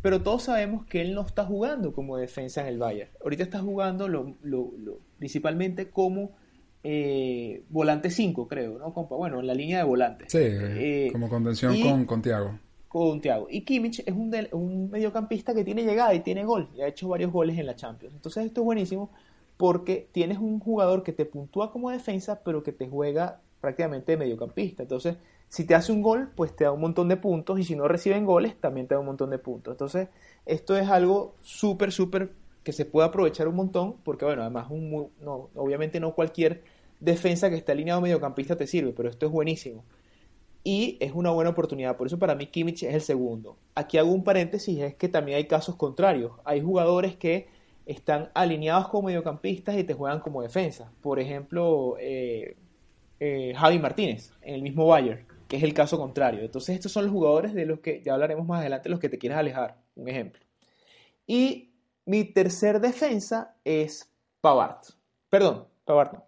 Pero 0.04 0.20
todos 0.20 0.42
sabemos 0.42 0.84
que 0.84 1.00
él 1.00 1.14
no 1.14 1.22
está 1.22 1.46
jugando 1.46 1.94
como 1.94 2.18
defensa 2.18 2.60
en 2.60 2.66
el 2.66 2.76
Bayern. 2.76 3.10
Ahorita 3.22 3.42
está 3.42 3.60
jugando 3.60 4.06
lo, 4.06 4.36
principalmente 5.16 5.88
como 5.88 6.32
eh, 6.82 7.64
volante 7.70 8.10
5, 8.10 8.46
creo, 8.46 8.78
¿no? 8.78 8.90
Bueno, 8.90 9.40
en 9.40 9.46
la 9.46 9.54
línea 9.54 9.78
de 9.78 9.84
volante. 9.84 10.26
Sí, 10.28 10.40
eh, 10.42 11.08
como 11.10 11.30
contención 11.30 11.80
con, 11.80 12.04
con 12.04 12.20
Thiago 12.20 12.58
con 12.86 13.22
Thiago. 13.22 13.46
Y 13.48 13.62
Kimmich 13.62 14.00
es 14.00 14.14
un, 14.14 14.30
un, 14.52 14.90
mediocampista 14.90 15.54
que 15.54 15.64
tiene 15.64 15.84
llegada 15.84 16.14
y 16.14 16.20
tiene 16.20 16.44
gol, 16.44 16.68
y 16.76 16.82
ha 16.82 16.86
hecho 16.86 17.08
varios 17.08 17.32
goles 17.32 17.56
en 17.58 17.64
la 17.64 17.74
Champions. 17.74 18.14
Entonces 18.14 18.44
esto 18.44 18.60
es 18.60 18.64
buenísimo 18.66 19.10
porque 19.56 20.10
tienes 20.12 20.36
un 20.36 20.60
jugador 20.60 21.02
que 21.02 21.14
te 21.14 21.24
puntúa 21.24 21.72
como 21.72 21.88
defensa, 21.88 22.42
pero 22.44 22.62
que 22.62 22.72
te 22.72 22.90
juega 22.90 23.40
prácticamente 23.62 24.12
de 24.12 24.18
mediocampista. 24.18 24.82
Entonces, 24.82 25.16
si 25.54 25.64
te 25.64 25.76
hace 25.76 25.92
un 25.92 26.02
gol, 26.02 26.32
pues 26.34 26.56
te 26.56 26.64
da 26.64 26.72
un 26.72 26.80
montón 26.80 27.08
de 27.08 27.16
puntos, 27.16 27.60
y 27.60 27.62
si 27.62 27.76
no 27.76 27.86
reciben 27.86 28.24
goles, 28.24 28.56
también 28.60 28.88
te 28.88 28.94
da 28.96 28.98
un 28.98 29.06
montón 29.06 29.30
de 29.30 29.38
puntos. 29.38 29.70
Entonces, 29.70 30.08
esto 30.46 30.76
es 30.76 30.88
algo 30.90 31.36
súper, 31.42 31.92
súper 31.92 32.32
que 32.64 32.72
se 32.72 32.84
puede 32.84 33.06
aprovechar 33.06 33.46
un 33.46 33.54
montón, 33.54 33.94
porque 34.02 34.24
bueno, 34.24 34.42
además, 34.42 34.66
un, 34.68 35.12
no, 35.20 35.50
obviamente 35.54 36.00
no 36.00 36.12
cualquier 36.12 36.64
defensa 36.98 37.50
que 37.50 37.56
esté 37.56 37.70
alineado 37.70 38.00
mediocampista 38.00 38.56
te 38.56 38.66
sirve, 38.66 38.92
pero 38.96 39.08
esto 39.08 39.26
es 39.26 39.30
buenísimo 39.30 39.84
y 40.64 40.96
es 40.98 41.12
una 41.12 41.30
buena 41.30 41.50
oportunidad. 41.50 41.96
Por 41.96 42.08
eso 42.08 42.18
para 42.18 42.34
mí 42.34 42.48
Kimmich 42.48 42.82
es 42.82 42.94
el 42.94 43.02
segundo. 43.02 43.56
Aquí 43.76 43.96
hago 43.96 44.10
un 44.10 44.24
paréntesis, 44.24 44.80
es 44.80 44.96
que 44.96 45.08
también 45.08 45.36
hay 45.36 45.44
casos 45.46 45.76
contrarios. 45.76 46.32
Hay 46.44 46.62
jugadores 46.62 47.14
que 47.14 47.46
están 47.86 48.30
alineados 48.34 48.88
como 48.88 49.06
mediocampistas 49.06 49.76
y 49.76 49.84
te 49.84 49.94
juegan 49.94 50.18
como 50.18 50.42
defensa. 50.42 50.90
Por 51.00 51.20
ejemplo, 51.20 51.96
eh, 52.00 52.56
eh, 53.20 53.52
Javi 53.54 53.78
Martínez 53.78 54.32
en 54.42 54.54
el 54.54 54.62
mismo 54.62 54.86
Bayern, 54.86 55.26
es 55.54 55.62
el 55.62 55.74
caso 55.74 55.98
contrario. 55.98 56.42
Entonces 56.42 56.76
estos 56.76 56.92
son 56.92 57.04
los 57.04 57.12
jugadores 57.12 57.54
de 57.54 57.66
los 57.66 57.80
que 57.80 58.02
ya 58.02 58.14
hablaremos 58.14 58.46
más 58.46 58.60
adelante, 58.60 58.88
los 58.88 59.00
que 59.00 59.08
te 59.08 59.18
quieres 59.18 59.38
alejar. 59.38 59.76
Un 59.94 60.08
ejemplo. 60.08 60.40
Y 61.26 61.74
mi 62.06 62.24
tercer 62.24 62.80
defensa 62.80 63.56
es 63.64 64.10
Pavard. 64.40 64.82
Perdón, 65.28 65.66
Pavard 65.84 66.12
no. 66.14 66.26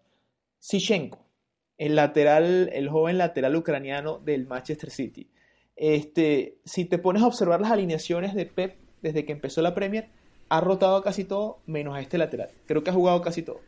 El 1.78 1.94
lateral, 1.94 2.70
el 2.72 2.88
joven 2.88 3.18
lateral 3.18 3.54
ucraniano 3.54 4.18
del 4.18 4.46
Manchester 4.46 4.90
City. 4.90 5.30
Este, 5.76 6.58
si 6.64 6.86
te 6.86 6.98
pones 6.98 7.22
a 7.22 7.26
observar 7.26 7.60
las 7.60 7.70
alineaciones 7.70 8.34
de 8.34 8.46
Pep 8.46 8.76
desde 9.02 9.26
que 9.26 9.32
empezó 9.32 9.60
la 9.60 9.74
Premier, 9.74 10.08
ha 10.48 10.60
rotado 10.60 11.02
casi 11.02 11.24
todo 11.24 11.58
menos 11.66 11.94
a 11.94 12.00
este 12.00 12.18
lateral. 12.18 12.50
Creo 12.66 12.82
que 12.82 12.90
ha 12.90 12.94
jugado 12.94 13.20
casi 13.20 13.42
todo. 13.42 13.60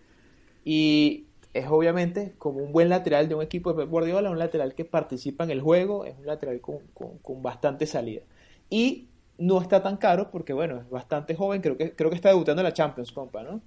Y 0.65 1.28
es 1.53 1.67
obviamente 1.69 2.35
como 2.39 2.59
un 2.59 2.73
buen 2.73 2.89
lateral 2.89 3.29
de 3.29 3.35
un 3.35 3.43
equipo 3.43 3.73
de 3.73 3.83
Pep 3.83 3.91
Guardiola, 3.91 4.31
un 4.31 4.39
lateral 4.39 4.75
que 4.75 4.85
participa 4.85 5.45
en 5.45 5.51
el 5.51 5.61
juego, 5.61 6.05
es 6.05 6.17
un 6.19 6.27
lateral 6.27 6.61
con, 6.61 6.79
con, 7.23 7.43
bastante 7.43 7.87
salida. 7.87 8.23
Y 8.71 9.09
no 9.39 9.61
está 9.61 9.83
tan 9.83 9.97
caro 9.97 10.31
porque, 10.31 10.53
bueno, 10.53 10.79
es 10.81 10.91
bastante 10.91 11.35
joven, 11.35 11.61
creo 11.61 11.77
que, 11.77 11.93
creo 11.93 12.11
que 12.11 12.17
está 12.17 12.29
debutando 12.29 12.61
en 12.61 12.65
la 12.65 12.73
Champions, 12.73 13.13
compa, 13.13 13.43
¿no? 13.43 13.61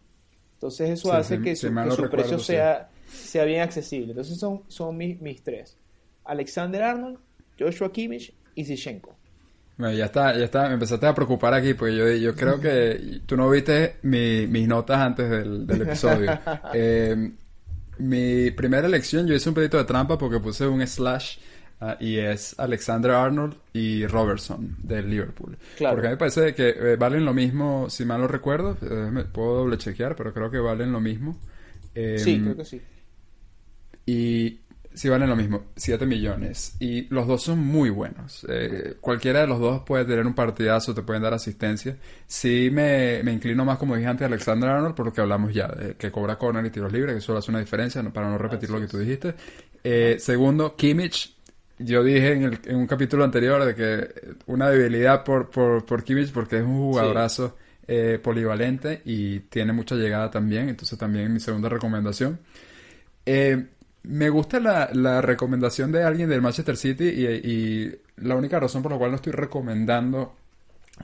Entonces 0.53 0.91
eso 0.91 1.11
hace 1.11 1.41
que, 1.41 1.55
su, 1.55 1.73
precio 2.09 2.37
sea 2.37 2.89
sea 3.11 3.45
bien 3.45 3.61
accesible. 3.61 4.11
Entonces 4.11 4.37
son, 4.37 4.63
son 4.67 4.95
mis, 4.97 5.19
mis 5.21 5.43
tres. 5.43 5.77
Alexander 6.25 6.83
Arnold, 6.83 7.17
Joshua 7.59 7.91
Kimmich 7.91 8.33
y 8.55 8.65
Zichenko. 8.65 9.15
Bueno, 9.77 9.95
ya 9.95 10.05
está, 10.05 10.37
ya 10.37 10.45
está, 10.45 10.67
me 10.67 10.75
empezaste 10.75 11.07
a 11.07 11.15
preocupar 11.15 11.53
aquí, 11.53 11.73
porque 11.73 11.95
yo, 11.95 12.07
yo 12.13 12.35
creo 12.35 12.59
que 12.59 13.21
tú 13.25 13.35
no 13.35 13.49
viste 13.49 13.95
mis 14.03 14.67
notas 14.67 14.99
antes 14.99 15.29
del, 15.29 15.65
del 15.65 15.81
episodio. 15.81 16.31
Eh, 16.73 17.31
mi 17.97 18.51
primera 18.51 18.87
elección, 18.87 19.27
yo 19.27 19.35
hice 19.35 19.49
un 19.49 19.55
pedito 19.55 19.77
de 19.77 19.85
trampa 19.85 20.17
porque 20.17 20.39
puse 20.39 20.65
un 20.67 20.85
slash 20.85 21.37
ah, 21.79 21.97
y 21.99 22.17
es 22.17 22.55
Alexander 22.57 23.11
Arnold 23.11 23.55
y 23.73 24.05
Robertson 24.07 24.77
del 24.81 25.09
Liverpool. 25.09 25.57
Claro. 25.77 25.95
Porque 25.95 26.07
a 26.07 26.09
mí 26.11 26.13
me 26.13 26.19
parece 26.19 26.53
que 26.53 26.69
eh, 26.69 26.95
valen 26.95 27.25
lo 27.25 27.33
mismo, 27.33 27.89
si 27.89 28.05
mal 28.05 28.21
lo 28.21 28.27
recuerdo, 28.27 28.77
eh, 28.81 29.25
puedo 29.31 29.57
doble 29.57 29.77
chequear, 29.77 30.15
pero 30.15 30.33
creo 30.33 30.49
que 30.49 30.59
valen 30.59 30.91
lo 30.91 30.99
mismo. 30.99 31.37
sí, 31.93 32.39
creo 32.41 32.55
que 32.55 32.65
sí. 32.65 32.81
Y 34.05 34.60
sí 34.93 35.09
valen 35.09 35.29
lo 35.29 35.35
mismo, 35.35 35.65
7 35.75 36.05
millones. 36.05 36.75
Y 36.79 37.07
los 37.13 37.27
dos 37.27 37.43
son 37.43 37.59
muy 37.59 37.89
buenos. 37.89 38.45
Eh, 38.49 38.95
cualquiera 38.99 39.41
de 39.41 39.47
los 39.47 39.59
dos 39.59 39.81
puede 39.83 40.05
tener 40.05 40.25
un 40.25 40.33
partidazo, 40.33 40.93
te 40.93 41.01
pueden 41.01 41.21
dar 41.21 41.33
asistencia. 41.33 41.97
Sí 42.27 42.69
me, 42.71 43.21
me 43.23 43.31
inclino 43.31 43.65
más, 43.65 43.77
como 43.77 43.95
dije 43.95 44.07
antes, 44.07 44.25
Alexander 44.25 44.69
Arnold, 44.69 44.95
por 44.95 45.05
lo 45.05 45.13
que 45.13 45.21
hablamos 45.21 45.53
ya, 45.53 45.67
de 45.67 45.95
que 45.95 46.11
cobra 46.11 46.37
corner 46.37 46.65
y 46.65 46.69
tiros 46.69 46.91
libres, 46.91 47.13
que 47.13 47.19
eso 47.19 47.37
hace 47.37 47.51
una 47.51 47.59
diferencia, 47.59 48.01
para 48.11 48.29
no 48.29 48.37
repetir 48.37 48.69
lo 48.69 48.79
que 48.79 48.87
tú 48.87 48.97
dijiste. 48.97 49.35
Eh, 49.83 50.17
segundo, 50.19 50.75
Kimmich. 50.75 51.35
Yo 51.79 52.03
dije 52.03 52.33
en, 52.33 52.43
el, 52.43 52.59
en, 52.65 52.75
un 52.75 52.85
capítulo 52.85 53.23
anterior 53.23 53.65
de 53.65 53.73
que 53.73 54.35
una 54.45 54.69
debilidad 54.69 55.23
por, 55.23 55.49
por, 55.49 55.83
por 55.83 56.03
Kimmich 56.03 56.31
porque 56.31 56.57
es 56.57 56.63
un 56.63 56.77
jugadorazo 56.77 57.57
eh, 57.87 58.19
polivalente 58.21 59.01
y 59.03 59.39
tiene 59.39 59.73
mucha 59.73 59.95
llegada 59.95 60.29
también. 60.29 60.69
Entonces 60.69 60.97
también 60.99 61.33
mi 61.33 61.39
segunda 61.39 61.69
recomendación. 61.69 62.39
Eh, 63.25 63.65
me 64.03 64.29
gusta 64.29 64.59
la, 64.59 64.89
la, 64.93 65.21
recomendación 65.21 65.91
de 65.91 66.03
alguien 66.03 66.29
del 66.29 66.41
Manchester 66.41 66.77
City 66.77 67.05
y, 67.05 67.25
y, 67.25 67.95
la 68.17 68.35
única 68.35 68.59
razón 68.59 68.81
por 68.81 68.91
la 68.91 68.97
cual 68.97 69.11
no 69.11 69.15
estoy 69.15 69.33
recomendando 69.33 70.35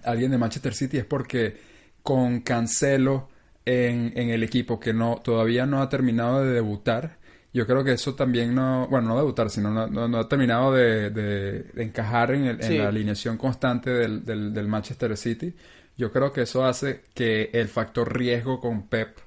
a 0.04 0.12
alguien 0.12 0.32
de 0.32 0.38
Manchester 0.38 0.74
City 0.74 0.98
es 0.98 1.06
porque 1.06 1.58
con 2.04 2.42
Cancelo 2.42 3.30
en, 3.66 4.14
en 4.16 4.30
el 4.30 4.44
equipo 4.44 4.80
que 4.80 4.94
no 4.94 5.22
todavía 5.24 5.66
no 5.66 5.82
ha 5.82 5.90
terminado 5.90 6.44
de 6.44 6.54
debutar, 6.54 7.18
yo 7.54 7.66
creo 7.66 7.84
que 7.84 7.94
eso 7.94 8.16
también 8.16 8.54
no, 8.54 8.88
bueno, 8.88 9.10
no 9.10 9.18
debutar, 9.18 9.50
sino 9.50 9.72
no, 9.72 9.88
no, 9.88 10.08
no 10.08 10.20
ha 10.20 10.30
terminado 10.30 10.74
de, 10.74 11.10
de, 11.10 11.64
de 11.64 11.84
encajar 11.84 12.32
en, 12.32 12.46
el, 12.46 12.64
en 12.64 12.78
la 12.78 12.90
alineación 12.90 13.38
constante 13.38 13.90
del, 13.90 14.24
del, 14.24 14.54
del 14.54 14.68
Manchester 14.68 15.18
City. 15.18 15.56
Yo 15.98 16.12
creo 16.12 16.32
que 16.32 16.42
eso 16.42 16.66
hace 16.66 17.02
que 17.16 17.50
el 17.54 17.68
factor 17.68 18.16
riesgo 18.16 18.60
con 18.60 18.88
Pep 18.88 19.18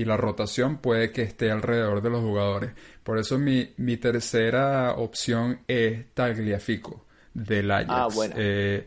y 0.00 0.04
la 0.04 0.16
rotación 0.16 0.78
puede 0.78 1.10
que 1.12 1.22
esté 1.22 1.50
alrededor 1.50 2.02
de 2.02 2.10
los 2.10 2.20
jugadores. 2.20 2.72
Por 3.02 3.18
eso 3.18 3.38
mi, 3.38 3.72
mi 3.76 3.96
tercera 3.96 4.94
opción 4.96 5.60
es 5.68 6.12
Tagliafico 6.14 7.06
del 7.34 7.70
Ajax. 7.70 7.88
Ah, 7.90 8.08
bueno. 8.14 8.34
Eh, 8.38 8.86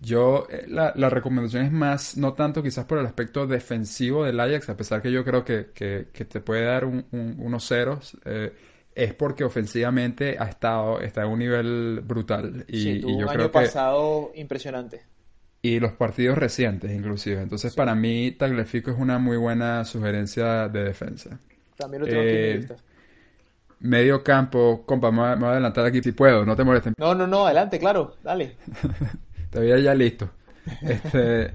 yo, 0.00 0.46
eh, 0.50 0.64
la, 0.68 0.92
la 0.96 1.08
recomendación 1.10 1.64
es 1.64 1.72
más, 1.72 2.16
no 2.16 2.34
tanto 2.34 2.62
quizás 2.62 2.84
por 2.86 2.98
el 2.98 3.06
aspecto 3.06 3.46
defensivo 3.46 4.24
del 4.24 4.40
Ajax, 4.40 4.68
a 4.68 4.76
pesar 4.76 5.00
que 5.02 5.12
yo 5.12 5.24
creo 5.24 5.44
que, 5.44 5.70
que, 5.74 6.08
que 6.12 6.24
te 6.24 6.40
puede 6.40 6.64
dar 6.64 6.84
un- 6.84 7.06
un- 7.12 7.36
unos 7.38 7.66
ceros, 7.68 8.16
eh, 8.24 8.52
es 8.94 9.14
porque 9.14 9.44
ofensivamente 9.44 10.36
ha 10.38 10.44
estado, 10.48 11.00
está 11.00 11.22
a 11.22 11.26
un 11.26 11.38
nivel 11.38 12.00
brutal. 12.04 12.64
Y, 12.68 12.82
Sí, 12.82 13.00
y 13.06 13.16
yo 13.16 13.26
un 13.26 13.32
creo 13.32 13.44
año 13.44 13.52
que 13.52 13.52
pasado 13.52 14.32
impresionante. 14.34 15.02
Y 15.62 15.80
los 15.80 15.92
partidos 15.92 16.38
recientes 16.38 16.90
inclusive. 16.92 17.40
Entonces 17.42 17.72
para 17.72 17.94
mí 17.94 18.32
Tagliafico 18.32 18.90
es 18.90 18.98
una 18.98 19.18
muy 19.18 19.36
buena 19.36 19.84
sugerencia 19.84 20.68
de 20.68 20.84
defensa. 20.84 21.40
También 21.76 22.00
lo 22.02 22.08
tengo 22.08 22.22
aquí 22.22 22.34
en 22.36 22.40
mi 22.42 22.48
Eh, 22.48 22.54
lista. 22.54 22.76
Medio 23.80 24.22
campo, 24.22 24.84
compa, 24.86 25.10
me 25.10 25.18
voy 25.36 25.46
a 25.48 25.50
adelantar 25.52 25.84
aquí 25.86 26.00
si 26.02 26.12
puedo, 26.12 26.46
no 26.46 26.54
te 26.56 26.64
molestes. 26.64 26.92
No, 26.96 27.14
no, 27.14 27.26
no, 27.26 27.44
adelante, 27.46 27.78
claro, 27.78 28.16
dale. 28.22 28.56
Te 29.50 29.82
ya 29.82 29.94
listo. 29.94 30.30
Este, 30.80 31.54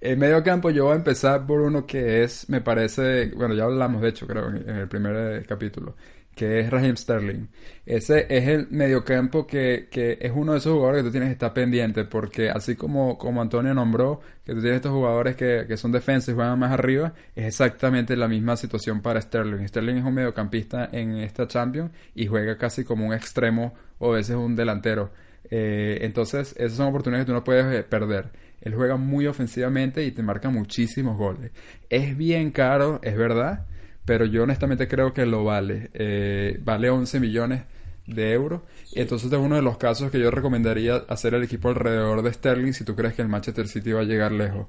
en 0.00 0.18
medio 0.18 0.42
campo 0.44 0.70
yo 0.70 0.84
voy 0.86 0.94
a 0.94 0.96
empezar 0.96 1.46
por 1.46 1.60
uno 1.60 1.86
que 1.86 2.24
es, 2.24 2.48
me 2.50 2.60
parece, 2.60 3.32
bueno, 3.36 3.54
ya 3.54 3.64
hablamos 3.64 4.02
de 4.02 4.08
hecho 4.10 4.26
creo 4.26 4.48
en, 4.50 4.68
en 4.68 4.76
el 4.76 4.88
primer 4.88 5.42
eh, 5.42 5.46
capítulo, 5.46 5.96
que 6.38 6.60
es 6.60 6.70
Raheem 6.70 6.96
Sterling. 6.96 7.48
Ese 7.84 8.26
es 8.28 8.46
el 8.46 8.68
mediocampo 8.70 9.44
que, 9.44 9.88
que 9.90 10.18
es 10.20 10.30
uno 10.32 10.52
de 10.52 10.58
esos 10.58 10.72
jugadores 10.72 11.02
que 11.02 11.08
tú 11.08 11.10
tienes 11.10 11.30
que 11.30 11.32
estar 11.32 11.52
pendiente 11.52 12.04
porque 12.04 12.48
así 12.48 12.76
como, 12.76 13.18
como 13.18 13.42
Antonio 13.42 13.74
nombró 13.74 14.20
que 14.44 14.54
tú 14.54 14.60
tienes 14.60 14.76
estos 14.76 14.92
jugadores 14.92 15.34
que, 15.34 15.64
que 15.66 15.76
son 15.76 15.90
defensas 15.90 16.28
y 16.28 16.36
juegan 16.36 16.56
más 16.56 16.70
arriba, 16.70 17.12
es 17.34 17.46
exactamente 17.46 18.16
la 18.16 18.28
misma 18.28 18.56
situación 18.56 19.02
para 19.02 19.20
Sterling. 19.20 19.66
Sterling 19.66 19.96
es 19.96 20.04
un 20.04 20.14
mediocampista 20.14 20.88
en 20.92 21.16
esta 21.16 21.48
Champions 21.48 21.90
y 22.14 22.28
juega 22.28 22.56
casi 22.56 22.84
como 22.84 23.04
un 23.04 23.14
extremo 23.14 23.74
o 23.98 24.12
a 24.12 24.16
veces 24.18 24.36
un 24.36 24.54
delantero. 24.54 25.10
Eh, 25.50 25.98
entonces, 26.02 26.54
esas 26.56 26.74
son 26.74 26.86
oportunidades 26.86 27.26
que 27.26 27.32
tú 27.32 27.34
no 27.34 27.42
puedes 27.42 27.66
eh, 27.74 27.82
perder. 27.82 28.30
Él 28.60 28.76
juega 28.76 28.96
muy 28.96 29.26
ofensivamente 29.26 30.04
y 30.04 30.12
te 30.12 30.22
marca 30.22 30.50
muchísimos 30.50 31.16
goles. 31.16 31.50
Es 31.90 32.16
bien 32.16 32.52
caro, 32.52 33.00
es 33.02 33.16
verdad, 33.16 33.66
pero 34.08 34.24
yo 34.24 34.44
honestamente 34.44 34.88
creo 34.88 35.12
que 35.12 35.26
lo 35.26 35.44
vale. 35.44 35.90
Eh, 35.92 36.58
vale 36.64 36.88
11 36.88 37.20
millones 37.20 37.64
de 38.06 38.32
euros. 38.32 38.62
Entonces 38.94 39.30
es 39.30 39.38
uno 39.38 39.56
de 39.56 39.60
los 39.60 39.76
casos 39.76 40.10
que 40.10 40.18
yo 40.18 40.30
recomendaría 40.30 41.04
hacer 41.10 41.34
el 41.34 41.42
equipo 41.44 41.68
alrededor 41.68 42.22
de 42.22 42.32
Sterling 42.32 42.72
si 42.72 42.84
tú 42.84 42.96
crees 42.96 43.12
que 43.12 43.20
el 43.20 43.28
Manchester 43.28 43.68
City 43.68 43.92
va 43.92 44.00
a 44.00 44.04
llegar 44.04 44.32
lejos. 44.32 44.68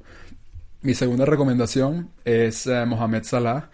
Mi 0.81 0.93
segunda 0.93 1.23
recomendación 1.23 2.09
es 2.25 2.67
eh, 2.67 2.85
Mohamed 2.85 3.23
Salah, 3.23 3.69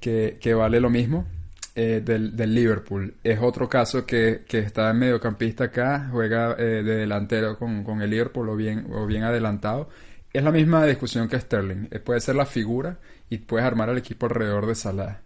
que, 0.00 0.38
que 0.40 0.54
vale 0.54 0.78
lo 0.78 0.88
mismo, 0.88 1.26
eh, 1.74 2.00
del, 2.04 2.36
del 2.36 2.54
Liverpool. 2.54 3.14
Es 3.24 3.40
otro 3.42 3.68
caso 3.68 4.06
que, 4.06 4.44
que 4.46 4.60
está 4.60 4.88
en 4.88 5.00
mediocampista 5.00 5.64
acá, 5.64 6.10
juega 6.12 6.54
eh, 6.56 6.84
de 6.84 6.94
delantero 6.94 7.58
con, 7.58 7.82
con 7.82 8.02
el 8.02 8.10
Liverpool 8.10 8.50
o 8.50 8.54
bien, 8.54 8.86
o 8.92 9.04
bien 9.04 9.24
adelantado. 9.24 9.88
Es 10.32 10.44
la 10.44 10.52
misma 10.52 10.86
discusión 10.86 11.28
que 11.28 11.40
Sterling. 11.40 11.88
Puede 12.04 12.20
ser 12.20 12.36
la 12.36 12.46
figura 12.46 13.00
y 13.30 13.38
puedes 13.38 13.66
armar 13.66 13.90
al 13.90 13.98
equipo 13.98 14.26
alrededor 14.26 14.66
de 14.66 14.74
Salah. 14.74 15.20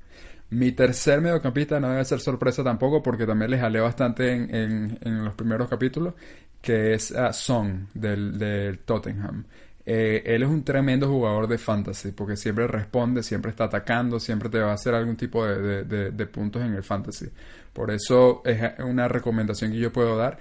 Mi 0.51 0.73
tercer 0.73 1.21
mediocampista 1.21 1.81
no 1.81 1.91
debe 1.91 2.05
ser 2.05 2.21
sorpresa 2.21 2.63
tampoco 2.63 3.03
porque 3.03 3.27
también 3.27 3.51
le 3.51 3.59
jalé 3.59 3.81
bastante 3.81 4.33
en, 4.33 4.99
en- 5.03 5.25
los 5.25 5.35
primeros 5.35 5.69
capítulos, 5.69 6.15
que 6.61 6.95
es 6.95 7.13
ah, 7.13 7.33
Son 7.33 7.89
del, 7.95 8.39
del 8.39 8.79
Tottenham. 8.81 9.45
Eh, 9.85 10.23
él 10.27 10.43
es 10.45 10.49
un 10.49 10.63
tremendo 10.63 11.09
jugador 11.09 11.49
de 11.49 11.59
fantasy 11.59 12.13
porque 12.13 12.37
siempre 12.37 12.67
responde, 12.69 13.23
siempre 13.23 13.51
está 13.51 13.65
atacando, 13.65 14.21
siempre 14.21 14.49
te 14.49 14.61
va 14.61 14.71
a 14.71 14.75
hacer 14.75 14.95
algún 14.95 15.17
tipo 15.17 15.45
de- 15.45 15.85
de 16.13 16.27
puntos 16.27 16.63
en 16.63 16.75
el 16.75 16.83
fantasy. 16.85 17.27
Por 17.73 17.91
eso 17.91 18.43
es 18.45 18.61
una 18.81 19.09
recomendación 19.09 19.73
que 19.73 19.79
yo 19.79 19.93
puedo 19.93 20.17
dar. 20.17 20.39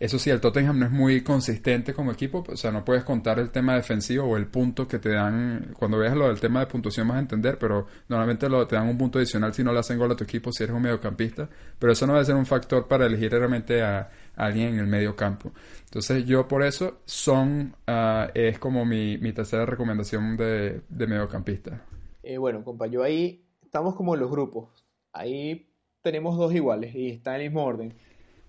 Eso 0.00 0.18
sí, 0.18 0.30
el 0.30 0.40
Tottenham 0.40 0.78
no 0.78 0.86
es 0.86 0.90
muy 0.90 1.22
consistente 1.22 1.92
como 1.92 2.10
equipo, 2.10 2.42
o 2.48 2.56
sea, 2.56 2.72
no 2.72 2.86
puedes 2.86 3.04
contar 3.04 3.38
el 3.38 3.50
tema 3.50 3.74
defensivo 3.74 4.24
o 4.24 4.38
el 4.38 4.46
punto 4.46 4.88
que 4.88 4.98
te 4.98 5.10
dan. 5.10 5.74
Cuando 5.78 5.98
veas 5.98 6.16
lo 6.16 6.28
del 6.28 6.40
tema 6.40 6.60
de 6.60 6.66
puntuación 6.66 7.06
vas 7.06 7.18
a 7.18 7.20
entender, 7.20 7.58
pero 7.58 7.86
normalmente 8.08 8.48
lo, 8.48 8.66
te 8.66 8.76
dan 8.76 8.88
un 8.88 8.96
punto 8.96 9.18
adicional 9.18 9.52
si 9.52 9.62
no 9.62 9.74
le 9.74 9.78
hacen 9.78 9.98
gol 9.98 10.10
a 10.10 10.16
tu 10.16 10.24
equipo, 10.24 10.52
si 10.52 10.64
eres 10.64 10.74
un 10.74 10.80
mediocampista. 10.80 11.50
Pero 11.78 11.92
eso 11.92 12.06
no 12.06 12.16
a 12.16 12.24
ser 12.24 12.34
un 12.34 12.46
factor 12.46 12.88
para 12.88 13.04
elegir 13.04 13.30
realmente 13.30 13.82
a, 13.82 14.10
alguien 14.36 14.68
en 14.68 14.78
el 14.78 14.86
medio 14.86 15.14
campo. 15.14 15.52
Entonces, 15.84 16.24
yo 16.24 16.48
por 16.48 16.62
eso 16.62 17.00
son 17.04 17.76
ah, 17.86 18.30
es 18.32 18.58
como 18.58 18.86
mi, 18.86 19.18
mi 19.18 19.34
tercera 19.34 19.66
recomendación 19.66 20.34
de, 20.38 20.80
de 20.88 21.06
mediocampista. 21.06 21.84
Eh, 22.22 22.38
bueno, 22.38 22.64
compa, 22.64 22.86
yo 22.86 23.02
ahí 23.02 23.44
estamos 23.62 23.94
como 23.96 24.14
en 24.14 24.20
los 24.20 24.30
grupos. 24.30 24.70
Ahí 25.12 25.70
tenemos 26.00 26.38
dos 26.38 26.54
iguales 26.54 26.94
y 26.94 27.10
está 27.10 27.34
en 27.34 27.42
el 27.42 27.48
mismo 27.48 27.64
orden. 27.64 27.94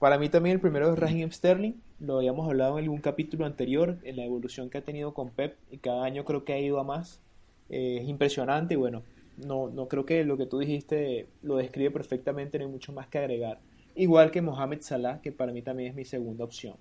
Para 0.02 0.18
mí 0.18 0.30
también 0.30 0.56
el 0.56 0.60
primero 0.60 0.91
es 0.91 0.97
Raheem 0.97 1.30
Sterling. 1.30 1.74
Lo 1.99 2.18
habíamos 2.18 2.47
hablado 2.47 2.80
en 2.80 2.86
algún 2.86 3.02
capítulo 3.02 3.45
anterior, 3.45 3.99
en 4.02 4.16
la 4.16 4.26
evolución 4.26 4.72
que 4.72 4.80
ha 4.80 4.84
tenido 4.84 5.14
con 5.14 5.30
Pep 5.30 5.60
y 5.70 5.78
cada 5.78 6.04
año 6.04 6.26
creo 6.26 6.43
que 6.43 6.54
ha 6.54 6.60
ido 6.60 6.80
a 6.80 6.84
más. 6.84 7.22
Eh, 7.70 7.99
es 8.02 8.10
impresionante 8.10 8.74
y 8.74 8.78
bueno, 8.78 9.04
no, 9.45 9.70
no 9.70 9.88
creo 9.88 10.04
que 10.04 10.24
lo 10.24 10.38
que 10.38 10.47
tú 10.47 10.58
dijiste 10.58 11.28
lo 11.43 11.58
describe 11.58 11.91
perfectamente, 11.91 12.58
no 12.58 12.66
hay 12.66 12.72
mucho 12.72 12.91
más 12.93 13.10
que 13.10 13.20
agregar. 13.20 13.60
Igual 13.93 14.32
que 14.32 14.41
Mohamed 14.41 14.82
Salah, 14.82 15.22
que 15.22 15.32
para 15.32 15.52
mí 15.52 15.62
también 15.62 15.91
es 15.91 15.95
mi 15.95 16.04
segunda 16.04 16.45
opción. 16.45 16.78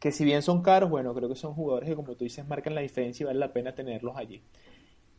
Que 0.00 0.10
si 0.10 0.24
bien 0.24 0.42
son 0.42 0.62
caros, 0.62 0.90
bueno, 0.90 1.14
creo 1.14 1.28
que 1.28 1.36
son 1.36 1.54
jugadores 1.54 1.90
que 1.90 1.94
como 1.94 2.16
tú 2.16 2.24
dices 2.24 2.44
marcan 2.48 2.74
la 2.74 2.80
diferencia 2.80 3.22
y 3.22 3.26
vale 3.28 3.38
la 3.38 3.52
pena 3.52 3.76
tenerlos 3.76 4.16
allí. 4.16 4.42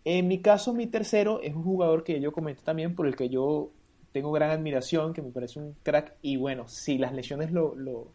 En 0.03 0.27
mi 0.27 0.39
caso, 0.39 0.73
mi 0.73 0.87
tercero 0.87 1.39
es 1.41 1.55
un 1.55 1.63
jugador 1.63 2.03
que 2.03 2.19
yo 2.19 2.33
comenté 2.33 2.63
también, 2.63 2.95
por 2.95 3.07
el 3.07 3.15
que 3.15 3.29
yo 3.29 3.71
tengo 4.13 4.31
gran 4.31 4.51
admiración, 4.51 5.13
que 5.13 5.21
me 5.21 5.31
parece 5.31 5.59
un 5.59 5.73
crack. 5.83 6.15
Y 6.21 6.37
bueno, 6.37 6.67
si 6.69 6.97
las 6.97 7.13
lesiones 7.13 7.51
lo, 7.51 7.75
lo, 7.75 8.13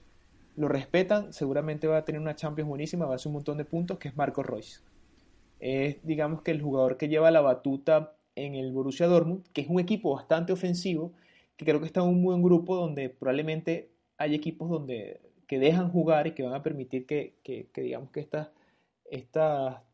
respetan, 0.68 1.32
seguramente 1.32 1.86
va 1.86 1.98
a 1.98 2.04
tener 2.04 2.20
una 2.20 2.34
Champions 2.34 2.68
buenísima, 2.68 3.04
va 3.04 3.12
a 3.12 3.16
hacer 3.16 3.28
un 3.28 3.34
montón 3.34 3.58
de 3.58 3.64
puntos, 3.66 3.98
que 3.98 4.08
es 4.08 4.16
Marco 4.16 4.42
Royce. 4.42 4.80
Es, 5.60 5.98
digamos 6.04 6.42
que 6.42 6.52
el 6.52 6.62
jugador 6.62 6.96
que 6.96 7.08
lleva 7.08 7.30
la 7.30 7.40
batuta 7.40 8.16
en 8.34 8.54
el 8.54 8.72
Borussia 8.72 9.06
Dortmund, 9.06 9.44
que 9.52 9.60
es 9.60 9.68
un 9.68 9.80
equipo 9.80 10.14
bastante 10.14 10.52
ofensivo, 10.52 11.12
que 11.56 11.64
creo 11.64 11.80
que 11.80 11.86
está 11.86 12.00
en 12.00 12.08
un 12.08 12.22
buen 12.22 12.42
grupo 12.42 12.76
donde 12.76 13.10
probablemente 13.10 13.90
hay 14.16 14.34
equipos 14.34 14.70
donde 14.70 15.20
que 15.46 15.58
dejan 15.58 15.90
jugar 15.90 16.26
y 16.26 16.32
que 16.32 16.42
van 16.42 16.54
a 16.54 16.62
permitir 16.62 17.06
que, 17.06 17.34
que, 17.42 17.68
que 17.72 17.80
digamos 17.80 18.10
que 18.10 18.20
estas 18.20 18.50
esta, 19.10 19.84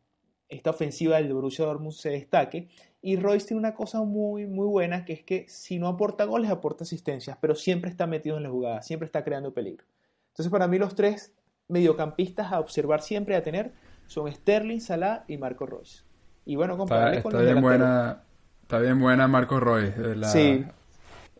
esta 0.48 0.70
ofensiva 0.70 1.16
del 1.16 1.32
Borussia 1.32 1.64
Dortmund 1.64 1.92
se 1.92 2.10
destaque. 2.10 2.68
Y 3.06 3.16
Royce 3.16 3.48
tiene 3.48 3.58
una 3.60 3.74
cosa 3.74 4.00
muy, 4.02 4.46
muy 4.46 4.66
buena, 4.66 5.04
que 5.04 5.12
es 5.12 5.22
que 5.22 5.44
si 5.46 5.78
no 5.78 5.88
aporta 5.88 6.24
goles, 6.24 6.50
aporta 6.50 6.84
asistencias, 6.84 7.36
pero 7.38 7.54
siempre 7.54 7.90
está 7.90 8.06
metido 8.06 8.38
en 8.38 8.44
la 8.44 8.48
jugada, 8.48 8.80
siempre 8.80 9.04
está 9.04 9.22
creando 9.22 9.52
peligro. 9.52 9.84
Entonces, 10.28 10.50
para 10.50 10.66
mí, 10.68 10.78
los 10.78 10.94
tres 10.94 11.34
mediocampistas 11.68 12.50
a 12.50 12.60
observar 12.60 13.02
siempre, 13.02 13.36
a 13.36 13.42
tener, 13.42 13.72
son 14.06 14.32
Sterling, 14.32 14.80
Salah 14.80 15.24
y 15.28 15.36
Marco 15.36 15.66
Royce. 15.66 16.02
Y 16.46 16.56
bueno, 16.56 16.72
Está, 16.74 16.78
compadre, 16.78 17.22
con 17.22 17.32
está 17.32 17.42
los 17.42 17.52
bien 17.52 17.62
buena, 17.62 18.22
está 18.62 18.78
bien 18.78 18.98
buena 18.98 19.28
Marco 19.28 19.60
Roy, 19.60 19.84
eh, 19.84 20.14
la, 20.16 20.28
Sí. 20.28 20.64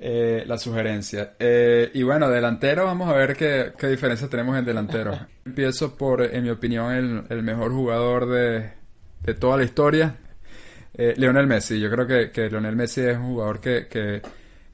eh, 0.01 0.45
la 0.47 0.59
sugerencia. 0.59 1.35
Eh, 1.39 1.91
y 1.95 2.03
bueno, 2.03 2.29
delantero, 2.29 2.85
vamos 2.85 3.09
a 3.09 3.15
ver 3.15 3.37
qué, 3.37 3.73
qué 3.79 3.87
diferencia 3.89 4.29
tenemos 4.29 4.57
en 4.59 4.67
delantero. 4.67 5.13
Empiezo 5.47 5.97
por, 5.97 6.23
en 6.23 6.43
mi 6.43 6.51
opinión, 6.51 6.93
el, 6.93 7.25
el 7.31 7.43
mejor 7.43 7.73
jugador 7.73 8.29
de, 8.29 8.71
de 9.23 9.35
toda 9.35 9.57
la 9.57 9.65
historia, 9.65 10.17
eh, 10.95 11.15
Lionel 11.17 11.47
Messi. 11.47 11.79
Yo 11.81 11.91
creo 11.91 12.07
que, 12.07 12.31
que 12.31 12.49
Lionel 12.49 12.77
Messi 12.77 13.03
es 13.03 13.17
un 13.17 13.35
jugador 13.35 13.61
que, 13.61 13.87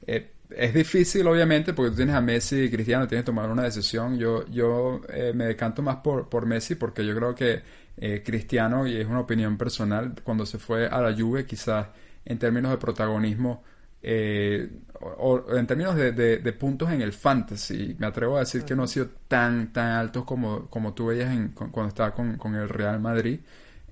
eh, 0.07 0.31
es 0.55 0.73
difícil, 0.73 1.25
obviamente, 1.27 1.73
porque 1.73 1.91
tú 1.91 1.97
tienes 1.97 2.15
a 2.15 2.21
Messi 2.21 2.63
y 2.63 2.69
Cristiano, 2.69 3.07
tienes 3.07 3.23
que 3.23 3.27
tomar 3.27 3.49
una 3.49 3.63
decisión. 3.63 4.17
Yo, 4.17 4.45
yo 4.47 5.01
eh, 5.09 5.31
me 5.33 5.45
decanto 5.45 5.81
más 5.81 5.97
por, 5.97 6.29
por 6.29 6.45
Messi 6.45 6.75
porque 6.75 7.05
yo 7.05 7.15
creo 7.15 7.33
que 7.35 7.61
eh, 7.97 8.23
Cristiano, 8.25 8.87
y 8.87 8.97
es 8.97 9.07
una 9.07 9.19
opinión 9.21 9.57
personal, 9.57 10.15
cuando 10.23 10.45
se 10.45 10.57
fue 10.57 10.87
a 10.87 11.01
la 11.01 11.15
Juve, 11.15 11.45
quizás 11.45 11.87
en 12.25 12.37
términos 12.39 12.71
de 12.71 12.77
protagonismo, 12.77 13.63
eh, 14.03 14.69
o, 14.99 15.55
en 15.55 15.67
términos 15.67 15.95
de, 15.95 16.11
de, 16.11 16.53
puntos 16.53 16.91
en 16.91 17.01
el 17.01 17.13
fantasy, 17.13 17.95
me 17.99 18.07
atrevo 18.07 18.37
a 18.37 18.39
decir 18.39 18.63
que 18.63 18.75
no 18.75 18.83
ha 18.83 18.87
sido 18.87 19.07
tan, 19.27 19.71
tan 19.71 19.91
altos 19.91 20.25
como, 20.25 20.67
como 20.69 20.93
tú 20.93 21.07
veías 21.07 21.31
en, 21.31 21.49
cuando 21.49 21.87
estaba 21.87 22.13
con, 22.13 22.37
con, 22.37 22.55
el 22.55 22.69
Real 22.69 22.99
Madrid. 22.99 23.39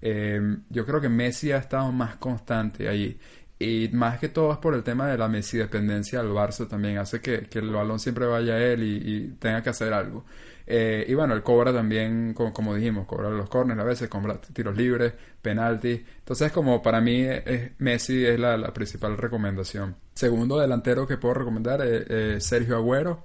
Yo 0.01 0.85
creo 0.85 1.01
que 1.01 1.09
Messi 1.09 1.51
ha 1.51 1.57
estado 1.57 1.91
más 1.91 2.15
constante 2.15 2.87
allí. 2.87 3.17
Y 3.59 3.89
más 3.91 4.19
que 4.19 4.29
todo 4.29 4.53
es 4.53 4.57
por 4.59 4.73
el 4.73 4.83
tema 4.83 5.07
de 5.07 5.17
la 5.17 5.27
Messi 5.27 5.57
dependencia 5.57 6.21
al 6.21 6.29
Barça 6.29 6.67
también. 6.67 6.97
Hace 6.97 7.19
que, 7.19 7.41
que 7.41 7.59
el 7.59 7.69
balón 7.71 7.99
siempre 7.99 8.25
vaya 8.25 8.53
a 8.53 8.63
él 8.63 8.83
y, 8.83 9.35
tenga 9.37 9.61
que 9.61 9.69
hacer 9.69 9.91
algo. 9.91 10.25
Eh, 10.65 11.05
y 11.07 11.13
bueno, 11.13 11.33
él 11.33 11.43
cobra 11.43 11.73
también, 11.73 12.33
como, 12.33 12.73
dijimos, 12.75 13.05
cobra 13.05 13.29
los 13.29 13.49
corners 13.49 13.79
a 13.81 13.83
veces, 13.83 14.07
cobra 14.07 14.39
tiros 14.39 14.77
libres, 14.77 15.13
penaltis. 15.41 15.99
Entonces, 16.19 16.51
como 16.53 16.81
para 16.81 17.01
mí, 17.01 17.21
es, 17.23 17.71
Messi 17.79 18.25
es 18.25 18.39
la, 18.39 18.71
principal 18.73 19.17
recomendación. 19.17 19.95
Segundo 20.13 20.57
delantero 20.57 21.05
que 21.05 21.17
puedo 21.17 21.33
recomendar 21.33 21.81
es 21.81 22.45
Sergio 22.45 22.77
Agüero. 22.77 23.23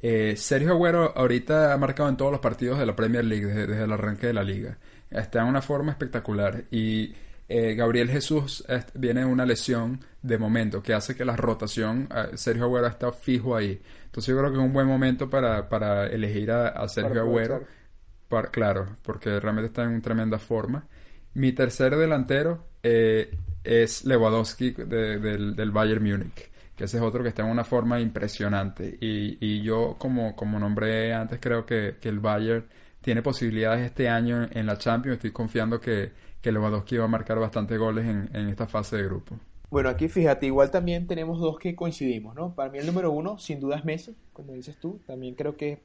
Eh, 0.00 0.34
Sergio 0.36 0.72
Agüero 0.72 1.12
ahorita 1.16 1.72
ha 1.72 1.76
marcado 1.76 2.08
en 2.08 2.16
todos 2.16 2.30
los 2.30 2.40
partidos 2.40 2.78
de 2.78 2.86
la 2.86 2.94
Premier 2.94 3.24
League 3.24 3.46
desde, 3.46 3.66
desde 3.66 3.84
el 3.84 3.92
arranque 3.92 4.28
de 4.28 4.32
la 4.34 4.44
liga. 4.44 4.78
Está 5.14 5.42
en 5.42 5.48
una 5.48 5.62
forma 5.62 5.92
espectacular. 5.92 6.64
Y 6.70 7.12
eh, 7.48 7.74
Gabriel 7.74 8.08
Jesús 8.10 8.64
viene 8.94 9.20
de 9.20 9.26
una 9.26 9.44
lesión 9.44 10.00
de 10.22 10.38
momento 10.38 10.82
que 10.82 10.94
hace 10.94 11.14
que 11.14 11.24
la 11.24 11.36
rotación, 11.36 12.08
eh, 12.14 12.36
Sergio 12.36 12.64
Agüero 12.64 12.86
está 12.86 13.12
fijo 13.12 13.54
ahí. 13.54 13.80
Entonces 14.06 14.32
yo 14.32 14.38
creo 14.38 14.50
que 14.50 14.58
es 14.58 14.64
un 14.64 14.72
buen 14.72 14.86
momento 14.86 15.28
para, 15.28 15.68
para 15.68 16.06
elegir 16.06 16.50
a, 16.50 16.88
Sergio 16.88 17.20
Agüero. 17.20 17.64
claro, 18.50 18.96
porque 19.02 19.38
realmente 19.38 19.66
está 19.66 19.84
en 19.84 20.00
tremenda 20.00 20.38
forma. 20.38 20.86
Mi 21.34 21.52
tercer 21.52 21.96
delantero 21.96 22.66
eh, 22.82 23.36
es 23.64 24.04
Lewandowski 24.04 24.70
del, 24.70 25.54
del, 25.56 25.70
Bayern 25.70 26.02
Múnich, 26.02 26.50
que 26.76 26.84
ese 26.84 26.98
es 26.98 27.02
otro 27.02 27.22
que 27.22 27.30
está 27.30 27.42
en 27.42 27.50
una 27.50 27.64
forma 27.64 28.00
impresionante. 28.00 28.96
Y, 29.00 29.38
y 29.40 29.62
yo, 29.62 29.96
como, 29.98 30.36
como 30.36 30.58
nombré 30.58 31.12
antes, 31.12 31.38
creo 31.40 31.66
que, 31.66 31.96
que 32.00 32.08
el 32.08 32.20
Bayern 32.20 32.66
tiene 33.02 33.22
posibilidades 33.22 33.84
este 33.84 34.08
año 34.08 34.48
en 34.50 34.66
la 34.66 34.78
Champions. 34.78 35.16
Estoy 35.16 35.32
confiando 35.32 35.80
que 35.80 36.12
que 36.42 36.50
Lewandowski 36.50 36.96
va 36.96 37.04
a 37.04 37.08
marcar 37.08 37.38
bastantes 37.38 37.78
goles 37.78 38.04
en, 38.04 38.48
esta 38.48 38.66
fase 38.66 38.96
de 38.96 39.04
grupo. 39.04 39.38
Bueno, 39.70 39.88
aquí 39.88 40.08
fíjate, 40.08 40.46
igual 40.46 40.70
también 40.70 41.06
tenemos 41.06 41.40
dos 41.40 41.58
que 41.58 41.74
coincidimos, 41.74 42.34
¿no? 42.34 42.54
Para 42.54 42.70
mí 42.70 42.78
el 42.78 42.86
número 42.86 43.10
uno, 43.12 43.38
sin 43.38 43.60
duda, 43.60 43.76
es 43.76 43.84
Messi, 43.84 44.14
como 44.32 44.52
dices 44.52 44.76
tú. 44.78 45.00
También 45.06 45.34
creo 45.34 45.56
que, 45.56 45.78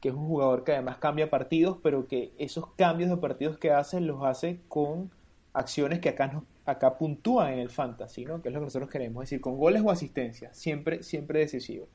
que 0.00 0.10
es 0.10 0.14
un 0.14 0.26
jugador 0.26 0.62
que 0.62 0.72
además 0.72 0.98
cambia 0.98 1.30
partidos, 1.30 1.78
pero 1.82 2.06
que 2.06 2.32
esos 2.38 2.66
cambios 2.76 3.10
de 3.10 3.16
partidos 3.16 3.58
que 3.58 3.72
hace 3.72 4.00
los 4.00 4.22
hace 4.22 4.60
con 4.68 5.10
acciones 5.54 5.98
que 5.98 6.10
acá, 6.10 6.42
acá 6.66 6.98
puntúan 6.98 7.54
en 7.54 7.58
el 7.58 7.70
fantasy, 7.70 8.26
¿no? 8.26 8.42
Que 8.42 8.50
es 8.50 8.54
lo 8.54 8.60
que 8.60 8.66
nosotros 8.66 8.90
queremos, 8.90 9.24
es 9.24 9.30
decir, 9.30 9.40
con 9.40 9.56
goles 9.56 9.82
o 9.84 9.90
asistencias, 9.90 10.56
siempre, 10.56 11.02
siempre 11.02 11.40
decisivo. 11.40 11.88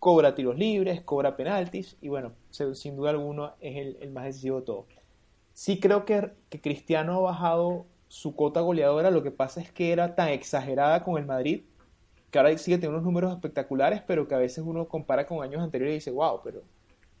Cobra 0.00 0.34
tiros 0.34 0.58
libres, 0.58 1.02
cobra 1.02 1.36
penaltis 1.36 1.96
y 2.00 2.08
bueno, 2.08 2.32
sin 2.50 2.96
duda 2.96 3.10
alguno 3.10 3.54
es 3.60 3.76
el, 3.76 3.98
el 4.00 4.10
más 4.10 4.24
decisivo 4.24 4.60
de 4.60 4.66
todo. 4.66 4.86
Sí 5.60 5.78
creo 5.78 6.06
que, 6.06 6.32
Cristiano 6.62 7.16
ha 7.16 7.20
bajado 7.20 7.84
su 8.08 8.34
cota 8.34 8.62
goleadora, 8.62 9.10
lo 9.10 9.22
que 9.22 9.30
pasa 9.30 9.60
es 9.60 9.70
que 9.70 9.92
era 9.92 10.14
tan 10.14 10.28
exagerada 10.28 11.02
con 11.02 11.18
el 11.18 11.26
Madrid, 11.26 11.62
que 12.30 12.38
ahora 12.38 12.56
sigue 12.56 12.78
teniendo 12.78 12.96
unos 12.96 13.04
números 13.04 13.32
espectaculares, 13.32 14.02
pero 14.06 14.26
que 14.26 14.34
a 14.34 14.38
veces 14.38 14.64
uno 14.66 14.88
compara 14.88 15.26
con 15.26 15.42
años 15.42 15.62
anteriores 15.62 15.92
y 15.92 15.96
dice, 15.96 16.10
wow, 16.12 16.40
pero, 16.42 16.62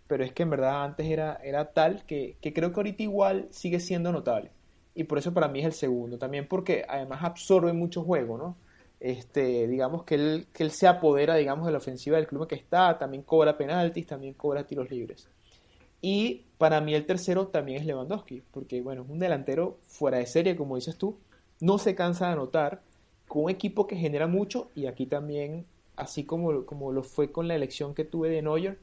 pero 0.06 0.24
es 0.24 0.32
que 0.32 0.44
en 0.44 0.50
verdad 0.50 0.84
antes 0.84 1.06
era, 1.06 1.38
era 1.44 1.72
tal 1.72 2.04
que, 2.06 2.38
creo 2.40 2.72
que 2.72 2.80
ahorita 2.80 3.02
igual 3.02 3.46
sigue 3.50 3.78
siendo 3.78 4.10
notable. 4.10 4.50
Y 4.94 5.04
por 5.04 5.18
eso 5.18 5.34
para 5.34 5.48
mí 5.48 5.60
es 5.60 5.66
el 5.66 5.72
segundo, 5.74 6.18
también 6.18 6.48
porque 6.48 6.84
además 6.88 7.22
absorbe 7.22 7.74
mucho 7.74 8.02
juego, 8.02 8.38
¿no? 8.38 8.56
Este, 9.00 9.66
digamos 9.66 10.04
que 10.04 10.14
él, 10.14 10.46
que 10.52 10.62
él 10.62 10.70
se 10.70 10.86
apodera, 10.86 11.34
digamos, 11.36 11.66
de 11.66 11.72
la 11.72 11.78
ofensiva 11.78 12.18
del 12.18 12.26
club 12.26 12.46
que 12.46 12.54
está, 12.54 12.98
también 12.98 13.22
cobra 13.22 13.56
penaltis, 13.56 14.06
también 14.06 14.34
cobra 14.34 14.66
tiros 14.66 14.90
libres. 14.90 15.28
Y 16.02 16.44
para 16.58 16.80
mí 16.80 16.94
el 16.94 17.06
tercero 17.06 17.48
también 17.48 17.78
es 17.80 17.86
Lewandowski, 17.86 18.42
porque 18.50 18.80
bueno, 18.82 19.02
es 19.02 19.08
un 19.08 19.18
delantero 19.18 19.78
fuera 19.86 20.18
de 20.18 20.26
serie, 20.26 20.56
como 20.56 20.76
dices 20.76 20.96
tú, 20.96 21.18
no 21.60 21.78
se 21.78 21.94
cansa 21.94 22.26
de 22.26 22.32
anotar, 22.32 22.82
con 23.28 23.44
un 23.44 23.50
equipo 23.50 23.86
que 23.86 23.96
genera 23.96 24.26
mucho 24.26 24.70
y 24.74 24.86
aquí 24.86 25.06
también, 25.06 25.64
así 25.96 26.24
como, 26.24 26.66
como 26.66 26.90
lo 26.92 27.02
fue 27.04 27.30
con 27.30 27.48
la 27.48 27.54
elección 27.54 27.94
que 27.94 28.04
tuve 28.04 28.28
de 28.28 28.42
Neuer, 28.42 28.78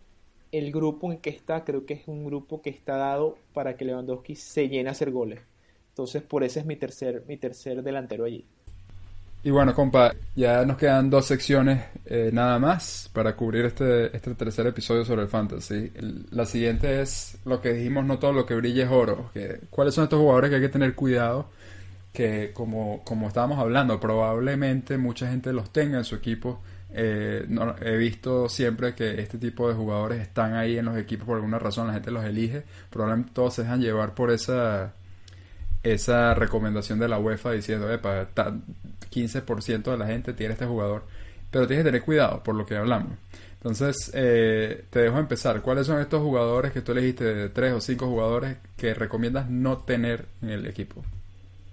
el 0.51 0.72
grupo 0.72 1.11
en 1.11 1.20
que 1.20 1.30
está 1.30 1.65
creo 1.65 1.86
que 1.86 1.95
es 1.95 2.07
un 2.07 2.26
grupo 2.26 2.61
que 2.61 2.70
está 2.70 2.95
dado 2.95 3.38
para 3.53 3.76
que 3.76 3.86
Lewandowski 3.86 4.36
se 4.36 4.70
llene 4.70 4.89
a 4.89 4.93
hacer 4.93 5.11
goles. 5.11 5.41
Entonces 5.89 6.22
por 6.24 6.43
eso 6.43 6.59
es 6.59 6.65
mi 6.65 6.76
tercer, 6.78 7.26
mi 7.28 7.38
tercer 7.38 7.84
delantero 7.84 8.24
allí. 8.26 8.45
Y 9.47 9.49
bueno, 9.49 9.73
compa, 9.73 10.13
ya 10.35 10.65
nos 10.65 10.75
quedan 10.75 11.09
dos 11.09 11.25
secciones 11.25 11.81
eh, 12.05 12.31
nada 12.33 12.59
más 12.59 13.09
para 13.13 13.33
cubrir 13.33 13.63
este, 13.63 14.13
este 14.13 14.35
tercer 14.35 14.67
episodio 14.67 15.05
sobre 15.05 15.21
el 15.21 15.29
fantasy. 15.29 15.89
la 16.31 16.45
siguiente 16.45 16.99
es 16.99 17.37
lo 17.45 17.61
que 17.61 17.71
dijimos, 17.71 18.03
no 18.03 18.19
todo 18.19 18.33
lo 18.33 18.45
que 18.45 18.55
brilla 18.55 18.83
es 18.83 18.91
oro. 18.91 19.31
Que, 19.33 19.61
¿Cuáles 19.69 19.93
son 19.93 20.03
estos 20.03 20.19
jugadores 20.19 20.49
que 20.49 20.57
hay 20.57 20.61
que 20.63 20.67
tener 20.67 20.95
cuidado? 20.95 21.49
Que 22.11 22.51
como, 22.53 23.05
como 23.05 23.29
estábamos 23.29 23.57
hablando, 23.57 24.01
probablemente 24.01 24.97
mucha 24.97 25.29
gente 25.29 25.53
los 25.53 25.71
tenga 25.71 25.97
en 25.97 26.03
su 26.03 26.15
equipo. 26.15 26.59
Eh, 26.91 27.45
no, 27.47 27.73
he 27.81 27.95
visto 27.95 28.49
siempre 28.49 28.95
que 28.95 29.21
este 29.21 29.37
tipo 29.37 29.69
de 29.69 29.75
jugadores 29.75 30.19
están 30.19 30.55
ahí 30.55 30.77
en 30.77 30.83
los 30.83 30.97
equipos 30.97 31.25
por 31.25 31.37
alguna 31.37 31.57
razón, 31.57 31.87
la 31.87 31.93
gente 31.93 32.11
los 32.11 32.25
elige. 32.25 32.63
Probablemente 32.89 33.31
todos 33.33 33.53
se 33.53 33.61
dejan 33.61 33.79
llevar 33.79 34.13
por 34.13 34.29
esa 34.29 34.93
esa 35.93 36.33
recomendación 36.33 36.99
de 36.99 37.07
la 37.07 37.19
UEFA 37.19 37.51
diciendo, 37.51 37.91
epa, 37.91 38.27
15% 39.11 39.91
de 39.91 39.97
la 39.97 40.07
gente 40.07 40.33
tiene 40.33 40.53
este 40.53 40.65
jugador, 40.65 41.03
pero 41.51 41.67
tienes 41.67 41.83
que 41.83 41.89
tener 41.91 42.03
cuidado 42.03 42.43
por 42.43 42.55
lo 42.55 42.65
que 42.65 42.75
hablamos. 42.75 43.17
Entonces, 43.55 44.11
eh, 44.13 44.85
te 44.89 44.99
dejo 44.99 45.17
empezar. 45.17 45.61
¿Cuáles 45.61 45.88
son 45.88 45.99
estos 45.99 46.21
jugadores 46.21 46.71
que 46.71 46.81
tú 46.81 46.91
elegiste 46.91 47.23
de 47.23 47.49
tres 47.49 47.73
o 47.73 47.81
cinco 47.81 48.07
jugadores 48.07 48.57
que 48.77 48.93
recomiendas 48.93 49.49
no 49.49 49.77
tener 49.77 50.25
en 50.41 50.49
el 50.49 50.67
equipo? 50.67 51.03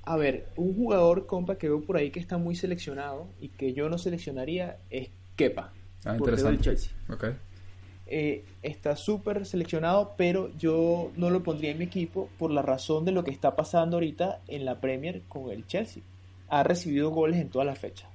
A 0.04 0.16
ver, 0.16 0.48
un 0.56 0.74
jugador, 0.74 1.26
compa, 1.26 1.56
que 1.56 1.68
veo 1.68 1.82
por 1.82 1.96
ahí 1.96 2.10
que 2.10 2.20
está 2.20 2.36
muy 2.36 2.56
seleccionado 2.56 3.28
y 3.40 3.48
que 3.48 3.74
yo 3.74 3.88
no 3.88 3.98
seleccionaría 3.98 4.78
es 4.90 5.10
Kepa. 5.36 5.72
Ah, 6.04 6.16
interesante. 6.16 6.62
Chelsea. 6.62 6.92
Eh, 8.16 8.44
está 8.62 8.94
súper 8.94 9.44
seleccionado, 9.44 10.14
pero 10.16 10.56
yo 10.56 11.10
no 11.16 11.30
lo 11.30 11.42
pondría 11.42 11.72
en 11.72 11.78
mi 11.78 11.86
equipo 11.86 12.28
por 12.38 12.52
la 12.52 12.62
razón 12.62 13.04
de 13.04 13.10
lo 13.10 13.24
que 13.24 13.32
está 13.32 13.56
pasando 13.56 13.96
ahorita 13.96 14.40
en 14.46 14.64
la 14.64 14.80
Premier 14.80 15.22
con 15.22 15.50
el 15.50 15.66
Chelsea. 15.66 16.00
Ha 16.48 16.62
recibido 16.62 17.10
goles 17.10 17.40
en 17.40 17.50
todas 17.50 17.66
las 17.66 17.76
fechas. 17.76 18.08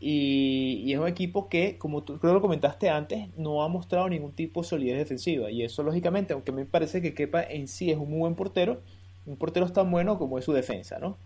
Y, 0.00 0.92
es 0.92 0.98
un 0.98 1.06
equipo 1.06 1.48
que, 1.48 1.78
como 1.78 2.02
tú 2.02 2.18
creo 2.18 2.32
que 2.32 2.34
lo 2.34 2.40
comentaste 2.40 2.90
antes, 2.90 3.28
no 3.36 3.62
ha 3.62 3.68
mostrado 3.68 4.08
ningún 4.08 4.32
tipo 4.32 4.62
de 4.62 4.66
solidez 4.66 4.98
defensiva. 4.98 5.52
Y 5.52 5.62
eso, 5.62 5.84
lógicamente, 5.84 6.32
aunque 6.32 6.50
me 6.50 6.64
parece 6.64 7.00
que 7.00 7.14
Kepa 7.14 7.44
en 7.44 7.68
sí 7.68 7.92
es 7.92 7.98
un 7.98 8.10
muy 8.10 8.18
buen 8.18 8.34
portero, 8.34 8.80
un 9.24 9.36
portero 9.36 9.66
es 9.66 9.72
tan 9.72 9.88
bueno 9.88 10.18
como 10.18 10.36
es 10.36 10.44
su 10.44 10.52
defensa, 10.52 10.98
¿no? 10.98 11.16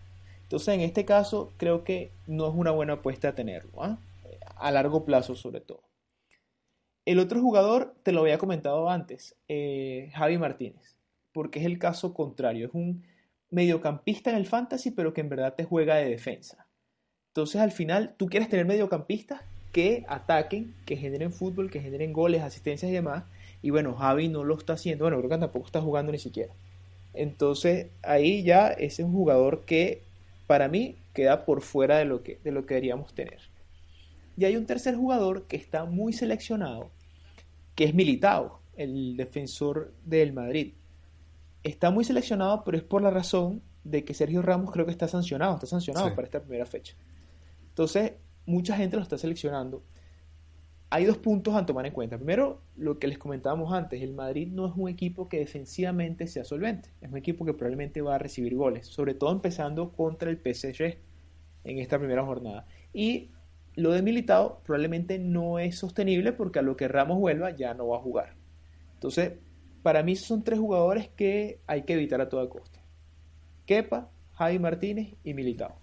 Entonces, 0.43 0.75
en 0.75 0.83
este 0.83 1.07
caso, 1.07 1.51
creo 1.57 1.83
que 1.83 2.11
no 2.27 2.47
es 2.47 2.55
una 2.55 2.73
buena 2.73 2.93
apuesta 2.95 3.31
a 3.31 3.35
tenerlo, 3.35 3.83
¿ah? 3.83 3.97
a 4.57 4.71
largo 4.71 5.07
plazo 5.07 5.35
sobre 5.35 5.63
todo. 5.63 5.90
El 7.05 7.19
otro 7.19 7.41
jugador, 7.41 7.95
te 8.03 8.13
lo 8.13 8.21
había 8.21 8.39
comentado 8.39 8.91
antes, 8.91 9.37
eh, 9.49 10.11
Javi 10.15 10.39
Martínez, 10.39 10.97
porque 11.33 11.61
es 11.61 11.67
el 11.67 11.79
caso 11.79 12.15
contrario, 12.15 12.67
es 12.67 12.75
un 12.75 13.03
mediocampista 13.51 14.31
en 14.31 14.37
el 14.37 14.47
fantasy, 14.47 14.91
pero 14.91 15.13
que 15.13 15.21
en 15.21 15.29
verdad 15.29 15.55
te 15.55 15.65
juega 15.65 15.97
de 15.97 16.09
defensa. 16.09 16.67
Entonces 17.31 17.61
al 17.61 17.73
final 17.73 18.15
tú 18.17 18.27
quieres 18.27 18.49
tener 18.49 18.67
mediocampistas 18.67 19.43
que 19.73 20.05
ataquen, 20.09 20.75
que 20.85 20.97
generen 20.97 21.33
fútbol, 21.33 21.71
que 21.71 21.81
generen 21.81 22.13
goles, 22.13 22.43
asistencias 22.43 22.91
y 22.91 22.95
demás. 22.95 23.25
Y 23.63 23.71
bueno, 23.71 23.95
Javi 23.95 24.29
no 24.29 24.45
lo 24.45 24.57
está 24.57 24.75
haciendo, 24.75 25.05
bueno, 25.05 25.19
creo 25.19 25.31
que 25.31 25.39
tampoco 25.39 25.67
está 25.67 25.81
jugando 25.81 26.13
ni 26.13 26.19
siquiera. 26.19 26.53
Entonces 27.15 27.89
ahí 28.03 28.43
ya 28.43 28.69
es 28.69 28.99
un 28.99 29.13
jugador 29.13 29.65
que 29.65 30.03
para 30.47 30.69
mí 30.69 30.97
queda 31.15 31.45
por 31.45 31.63
fuera 31.63 31.99
de 31.99 32.05
lo 32.05 32.23
que, 32.23 32.39
de 32.43 32.53
lo 32.53 32.67
que 32.67 32.75
deberíamos 32.75 33.15
tener. 33.15 33.41
Y 34.41 34.47
hay 34.47 34.57
un 34.57 34.65
tercer 34.65 34.97
jugador 34.97 35.47
que 35.49 35.57
está 35.59 35.85
muy 35.85 36.15
seleccionado, 36.15 36.91
que 37.75 37.85
es 37.85 37.95
Militao, 37.95 38.63
el 38.75 39.15
defensor 39.15 39.93
del 40.07 40.33
Madrid. 40.33 40.73
Está 41.63 41.91
muy 41.91 42.05
seleccionado, 42.05 42.65
pero 42.65 42.79
es 42.79 42.83
por 42.83 43.03
la 43.03 43.11
razón 43.11 43.61
de 43.85 44.03
que 44.03 44.15
Sergio 44.15 44.41
Ramos 44.41 44.71
creo 44.71 44.87
que 44.87 44.93
está 44.93 45.09
sancionado, 45.09 45.57
está 45.57 45.67
sancionado 45.67 46.15
para 46.15 46.25
esta 46.25 46.41
primera 46.41 46.65
fecha. 46.65 46.97
Entonces, 47.69 48.13
mucha 48.47 48.75
gente 48.79 48.97
lo 48.97 49.03
está 49.03 49.19
seleccionando. 49.19 49.85
Hay 50.89 51.05
dos 51.05 51.19
puntos 51.19 51.55
a 51.55 51.67
tomar 51.67 51.85
en 51.85 51.93
cuenta. 51.93 52.17
Primero, 52.17 52.63
lo 52.77 52.99
que 52.99 53.09
les 53.09 53.19
comentábamos 53.19 53.75
antes, 53.75 54.01
el 54.01 54.15
Madrid 54.15 54.49
no 54.51 54.69
es 54.69 54.73
un 54.75 54.89
equipo 54.89 55.29
que 55.29 55.39
defensivamente 55.39 56.27
sea 56.27 56.45
solvente, 56.45 56.89
es 57.03 57.11
un 57.11 57.19
equipo 57.19 57.45
que 57.45 57.53
probablemente 57.53 58.01
va 58.01 58.15
a 58.15 58.19
recibir 58.19 58.55
goles, 58.55 58.87
sobre 58.87 59.13
todo 59.13 59.33
empezando 59.33 59.93
contra 59.93 60.31
el 60.31 60.39
PSG 60.39 60.97
en 61.65 61.79
esta 61.79 61.99
primera 61.99 62.25
jornada. 62.25 62.67
Y 62.95 63.33
lo 63.77 63.93
de 63.93 64.03
Militao 64.03 64.63
probablemente 64.65 65.19
no 65.19 65.59
es 65.59 65.79
sostenible 65.79 66.33
porque 66.33 66.59
a 66.59 66.63
lo 66.63 66.77
que 66.77 66.89
Ramos 66.89 67.19
vuelva 67.19 67.51
ya 67.51 67.75
no 67.75 67.89
va 67.89 67.99
a 67.99 68.03
jugar. 68.03 68.35
Entonces, 68.95 69.33
para 69.83 70.03
mí 70.03 70.17
son 70.17 70.43
tres 70.45 70.59
jugadores 70.59 71.09
que 71.09 71.61
hay 71.67 71.83
que 71.83 71.95
evitar 71.95 72.21
a 72.21 72.29
toda 72.29 72.49
costa. 72.49 72.81
Kepa, 73.67 74.11
Javi 74.33 74.59
Martínez 74.59 75.15
y 75.25 75.35
Militao. 75.35 75.81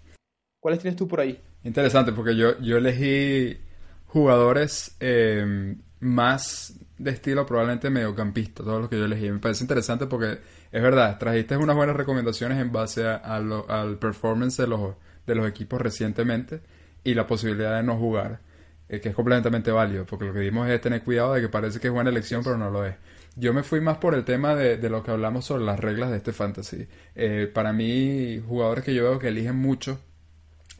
¿Cuáles 0.60 0.80
tienes 0.80 0.96
tú 0.96 1.08
por 1.08 1.20
ahí? 1.20 1.40
Interesante, 1.64 2.12
porque 2.12 2.36
yo, 2.36 2.60
yo 2.60 2.76
elegí 2.76 3.58
jugadores 4.06 4.96
eh, 5.00 5.76
más 6.00 6.78
de 6.98 7.10
estilo 7.10 7.46
probablemente 7.46 7.90
mediocampista, 7.90 8.62
todos 8.62 8.80
los 8.80 8.90
que 8.90 8.98
yo 8.98 9.04
elegí. 9.04 9.30
Me 9.30 9.38
parece 9.38 9.64
interesante 9.64 10.06
porque 10.06 10.38
es 10.70 10.82
verdad, 10.82 11.18
trajiste 11.18 11.56
unas 11.56 11.76
buenas 11.76 11.96
recomendaciones 11.96 12.58
en 12.58 12.72
base 12.72 13.06
a, 13.06 13.16
al 13.16 13.98
performance 13.98 14.56
de 14.56 14.66
los, 14.66 14.94
de 15.26 15.34
los 15.34 15.48
equipos 15.48 15.80
recientemente 15.80 16.60
y 17.08 17.14
la 17.14 17.26
posibilidad 17.26 17.76
de 17.76 17.82
no 17.82 17.96
jugar, 17.96 18.40
eh, 18.88 19.00
que 19.00 19.08
es 19.08 19.14
completamente 19.14 19.70
válido, 19.70 20.04
porque 20.04 20.26
lo 20.26 20.34
que 20.34 20.40
dimos 20.40 20.68
es 20.68 20.78
tener 20.80 21.02
cuidado 21.02 21.34
de 21.34 21.40
que 21.40 21.48
parece 21.48 21.80
que 21.80 21.86
es 21.86 21.92
buena 21.92 22.10
elección, 22.10 22.42
pero 22.44 22.58
no 22.58 22.70
lo 22.70 22.84
es. 22.84 22.96
Yo 23.34 23.54
me 23.54 23.62
fui 23.62 23.80
más 23.80 23.96
por 23.96 24.14
el 24.14 24.24
tema 24.24 24.54
de, 24.54 24.76
de 24.76 24.90
lo 24.90 25.02
que 25.02 25.10
hablamos 25.10 25.46
sobre 25.46 25.64
las 25.64 25.80
reglas 25.80 26.10
de 26.10 26.18
este 26.18 26.32
fantasy. 26.32 26.86
Eh, 27.14 27.50
para 27.52 27.72
mí, 27.72 28.42
jugadores 28.46 28.84
que 28.84 28.94
yo 28.94 29.04
veo 29.04 29.18
que 29.18 29.28
eligen 29.28 29.56
mucho 29.56 30.00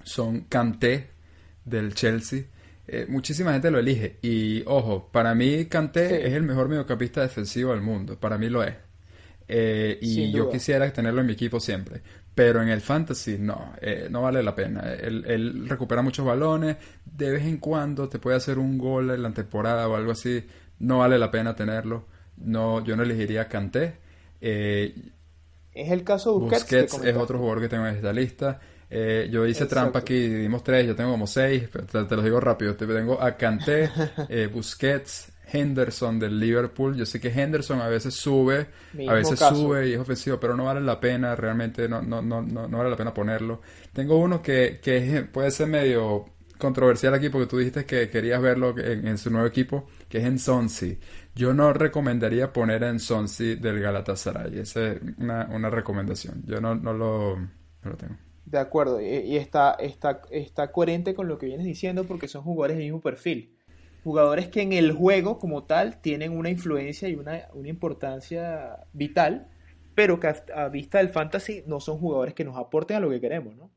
son 0.02 0.40
Kanté 0.42 1.08
del 1.64 1.94
Chelsea. 1.94 2.44
Eh, 2.86 3.06
muchísima 3.08 3.52
gente 3.52 3.70
lo 3.70 3.78
elige. 3.78 4.18
Y 4.20 4.64
ojo, 4.66 5.08
para 5.10 5.34
mí 5.34 5.66
Kanté 5.66 6.26
es 6.26 6.34
el 6.34 6.42
mejor 6.42 6.68
mediocampista 6.68 7.22
defensivo 7.22 7.72
del 7.72 7.80
mundo. 7.80 8.18
Para 8.18 8.36
mí 8.36 8.50
lo 8.50 8.62
es. 8.64 8.74
Eh, 9.46 9.98
y 10.02 10.30
yo 10.32 10.50
quisiera 10.50 10.92
tenerlo 10.92 11.20
en 11.20 11.26
mi 11.26 11.32
equipo 11.32 11.58
siempre. 11.58 12.02
Pero 12.38 12.62
en 12.62 12.68
el 12.68 12.80
fantasy 12.80 13.36
no, 13.36 13.72
eh, 13.80 14.06
no 14.08 14.22
vale 14.22 14.44
la 14.44 14.54
pena. 14.54 14.92
Él, 14.92 15.68
recupera 15.68 16.02
muchos 16.02 16.24
balones, 16.24 16.76
de 17.04 17.32
vez 17.32 17.42
en 17.42 17.56
cuando 17.56 18.08
te 18.08 18.20
puede 18.20 18.36
hacer 18.36 18.60
un 18.60 18.78
gol 18.78 19.10
en 19.10 19.24
la 19.24 19.32
temporada 19.32 19.88
o 19.88 19.96
algo 19.96 20.12
así. 20.12 20.46
No 20.78 20.98
vale 20.98 21.18
la 21.18 21.32
pena 21.32 21.56
tenerlo. 21.56 22.04
No, 22.36 22.84
yo 22.84 22.94
no 22.94 23.02
elegiría 23.02 23.48
Kanté. 23.48 23.96
es 24.40 24.92
el 25.74 26.04
caso 26.04 26.34
de 26.34 26.38
Busquets. 26.44 26.92
Busquets 26.92 27.08
es 27.08 27.16
otro 27.16 27.38
jugador 27.38 27.60
que 27.60 27.68
tengo 27.68 27.88
en 27.88 27.96
esta 27.96 28.12
lista. 28.12 28.60
Eh, 28.88 29.28
yo 29.32 29.44
hice 29.44 29.66
trampa 29.66 29.98
aquí, 29.98 30.28
dimos 30.28 30.62
tres, 30.62 30.86
yo 30.86 30.94
tengo 30.94 31.10
como 31.10 31.26
seis, 31.26 31.68
pero 31.72 32.06
te, 32.06 32.14
los 32.14 32.24
digo 32.24 32.38
rápido. 32.38 32.76
Te 32.76 32.86
tengo 32.86 33.20
a 33.20 33.36
Kanté, 33.36 33.90
eh, 34.28 34.46
Busquets, 34.46 35.27
Henderson 35.50 36.18
del 36.18 36.38
Liverpool. 36.38 36.96
Yo 36.96 37.06
sé 37.06 37.20
que 37.20 37.28
Henderson 37.28 37.80
a 37.80 37.88
veces 37.88 38.14
sube, 38.14 38.66
a 39.08 39.12
veces 39.12 39.38
sube 39.38 39.88
y 39.88 39.92
es 39.94 39.98
ofensivo, 39.98 40.38
pero 40.38 40.56
no 40.56 40.64
vale 40.64 40.80
la 40.80 41.00
pena, 41.00 41.34
realmente 41.36 41.88
no, 41.88 42.02
no, 42.02 42.22
no, 42.22 42.42
no, 42.42 42.68
vale 42.68 42.90
la 42.90 42.96
pena 42.96 43.14
ponerlo. 43.14 43.60
Tengo 43.92 44.18
uno 44.18 44.42
que, 44.42 44.80
que 44.82 45.28
puede 45.32 45.50
ser 45.50 45.68
medio 45.68 46.26
controversial 46.58 47.14
aquí 47.14 47.30
porque 47.30 47.46
tú 47.46 47.58
dijiste 47.58 47.86
que 47.86 48.10
querías 48.10 48.42
verlo 48.42 48.74
en, 48.78 49.16
su 49.16 49.30
nuevo 49.30 49.46
equipo, 49.46 49.86
que 50.08 50.18
es 50.18 50.24
en 50.24 50.38
Sonsi. 50.38 50.98
Yo 51.34 51.54
no 51.54 51.72
recomendaría 51.72 52.52
poner 52.52 52.82
en 52.82 52.98
Sonsi 52.98 53.54
del 53.54 53.80
Galatasaray. 53.80 54.58
Esa 54.58 54.92
es 54.92 55.00
una, 55.18 55.48
una 55.52 55.70
recomendación. 55.70 56.42
Yo 56.44 56.60
no, 56.60 56.74
no, 56.74 56.92
lo, 56.92 57.36
no 57.38 57.90
lo 57.90 57.96
tengo. 57.96 58.16
De 58.44 58.58
acuerdo, 58.58 59.00
y, 59.00 59.36
está, 59.36 59.72
está, 59.72 60.22
está 60.30 60.72
coherente 60.72 61.14
con 61.14 61.28
lo 61.28 61.38
que 61.38 61.46
vienes 61.46 61.66
diciendo 61.66 62.04
porque 62.04 62.28
son 62.28 62.42
jugadores 62.42 62.76
del 62.76 62.86
mismo 62.86 63.00
perfil. 63.00 63.54
Jugadores 64.08 64.48
que 64.48 64.62
en 64.62 64.72
el 64.72 64.92
juego 64.92 65.38
como 65.38 65.64
tal 65.64 66.00
tienen 66.00 66.32
una 66.32 66.48
influencia 66.48 67.10
y 67.10 67.14
una, 67.14 67.42
importancia 67.66 68.78
vital, 68.94 69.48
pero 69.94 70.18
que 70.18 70.28
a, 70.28 70.68
vista 70.70 70.96
del 70.96 71.10
fantasy 71.10 71.62
no 71.66 71.78
son 71.78 71.98
jugadores 71.98 72.32
que 72.32 72.42
nos 72.42 72.56
aporten 72.56 72.96
a 72.96 73.00
lo 73.00 73.10
que 73.10 73.20
queremos, 73.20 73.54
¿no? 73.54 73.70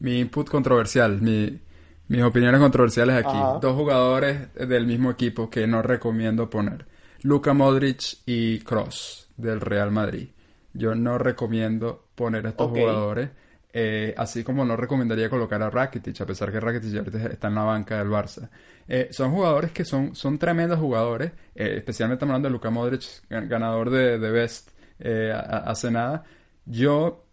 Mi 0.00 0.18
input 0.18 0.50
controversial, 0.50 1.18
mi, 1.22 1.62
mis 2.08 2.22
opiniones 2.22 2.60
controversiales 2.60 3.24
aquí. 3.24 3.38
Dos 3.62 3.74
jugadores 3.74 4.52
del 4.52 4.86
mismo 4.86 5.10
equipo 5.10 5.48
que 5.48 5.66
no 5.66 5.80
recomiendo 5.80 6.50
poner. 6.50 6.84
Luka 7.22 7.54
Modric 7.54 8.18
y 8.26 8.58
Cross 8.58 9.30
del 9.38 9.62
Real 9.62 9.90
Madrid. 9.90 10.28
Yo 10.74 10.94
no 10.94 11.16
recomiendo 11.16 12.08
poner 12.14 12.44
a 12.44 12.50
estos 12.50 12.68
jugadores 12.68 13.30
eh, 13.76 14.14
así 14.16 14.44
como 14.44 14.64
no 14.64 14.76
recomendaría 14.76 15.28
colocar 15.28 15.60
a 15.60 15.68
Rakitic, 15.68 16.20
a 16.20 16.26
pesar 16.26 16.52
que 16.52 16.60
Rakitic 16.60 16.96
ahorita 16.96 17.26
está 17.26 17.48
en 17.48 17.56
la 17.56 17.64
banca 17.64 17.98
del 17.98 18.08
Barça. 18.08 18.48
Eh, 18.86 19.08
son 19.10 19.32
jugadores 19.32 19.72
que 19.72 19.84
son, 19.84 20.14
son 20.14 20.38
tremendos 20.38 20.78
jugadores, 20.78 21.32
eh, 21.56 21.74
especialmente 21.78 22.24
hablando 22.24 22.46
de 22.46 22.52
Luka 22.52 22.70
Modric, 22.70 23.02
ganador 23.28 23.90
de, 23.90 24.20
de 24.20 24.30
Best 24.30 24.70
hace 25.00 25.90
nada. 25.90 26.22
Yo 26.64 27.23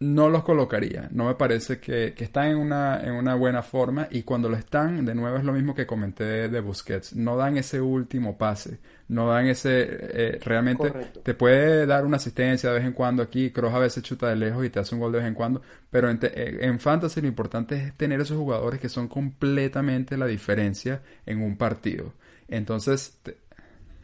no 0.00 0.28
los 0.28 0.44
colocaría. 0.44 1.08
No 1.10 1.26
me 1.26 1.34
parece 1.34 1.80
que, 1.80 2.14
están 2.18 2.48
en 2.48 2.58
una, 2.58 3.02
en 3.02 3.14
una 3.14 3.34
buena 3.34 3.62
forma 3.62 4.06
y 4.10 4.22
cuando 4.22 4.48
lo 4.48 4.56
están, 4.56 5.04
de 5.04 5.14
nuevo 5.14 5.36
es 5.36 5.44
lo 5.44 5.52
mismo 5.52 5.74
que 5.74 5.86
comenté 5.86 6.48
de, 6.48 6.60
Busquets. 6.60 7.16
No 7.16 7.36
dan 7.36 7.56
ese 7.56 7.80
último 7.80 8.38
pase, 8.38 8.78
no 9.08 9.28
dan 9.28 9.46
ese... 9.46 9.86
Eh, 9.90 10.38
realmente 10.44 10.92
te 11.22 11.34
puede 11.34 11.84
dar 11.86 12.04
una 12.04 12.18
asistencia 12.18 12.70
de 12.70 12.76
vez 12.76 12.84
en 12.84 12.92
cuando 12.92 13.24
aquí, 13.24 13.50
Kroos 13.50 13.74
a 13.74 13.80
veces 13.80 14.04
chuta 14.04 14.28
de 14.28 14.36
lejos 14.36 14.64
y 14.64 14.70
te 14.70 14.78
hace 14.78 14.94
un 14.94 15.00
gol 15.00 15.12
de 15.12 15.18
vez 15.18 15.26
en 15.26 15.34
cuando, 15.34 15.62
pero 15.90 16.08
en, 16.08 16.20
eh, 16.22 16.58
en 16.60 16.78
Fantasy 16.78 17.20
lo 17.20 17.26
importante 17.26 17.74
es 17.74 17.96
tener 17.96 18.20
esos 18.20 18.36
jugadores 18.36 18.80
que 18.80 18.88
son 18.88 19.08
completamente 19.08 20.16
la 20.16 20.26
diferencia 20.26 21.02
en 21.26 21.42
un 21.42 21.56
partido. 21.56 22.12
Entonces... 22.46 23.18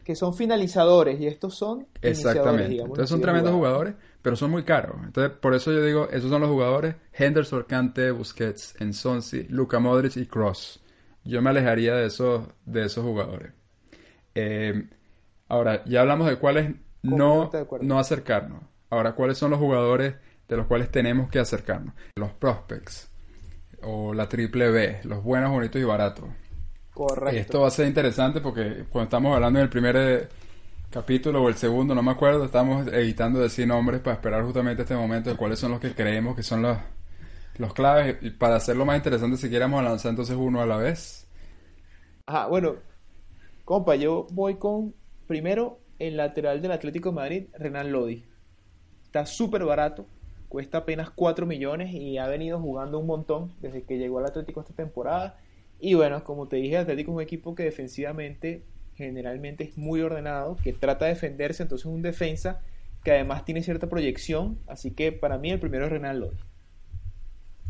que 0.03 0.15
son 0.15 0.33
finalizadores 0.35 1.21
y 1.21 1.27
estos 1.27 1.55
son... 1.55 1.87
Exactamente. 2.01 2.81
Entonces 2.81 3.09
son 3.09 3.21
tremendos 3.21 3.53
jugadores 3.53 3.93
pero 4.25 4.35
son 4.35 4.49
muy 4.49 4.63
caros. 4.63 4.95
Entonces, 5.03 5.37
por 5.37 5.53
eso 5.53 5.71
yo 5.71 5.85
digo, 5.85 6.09
esos 6.09 6.31
son 6.31 6.41
los 6.41 6.49
jugadores, 6.49 6.95
Henderson, 7.13 7.63
Kante, 7.69 8.09
Busquets, 8.09 8.73
Ensonsi, 8.81 9.43
Luka 9.49 9.77
Modric 9.77 10.17
y 10.17 10.25
Cross. 10.25 10.83
Yo 11.23 11.43
me 11.43 11.51
alejaría 11.51 11.93
de 11.93 12.07
esos, 12.07 12.47
de 12.65 12.85
esos 12.85 13.03
jugadores. 13.03 13.53
Eh, 14.33 14.87
ahora, 15.47 15.85
ya 15.85 16.01
hablamos 16.01 16.27
de 16.27 16.37
cuáles 16.37 16.73
no, 17.03 17.51
no 17.81 17.99
acercarnos. 17.99 18.63
Ahora, 18.89 19.13
¿cuáles 19.13 19.37
son 19.37 19.51
los 19.51 19.59
jugadores 19.59 20.15
de 20.47 20.57
los 20.57 20.65
cuales 20.65 20.89
tenemos 20.89 21.29
que 21.29 21.37
acercarnos? 21.37 21.93
Los 22.15 22.31
prospects 22.31 23.11
o 23.83 24.11
la 24.11 24.27
triple 24.27 24.71
B, 24.71 25.01
los 25.03 25.23
buenos, 25.23 25.51
bonitos 25.51 25.79
y 25.79 25.85
baratos. 25.85 26.25
Correcto. 26.91 27.39
Esto 27.39 27.61
va 27.61 27.67
a 27.67 27.71
ser 27.71 27.85
interesante 27.85 28.41
porque 28.41 28.85
cuando 28.89 29.03
estamos 29.03 29.35
hablando 29.35 29.59
en 29.59 29.63
el 29.65 29.69
primer 29.69 30.29
capítulo 30.89 31.43
o 31.43 31.49
el 31.49 31.55
segundo, 31.55 31.93
no 31.93 32.01
me 32.01 32.11
acuerdo, 32.11 32.45
estamos 32.45 32.87
editando 32.87 33.39
decir 33.39 33.67
nombres 33.67 34.01
para 34.01 34.15
esperar 34.15 34.43
justamente 34.43 34.83
este 34.83 34.95
momento 34.95 35.29
de 35.29 35.35
cuáles 35.35 35.59
son 35.59 35.71
los 35.71 35.79
que 35.79 35.93
creemos 35.93 36.35
que 36.35 36.43
son 36.43 36.61
los, 36.61 36.77
los 37.57 37.73
claves 37.73 38.17
y 38.21 38.29
para 38.31 38.55
hacerlo 38.55 38.85
más 38.85 38.97
interesante 38.97 39.37
si 39.37 39.49
queremos 39.49 39.83
lanzar 39.83 40.11
entonces 40.11 40.35
uno 40.35 40.61
a 40.61 40.65
la 40.65 40.77
vez. 40.77 41.27
Ajá, 42.25 42.47
bueno, 42.47 42.75
compa, 43.63 43.95
yo 43.95 44.27
voy 44.31 44.55
con 44.55 44.93
primero 45.27 45.79
el 45.99 46.17
lateral 46.17 46.61
del 46.61 46.71
Atlético 46.71 47.09
de 47.09 47.15
Madrid, 47.15 47.47
Renan 47.53 47.91
Lodi. 47.91 48.23
Está 49.03 49.25
súper 49.25 49.63
barato, 49.63 50.07
cuesta 50.49 50.79
apenas 50.79 51.09
4 51.09 51.45
millones 51.45 51.93
y 51.93 52.17
ha 52.17 52.27
venido 52.27 52.59
jugando 52.59 52.99
un 52.99 53.07
montón 53.07 53.53
desde 53.61 53.83
que 53.83 53.97
llegó 53.97 54.19
al 54.19 54.25
Atlético 54.25 54.61
esta 54.61 54.73
temporada. 54.73 55.39
Y 55.79 55.93
bueno, 55.93 56.23
como 56.23 56.47
te 56.47 56.57
dije, 56.57 56.77
Atlético 56.77 57.11
es 57.11 57.15
un 57.15 57.21
equipo 57.21 57.55
que 57.55 57.63
defensivamente 57.63 58.63
generalmente 58.95 59.63
es 59.63 59.77
muy 59.77 60.01
ordenado, 60.01 60.57
que 60.63 60.73
trata 60.73 61.05
de 61.05 61.13
defenderse, 61.13 61.63
entonces 61.63 61.85
es 61.85 61.91
un 61.91 62.01
defensa 62.01 62.61
que 63.03 63.11
además 63.11 63.45
tiene 63.45 63.61
cierta 63.61 63.87
proyección, 63.87 64.59
así 64.67 64.91
que 64.91 65.11
para 65.11 65.37
mí 65.37 65.51
el 65.51 65.59
primero 65.59 65.85
es 65.85 65.91
Renan 65.91 66.19
Lodi. 66.19 66.37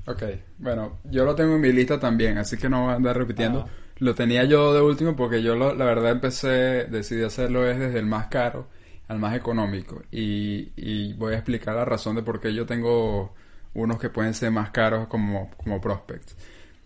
Ok, 0.08 0.24
bueno, 0.60 1.00
yo 1.06 1.26
lo 1.26 1.36
tengo 1.36 1.56
en 1.56 1.62
mi 1.62 1.72
lista 1.72 2.00
también, 2.00 2.38
así 2.38 2.58
que 2.58 2.70
no 2.70 2.84
voy 2.84 2.94
a 2.94 2.96
andar 2.96 3.18
repitiendo. 3.18 3.66
Ah. 3.68 3.72
Lo 3.98 4.14
tenía 4.14 4.44
yo 4.44 4.74
de 4.74 4.82
último 4.82 5.16
porque 5.16 5.42
yo 5.42 5.56
la 5.56 5.86
verdad 5.86 6.12
empecé, 6.12 6.86
decidí 6.86 7.24
hacerlo 7.24 7.68
es 7.68 7.80
desde 7.80 8.00
el 8.00 8.06
más 8.06 8.28
caro 8.28 8.68
al 9.08 9.20
más 9.20 9.36
económico 9.36 10.02
y, 10.12 10.74
y 10.76 11.14
voy 11.14 11.34
a 11.34 11.38
explicar 11.38 11.76
la 11.76 11.86
razón 11.86 12.16
de 12.16 12.24
por 12.24 12.42
qué 12.42 12.54
yo 12.54 12.66
tengo 12.66 13.34
unos 13.74 14.00
que 14.00 14.10
pueden 14.10 14.34
ser 14.34 14.52
más 14.52 14.72
caros 14.72 15.08
como, 15.08 15.52
como 15.58 15.80
prospects. 15.80 16.36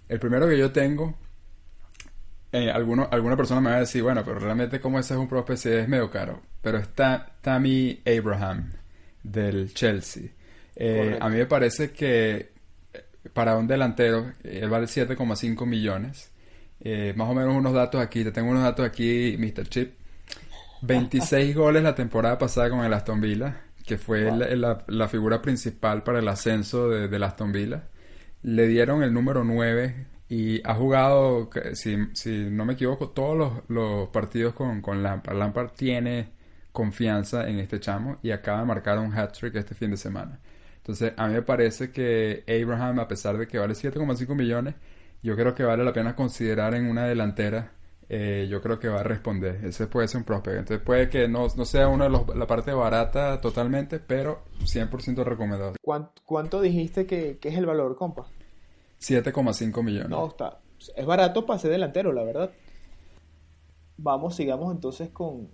El 0.08 0.20
primero 0.20 0.48
que 0.48 0.58
yo 0.58 0.72
tengo 0.72 1.16
eh, 2.52 2.72
alguno, 2.72 3.08
alguna 3.12 3.38
persona 3.38 3.62
me 3.62 3.70
va 3.70 3.78
a 3.78 3.82
decir, 3.82 4.02
bueno, 4.02 4.24
pero 4.26 4.40
realmente 4.40 4.80
como 4.80 5.00
ese 5.00 5.14
es 5.14 5.20
un 5.20 5.28
prospect 5.28 5.66
es 5.68 5.88
medio 5.88 6.10
caro. 6.10 6.42
Pero 6.62 6.80
está 6.80 7.34
Tammy 7.42 8.02
Abraham 8.06 8.72
del 9.24 9.74
Chelsea. 9.74 10.32
Eh, 10.76 11.18
a 11.20 11.30
mí 11.30 11.38
me 11.38 11.46
parece 11.46 11.92
que 11.92 12.52
eh, 12.94 13.04
para 13.34 13.56
un 13.56 13.68
delantero, 13.68 14.34
él 14.44 14.70
vale 14.70 14.88
7,5 14.88 15.66
millones. 15.66 16.32
más 17.16 17.30
o 17.30 17.34
menos 17.36 17.56
unos 17.56 17.74
datos 17.74 18.02
aquí, 18.02 18.24
te 18.24 18.32
tengo 18.32 18.50
unos 18.50 18.64
datos 18.64 18.86
aquí, 18.86 19.36
Mr. 19.38 19.68
Chip. 19.68 19.94
26 20.82 21.56
goles 21.56 21.84
la 21.84 21.94
temporada 21.94 22.38
pasada 22.38 22.70
con 22.70 22.84
el 22.84 22.94
Aston 22.94 23.22
Villa, 23.22 23.62
que 23.86 23.98
fue 23.98 24.32
la, 24.32 24.84
la, 24.88 25.08
figura 25.08 25.42
principal 25.42 26.04
para 26.04 26.20
el 26.20 26.28
ascenso 26.28 26.90
de, 26.90 27.08
del 27.10 27.24
Aston 27.24 27.52
Villa. 27.52 27.84
Le 28.42 28.68
dieron 28.68 29.04
el 29.04 29.14
número 29.14 29.44
9 29.44 30.08
y 30.30 30.62
ha 30.64 30.76
jugado, 30.76 31.50
si, 31.74 31.98
no 32.52 32.64
me 32.66 32.74
equivoco, 32.74 33.10
todos 33.10 33.64
los, 33.68 34.10
partidos 34.10 34.54
con, 34.54 34.82
con, 34.82 35.02
Lampard. 35.02 35.72
Tiene 35.72 36.30
confianza 36.72 37.50
en 37.50 37.60
este 37.60 37.80
chamo 37.80 38.20
y 38.22 38.32
acaba 38.32 38.60
de 38.60 38.66
marcar 38.66 39.00
un 39.00 39.12
hat-trick 39.12 39.56
este 39.56 39.74
fin 39.74 39.92
de 39.92 39.98
semana. 39.98 40.40
Entonces, 40.78 41.14
a 41.18 41.28
mí 41.28 41.34
me 41.34 41.42
parece 41.42 41.92
que 41.92 42.44
Abraham, 42.48 43.00
a 43.00 43.08
pesar 43.08 43.38
de 43.38 43.48
que 43.48 43.58
vale 43.58 43.74
7,5 43.74 44.36
millones, 44.36 44.76
yo 45.22 45.36
creo 45.36 45.54
que 45.54 45.64
vale 45.64 45.84
la 45.84 45.94
pena 45.94 46.16
considerar 46.16 46.76
en 46.76 46.86
una 46.86 47.06
delantera. 47.06 47.72
Eh, 48.08 48.48
yo 48.50 48.62
creo 48.62 48.80
que 48.80 48.88
va 48.88 49.02
a 49.02 49.04
responder. 49.04 49.64
Ese 49.66 49.88
puede 49.88 50.08
ser 50.08 50.20
un 50.20 50.24
prospect. 50.24 50.58
Entonces 50.58 50.84
puede 50.84 51.10
que 51.10 51.28
no, 51.28 51.50
sea 51.50 51.88
una 51.90 52.06
de 52.06 52.10
los, 52.10 52.36
la 52.36 52.48
parte 52.48 52.72
barata 52.72 53.40
totalmente, 53.40 54.00
pero 54.00 54.44
100% 54.62 55.24
recomendado. 55.24 55.74
¿Cuánto, 55.82 56.22
¿Cuánto, 56.26 56.62
dijiste 56.62 57.06
que, 57.06 57.38
es 57.42 57.58
el 57.58 57.66
valor, 57.66 57.96
compa? 57.96 58.28
7,5 59.00 59.84
millones. 59.84 60.10
No, 60.10 60.28
está. 60.28 60.60
Es 60.96 61.06
barato 61.06 61.46
para 61.46 61.60
ser 61.60 61.72
delantero, 61.72 62.14
la 62.14 62.24
verdad. 62.24 62.52
Vamos, 63.98 64.36
sigamos 64.36 64.74
entonces 64.74 65.10
con, 65.10 65.50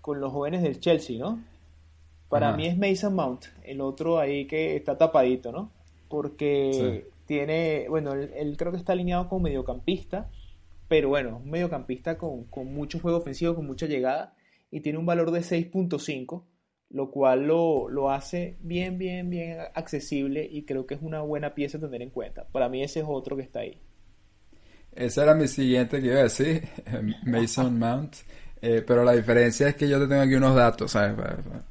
con 0.00 0.20
los 0.20 0.32
jóvenes 0.32 0.62
del 0.62 0.78
Chelsea, 0.78 1.18
¿no? 1.18 1.42
Para 2.28 2.56
mí 2.56 2.66
es 2.66 2.76
Mason 2.76 3.14
Mount, 3.14 3.46
el 3.62 3.80
otro 3.80 4.18
ahí 4.18 4.46
que 4.46 4.74
está 4.76 4.98
tapadito, 4.98 5.52
¿no? 5.52 5.70
Porque 6.08 7.08
tiene, 7.26 7.86
bueno, 7.88 8.14
él, 8.14 8.56
creo 8.56 8.72
que 8.72 8.78
está 8.78 8.92
alineado 8.92 9.28
como 9.28 9.42
mediocampista, 9.42 10.28
pero 10.88 11.08
bueno, 11.08 11.40
un 11.42 11.50
mediocampista 11.50 12.18
con, 12.18 12.44
con 12.44 12.72
mucho 12.74 12.98
juego 12.98 13.18
ofensivo, 13.18 13.54
con 13.54 13.66
mucha 13.66 13.86
llegada, 13.86 14.34
y 14.70 14.80
tiene 14.80 14.98
un 14.98 15.06
valor 15.06 15.30
de 15.30 15.40
6.5, 15.40 16.42
lo 16.90 17.10
cual 17.10 17.46
lo, 17.46 17.88
lo, 17.88 18.10
hace 18.10 18.56
bien, 18.60 18.98
bien, 18.98 19.28
bien 19.28 19.58
accesible 19.74 20.46
y 20.50 20.64
creo 20.64 20.86
que 20.86 20.94
es 20.94 21.02
una 21.02 21.20
buena 21.20 21.54
pieza 21.54 21.78
a 21.78 21.80
tener 21.80 22.02
en 22.02 22.10
cuenta. 22.10 22.46
Para 22.52 22.68
mí 22.68 22.82
ese 22.82 23.00
es 23.00 23.06
otro 23.08 23.36
que 23.36 23.42
está 23.42 23.60
ahí. 23.60 23.80
Esa 24.94 25.24
era 25.24 25.34
mi 25.34 25.46
siguiente 25.46 26.00
que 26.00 26.06
iba 26.06 26.20
a 26.20 26.22
decir, 26.24 26.62
Mason 27.24 27.78
Mount. 27.78 28.16
Eh, 28.62 28.82
pero 28.86 29.04
la 29.04 29.12
diferencia 29.12 29.68
es 29.68 29.76
que 29.76 29.86
yo 29.86 29.98
te 29.98 30.06
tengo 30.06 30.22
aquí 30.22 30.34
unos 30.34 30.54
datos, 30.54 30.90
¿sabes? 30.90 31.14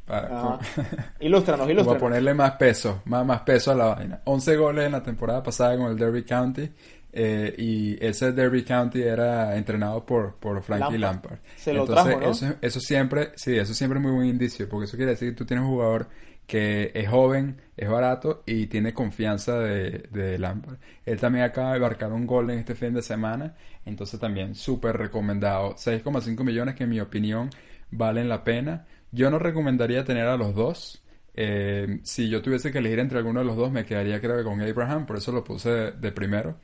Para, 0.06 0.60
ilústranos, 1.20 1.68
ilústranos. 1.70 1.88
Para 1.88 2.00
ponerle 2.00 2.34
más 2.34 2.52
peso, 2.52 3.02
más, 3.06 3.26
más 3.26 3.42
peso 3.42 3.72
a 3.72 3.76
la 3.76 3.86
vaina. 3.86 4.22
11 4.24 4.56
goles 4.56 4.86
en 4.86 4.92
la 4.92 5.02
temporada 5.02 5.42
pasada 5.42 5.76
con 5.78 5.88
el 5.88 5.98
Derby 5.98 6.24
County. 6.24 6.70
Eh, 7.18 7.56
y 7.58 8.06
ese 8.06 8.34
Derby 8.34 8.66
County 8.66 9.02
era 9.02 9.56
entrenado 9.56 10.06
por, 10.06 10.36
por 10.36 10.62
Frankie 10.62 10.98
Lampard. 10.98 11.40
Se 11.56 11.74
lo 11.74 11.86
trajo, 11.86 12.20
¿no? 12.20 12.30
eso, 12.30 12.56
eso 12.62 12.80
siempre, 12.82 13.32
sí, 13.36 13.56
eso 13.56 13.74
siempre 13.74 14.00
es 14.00 14.04
muy 14.04 14.12
buen 14.12 14.28
indicio, 14.28 14.68
porque 14.68 14.84
eso 14.84 14.98
quiere 14.98 15.12
decir 15.12 15.30
que 15.30 15.36
tú 15.36 15.46
tienes 15.46 15.64
un 15.64 15.72
jugador 15.72 16.10
que 16.46 16.92
es 16.94 17.10
joven, 17.10 17.62
es 17.78 17.90
barato 17.90 18.44
y 18.46 18.68
tiene 18.68 18.94
confianza 18.94 19.58
de, 19.60 20.10
de 20.12 20.38
Lampard. 20.38 20.78
Él 21.06 21.18
también 21.18 21.46
acaba 21.46 21.74
de 21.74 21.80
marcar 21.80 22.12
un 22.12 22.28
gol 22.28 22.50
en 22.50 22.60
este 22.60 22.76
fin 22.76 22.94
de 22.94 23.02
semana, 23.02 23.56
entonces 23.86 24.20
también 24.20 24.54
súper 24.54 24.98
recomendado. 24.98 25.76
6,5 25.76 26.44
millones 26.44 26.76
que 26.76 26.84
en 26.84 26.90
mi 26.90 27.00
opinión 27.00 27.50
valen 27.92 28.28
la 28.28 28.44
pena. 28.44 28.86
Yo 29.12 29.32
no 29.32 29.40
recomendaría 29.40 30.04
tener 30.04 30.28
a 30.28 30.36
los 30.36 30.54
dos. 30.54 31.02
Eh, 31.38 32.00
si 32.04 32.30
yo 32.30 32.42
tuviese 32.42 32.72
que 32.72 32.78
elegir 32.78 33.00
entre 33.00 33.18
alguno 33.18 33.42
de 33.42 33.46
los 33.46 33.58
dos, 33.58 33.72
me 33.72 33.86
quedaría 33.86 34.22
creo 34.22 34.38
que 34.38 34.44
con 34.44 34.62
Abraham, 34.62 35.06
por 35.06 35.18
eso 35.18 35.34
lo 35.34 35.44
puse 35.44 35.70
de, 35.70 36.12
primero, 36.14 36.58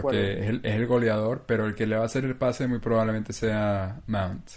porque 0.00 0.40
es 0.40 0.48
el, 0.48 0.60
es 0.62 0.74
el, 0.76 0.86
goleador, 0.86 1.44
pero 1.46 1.66
el 1.66 1.74
que 1.74 1.86
le 1.86 1.96
va 1.96 2.02
a 2.02 2.06
hacer 2.06 2.24
el 2.24 2.36
pase 2.36 2.68
muy 2.68 2.78
probablemente 2.78 3.32
sea 3.32 4.00
Mount. 4.06 4.48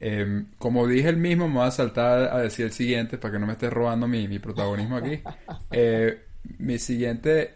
Em, 0.00 0.46
como 0.58 0.86
dije 0.86 1.08
el 1.08 1.16
mismo, 1.16 1.48
me 1.48 1.54
voy 1.54 1.68
a 1.68 1.70
saltar 1.70 2.34
a 2.34 2.42
decir 2.42 2.66
el 2.66 2.72
siguiente 2.72 3.16
para 3.16 3.32
que 3.32 3.38
no 3.38 3.46
me 3.46 3.52
esté 3.52 3.70
robando 3.70 4.08
mi, 4.08 4.38
protagonismo 4.38 4.96
aquí. 4.96 5.20
Eh, 5.70 6.24
mi 6.58 6.78
siguiente 6.78 7.54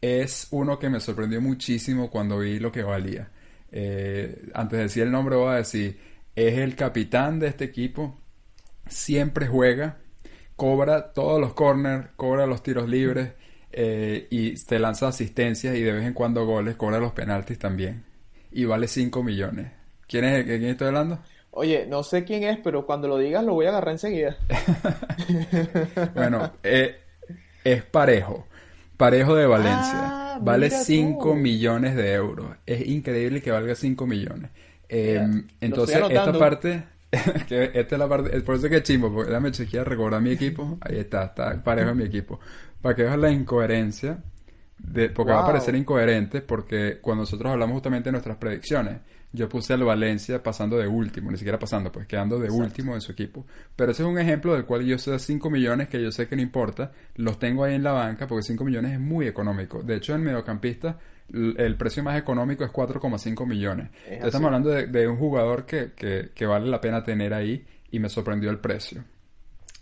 es 0.00 0.48
uno 0.50 0.78
que 0.78 0.88
me 0.90 1.00
sorprendió 1.00 1.40
muchísimo 1.40 2.10
cuando 2.10 2.38
vi 2.40 2.58
lo 2.58 2.72
que 2.72 2.82
valía. 2.82 3.28
Eh, 3.70 4.48
antes 4.54 4.76
de 4.78 4.82
decir 4.84 5.02
el 5.04 5.12
nombre 5.12 5.36
voy 5.36 5.52
a 5.52 5.56
decir, 5.58 5.98
es 6.34 6.58
el 6.58 6.74
capitán 6.74 7.38
de 7.38 7.48
este 7.48 7.64
equipo, 7.64 8.20
siempre 8.86 9.46
juega, 9.46 9.98
cobra 10.56 11.12
todos 11.12 11.40
los 11.40 11.52
corners, 11.52 12.08
cobra 12.16 12.46
los 12.46 12.62
tiros 12.62 12.88
libres 12.88 13.32
eh, 13.72 14.26
y 14.30 14.54
te 14.54 14.78
lanza 14.78 15.08
asistencias 15.08 15.76
y 15.76 15.82
de 15.82 15.92
vez 15.92 16.04
en 16.04 16.14
cuando 16.14 16.44
goles, 16.46 16.76
cobra 16.76 16.98
los 16.98 17.12
penaltis 17.12 17.58
también. 17.58 18.04
Y 18.50 18.64
vale 18.64 18.88
5 18.88 19.22
millones. 19.22 19.70
¿Quién 20.08 20.24
es 20.24 20.40
el, 20.40 20.44
quién 20.46 20.64
estoy 20.64 20.88
hablando? 20.88 21.18
Oye, 21.50 21.86
no 21.86 22.02
sé 22.02 22.24
quién 22.24 22.44
es, 22.44 22.58
pero 22.58 22.86
cuando 22.86 23.08
lo 23.08 23.18
digas 23.18 23.44
lo 23.44 23.54
voy 23.54 23.66
a 23.66 23.70
agarrar 23.70 23.92
enseguida. 23.92 24.36
bueno, 26.14 26.52
eh, 26.62 26.96
es 27.64 27.82
parejo. 27.82 28.46
Parejo 28.96 29.34
de 29.34 29.46
Valencia. 29.46 29.94
Ah, 29.94 30.38
vale 30.40 30.70
5 30.70 31.34
millones 31.34 31.96
de 31.96 32.14
euros. 32.14 32.56
Es 32.64 32.86
increíble 32.86 33.42
que 33.42 33.50
valga 33.50 33.74
5 33.74 34.06
millones. 34.06 34.50
Em, 34.88 35.48
entonces, 35.60 35.96
esta 35.96 36.32
parte, 36.32 36.84
que 37.48 37.70
esta 37.74 37.94
es 37.94 37.98
la 37.98 38.08
parte, 38.08 38.40
por 38.40 38.56
eso 38.56 38.68
que 38.68 38.82
chimbo, 38.82 39.12
porque 39.12 39.30
déjame 39.30 39.52
chequear, 39.52 39.88
recordar 39.88 40.20
mi 40.20 40.30
equipo. 40.30 40.78
Ahí 40.80 40.98
está, 40.98 41.24
está 41.26 41.62
parejo 41.62 41.90
en 41.90 41.96
mi 41.96 42.04
equipo. 42.04 42.40
Para 42.80 42.94
que 42.94 43.02
veas 43.02 43.18
la 43.18 43.30
incoherencia, 43.30 44.18
de, 44.78 45.08
porque 45.10 45.32
va 45.32 45.42
a 45.42 45.46
parecer 45.46 45.74
incoherente, 45.74 46.42
porque 46.42 46.98
cuando 47.00 47.22
nosotros 47.22 47.50
hablamos 47.50 47.74
justamente 47.74 48.08
de 48.08 48.12
nuestras 48.12 48.36
predicciones, 48.36 48.98
yo 49.32 49.48
puse 49.48 49.74
al 49.74 49.84
Valencia 49.84 50.42
pasando 50.42 50.78
de 50.78 50.88
último, 50.88 51.30
ni 51.30 51.36
siquiera 51.36 51.58
pasando, 51.58 51.92
pues 51.92 52.06
quedando 52.06 52.38
de 52.38 52.50
último 52.50 52.94
en 52.94 53.00
su 53.00 53.12
equipo. 53.12 53.46
Pero 53.74 53.92
ese 53.92 54.02
es 54.02 54.08
un 54.08 54.18
ejemplo 54.18 54.54
del 54.54 54.64
cual 54.64 54.84
yo 54.84 54.98
sé 54.98 55.18
5 55.18 55.50
millones 55.50 55.88
que 55.88 56.02
yo 56.02 56.10
sé 56.10 56.26
que 56.26 56.36
no 56.36 56.42
importa, 56.42 56.92
los 57.16 57.38
tengo 57.38 57.64
ahí 57.64 57.74
en 57.74 57.82
la 57.82 57.92
banca 57.92 58.26
porque 58.26 58.42
5 58.42 58.64
millones 58.64 58.92
es 58.92 59.00
muy 59.00 59.26
económico. 59.26 59.82
De 59.82 59.96
hecho, 59.96 60.14
en 60.14 60.22
mediocampista 60.22 60.98
el 61.32 61.76
precio 61.76 62.02
más 62.02 62.18
económico 62.18 62.64
es 62.64 62.72
4,5 62.72 63.46
millones. 63.46 63.90
estamos 64.08 64.46
hablando 64.46 64.70
de, 64.70 65.08
un 65.08 65.16
jugador 65.16 65.66
que, 65.66 65.92
que, 66.34 66.46
vale 66.46 66.68
la 66.68 66.80
pena 66.80 67.02
tener 67.02 67.34
ahí 67.34 67.64
y 67.90 67.98
me 67.98 68.08
sorprendió 68.08 68.50
el 68.50 68.58
precio. 68.58 69.04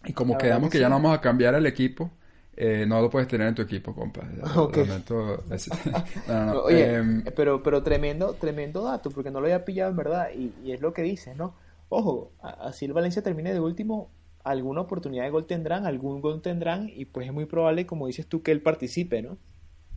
Y 0.05 0.13
como 0.13 0.37
quedamos 0.37 0.71
que 0.71 0.79
ya 0.79 0.89
no 0.89 0.97
vamos 0.97 1.17
a 1.17 1.21
cambiar 1.21 1.55
el 1.55 1.67
equipo, 1.67 2.11
eh, 2.57 2.85
no 2.87 3.01
lo 3.01 3.11
puedes 3.11 3.27
tener 3.27 3.49
en 3.49 3.55
tu 3.55 3.63
equipo, 3.63 3.95
compa. 3.95 4.23
Oye, 6.65 6.95
em, 6.95 7.25
pero, 7.35 7.63
pero 7.63 7.83
tremendo, 7.83 8.35
tremendo 8.35 8.85
dato, 8.85 9.11
porque 9.11 9.31
no 9.31 9.41
lo 9.41 9.47
había 9.47 9.65
pillado 9.65 9.91
en 9.91 9.97
verdad, 9.97 10.29
y, 10.35 10.71
es 10.71 10.81
lo 10.81 10.93
que 10.93 11.03
dices, 11.03 11.37
¿no? 11.37 11.55
Ojo, 11.89 12.33
así 12.41 12.85
el 12.85 12.93
Valencia 12.93 13.23
termine 13.23 13.53
de 13.53 13.61
último, 13.61 14.11
alguna 14.45 14.83
oportunidad 14.83 15.25
de 15.25 15.31
gol 15.31 15.47
tendrán, 15.47 15.87
algún 15.87 16.21
gol 16.21 16.43
tendrán, 16.43 16.91
y 16.95 17.07
pues 17.07 17.27
es 17.27 17.33
muy 17.33 17.47
probable, 17.47 17.87
como 17.87 18.07
dices 18.07 18.27
tú, 18.27 18.43
que 18.43 18.53
él 18.53 18.63
participe, 18.63 19.23
¿no? 19.23 19.37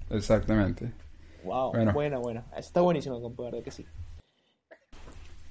Exactamente. 0.10 0.92
Wow, 1.48 1.94
buena, 1.94 2.18
buena. 2.20 2.46
está 2.56 2.82
buenísimo, 2.82 3.22
compa, 3.22 3.44
verdad 3.44 3.64
que 3.64 3.72
sí. 3.72 3.86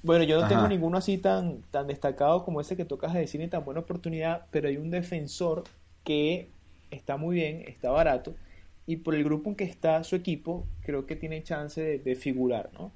Bueno, 0.03 0.23
yo 0.23 0.39
no 0.39 0.47
tengo 0.47 0.67
ninguno 0.67 0.97
así 0.97 1.17
tan, 1.17 1.63
tan 1.71 1.87
destacado 1.87 2.45
como 2.45 2.61
ese 2.61 2.77
que 2.77 2.85
tocas 2.85 3.13
de 3.13 3.19
decir 3.19 3.41
ni 3.41 3.47
tan 3.47 3.65
buena 3.65 3.81
oportunidad, 3.81 4.45
pero 4.51 4.69
hay 4.69 4.77
un 4.77 4.89
defensor 4.89 5.63
que 6.03 6.49
está 6.91 7.17
muy 7.17 7.35
bien, 7.35 7.63
está 7.67 7.89
barato, 7.89 8.35
y 8.85 8.97
por 8.97 9.15
el 9.15 9.23
grupo 9.23 9.49
en 9.49 9.55
que 9.55 9.65
está 9.65 10.03
su 10.03 10.15
equipo, 10.15 10.65
creo 10.81 11.05
que 11.05 11.17
tiene 11.17 11.43
chance 11.43 11.99
de, 11.99 12.15
figurar, 12.15 12.69
¿no? 12.73 12.91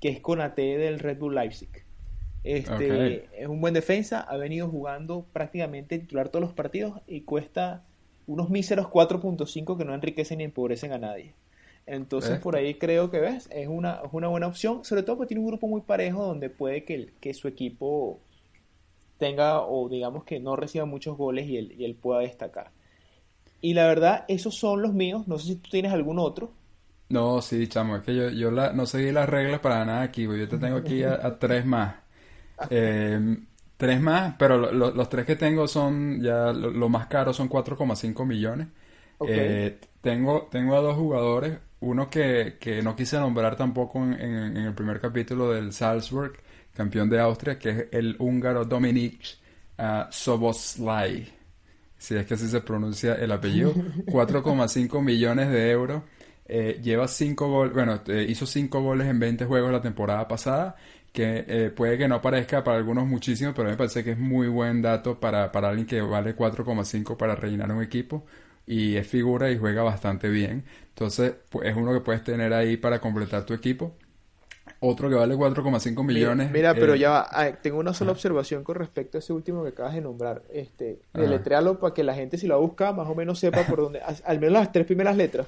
Que 0.00 0.08
es 0.08 0.20
Conate 0.20 0.78
del 0.78 0.98
Red 1.00 1.18
Bull 1.18 1.34
Leipzig. 1.34 1.68
Este, 2.44 3.28
Es 3.38 3.48
un 3.48 3.60
buen 3.60 3.74
defensa, 3.74 4.20
ha 4.20 4.36
venido 4.36 4.68
jugando 4.68 5.26
prácticamente 5.32 5.98
titular 5.98 6.30
todos 6.30 6.42
los 6.42 6.54
partidos 6.54 7.00
y 7.06 7.22
cuesta 7.22 7.84
unos 8.26 8.48
míseros 8.48 8.86
4.5 8.86 9.76
que 9.76 9.84
no 9.84 9.94
enriquecen 9.94 10.38
ni 10.38 10.44
empobrecen 10.44 10.92
a 10.92 10.98
nadie. 10.98 11.34
Entonces, 11.86 12.38
por 12.38 12.56
ahí 12.56 12.74
creo 12.74 13.10
que 13.10 13.20
ves, 13.20 13.48
es 13.52 13.68
una, 13.68 14.00
es 14.04 14.12
una 14.12 14.28
buena 14.28 14.46
opción, 14.46 14.84
sobre 14.84 15.02
todo 15.02 15.18
porque 15.18 15.28
tiene 15.28 15.42
un 15.42 15.48
grupo 15.48 15.66
muy 15.66 15.82
parejo 15.82 16.24
donde 16.24 16.48
puede 16.48 16.84
que, 16.84 17.12
que 17.20 17.34
su 17.34 17.46
equipo 17.46 18.20
tenga 19.18 19.60
o 19.60 19.88
digamos 19.88 20.24
que 20.24 20.40
no 20.40 20.56
reciba 20.56 20.86
muchos 20.86 21.16
goles 21.16 21.46
y 21.46 21.58
él, 21.58 21.74
y 21.78 21.84
él 21.84 21.94
pueda 21.94 22.20
destacar. 22.20 22.70
Y 23.60 23.74
la 23.74 23.86
verdad, 23.86 24.24
esos 24.28 24.54
son 24.54 24.82
los 24.82 24.92
míos. 24.92 25.26
No 25.26 25.38
sé 25.38 25.46
si 25.46 25.56
tú 25.56 25.70
tienes 25.70 25.92
algún 25.92 26.18
otro. 26.18 26.52
No, 27.08 27.40
sí, 27.40 27.66
chamo, 27.68 27.96
es 27.96 28.02
que 28.02 28.14
yo, 28.14 28.28
yo 28.28 28.50
la, 28.50 28.72
no 28.72 28.86
seguí 28.86 29.12
las 29.12 29.28
reglas 29.28 29.60
para 29.60 29.84
nada 29.84 30.02
aquí. 30.02 30.24
Yo 30.24 30.48
te 30.48 30.58
tengo 30.58 30.76
aquí 30.76 31.02
a, 31.02 31.38
tres 31.38 31.64
más. 31.64 31.96
Eh, 32.70 33.38
tres 33.76 34.00
más, 34.00 34.34
pero 34.38 34.72
los 34.72 35.08
tres 35.08 35.24
que 35.24 35.36
tengo 35.36 35.66
son 35.66 36.22
ya 36.22 36.52
lo, 36.52 36.88
más 36.88 37.06
caro 37.06 37.32
son 37.32 37.48
4,5 37.48 38.26
millones. 38.26 38.68
Eh, 39.26 39.78
tengo, 40.00 40.48
tengo 40.50 40.76
a 40.76 40.80
dos 40.80 40.96
jugadores, 40.96 41.58
uno 41.80 42.08
que, 42.08 42.56
que 42.58 42.82
no 42.82 42.96
quise 42.96 43.18
nombrar 43.18 43.56
tampoco 43.56 44.02
en, 44.02 44.14
en, 44.14 44.56
el 44.56 44.74
primer 44.74 45.00
capítulo 45.00 45.50
del 45.50 45.72
Salzburg, 45.72 46.34
campeón 46.72 47.08
de 47.08 47.20
Austria, 47.20 47.58
que 47.58 47.70
es 47.70 47.86
el 47.92 48.16
húngaro 48.18 48.64
Dominik 48.64 49.20
uh, 49.78 50.10
Soboslai. 50.10 51.32
Si 51.96 52.14
es 52.14 52.26
que 52.26 52.34
así 52.34 52.48
se 52.48 52.60
pronuncia 52.60 53.14
el 53.14 53.32
apellido, 53.32 53.74
4,5 54.06 55.02
millones 55.02 55.50
de 55.50 55.70
euros. 55.70 56.02
Eh, 56.46 56.80
lleva 56.82 57.08
5 57.08 57.48
goles, 57.48 57.72
bueno, 57.72 58.00
eh, 58.06 58.26
hizo 58.28 58.44
5 58.46 58.82
goles 58.82 59.06
en 59.06 59.18
20 59.18 59.46
juegos 59.46 59.72
la 59.72 59.80
temporada 59.80 60.28
pasada, 60.28 60.76
que 61.12 61.44
eh, 61.46 61.70
puede 61.70 61.96
que 61.96 62.08
no 62.08 62.20
parezca 62.20 62.62
para 62.62 62.76
algunos 62.76 63.06
muchísimo, 63.06 63.54
pero 63.54 63.70
me 63.70 63.76
parece 63.76 64.04
que 64.04 64.12
es 64.12 64.18
muy 64.18 64.48
buen 64.48 64.82
dato 64.82 65.18
para, 65.18 65.50
para 65.52 65.68
alguien 65.68 65.86
que 65.86 66.02
vale 66.02 66.36
4,5 66.36 67.16
para 67.16 67.34
rellenar 67.34 67.72
un 67.72 67.82
equipo 67.82 68.26
y 68.66 68.96
es 68.96 69.06
figura 69.06 69.50
y 69.50 69.58
juega 69.58 69.82
bastante 69.82 70.28
bien. 70.28 70.64
Entonces, 70.88 71.34
pues, 71.50 71.68
es 71.68 71.76
uno 71.76 71.92
que 71.92 72.00
puedes 72.00 72.22
tener 72.22 72.52
ahí 72.52 72.76
para 72.76 73.00
completar 73.00 73.44
tu 73.44 73.54
equipo. 73.54 73.96
Otro 74.80 75.08
que 75.08 75.14
vale 75.14 75.34
4,5 75.34 76.04
millones. 76.04 76.50
Mira, 76.50 76.74
pero 76.74 76.94
eh, 76.94 76.98
ya 76.98 77.10
va. 77.10 77.52
tengo 77.62 77.78
una 77.78 77.94
sola 77.94 78.12
observación 78.12 78.62
con 78.62 78.76
respecto 78.76 79.18
a 79.18 79.20
ese 79.20 79.32
último 79.32 79.62
que 79.62 79.70
acabas 79.70 79.94
de 79.94 80.02
nombrar. 80.02 80.42
Este, 80.52 81.00
deletréalo 81.12 81.78
para 81.78 81.94
que 81.94 82.04
la 82.04 82.14
gente, 82.14 82.36
si 82.38 82.46
lo 82.46 82.60
busca, 82.60 82.92
más 82.92 83.08
o 83.08 83.14
menos 83.14 83.38
sepa 83.38 83.62
por 83.64 83.78
dónde. 83.80 84.00
Al 84.02 84.40
menos 84.40 84.52
las 84.52 84.72
tres 84.72 84.86
primeras 84.86 85.16
letras. 85.16 85.46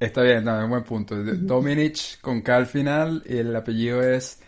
Está 0.00 0.22
bien, 0.22 0.44
no, 0.44 0.58
es 0.58 0.64
un 0.64 0.70
buen 0.70 0.84
punto. 0.84 1.14
Dominic 1.16 2.20
con 2.20 2.42
K 2.42 2.56
al 2.56 2.66
final 2.66 3.22
y 3.26 3.36
el 3.38 3.54
apellido 3.54 4.02
es 4.02 4.42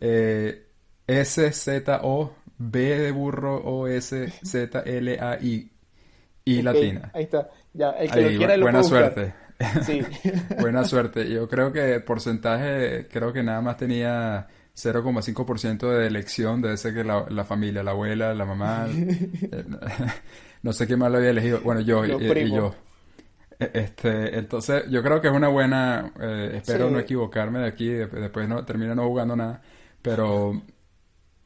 eh, 0.00 0.66
S-Z-O-B 1.06 2.78
de 2.98 3.10
burro 3.10 3.56
O-S-Z-L-A-I. 3.64 4.12
Y 6.44 6.62
latina. 6.62 7.10
Ahí 7.14 7.24
está. 7.24 7.48
Ya, 7.72 7.90
el 7.90 8.10
que 8.10 8.20
lo 8.20 8.38
quiera 8.38 8.56
lo 8.56 8.64
Buena 8.64 8.82
suerte. 8.82 9.34
Sí. 9.82 10.02
buena 10.60 10.84
suerte. 10.84 11.28
Yo 11.28 11.48
creo 11.48 11.72
que 11.72 11.94
el 11.94 12.02
porcentaje, 12.02 13.06
creo 13.08 13.32
que 13.32 13.42
nada 13.42 13.60
más 13.60 13.76
tenía 13.76 14.48
0,5% 14.76 15.88
de 15.88 16.06
elección. 16.06 16.60
Debe 16.60 16.76
ser 16.76 16.94
que 16.94 17.04
la, 17.04 17.26
la, 17.28 17.44
familia, 17.44 17.82
la 17.82 17.92
abuela, 17.92 18.34
la 18.34 18.44
mamá. 18.44 18.86
Eh, 18.88 19.64
no 20.62 20.72
sé 20.72 20.86
quién 20.86 20.98
más 20.98 21.10
lo 21.10 21.18
había 21.18 21.30
elegido. 21.30 21.60
Bueno, 21.60 21.80
yo 21.80 22.04
y, 22.04 22.50
yo. 22.50 22.74
E, 23.58 23.70
este, 23.74 24.38
entonces, 24.38 24.84
yo 24.90 25.02
creo 25.02 25.20
que 25.20 25.28
es 25.28 25.34
una 25.34 25.48
buena. 25.48 26.12
Eh, 26.20 26.52
espero 26.56 26.90
no 26.90 26.98
equivocarme 26.98 27.60
de 27.60 27.68
aquí. 27.68 27.88
Después 27.88 28.48
no 28.48 28.64
termina 28.64 28.94
no 28.94 29.06
jugando 29.06 29.36
nada. 29.36 29.62
Pero 30.02 30.60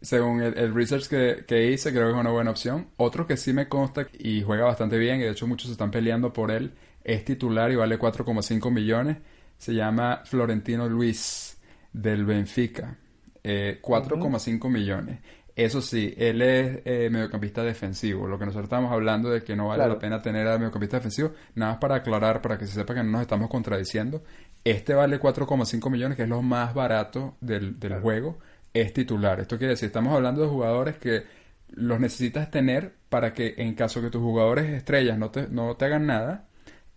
según 0.01 0.43
el, 0.43 0.75
research 0.75 1.09
que, 1.09 1.71
hice, 1.71 1.93
creo 1.93 2.07
que 2.07 2.13
es 2.13 2.21
una 2.21 2.31
buena 2.31 2.51
opción. 2.51 2.89
Otro 2.97 3.27
que 3.27 3.37
sí 3.37 3.53
me 3.53 3.69
consta 3.69 4.07
y 4.19 4.43
juega 4.43 4.65
bastante 4.65 4.99
bien, 4.99 5.21
y 5.21 5.25
de 5.25 5.31
hecho 5.31 5.47
muchos 5.47 5.71
están 5.71 5.91
peleando 5.91 6.33
por 6.33 6.51
él, 6.51 6.73
es 7.03 7.25
titular 7.25 7.71
y 7.71 7.77
vale 7.77 7.99
4,5 7.99 8.71
millones. 8.71 9.19
Se 9.57 9.75
llama 9.75 10.23
Florentino 10.25 10.89
Luis 10.89 11.59
del 11.93 12.25
Benfica. 12.25 12.99
4,5 13.43 14.67
eh, 14.67 14.69
millones. 14.69 15.21
Eso 15.55 15.81
sí, 15.81 16.13
él 16.19 16.43
es 16.43 16.81
eh, 16.85 17.09
mediocampista 17.11 17.63
defensivo. 17.63 18.27
Lo 18.27 18.39
que 18.39 18.45
nosotros 18.45 18.65
estamos 18.65 18.93
hablando 18.93 19.31
de 19.31 19.43
que 19.43 19.57
no 19.57 19.69
vale 19.69 19.89
la 19.89 19.99
pena 19.99 20.21
tener 20.21 20.47
a 20.47 20.59
mediocampista 20.59 20.99
defensivo, 20.99 21.33
nada 21.55 21.73
más 21.73 21.81
para 21.81 21.95
aclarar, 21.95 22.43
para 22.43 22.59
que 22.59 22.67
se 22.67 22.75
sepa 22.75 22.93
que 22.93 23.03
no 23.03 23.13
nos 23.13 23.23
estamos 23.23 23.49
contradiciendo. 23.49 24.23
Este 24.65 24.93
vale 24.93 25.19
4,5 25.19 25.91
millones, 25.91 26.17
que 26.17 26.25
es 26.25 26.29
lo 26.29 26.43
más 26.43 26.75
barato 26.75 27.37
del, 27.41 27.79
del 27.81 28.01
juego 28.01 28.39
es 28.81 28.93
titular. 28.93 29.41
Esto 29.41 29.59
quiere 29.59 29.73
decir, 29.73 29.87
estamos 29.87 30.15
hablando 30.15 30.43
de 30.43 30.49
jugadores 30.49 30.97
que 30.97 31.25
los 31.71 31.99
necesitas 31.99 32.51
tener 32.51 32.93
para 33.09 33.33
que 33.33 33.55
en 33.59 33.75
caso 33.75 34.01
que 34.01 34.11
tus 34.11 34.21
jugadores 34.21 34.71
estrellas 34.71 35.19
no 35.19 35.31
te, 35.31 35.49
no 35.49 35.77
te 35.77 35.87
hagan 35.87 36.07
nada, 36.07 36.47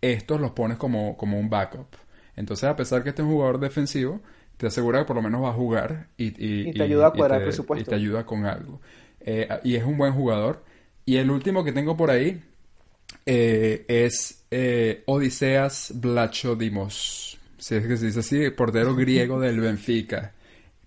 estos 0.01 0.39
los 0.39 0.51
pones 0.51 0.77
como, 0.77 1.17
como 1.17 1.39
un 1.39 1.49
backup. 1.49 1.87
Entonces, 2.35 2.65
a 2.65 2.75
pesar 2.75 3.03
que 3.03 3.09
este 3.09 3.21
es 3.21 3.27
un 3.27 3.33
jugador 3.33 3.59
defensivo, 3.59 4.21
te 4.57 4.67
asegura 4.67 4.99
que 4.99 5.05
por 5.05 5.15
lo 5.15 5.21
menos 5.21 5.43
va 5.43 5.49
a 5.49 5.53
jugar 5.53 6.07
y, 6.17 6.31
te 6.71 6.83
ayuda 6.83 7.07
a 7.07 7.11
cuadrar 7.11 7.43
presupuesto. 7.43 7.81
Y 7.81 7.89
te 7.89 7.95
ayuda 7.95 8.25
con 8.25 8.45
algo. 8.45 8.81
Eh, 9.19 9.47
y 9.63 9.75
es 9.75 9.83
un 9.83 9.97
buen 9.97 10.13
jugador. 10.13 10.63
Y 11.05 11.17
el 11.17 11.31
último 11.31 11.63
que 11.63 11.71
tengo 11.71 11.97
por 11.97 12.11
ahí 12.11 12.41
eh, 13.25 13.85
es 13.87 14.45
eh, 14.51 15.03
Odiseas 15.05 15.93
Blachodimos. 15.95 17.37
Si 17.57 17.75
es 17.75 17.87
que 17.87 17.97
se 17.97 18.05
dice 18.05 18.19
así, 18.19 18.49
portero 18.51 18.95
griego 18.95 19.39
del 19.39 19.59
Benfica. 19.59 20.33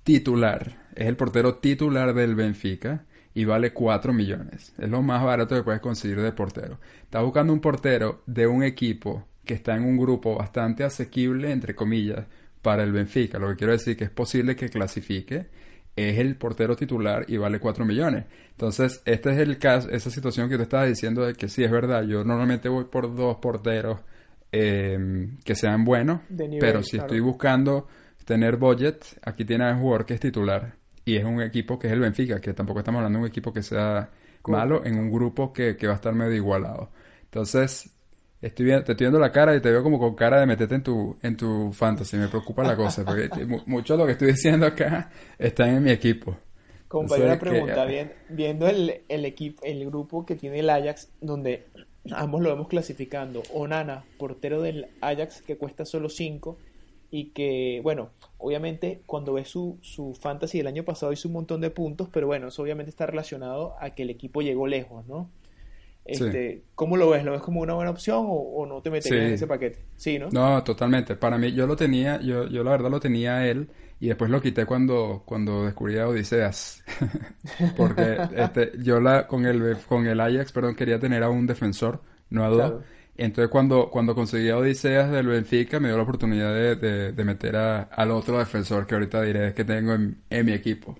Titular 0.02 0.81
es 0.94 1.06
el 1.06 1.16
portero 1.16 1.56
titular 1.56 2.14
del 2.14 2.34
Benfica 2.34 3.04
y 3.34 3.44
vale 3.44 3.72
4 3.72 4.12
millones. 4.12 4.74
Es 4.78 4.88
lo 4.88 5.02
más 5.02 5.22
barato 5.22 5.54
que 5.54 5.62
puedes 5.62 5.80
conseguir 5.80 6.20
de 6.20 6.32
portero. 6.32 6.78
Estás 7.02 7.22
buscando 7.22 7.52
un 7.52 7.60
portero 7.60 8.22
de 8.26 8.46
un 8.46 8.62
equipo 8.62 9.26
que 9.44 9.54
está 9.54 9.74
en 9.74 9.84
un 9.84 9.96
grupo 9.96 10.36
bastante 10.36 10.84
asequible, 10.84 11.50
entre 11.50 11.74
comillas, 11.74 12.26
para 12.60 12.82
el 12.82 12.92
Benfica. 12.92 13.38
Lo 13.38 13.48
que 13.48 13.56
quiero 13.56 13.72
decir 13.72 13.96
que 13.96 14.04
es 14.04 14.10
posible 14.10 14.54
que 14.54 14.68
clasifique. 14.68 15.46
Es 15.94 16.18
el 16.18 16.36
portero 16.36 16.74
titular 16.74 17.26
y 17.28 17.36
vale 17.36 17.58
4 17.58 17.84
millones. 17.84 18.24
Entonces, 18.52 19.02
este 19.04 19.30
es 19.32 19.38
el 19.38 19.58
caso, 19.58 19.90
esa 19.90 20.10
situación 20.10 20.48
que 20.48 20.56
te 20.56 20.62
estaba 20.62 20.86
diciendo 20.86 21.26
de 21.26 21.34
que 21.34 21.48
sí 21.48 21.64
es 21.64 21.70
verdad. 21.70 22.04
Yo 22.04 22.24
normalmente 22.24 22.70
voy 22.70 22.84
por 22.84 23.14
dos 23.14 23.36
porteros 23.36 24.00
eh, 24.52 25.28
que 25.44 25.54
sean 25.54 25.84
buenos, 25.84 26.20
pero 26.60 26.82
si 26.82 26.96
estoy 26.96 27.20
buscando 27.20 27.88
tener 28.24 28.56
budget, 28.56 29.04
aquí 29.22 29.44
tiene 29.44 29.70
un 29.70 29.80
jugador 29.80 30.06
que 30.06 30.14
es 30.14 30.20
titular 30.20 30.81
y 31.04 31.16
es 31.16 31.24
un 31.24 31.40
equipo 31.42 31.78
que 31.78 31.88
es 31.88 31.92
el 31.92 32.00
Benfica, 32.00 32.40
que 32.40 32.52
tampoco 32.54 32.80
estamos 32.80 33.00
hablando 33.00 33.18
de 33.18 33.24
un 33.24 33.28
equipo 33.28 33.52
que 33.52 33.62
sea 33.62 34.10
malo 34.46 34.84
en 34.84 34.98
un 34.98 35.10
grupo 35.10 35.52
que, 35.52 35.76
va 35.84 35.92
a 35.92 35.96
estar 35.96 36.14
medio 36.14 36.34
igualado. 36.34 36.90
Entonces, 37.24 37.90
estoy 38.40 38.66
viendo, 38.66 38.84
te 38.84 38.92
estoy 38.92 39.06
viendo 39.06 39.18
la 39.18 39.32
cara 39.32 39.54
y 39.56 39.60
te 39.60 39.70
veo 39.70 39.82
como 39.82 39.98
con 39.98 40.14
cara 40.14 40.40
de 40.40 40.46
meterte 40.46 40.76
en 40.76 40.82
tu, 40.82 41.16
en 41.22 41.36
tu 41.36 41.72
fantasy. 41.72 42.16
Me 42.16 42.28
preocupa 42.28 42.62
la 42.62 42.76
cosa, 42.76 43.04
porque 43.04 43.28
mucho 43.66 43.94
de 43.94 43.98
lo 43.98 44.06
que 44.06 44.12
estoy 44.12 44.28
diciendo 44.28 44.66
acá 44.66 45.10
está 45.38 45.68
en 45.68 45.82
mi 45.82 45.90
equipo. 45.90 46.36
Compañera 46.88 47.38
pregunta, 47.38 47.86
viendo 48.28 48.68
el, 48.68 49.02
el, 49.08 49.24
equipo, 49.24 49.62
el 49.64 49.86
grupo 49.86 50.26
que 50.26 50.36
tiene 50.36 50.60
el 50.60 50.68
Ajax, 50.68 51.10
donde 51.22 51.66
ambos 52.10 52.42
lo 52.42 52.50
vemos 52.50 52.68
clasificando, 52.68 53.42
Onana, 53.54 54.04
portero 54.18 54.60
del 54.60 54.88
Ajax 55.00 55.40
que 55.40 55.56
cuesta 55.56 55.86
solo 55.86 56.10
5, 56.10 56.58
y 57.12 57.26
que, 57.26 57.80
bueno, 57.84 58.08
obviamente 58.38 59.02
cuando 59.04 59.34
ves 59.34 59.46
su, 59.46 59.78
su 59.82 60.14
fantasy 60.14 60.58
del 60.58 60.66
año 60.66 60.82
pasado 60.82 61.12
hizo 61.12 61.28
un 61.28 61.34
montón 61.34 61.60
de 61.60 61.68
puntos, 61.68 62.08
pero 62.10 62.26
bueno, 62.26 62.48
eso 62.48 62.62
obviamente 62.62 62.88
está 62.88 63.04
relacionado 63.04 63.76
a 63.78 63.90
que 63.90 64.04
el 64.04 64.10
equipo 64.10 64.40
llegó 64.40 64.66
lejos, 64.66 65.06
¿no? 65.06 65.30
Este, 66.06 66.64
¿Cómo 66.74 66.96
lo 66.96 67.10
ves? 67.10 67.22
¿Lo 67.22 67.32
ves 67.32 67.42
como 67.42 67.60
una 67.60 67.74
buena 67.74 67.90
opción 67.90 68.24
o, 68.26 68.66
no 68.66 68.80
te 68.80 68.90
meterías 68.90 69.26
en 69.26 69.34
ese 69.34 69.46
paquete? 69.46 69.84
Sí, 69.96 70.18
¿no? 70.18 70.30
No, 70.30 70.64
totalmente. 70.64 71.14
Para 71.14 71.36
mí, 71.36 71.52
yo 71.52 71.66
lo 71.66 71.76
tenía, 71.76 72.18
yo, 72.20 72.48
yo 72.48 72.64
la 72.64 72.72
verdad 72.72 72.90
lo 72.90 72.98
tenía 72.98 73.46
él 73.46 73.68
y 74.00 74.08
después 74.08 74.30
lo 74.30 74.40
quité 74.40 74.64
cuando, 74.64 75.22
cuando 75.26 75.66
descubrí 75.66 75.98
a 75.98 76.08
Odiseas. 76.08 76.82
Porque 77.76 78.16
este, 78.36 78.72
yo 78.82 79.00
la, 79.00 79.26
con, 79.26 79.44
el, 79.44 79.76
con 79.86 80.06
el 80.06 80.18
Ajax, 80.18 80.50
perdón, 80.50 80.74
quería 80.74 80.98
tener 80.98 81.22
a 81.22 81.28
un 81.28 81.46
defensor, 81.46 82.00
no 82.30 82.42
a 82.42 82.48
dos. 82.48 82.82
Entonces 83.16 83.50
cuando, 83.50 83.90
cuando 83.90 84.14
conseguí 84.14 84.48
a 84.48 84.56
Odiseas 84.56 85.10
del 85.10 85.26
Benfica 85.26 85.78
me 85.78 85.88
dio 85.88 85.96
la 85.96 86.02
oportunidad 86.02 86.54
de, 86.54 87.12
de, 87.12 87.24
meter 87.24 87.56
a, 87.56 87.82
al 87.82 88.10
otro 88.10 88.38
defensor 88.38 88.86
que 88.86 88.94
ahorita 88.94 89.20
diré 89.22 89.52
que 89.52 89.64
tengo 89.64 89.92
en, 89.92 90.16
mi 90.30 90.52
equipo 90.52 90.98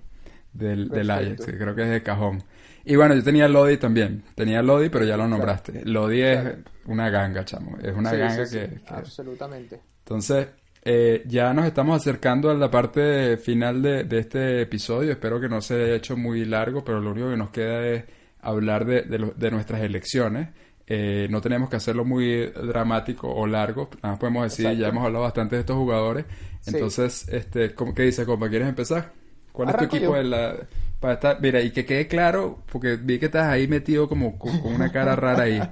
del, 0.53 0.89
del 0.89 1.09
Ajax, 1.09 1.45
que 1.45 1.57
creo 1.57 1.73
que 1.73 1.81
es 1.81 1.89
de 1.89 2.03
cajón. 2.03 2.43
Y 2.85 2.95
bueno, 2.95 3.15
yo 3.15 3.23
tenía 3.23 3.47
Lodi 3.47 3.77
también. 3.77 4.23
Tenía 4.35 4.61
Lodi, 4.61 4.89
pero 4.89 5.05
ya 5.05 5.15
lo 5.15 5.27
nombraste. 5.27 5.83
Lodi 5.85 6.21
es 6.21 6.55
una 6.85 7.09
ganga, 7.09 7.45
chamo. 7.45 7.77
Es 7.81 7.95
una 7.95 8.13
ganga 8.13 8.49
que, 8.49 8.81
Absolutamente. 8.87 9.79
Entonces, 9.99 10.47
eh, 10.83 11.23
ya 11.25 11.53
nos 11.53 11.65
estamos 11.65 11.95
acercando 11.95 12.49
a 12.49 12.53
la 12.53 12.69
parte 12.69 13.37
final 13.37 13.81
de, 13.81 14.03
de, 14.03 14.19
este 14.19 14.61
episodio. 14.61 15.11
Espero 15.11 15.39
que 15.39 15.47
no 15.47 15.61
se 15.61 15.75
haya 15.75 15.95
hecho 15.95 16.17
muy 16.17 16.43
largo, 16.43 16.83
pero 16.83 16.99
lo 16.99 17.11
único 17.11 17.29
que 17.29 17.37
nos 17.37 17.51
queda 17.51 17.87
es 17.87 18.03
hablar 18.41 18.85
de, 18.85 19.03
de, 19.03 19.31
de 19.33 19.51
nuestras 19.51 19.81
elecciones. 19.81 20.49
Eh, 20.85 21.27
no 21.29 21.41
tenemos 21.41 21.69
que 21.69 21.77
hacerlo 21.77 22.05
muy 22.05 22.47
dramático 22.47 23.33
o 23.33 23.47
largo. 23.47 23.89
Nada 24.01 24.13
más 24.13 24.19
podemos 24.19 24.43
decir, 24.43 24.77
ya 24.77 24.89
hemos 24.89 25.05
hablado 25.05 25.23
bastante 25.23 25.55
de 25.55 25.61
estos 25.61 25.77
jugadores. 25.77 26.25
Entonces, 26.65 27.27
este, 27.29 27.73
¿qué 27.95 28.03
dice, 28.03 28.25
compa? 28.25 28.49
¿Quieres 28.49 28.67
empezar? 28.67 29.11
¿Cuál 29.51 29.69
es 29.69 29.77
tu 29.77 29.83
equipo 29.85 30.15
de 30.15 30.23
la, 30.23 30.55
para 31.03 31.15
estar, 31.15 31.41
mira, 31.41 31.61
y 31.61 31.71
que 31.71 31.85
quede 31.85 32.07
claro, 32.07 32.59
porque 32.71 32.95
vi 32.95 33.19
que 33.19 33.25
estás 33.25 33.47
ahí 33.47 33.67
metido 33.67 34.07
como 34.07 34.39
con, 34.39 34.55
una 34.65 34.89
cara 34.89 35.17
rara 35.17 35.43
ahí. 35.43 35.61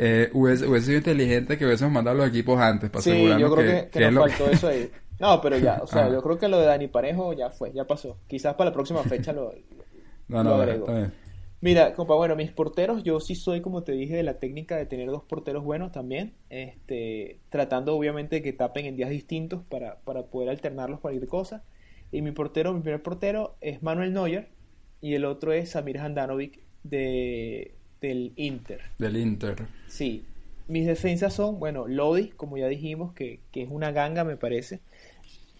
Eh, 0.00 0.30
hubiese, 0.34 0.66
sido 0.82 0.98
inteligente 0.98 1.58
que 1.58 1.64
hubiésemos 1.64 1.92
mandado 1.92 2.18
los 2.18 2.28
equipos 2.28 2.60
antes 2.60 2.88
para 2.90 3.02
sí, 3.02 3.26
yo 3.38 3.52
creo 3.52 3.88
que, 3.90 4.10
nos 4.10 4.28
faltó 4.28 4.50
eso 4.50 4.68
ahí. 4.68 4.88
No, 5.18 5.40
pero 5.40 5.58
ya, 5.58 5.80
o 5.82 5.86
sea, 5.86 6.04
ah. 6.06 6.10
yo 6.10 6.22
creo 6.22 6.38
que 6.38 6.46
lo 6.46 6.60
de 6.60 6.66
Dani 6.66 6.86
Parejo 6.86 7.32
ya 7.32 7.50
fue, 7.50 7.72
ya 7.72 7.84
pasó. 7.84 8.18
Quizás 8.28 8.54
para 8.54 8.70
la 8.70 8.74
próxima 8.74 9.02
fecha 9.02 9.32
lo, 9.32 9.52
no, 10.28 10.44
no, 10.44 10.54
agrego. 10.54 10.86
Mira, 11.60 11.92
compa, 11.94 12.14
bueno, 12.14 12.36
mis 12.36 12.52
porteros, 12.52 13.02
yo 13.02 13.18
sí 13.18 13.34
soy, 13.34 13.60
como 13.60 13.82
te 13.82 13.92
dije, 13.92 14.14
de 14.14 14.22
la 14.22 14.38
técnica 14.38 14.76
de 14.76 14.86
tener 14.86 15.08
dos 15.08 15.24
porteros 15.24 15.64
buenos 15.64 15.90
también, 15.90 16.34
este, 16.50 17.40
tratando 17.50 17.96
obviamente 17.96 18.36
de 18.36 18.42
que 18.42 18.52
tapen 18.52 18.86
en 18.86 18.96
días 18.96 19.10
distintos 19.10 19.64
para, 19.68 19.96
para 20.00 20.22
poder 20.26 20.50
alternarlos 20.50 21.00
cualquier 21.00 21.26
cosa. 21.26 21.64
Y 22.12 22.22
mi 22.22 22.30
portero, 22.30 22.72
mi 22.72 22.80
primer 22.80 23.02
portero 23.02 23.56
es 23.60 23.82
Manuel 23.82 24.12
Neuer 24.12 24.48
y 25.00 25.14
el 25.14 25.24
otro 25.24 25.52
es 25.52 25.70
Samir 25.70 25.98
Handanovic 25.98 26.60
de, 26.84 27.74
del 28.00 28.32
Inter. 28.36 28.80
Del 28.98 29.16
Inter. 29.16 29.66
Sí. 29.88 30.24
Mis 30.68 30.86
defensas 30.86 31.34
son, 31.34 31.58
bueno, 31.58 31.88
Lodi, 31.88 32.28
como 32.28 32.56
ya 32.56 32.68
dijimos, 32.68 33.14
que, 33.14 33.40
que 33.50 33.62
es 33.62 33.68
una 33.68 33.90
ganga, 33.90 34.22
me 34.22 34.36
parece. 34.36 34.80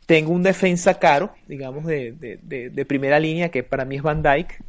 Tengo 0.06 0.30
un 0.32 0.44
defensa 0.44 0.98
caro, 1.00 1.32
digamos, 1.48 1.86
de, 1.86 2.12
de, 2.12 2.70
de 2.70 2.84
primera 2.84 3.18
línea, 3.18 3.50
que 3.50 3.64
para 3.64 3.84
mí 3.84 3.96
es 3.96 4.02
Van 4.02 4.22
Dyke 4.22 4.62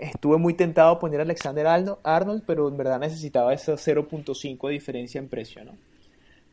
estuve 0.00 0.38
muy 0.38 0.54
tentado 0.54 0.90
a 0.90 0.98
poner 0.98 1.20
a 1.20 1.22
Alexander 1.22 1.66
Arnold, 1.66 2.42
pero 2.46 2.68
en 2.68 2.76
verdad 2.76 3.00
necesitaba 3.00 3.52
ese 3.54 3.72
0.5 3.72 4.66
de 4.66 4.72
diferencia 4.72 5.18
en 5.18 5.28
precio, 5.28 5.64
¿no? 5.64 5.72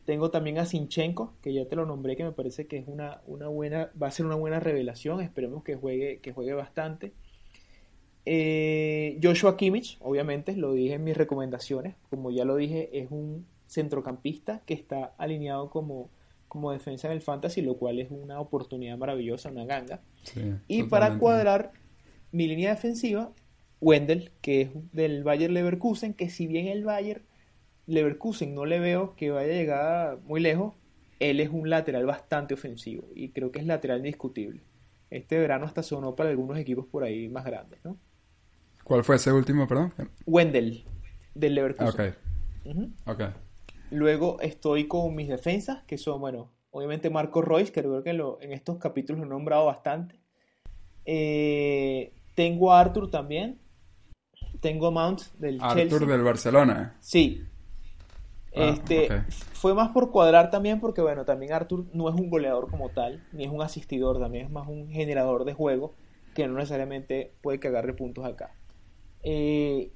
Tengo 0.05 0.31
también 0.31 0.57
a 0.57 0.65
Sinchenko, 0.65 1.33
que 1.41 1.53
ya 1.53 1.65
te 1.65 1.75
lo 1.77 1.85
nombré, 1.85 2.17
que 2.17 2.25
me 2.25 2.33
parece 2.33 2.67
que 2.67 2.77
es 2.77 2.87
una, 2.87 3.21
una 3.25 3.47
buena, 3.47 3.89
va 4.01 4.07
a 4.07 4.11
ser 4.11 4.25
una 4.25 4.35
buena 4.35 4.59
revelación, 4.59 5.21
esperemos 5.21 5.63
que 5.63 5.75
juegue, 5.75 6.19
que 6.19 6.33
juegue 6.33 6.53
bastante. 6.53 7.13
Eh, 8.25 9.17
Joshua 9.23 9.55
Kimmich, 9.55 9.97
obviamente, 10.01 10.55
lo 10.57 10.73
dije 10.73 10.95
en 10.95 11.05
mis 11.05 11.15
recomendaciones, 11.15 11.95
como 12.09 12.31
ya 12.31 12.43
lo 12.43 12.57
dije, 12.57 12.89
es 12.99 13.11
un 13.11 13.45
centrocampista 13.67 14.61
que 14.65 14.73
está 14.73 15.13
alineado 15.17 15.69
como, 15.69 16.09
como 16.49 16.71
defensa 16.71 17.07
en 17.07 17.13
el 17.13 17.21
fantasy, 17.21 17.61
lo 17.61 17.75
cual 17.75 17.99
es 17.99 18.11
una 18.11 18.41
oportunidad 18.41 18.97
maravillosa, 18.97 19.49
una 19.49 19.65
ganga. 19.65 20.01
y 20.67 20.83
para 20.83 21.17
cuadrar 21.17 21.71
mi 22.33 22.47
línea 22.47 22.71
defensiva, 22.71 23.31
Wendell, 23.79 24.31
que 24.41 24.61
es 24.61 24.69
del 24.91 25.23
Bayer 25.23 25.51
Leverkusen, 25.51 26.13
que 26.13 26.29
si 26.29 26.47
bien 26.47 26.67
el 26.67 26.83
Bayer 26.83 27.21
Leverkusen 27.85 28.55
no 28.55 28.65
le 28.65 28.79
veo 28.79 29.15
que 29.15 29.31
vaya 29.31 29.53
a 29.53 29.55
llegar 29.55 30.19
muy 30.23 30.41
lejos. 30.41 30.73
Él 31.19 31.39
es 31.39 31.49
un 31.49 31.69
lateral 31.69 32.05
bastante 32.05 32.53
ofensivo 32.53 33.07
y 33.15 33.29
creo 33.29 33.51
que 33.51 33.59
es 33.59 33.65
lateral 33.65 33.99
indiscutible. 33.99 34.61
Este 35.09 35.37
verano 35.37 35.65
hasta 35.65 35.83
sonó 35.83 36.15
para 36.15 36.31
algunos 36.31 36.57
equipos 36.57 36.85
por 36.87 37.03
ahí 37.03 37.29
más 37.29 37.45
grandes, 37.45 37.79
¿no? 37.85 37.97
¿Cuál 38.83 39.03
fue 39.03 39.15
ese 39.15 39.31
último, 39.31 39.67
perdón? 39.67 39.93
Wendell, 40.25 40.83
del 41.33 41.55
Leverkusen. 41.55 42.15
Ok. 43.05 43.21
Luego 43.91 44.41
estoy 44.41 44.87
con 44.87 45.15
mis 45.15 45.29
defensas, 45.29 45.83
que 45.83 45.97
son, 45.97 46.19
bueno, 46.19 46.51
obviamente 46.71 47.09
Marco 47.09 47.41
Royce, 47.41 47.71
que 47.71 47.81
creo 47.81 48.03
que 48.03 48.09
en 48.09 48.51
estos 48.51 48.79
capítulos 48.79 49.21
lo 49.21 49.27
he 49.27 49.29
nombrado 49.29 49.65
bastante. 49.65 50.19
Eh, 51.05 52.13
tengo 52.35 52.73
a 52.73 52.79
Arthur 52.79 53.09
también. 53.09 53.59
Tengo 54.59 54.87
a 54.87 54.91
Mount 54.91 55.21
del 55.39 55.59
Arthur 55.61 56.07
del 56.07 56.21
Barcelona. 56.21 56.95
Sí. 56.99 57.43
Ah, 58.55 58.69
este, 58.69 59.09
Fue 59.29 59.73
más 59.73 59.89
por 59.89 60.11
cuadrar 60.11 60.51
también 60.51 60.79
porque, 60.79 61.01
bueno, 61.01 61.25
también 61.25 61.53
Arthur 61.53 61.85
no 61.93 62.07
es 62.07 62.15
un 62.15 62.29
goleador 62.29 62.69
como 62.69 62.89
tal, 62.89 63.25
ni 63.31 63.45
es 63.45 63.51
un 63.51 63.61
asistidor, 63.61 64.19
también 64.19 64.45
es 64.45 64.51
más 64.51 64.67
un 64.67 64.89
generador 64.89 65.43
de 65.43 65.53
juego 65.53 65.95
que 66.35 66.47
no 66.47 66.55
necesariamente 66.55 67.33
puede 67.41 67.59
que 67.59 67.67
agarre 67.67 67.93
puntos 67.93 68.25
acá. 68.25 68.55
Eh, 69.23 69.91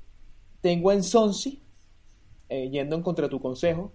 tengo 0.61 0.91
en 0.91 1.03
Sonsi, 1.03 1.61
eh, 2.49 2.69
yendo 2.69 2.95
en 2.95 3.03
contra 3.03 3.25
de 3.25 3.29
tu 3.29 3.39
consejo. 3.39 3.93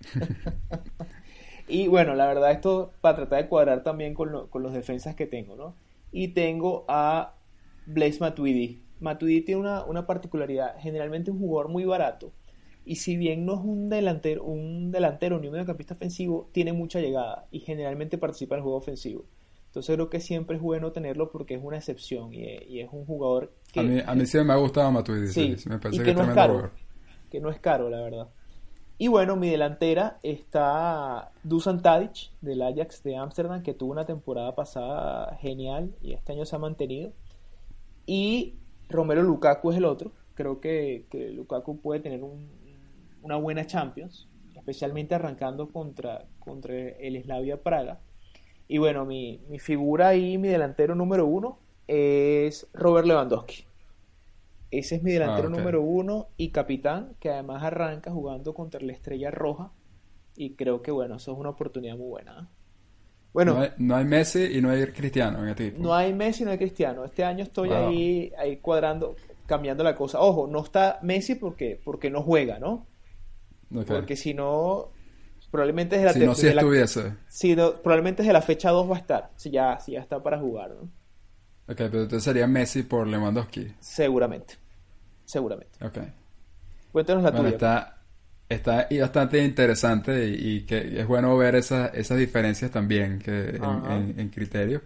y 1.68 1.88
bueno, 1.88 2.14
la 2.14 2.26
verdad 2.26 2.50
esto 2.50 2.92
para 3.00 3.16
tratar 3.16 3.42
de 3.42 3.48
cuadrar 3.48 3.82
también 3.82 4.14
con, 4.14 4.48
con 4.48 4.62
los 4.62 4.72
defensas 4.72 5.14
que 5.14 5.26
tengo, 5.26 5.56
¿no? 5.56 5.74
Y 6.10 6.28
tengo 6.28 6.84
a 6.88 7.34
Blaise 7.86 8.20
Matuidi. 8.20 8.82
Matuidi 9.00 9.42
tiene 9.42 9.60
una, 9.60 9.84
una, 9.84 10.06
particularidad, 10.06 10.76
generalmente 10.78 11.30
un 11.30 11.38
jugador 11.38 11.70
muy 11.70 11.84
barato. 11.84 12.32
Y 12.84 12.96
si 12.96 13.16
bien 13.16 13.46
no 13.46 13.54
es 13.54 13.60
un 13.60 13.88
delantero, 13.88 14.44
un 14.44 14.90
delantero 14.90 15.38
ni 15.38 15.46
un 15.46 15.52
mediocampista 15.52 15.94
ofensivo, 15.94 16.48
tiene 16.52 16.72
mucha 16.72 17.00
llegada 17.00 17.46
y 17.50 17.60
generalmente 17.60 18.18
participa 18.18 18.54
en 18.54 18.60
el 18.60 18.62
juego 18.62 18.78
ofensivo. 18.78 19.24
Entonces 19.66 19.94
creo 19.94 20.10
que 20.10 20.20
siempre 20.20 20.56
es 20.56 20.62
bueno 20.62 20.92
tenerlo 20.92 21.30
porque 21.30 21.54
es 21.54 21.60
una 21.62 21.78
excepción 21.78 22.34
y, 22.34 22.80
es 22.80 22.88
un 22.92 23.06
jugador 23.06 23.54
que... 23.72 23.80
A 23.80 23.82
mí, 23.82 24.00
a 24.04 24.14
mí 24.14 24.26
sí 24.26 24.38
me 24.44 24.52
ha 24.52 24.56
gustado 24.56 24.90
Matuidi, 24.92 25.28
sí, 25.28 25.56
me 25.66 25.78
parece 25.78 26.02
que, 26.02 26.12
no 26.12 26.24
es 26.24 26.34
caro, 26.34 26.70
que 27.30 27.40
no 27.40 27.48
es 27.48 27.58
caro, 27.58 27.88
la 27.88 28.02
verdad. 28.02 28.28
Y 28.98 29.08
bueno, 29.08 29.34
mi 29.34 29.48
delantera 29.48 30.18
está 30.22 31.32
Dusan 31.42 31.80
Tadic 31.80 32.30
del 32.40 32.62
Ajax 32.62 33.02
de 33.02 33.16
Ámsterdam, 33.16 33.62
que 33.62 33.74
tuvo 33.74 33.92
una 33.92 34.04
temporada 34.04 34.54
pasada 34.54 35.36
genial 35.40 35.94
y 36.02 36.12
este 36.12 36.32
año 36.32 36.44
se 36.44 36.54
ha 36.54 36.58
mantenido. 36.58 37.12
Y 38.06 38.54
Romero 38.88 39.22
Lukaku 39.22 39.70
es 39.70 39.78
el 39.78 39.84
otro. 39.84 40.12
Creo 40.34 40.60
que, 40.60 41.06
que 41.10 41.30
Lukaku 41.30 41.80
puede 41.80 42.00
tener 42.00 42.20
una 43.22 43.36
buena 43.36 43.66
Champions, 43.66 44.28
especialmente 44.54 45.14
arrancando 45.14 45.68
contra, 45.68 46.26
contra 46.40 46.74
el 46.74 47.22
Slavia 47.22 47.62
Praga. 47.62 48.00
Y 48.68 48.78
bueno, 48.78 49.04
mi, 49.04 49.40
mi 49.48 49.58
figura 49.58 50.14
y 50.14 50.38
mi 50.38 50.48
delantero 50.48 50.94
número 50.94 51.26
uno 51.26 51.58
es 51.86 52.66
Robert 52.72 53.06
Lewandowski. 53.06 53.64
Ese 54.70 54.96
es 54.96 55.02
mi 55.02 55.12
delantero 55.12 55.48
ah, 55.48 55.50
número 55.50 55.82
uno 55.82 56.28
y 56.38 56.48
capitán, 56.48 57.14
que 57.20 57.28
además 57.28 57.62
arranca 57.62 58.10
jugando 58.10 58.54
contra 58.54 58.80
la 58.80 58.92
Estrella 58.92 59.30
Roja. 59.30 59.70
Y 60.34 60.54
creo 60.54 60.80
que, 60.80 60.90
bueno, 60.90 61.16
eso 61.16 61.32
es 61.32 61.38
una 61.38 61.50
oportunidad 61.50 61.96
muy 61.98 62.08
buena. 62.08 62.48
Bueno, 63.32 63.66
no 63.78 63.96
hay, 63.96 64.04
Messi 64.04 64.44
y 64.44 64.60
no 64.60 64.70
hay 64.70 64.86
Cristiano 64.88 65.38
en 65.38 65.44
el 65.46 65.52
equipo. 65.52 65.82
No 65.82 65.94
hay 65.94 66.12
Messi 66.12 66.42
y 66.42 66.44
no 66.44 66.52
hay 66.52 66.58
Cristiano. 66.58 67.04
Este 67.04 67.24
año 67.24 67.44
estoy 67.44 67.70
ahí, 67.70 68.32
ahí 68.38 68.58
cuadrando, 68.58 69.16
cambiando 69.46 69.82
la 69.82 69.94
cosa. 69.94 70.20
Ojo, 70.20 70.46
no 70.46 70.62
está 70.62 70.98
Messi 71.02 71.36
porque, 71.36 71.80
porque 71.82 72.10
no 72.10 72.22
juega, 72.22 72.58
¿no? 72.58 72.86
Porque 73.86 74.16
si 74.16 74.34
no, 74.34 74.90
probablemente 75.50 75.96
es 75.96 76.02
de 76.02 76.06
la... 76.06 76.12
Si 76.12 76.20
no, 76.26 76.34
si 76.34 76.48
estuviese. 76.48 77.14
Si 77.28 77.54
probablemente 77.54 78.22
desde 78.22 78.34
la 78.34 78.42
fecha 78.42 78.70
2 78.70 78.90
va 78.90 78.96
a 78.96 78.98
estar. 78.98 79.30
Si 79.36 79.50
ya, 79.50 79.80
si 79.80 79.92
ya 79.92 80.00
está 80.00 80.22
para 80.22 80.38
jugar, 80.38 80.70
¿no? 80.70 80.82
Ok, 81.68 81.76
pero 81.76 82.02
entonces 82.02 82.24
sería 82.24 82.46
Messi 82.46 82.82
por 82.82 83.06
Lewandowski. 83.06 83.74
Seguramente 83.80 84.62
seguramente. 85.32 85.84
Ok. 85.84 85.98
Cuéntanos 86.92 87.22
la 87.22 87.32
tuya. 87.32 87.48
Está, 87.48 88.01
está 88.52 88.88
bastante 89.00 89.42
interesante 89.42 90.26
y, 90.26 90.62
que 90.62 91.00
es 91.00 91.06
bueno 91.06 91.36
ver 91.36 91.56
esas, 91.56 91.92
esas 91.94 92.18
diferencias 92.18 92.70
también 92.70 93.18
que 93.18 93.58
en, 94.16 94.28
criterio. 94.28 94.82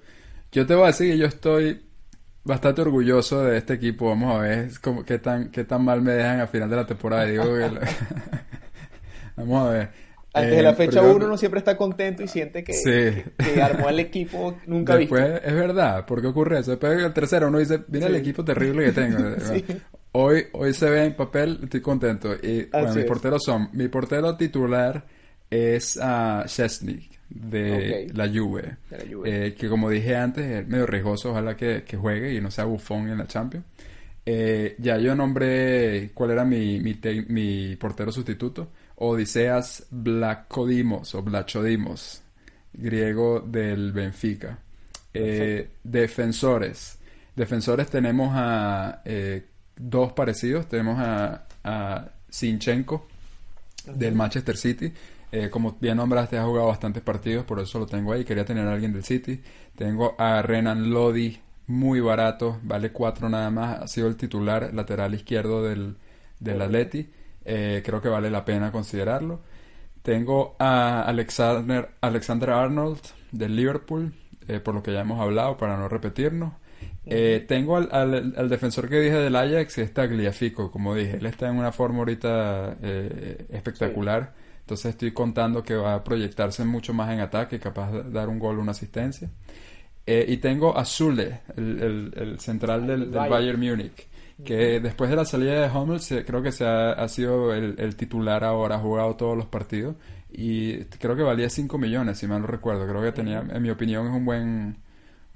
Yo 0.53 0.67
te 0.67 0.75
voy 0.75 0.85
a 0.85 0.87
decir 0.89 1.13
que 1.13 1.19
yo 1.19 1.27
estoy 1.27 1.83
bastante 2.45 2.83
orgulloso 2.83 3.45
de 3.45 3.59
este 3.59 3.75
equipo. 3.75 4.09
Vamos 4.09 4.37
a 4.37 4.41
ver 4.41 4.71
cómo, 4.81 5.05
qué, 5.05 5.19
tan, 5.19 5.51
qué 5.51 5.65
tan 5.65 5.85
mal 5.85 6.01
me 6.01 6.13
dejan 6.13 6.41
a 6.41 6.47
final 6.47 6.71
de 6.71 6.77
la 6.77 6.87
temporada. 6.87 7.25
Digo 7.25 7.45
Vamos 9.37 9.67
a 9.67 9.71
ver. 9.71 10.07
Antes 10.37 10.57
de 10.57 10.63
la 10.63 10.71
eh, 10.71 10.75
fecha 10.75 11.01
1 11.01 11.25
uno 11.25 11.39
siempre 11.39 11.59
está 11.59 11.77
contento 11.79 12.23
y 12.23 12.29
siente 12.29 12.63
que, 12.63 13.25
armó 13.63 13.89
el 13.89 14.01
equipo 14.01 14.59
nunca 14.67 14.95
Después, 14.97 15.41
Es 15.43 15.55
verdad, 15.55 16.05
¿por 16.05 16.21
qué 16.21 16.27
ocurre 16.27 16.59
eso? 16.59 16.73
Después 16.73 16.99
del 16.99 17.13
tercero 17.15 17.49
uno 17.49 17.59
dice, 17.59 17.81
mira 17.89 18.07
el 18.09 18.17
equipo 18.17 18.45
terrible 18.45 18.85
que 18.85 18.93
tengo. 18.93 19.19
Hoy, 20.19 20.47
hoy 20.53 20.73
se 20.73 20.89
ve 20.89 21.05
en 21.05 21.15
papel, 21.15 21.61
estoy 21.65 21.83
contento. 21.83 22.35
Y 22.43 22.65
bueno, 22.73 22.95
mis 22.95 23.05
porteros 23.05 23.43
son, 23.45 23.69
mi 23.75 23.89
portero 23.89 24.35
titular 24.35 25.05
es 25.51 25.97
uh, 25.97 26.43
de, 27.29 28.11
la 28.15 28.27
Juve, 28.27 28.79
eh, 29.27 29.55
que 29.59 29.69
como 29.69 29.91
dije 29.91 30.17
antes 30.17 30.47
es 30.47 30.67
medio 30.67 30.87
riesgoso, 30.87 31.33
ojalá 31.33 31.55
que, 31.55 31.85
juegue 32.01 32.33
y 32.33 32.41
no 32.41 32.51
sea 32.51 32.65
bufón 32.65 33.11
en 33.11 33.19
la 33.19 33.27
Champions. 33.27 33.67
Eh, 34.25 34.75
ya 34.79 34.97
yo 34.97 35.15
nombré 35.15 36.13
cuál 36.15 36.31
era 36.31 36.47
mi, 36.47 36.81
mi, 36.81 37.77
portero 37.77 38.11
sustituto, 38.11 38.71
Odiseas 38.95 39.87
Blacodimos 39.91 41.15
o 41.15 41.23
Blachodimos, 41.23 42.23
griego 42.73 43.41
del 43.41 43.93
Benfica. 43.93 44.61
Eh, 45.13 45.73
defensores. 45.85 47.01
Defensores 47.35 47.91
tenemos 47.91 48.31
a 48.33 49.03
dos 49.77 50.13
parecidos. 50.13 50.69
Tenemos 50.69 50.99
a, 50.99 51.47
a 51.65 52.09
Sinchenko 52.29 53.07
del 53.87 54.15
Manchester 54.15 54.57
City. 54.57 54.93
Eh, 55.33 55.51
como 55.51 55.77
bien 55.81 55.97
nombraste, 55.97 56.39
ha 56.39 56.45
jugado 56.45 56.69
bastantes 56.69 57.03
partidos, 57.03 57.45
por 57.45 57.61
eso 57.61 57.79
lo 57.79 57.87
tengo 57.87 58.13
ahí. 58.13 58.25
Quería 58.25 58.45
tener 58.45 58.67
a 58.67 58.73
alguien 58.73 58.93
del 58.93 59.05
City. 59.05 59.43
Tengo 59.75 60.15
a 60.19 60.41
Renan 60.43 60.91
Lodi, 60.91 61.39
muy 61.67 62.01
barato, 62.01 62.59
vale 62.63 62.93
cuatro 62.93 63.29
nada 63.29 63.51
más. 63.51 63.83
Ha 63.83 63.89
sido 63.89 64.09
el 64.09 64.17
titular 64.17 64.73
lateral 64.73 65.15
izquierdo 65.15 65.63
del, 65.63 65.97
del 66.41 66.63
Atleti. 66.63 67.11
Eh, 67.45 67.83
creo 67.85 68.01
que 68.01 68.09
vale 68.09 68.31
la 68.31 68.45
pena 68.45 68.73
considerarlo. 68.73 69.41
Tengo 70.03 70.55
a 70.59 71.03
Alexander, 71.03 71.91
Alexander 72.01 72.51
Arnold 72.51 73.01
del 73.33 73.57
Liverpool, 73.57 74.15
eh, 74.47 74.61
por 74.61 74.75
lo 74.75 74.83
que 74.83 74.93
ya 74.93 75.01
hemos 75.01 75.21
hablado, 75.21 75.57
para 75.57 75.77
no 75.77 75.89
repetirnos. 75.89 76.53
Eh, 77.09 77.45
tengo 77.47 77.77
al, 77.77 78.49
defensor 78.49 78.89
que 78.89 78.99
dije 78.99 79.17
del 79.17 79.37
Ajax, 79.37 79.79
está 79.79 80.07
Gliafico, 80.07 80.71
como 80.71 80.95
dije. 80.95 81.17
Él 81.17 81.27
está 81.27 81.49
en 81.49 81.57
una 81.57 81.71
forma 81.73 82.01
ahorita 82.01 82.77
eh, 82.83 83.47
espectacular. 83.51 84.35
Entonces 84.61 84.91
estoy 84.91 85.13
contando 85.13 85.63
que 85.63 85.77
va 85.77 85.95
a 85.95 86.03
proyectarse 86.03 86.65
mucho 86.65 86.93
más 86.93 87.13
en 87.13 87.21
ataque, 87.21 87.61
capaz 87.61 87.93
de 87.93 88.11
dar 88.11 88.29
un 88.29 88.41
gol 88.41 88.59
una 88.59 88.73
asistencia. 88.73 89.31
Eh, 90.05 90.25
y 90.29 90.39
tengo 90.39 90.77
a 90.77 90.85
Zule, 90.85 91.43
el, 91.57 92.37
central 92.41 92.87
del, 92.87 93.07
Bayern 93.11 93.61
Múnich, 93.61 94.09
que 94.45 94.81
después 94.81 95.09
de 95.09 95.17
la 95.17 95.25
salida 95.25 95.63
de 95.63 95.77
Hummels 95.77 96.13
creo 96.27 96.43
que 96.43 96.53
se 96.53 96.65
ha, 96.65 97.09
sido 97.09 97.55
el, 97.55 97.97
titular 97.97 98.43
ahora, 98.43 98.77
ha 98.77 98.81
jugado 98.81 99.15
todos 99.15 99.37
los 99.37 99.47
partidos. 99.47 99.95
Y 100.31 100.85
creo 100.85 101.15
que 101.15 101.23
valía 101.23 101.49
5 101.49 101.79
millones, 101.79 102.19
si 102.19 102.27
mal 102.27 102.41
no 102.41 102.49
recuerdo. 102.49 102.87
Creo 102.87 103.03
que 103.03 103.13
tenía, 103.13 103.39
en 103.49 103.63
mi 103.63 103.71
opinión, 103.71 104.07
es 104.07 104.13
un 104.13 104.25
buen 104.25 104.77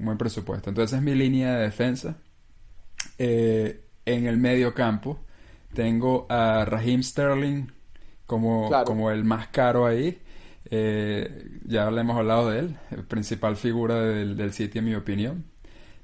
un 0.00 0.06
buen 0.06 0.18
presupuesto. 0.18 0.70
Entonces 0.70 0.98
es 0.98 1.04
mi 1.04 1.14
línea 1.14 1.54
de 1.56 1.64
defensa. 1.64 2.16
Eh, 3.18 3.84
en 4.06 4.26
el 4.26 4.38
medio 4.38 4.74
campo 4.74 5.20
tengo 5.74 6.26
a 6.28 6.64
Raheem 6.64 7.02
Sterling 7.02 7.66
como, 8.26 8.70
como 8.84 9.10
el 9.10 9.24
más 9.24 9.48
caro 9.48 9.86
ahí. 9.86 10.18
Eh, 10.70 11.48
ya 11.64 11.90
le 11.90 12.00
hemos 12.00 12.16
hablado 12.16 12.50
de 12.50 12.60
él, 12.60 12.76
el 12.90 13.04
principal 13.04 13.56
figura 13.56 14.00
del, 14.00 14.36
del 14.36 14.52
City 14.52 14.78
en 14.78 14.86
mi 14.86 14.94
opinión. 14.94 15.44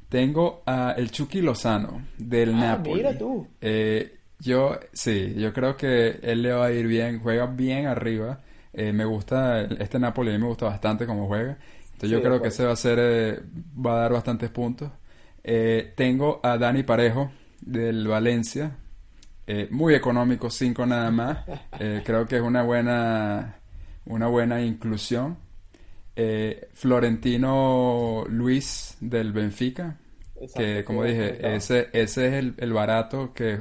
Tengo 0.08 0.62
a 0.66 0.92
el 0.96 1.10
Chucky 1.10 1.40
Lozano 1.40 2.02
del 2.18 2.54
ah, 2.54 2.58
Napoli. 2.58 2.96
Mira 2.96 3.18
tú. 3.18 3.48
Eh, 3.60 4.18
yo 4.38 4.78
sí, 4.92 5.34
yo 5.36 5.52
creo 5.52 5.76
que 5.76 6.20
él 6.22 6.42
le 6.42 6.52
va 6.52 6.66
a 6.66 6.72
ir 6.72 6.86
bien, 6.86 7.20
juega 7.20 7.46
bien 7.46 7.86
arriba. 7.86 8.40
me 8.74 9.04
gusta 9.06 9.62
este 9.62 9.98
Napoli, 9.98 10.30
a 10.30 10.32
mí 10.34 10.38
me 10.38 10.48
gusta 10.48 10.66
bastante 10.66 11.06
cómo 11.06 11.26
juega. 11.26 11.58
Entonces 11.96 12.10
yo 12.10 12.22
creo 12.22 12.42
que 12.42 12.48
ese 12.48 12.62
va 12.62 12.72
a 12.72 12.76
ser, 12.76 12.98
eh, 13.00 13.40
va 13.74 13.96
a 13.96 14.00
dar 14.00 14.12
bastantes 14.12 14.50
puntos. 14.50 14.90
Eh, 15.42 15.94
tengo 15.96 16.40
a 16.42 16.58
Dani 16.58 16.82
Parejo 16.82 17.32
del 17.62 18.06
Valencia, 18.06 18.76
eh, 19.46 19.66
muy 19.70 19.94
económico, 19.94 20.50
5 20.50 20.84
nada 20.84 21.10
más. 21.10 21.38
creo 22.04 22.26
que 22.26 22.36
es 22.36 22.42
una 22.42 22.62
buena, 22.62 23.56
una 24.04 24.26
buena 24.26 24.60
inclusión. 24.60 25.38
Florentino 26.74 28.24
Luis 28.28 28.98
del 29.00 29.32
Benfica, 29.32 29.96
que 30.54 30.84
como 30.84 31.02
dije, 31.02 31.56
ese, 31.56 31.88
ese 31.94 32.28
es 32.28 32.34
el, 32.34 32.54
el, 32.58 32.72
barato 32.74 33.32
que 33.34 33.60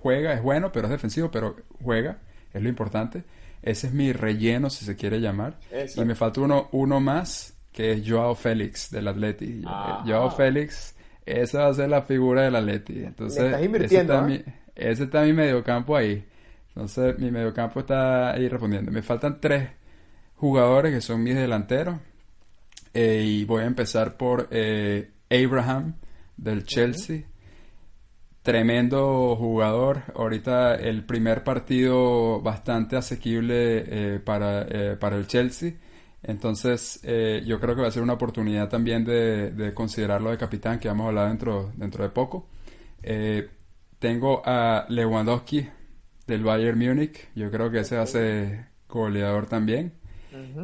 juega, 0.00 0.34
es 0.34 0.42
bueno, 0.42 0.70
pero 0.70 0.86
es 0.86 0.92
defensivo, 0.92 1.32
pero 1.32 1.56
juega. 1.82 2.18
es 2.52 2.62
lo 2.62 2.68
importante. 2.68 3.24
Ese 3.62 3.86
es 3.88 3.92
mi 3.92 4.12
relleno, 4.12 4.70
si 4.70 4.84
se 4.84 4.96
quiere 4.96 5.20
llamar. 5.20 5.58
Y 5.96 6.04
me 6.04 6.14
falta 6.14 6.40
uno, 6.40 6.68
uno 6.72 7.00
más, 7.00 7.51
que 7.72 7.92
es 7.92 8.02
Joao 8.06 8.34
Félix, 8.34 8.90
del 8.90 9.08
Atleti. 9.08 9.62
Joao 10.06 10.30
Félix, 10.30 10.94
esa 11.24 11.64
va 11.64 11.68
a 11.68 11.74
ser 11.74 11.88
la 11.88 12.02
figura 12.02 12.42
del 12.42 12.56
Atleti. 12.56 13.02
Entonces, 13.04 13.54
ese, 13.54 14.00
está 14.00 14.20
¿ah? 14.20 14.22
mi, 14.22 14.42
ese 14.74 15.04
está 15.04 15.22
mi 15.22 15.32
mediocampo 15.32 15.96
ahí. 15.96 16.24
Entonces, 16.68 17.18
mi 17.18 17.30
mediocampo 17.30 17.80
está 17.80 18.32
ahí 18.32 18.48
respondiendo. 18.48 18.90
Me 18.90 19.02
faltan 19.02 19.40
tres 19.40 19.70
jugadores 20.36 20.92
que 20.92 21.00
son 21.00 21.22
mis 21.22 21.34
delanteros. 21.34 21.96
Eh, 22.94 23.24
y 23.26 23.44
voy 23.44 23.62
a 23.62 23.66
empezar 23.66 24.16
por 24.16 24.48
eh, 24.50 25.10
Abraham 25.30 25.94
del 26.36 26.64
Chelsea. 26.64 27.24
Tremendo 28.42 29.36
jugador. 29.36 30.02
Ahorita 30.14 30.74
el 30.74 31.04
primer 31.04 31.44
partido 31.44 32.40
bastante 32.42 32.96
asequible 32.96 33.84
eh, 33.86 34.18
para, 34.18 34.66
para, 34.98 35.16
el 35.16 35.26
Chelsea. 35.26 35.74
Entonces 36.22 37.00
yo 37.02 37.58
creo 37.58 37.74
que 37.74 37.82
va 37.82 37.88
a 37.88 37.90
ser 37.90 38.02
una 38.02 38.12
oportunidad 38.12 38.68
también 38.68 39.04
de, 39.04 39.72
considerarlo 39.74 40.30
de 40.30 40.38
capitán, 40.38 40.78
que 40.78 40.88
vamos 40.88 41.04
a 41.04 41.08
hablar 41.08 41.28
dentro, 41.28 41.72
dentro 41.76 42.04
de 42.04 42.10
poco. 42.10 42.46
tengo 43.98 44.42
a 44.44 44.86
Lewandowski 44.88 45.68
del 46.26 46.44
Bayern 46.44 46.78
Múnich. 46.78 47.28
Yo 47.34 47.50
creo 47.50 47.70
que 47.70 47.80
ese 47.80 48.06
ser 48.06 48.66
goleador 48.88 49.46
también. 49.46 49.92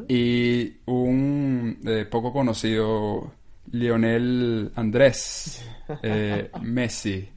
Y 0.09 0.77
un 0.87 1.79
eh, 1.85 2.07
poco 2.11 2.33
conocido 2.33 3.33
Lionel 3.71 4.73
Andrés 4.75 5.63
eh, 6.03 6.51
Messi. 6.63 7.29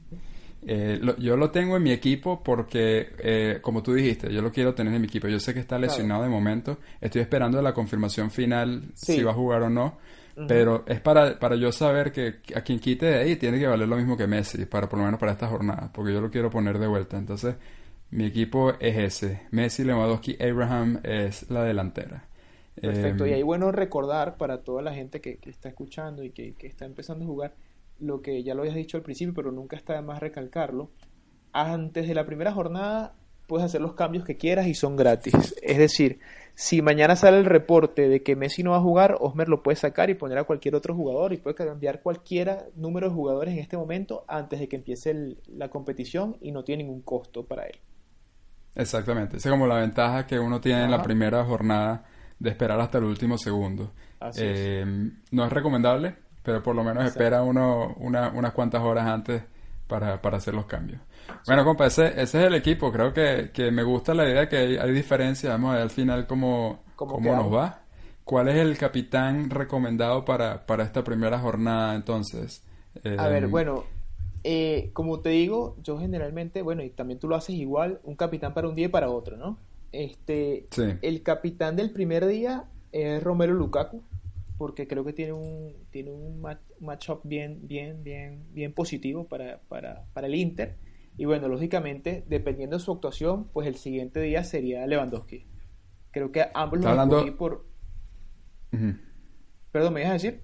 Eh, 0.64 1.00
yo 1.18 1.36
lo 1.36 1.50
tengo 1.50 1.76
en 1.76 1.82
mi 1.82 1.90
equipo 1.90 2.42
porque, 2.42 3.58
como 3.62 3.82
tú 3.82 3.94
dijiste, 3.94 4.32
yo 4.32 4.42
lo 4.42 4.52
quiero 4.52 4.74
tener 4.74 4.94
en 4.94 5.00
mi 5.00 5.08
equipo. 5.08 5.28
Yo 5.28 5.40
sé 5.40 5.54
que 5.54 5.60
está 5.60 5.78
lesionado 5.78 6.22
de 6.22 6.28
momento. 6.28 6.78
Estoy 7.00 7.22
esperando 7.22 7.60
la 7.60 7.74
confirmación 7.74 8.30
final 8.30 8.82
si 8.94 9.22
va 9.22 9.32
a 9.32 9.34
jugar 9.34 9.62
o 9.62 9.70
no. 9.70 9.98
Pero 10.48 10.84
es 10.86 11.00
para, 11.00 11.38
para 11.38 11.56
yo 11.56 11.70
saber 11.72 12.10
que 12.10 12.36
a 12.54 12.62
quien 12.62 12.78
quite 12.78 13.06
de 13.06 13.18
ahí 13.18 13.36
tiene 13.36 13.58
que 13.58 13.66
valer 13.66 13.86
lo 13.86 13.96
mismo 13.96 14.16
que 14.16 14.26
Messi, 14.26 14.64
para 14.64 14.88
por 14.88 14.98
lo 14.98 15.04
menos 15.04 15.20
para 15.20 15.32
esta 15.32 15.46
jornada, 15.46 15.90
porque 15.92 16.12
yo 16.12 16.20
lo 16.20 16.30
quiero 16.30 16.48
poner 16.50 16.78
de 16.78 16.86
vuelta. 16.86 17.18
Entonces, 17.18 17.54
mi 18.10 18.26
equipo 18.26 18.72
es 18.78 18.96
ese. 18.96 19.42
Messi, 19.50 19.84
Lewandowski, 19.84 20.36
Abraham 20.42 21.00
es 21.02 21.50
la 21.50 21.64
delantera. 21.64 22.24
Perfecto. 22.80 23.26
y 23.26 23.30
em, 23.30 23.36
ahí 23.36 23.42
bueno 23.42 23.70
recordar 23.70 24.36
para 24.38 24.62
toda 24.62 24.80
la 24.80 24.94
gente 24.94 25.20
que, 25.20 25.38
está 25.44 25.68
escuchando 25.68 26.24
y 26.24 26.30
que, 26.30 26.54
está 26.60 26.86
empezando 26.86 27.24
a 27.24 27.28
jugar 27.28 27.54
lo 28.02 28.20
que 28.20 28.42
ya 28.42 28.54
lo 28.54 28.62
habías 28.62 28.76
dicho 28.76 28.96
al 28.96 29.02
principio, 29.02 29.32
pero 29.34 29.52
nunca 29.52 29.76
está 29.76 29.94
de 29.94 30.02
más 30.02 30.20
recalcarlo. 30.20 30.90
Antes 31.52 32.08
de 32.08 32.14
la 32.14 32.26
primera 32.26 32.52
jornada 32.52 33.14
puedes 33.46 33.66
hacer 33.66 33.80
los 33.80 33.94
cambios 33.94 34.24
que 34.24 34.36
quieras 34.36 34.66
y 34.66 34.74
son 34.74 34.96
gratis. 34.96 35.54
Es 35.62 35.78
decir, 35.78 36.20
si 36.54 36.82
mañana 36.82 37.16
sale 37.16 37.38
el 37.38 37.44
reporte 37.44 38.08
de 38.08 38.22
que 38.22 38.36
Messi 38.36 38.62
no 38.62 38.72
va 38.72 38.78
a 38.78 38.82
jugar, 38.82 39.16
Osmer 39.20 39.48
lo 39.48 39.62
puede 39.62 39.76
sacar 39.76 40.10
y 40.10 40.14
poner 40.14 40.38
a 40.38 40.44
cualquier 40.44 40.74
otro 40.74 40.94
jugador 40.94 41.32
y 41.32 41.36
puede 41.36 41.54
cambiar 41.54 42.02
cualquiera 42.02 42.66
número 42.74 43.08
de 43.08 43.14
jugadores 43.14 43.54
en 43.54 43.60
este 43.60 43.76
momento 43.76 44.24
antes 44.26 44.58
de 44.58 44.68
que 44.68 44.76
empiece 44.76 45.36
la 45.48 45.68
competición 45.68 46.36
y 46.40 46.52
no 46.52 46.64
tiene 46.64 46.82
ningún 46.82 47.02
costo 47.02 47.44
para 47.44 47.64
él. 47.66 47.78
Exactamente. 48.74 49.36
Esa 49.36 49.50
es 49.50 49.52
como 49.52 49.66
la 49.66 49.80
ventaja 49.80 50.26
que 50.26 50.38
uno 50.38 50.60
tiene 50.60 50.84
en 50.84 50.90
la 50.90 51.02
primera 51.02 51.44
jornada 51.44 52.04
de 52.38 52.50
esperar 52.50 52.80
hasta 52.80 52.98
el 52.98 53.04
último 53.04 53.38
segundo. 53.38 53.92
Eh, 54.36 54.84
no 55.30 55.44
es 55.44 55.52
recomendable, 55.52 56.16
pero 56.42 56.62
por 56.62 56.74
lo 56.74 56.84
menos 56.84 57.04
espera 57.04 57.42
uno 57.42 57.94
unas 57.98 58.52
cuantas 58.52 58.82
horas 58.82 59.06
antes 59.06 59.42
para, 59.86 60.36
hacer 60.36 60.54
los 60.54 60.66
cambios. 60.66 61.00
Bueno, 61.46 61.64
compa, 61.64 61.86
ese, 61.86 62.20
es 62.20 62.34
el 62.34 62.54
equipo. 62.54 62.90
Creo 62.90 63.12
que, 63.12 63.70
me 63.70 63.82
gusta 63.82 64.14
la 64.14 64.28
idea 64.28 64.48
que 64.48 64.56
hay, 64.56 64.76
hay 64.76 64.92
diferencia. 64.92 65.50
Vamos 65.50 65.70
a 65.70 65.74
ver 65.74 65.82
al 65.82 65.90
final 65.90 66.26
cómo, 66.26 66.80
cómo, 66.96 67.34
nos 67.34 67.52
va. 67.52 67.82
¿Cuál 68.24 68.48
es 68.48 68.56
el 68.56 68.78
capitán 68.78 69.50
recomendado 69.50 70.24
para, 70.24 70.64
para 70.66 70.84
esta 70.84 71.04
primera 71.04 71.38
jornada 71.38 71.94
entonces? 71.94 72.64
a 73.18 73.28
ver, 73.28 73.44
em, 73.44 73.50
bueno, 73.50 73.84
eh, 74.44 74.90
como 74.92 75.20
te 75.20 75.30
digo, 75.30 75.76
yo 75.82 75.98
generalmente, 75.98 76.62
bueno, 76.62 76.82
y 76.82 76.90
también 76.90 77.18
tú 77.18 77.28
lo 77.28 77.36
haces 77.36 77.56
igual, 77.56 78.00
un 78.04 78.16
capitán 78.16 78.54
para 78.54 78.68
un 78.68 78.74
día 78.74 78.86
y 78.86 78.88
para 78.90 79.08
otro, 79.08 79.36
¿no? 79.36 79.58
Este, 79.92 80.68
el 81.02 81.22
capitán 81.22 81.76
del 81.76 81.90
primer 81.90 82.26
día 82.26 82.64
es 82.92 83.22
Romero 83.22 83.52
Lukaku, 83.54 84.02
porque 84.62 84.86
creo 84.86 85.04
que 85.04 85.12
tiene 85.12 85.32
un, 85.32 85.74
tiene 85.90 86.12
un 86.12 86.40
matchup 86.78 87.22
bien, 87.24 87.66
bien, 87.66 88.04
bien, 88.04 88.46
bien 88.52 88.72
positivo 88.72 89.26
para, 89.26 89.58
para, 89.62 90.04
para 90.12 90.28
el 90.28 90.36
Inter. 90.36 90.78
Y 91.16 91.24
bueno, 91.24 91.48
lógicamente, 91.48 92.22
dependiendo 92.28 92.78
de 92.78 92.84
su 92.84 92.92
actuación, 92.92 93.48
pues 93.48 93.66
el 93.66 93.74
siguiente 93.74 94.20
día 94.20 94.44
sería 94.44 94.86
Lewandowski. 94.86 95.48
Creo 96.12 96.30
que 96.30 96.46
ambos 96.54 96.78
los 96.78 96.86
hablando... 96.86 97.36
por. 97.36 97.66
Perdón, 99.72 99.94
¿me 99.94 100.02
ibas 100.02 100.10
a 100.10 100.12
decir? 100.12 100.42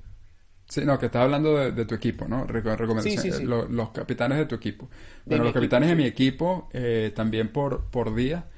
Sí, 0.69 0.85
no, 0.85 0.99
que 0.99 1.07
estás 1.07 1.23
hablando 1.23 1.70
de, 1.70 1.85
tu 1.85 1.95
equipo, 1.95 2.27
¿no? 2.27 2.45
los 2.45 3.90
capitanes 3.90 4.39
de 4.39 4.47
tu 4.47 4.57
equipo. 4.57 4.90
bueno, 5.27 5.45
los 5.45 5.53
capitanes 5.53 5.90
de 5.90 5.95
mi 5.95 6.07
equipo, 6.07 6.69
eh, 6.73 7.12
también 7.15 7.53
por, 7.53 7.89
por 7.89 8.12
día, 8.16 8.49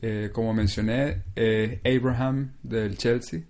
eh, 0.00 0.30
como 0.32 0.54
mencioné, 0.54 1.24
eh, 1.34 1.80
Abraham 1.84 2.52
del 2.62 2.96
Chelsea 2.96 3.47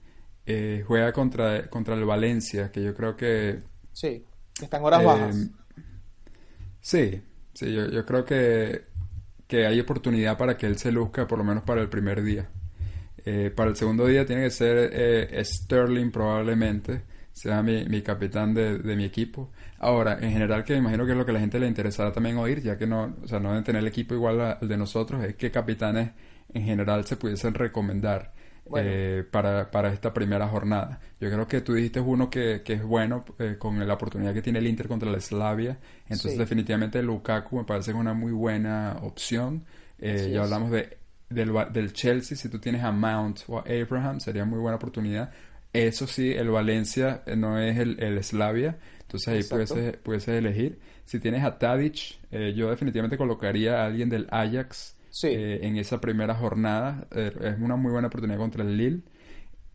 juega 0.87 1.13
contra, 1.13 1.69
contra 1.69 1.95
el 1.95 2.05
Valencia, 2.05 2.71
que 2.71 2.83
yo 2.83 2.95
creo 2.95 3.17
que... 3.17 3.61
Sí, 3.93 4.25
están 4.61 4.83
horas 4.83 5.05
bajas. 5.05 5.37
Sí, 6.81 7.23
sí, 7.53 7.73
yo, 7.73 7.89
yo 7.91 8.05
creo 8.07 8.25
que, 8.25 8.83
que 9.47 9.67
hay 9.67 9.81
oportunidad 9.81 10.39
para 10.39 10.57
que 10.57 10.67
él 10.67 10.79
se 10.79 10.93
luzca, 10.93 11.27
por 11.27 11.39
lo 11.39 11.45
menos 11.45 11.65
para 11.65 11.81
el 11.83 11.89
primer 11.89 12.23
día. 12.23 12.49
para 13.55 13.71
el 13.71 13.77
segundo 13.77 14.07
día 14.07 14.25
tiene 14.25 14.45
que 14.45 14.51
ser 14.51 15.45
Sterling 15.45 16.11
probablemente 16.11 17.03
sea 17.39 17.63
mi, 17.63 17.85
mi 17.85 18.03
capitán 18.03 18.53
de, 18.53 18.79
de, 18.79 18.97
mi 18.97 19.05
equipo. 19.05 19.53
Ahora, 19.79 20.19
en 20.21 20.33
general, 20.33 20.65
que 20.65 20.73
me 20.73 20.81
imagino 20.81 21.07
que 21.07 21.13
es 21.13 21.19
lo 21.19 21.25
que 21.25 21.31
a 21.31 21.35
la 21.35 21.41
gente 21.41 21.61
le 21.61 21.69
interesará 21.69 22.13
también 22.13 22.37
oír, 22.37 22.61
ya 22.63 22.77
que 22.77 22.87
no, 22.87 23.17
o 23.23 23.29
sea, 23.29 23.39
no 23.39 23.51
deben 23.51 23.65
tener 23.65 23.81
el 23.81 23.89
equipo 23.89 24.15
igual 24.15 24.41
al 24.41 24.69
de 24.69 24.77
nosotros, 24.77 25.25
es 25.25 25.37
qué 25.37 25.51
capitanes 25.51 26.11
en 26.53 26.65
general 26.65 27.05
se 27.05 27.17
pudiesen 27.17 27.55
recomendar 27.55 28.33
eh, 28.77 29.25
para, 29.31 29.71
para, 29.71 29.93
esta 29.93 30.13
primera 30.13 30.49
jornada. 30.49 31.01
Yo 31.21 31.31
creo 31.31 31.47
que 31.47 31.61
tú 31.61 31.75
dijiste 31.75 32.01
uno 32.01 32.29
que, 32.31 32.63
que 32.63 32.75
es 32.75 32.83
bueno 32.83 33.25
eh, 33.39 33.57
con 33.59 33.87
la 33.87 33.95
oportunidad 33.95 34.35
que 34.35 34.43
tiene 34.43 34.59
el 34.59 34.67
Inter 34.67 34.89
contra 34.89 35.11
la 35.11 35.21
Slavia, 35.21 35.79
entonces 36.09 36.39
definitivamente 36.39 37.03
Lukaku 37.03 37.59
me 37.59 37.65
parece 37.65 37.93
una 37.93 38.15
muy 38.15 38.33
buena 38.33 38.97
opción. 39.03 39.65
Eh, 40.01 40.31
ya 40.33 40.43
hablamos 40.43 40.71
de 40.71 40.99
del, 41.29 41.53
del 41.73 41.93
Chelsea, 41.93 42.37
si 42.37 42.49
tú 42.49 42.59
tienes 42.59 42.83
a 42.83 42.93
Mount 42.93 43.41
o 43.49 43.59
a 43.59 43.65
Abraham, 43.69 44.21
sería 44.21 44.45
muy 44.45 44.59
buena 44.59 44.77
oportunidad. 44.77 45.31
Eso 45.73 46.07
sí, 46.07 46.33
el 46.33 46.49
Valencia 46.49 47.23
eh, 47.27 47.37
no 47.37 47.59
es 47.59 47.79
el, 47.79 48.01
el 48.03 48.23
Slavia, 48.25 48.79
entonces 49.03 49.29
ahí 49.29 49.43
puedes, 49.45 49.99
puedes, 49.99 50.29
elegir. 50.29 50.79
Si 51.05 51.21
tienes 51.21 51.45
a 51.45 51.59
Tadic, 51.59 52.19
eh, 52.31 52.55
yo 52.57 52.71
definitivamente 52.71 53.17
colocaría 53.17 53.83
a 53.83 53.87
alguien 53.87 54.09
del 54.09 54.27
Ajax 54.31 54.97
eh, 55.25 55.67
en 55.67 55.77
esa 55.77 56.01
primera 56.01 56.35
jornada. 56.35 57.07
es 57.13 57.59
una 57.61 57.77
muy 57.77 57.93
buena 57.93 58.09
oportunidad 58.09 58.39
contra 58.39 58.63
el 58.63 58.77
Lille. 58.77 59.03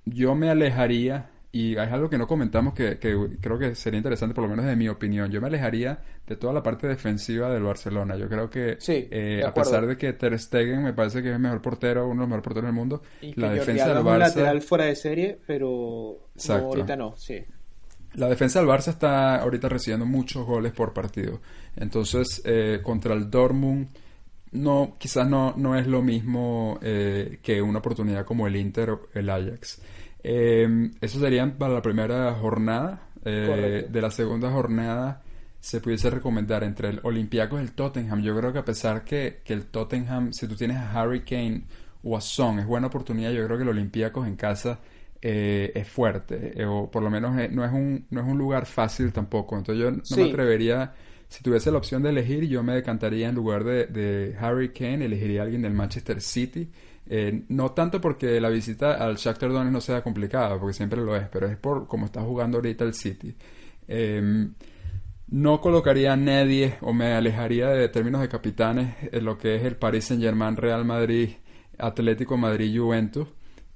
Yo 0.06 0.36
me 0.36 0.50
alejaría 0.50 1.30
y 1.56 1.78
es 1.78 1.92
algo 1.92 2.10
que 2.10 2.18
no 2.18 2.26
comentamos 2.26 2.74
que, 2.74 2.98
creo 2.98 3.60
que 3.60 3.76
sería 3.76 3.98
interesante, 3.98 4.34
por 4.34 4.44
lo 4.44 4.50
menos 4.50 4.66
de 4.66 4.76
mi 4.76 4.90
opinión. 4.90 5.30
Yo 5.30 5.40
me 5.40 5.46
alejaría 5.46 6.00
de 6.26 6.36
toda 6.36 6.52
la 6.52 6.64
parte 6.64 6.88
defensiva 6.88 7.54
del 7.54 7.62
Barcelona. 7.62 8.18
Yo 8.18 8.28
creo 8.28 8.50
que, 8.50 8.80
eh, 8.88 9.44
a 9.46 9.54
pesar 9.54 9.86
de 9.86 9.96
que 9.96 10.14
Ter 10.14 10.38
Stegen 10.40 10.82
me 10.82 10.94
parece 10.94 11.22
que 11.22 11.30
es 11.30 11.36
el 11.36 11.40
mejor 11.40 11.62
portero, 11.62 12.06
uno 12.08 12.14
de 12.14 12.20
los 12.22 12.28
mejores 12.28 12.44
porteros 12.44 12.68
del 12.70 12.74
mundo, 12.74 13.04
la 13.36 13.52
defensa 13.52 13.94
del 13.94 14.04
Barça... 14.04 14.18
lateral 14.18 14.62
fuera 14.64 14.86
de 14.86 14.96
serie, 14.96 15.40
pero 15.46 16.28
ahorita 16.50 16.96
no, 16.96 17.16
sí. 17.16 17.38
La 18.16 18.28
defensa 18.30 18.60
del 18.60 18.68
Barça 18.68 18.88
está 18.88 19.36
ahorita 19.36 19.70
recibiendo 19.70 20.08
muchos 20.08 20.48
goles 20.48 20.72
por 20.72 20.92
partido. 20.92 21.40
Entonces, 21.76 22.42
eh, 22.46 22.80
contra 22.82 23.14
el 23.14 23.30
Dortmund 23.30 23.90
no, 24.54 24.96
quizás 24.98 25.28
no, 25.28 25.54
no 25.58 25.76
es 25.76 25.88
lo 25.88 26.02
mismo 26.02 26.80
eh, 26.82 27.40
que 27.42 27.62
una 27.62 27.80
oportunidad 27.80 28.26
como 28.26 28.48
el 28.48 28.56
Inter 28.56 28.90
o 28.92 29.10
el 29.14 29.30
Ajax. 29.30 29.82
Eh, 30.24 30.92
eso 31.02 31.20
serían 31.20 31.58
para 31.58 31.74
la 31.74 31.82
primera 31.82 32.34
jornada. 32.36 33.10
Eh, 33.26 33.88
de 33.90 34.02
la 34.02 34.12
segunda 34.12 34.52
jornada 34.52 35.22
se 35.60 35.80
pudiese 35.80 36.10
recomendar 36.10 36.62
entre 36.66 36.90
el 36.90 37.00
Olympiacos 37.04 37.62
y 37.62 37.64
el 37.64 37.72
Tottenham. 37.72 38.22
Yo 38.22 38.36
creo 38.38 38.52
que 38.52 38.60
a 38.60 38.66
pesar 38.66 39.06
que, 39.06 39.40
que 39.46 39.54
el 39.54 39.68
Tottenham, 39.68 40.34
si 40.34 40.48
tú 40.48 40.56
tienes 40.56 40.78
a 40.78 40.92
Harry 40.92 41.22
Kane 41.22 41.64
o 42.04 42.18
a 42.18 42.22
Son, 42.22 42.60
es 42.60 42.66
buena 42.66 42.88
oportunidad. 42.88 43.32
Yo 43.32 43.46
creo 43.46 43.58
que 43.58 43.64
el 43.64 43.70
Olympiacos 43.70 44.28
en 44.28 44.36
casa 44.36 44.80
eh, 45.22 45.72
es 45.74 45.88
fuerte. 45.88 46.62
Eh, 46.62 46.66
o 46.66 46.92
por 46.92 47.02
lo 47.02 47.10
menos 47.10 47.34
no, 47.52 47.64
es 47.64 47.72
un, 47.72 48.06
no 48.10 48.22
es 48.22 48.28
un 48.28 48.38
lugar 48.38 48.66
fácil 48.66 49.14
tampoco. 49.14 49.58
Entonces 49.58 49.84
yo 49.84 49.92
no 49.92 50.24
me 50.24 50.30
atrevería... 50.30 50.94
Si 51.34 51.42
tuviese 51.42 51.72
la 51.72 51.80
opción 51.80 52.04
de 52.04 52.12
elegir, 52.12 52.48
yo 52.48 52.62
me 52.62 52.76
decantaría 52.76 53.28
en 53.28 53.34
lugar 53.34 53.64
de, 53.64 54.36
Harry 54.40 54.70
Kane, 54.72 55.06
elegiría 55.06 55.42
a 55.42 55.46
alguien 55.46 55.64
del 55.64 55.74
Manchester 55.74 56.22
City 56.22 56.70
eh, 57.08 57.44
no 57.50 57.72
tanto 57.72 58.00
porque 58.00 58.40
la 58.40 58.50
visita 58.50 58.94
al 58.94 59.16
Shakhtar 59.16 59.52
Donetsk 59.52 59.74
no 59.74 59.82
sea 59.82 60.04
complicada, 60.04 60.60
porque 60.60 60.74
siempre 60.76 61.02
lo 61.02 61.16
es, 61.16 61.28
pero 61.30 61.48
es 61.48 61.58
por 61.58 61.88
cómo 61.88 62.06
está 62.06 62.22
jugando 62.22 62.60
ahorita 62.60 62.84
el 62.84 62.94
City. 62.94 63.36
Em, 63.88 64.54
no 65.30 65.60
colocaría 65.60 66.14
a 66.14 66.18
nadie 66.18 66.76
o 66.82 66.94
me 66.94 67.14
alejaría 67.14 67.70
de 67.70 67.90
términos 67.90 68.22
de 68.22 68.30
capitanes 68.30 68.96
en 69.12 69.26
lo 69.26 69.40
que 69.40 69.56
es 69.56 69.64
el 69.64 69.76
Paris 69.76 70.06
Saint 70.06 70.22
Germain, 70.22 70.56
Real 70.56 70.86
Madrid 70.86 71.32
Atlético 71.80 72.38
Madrid 72.38 72.80
Juventus 72.80 73.28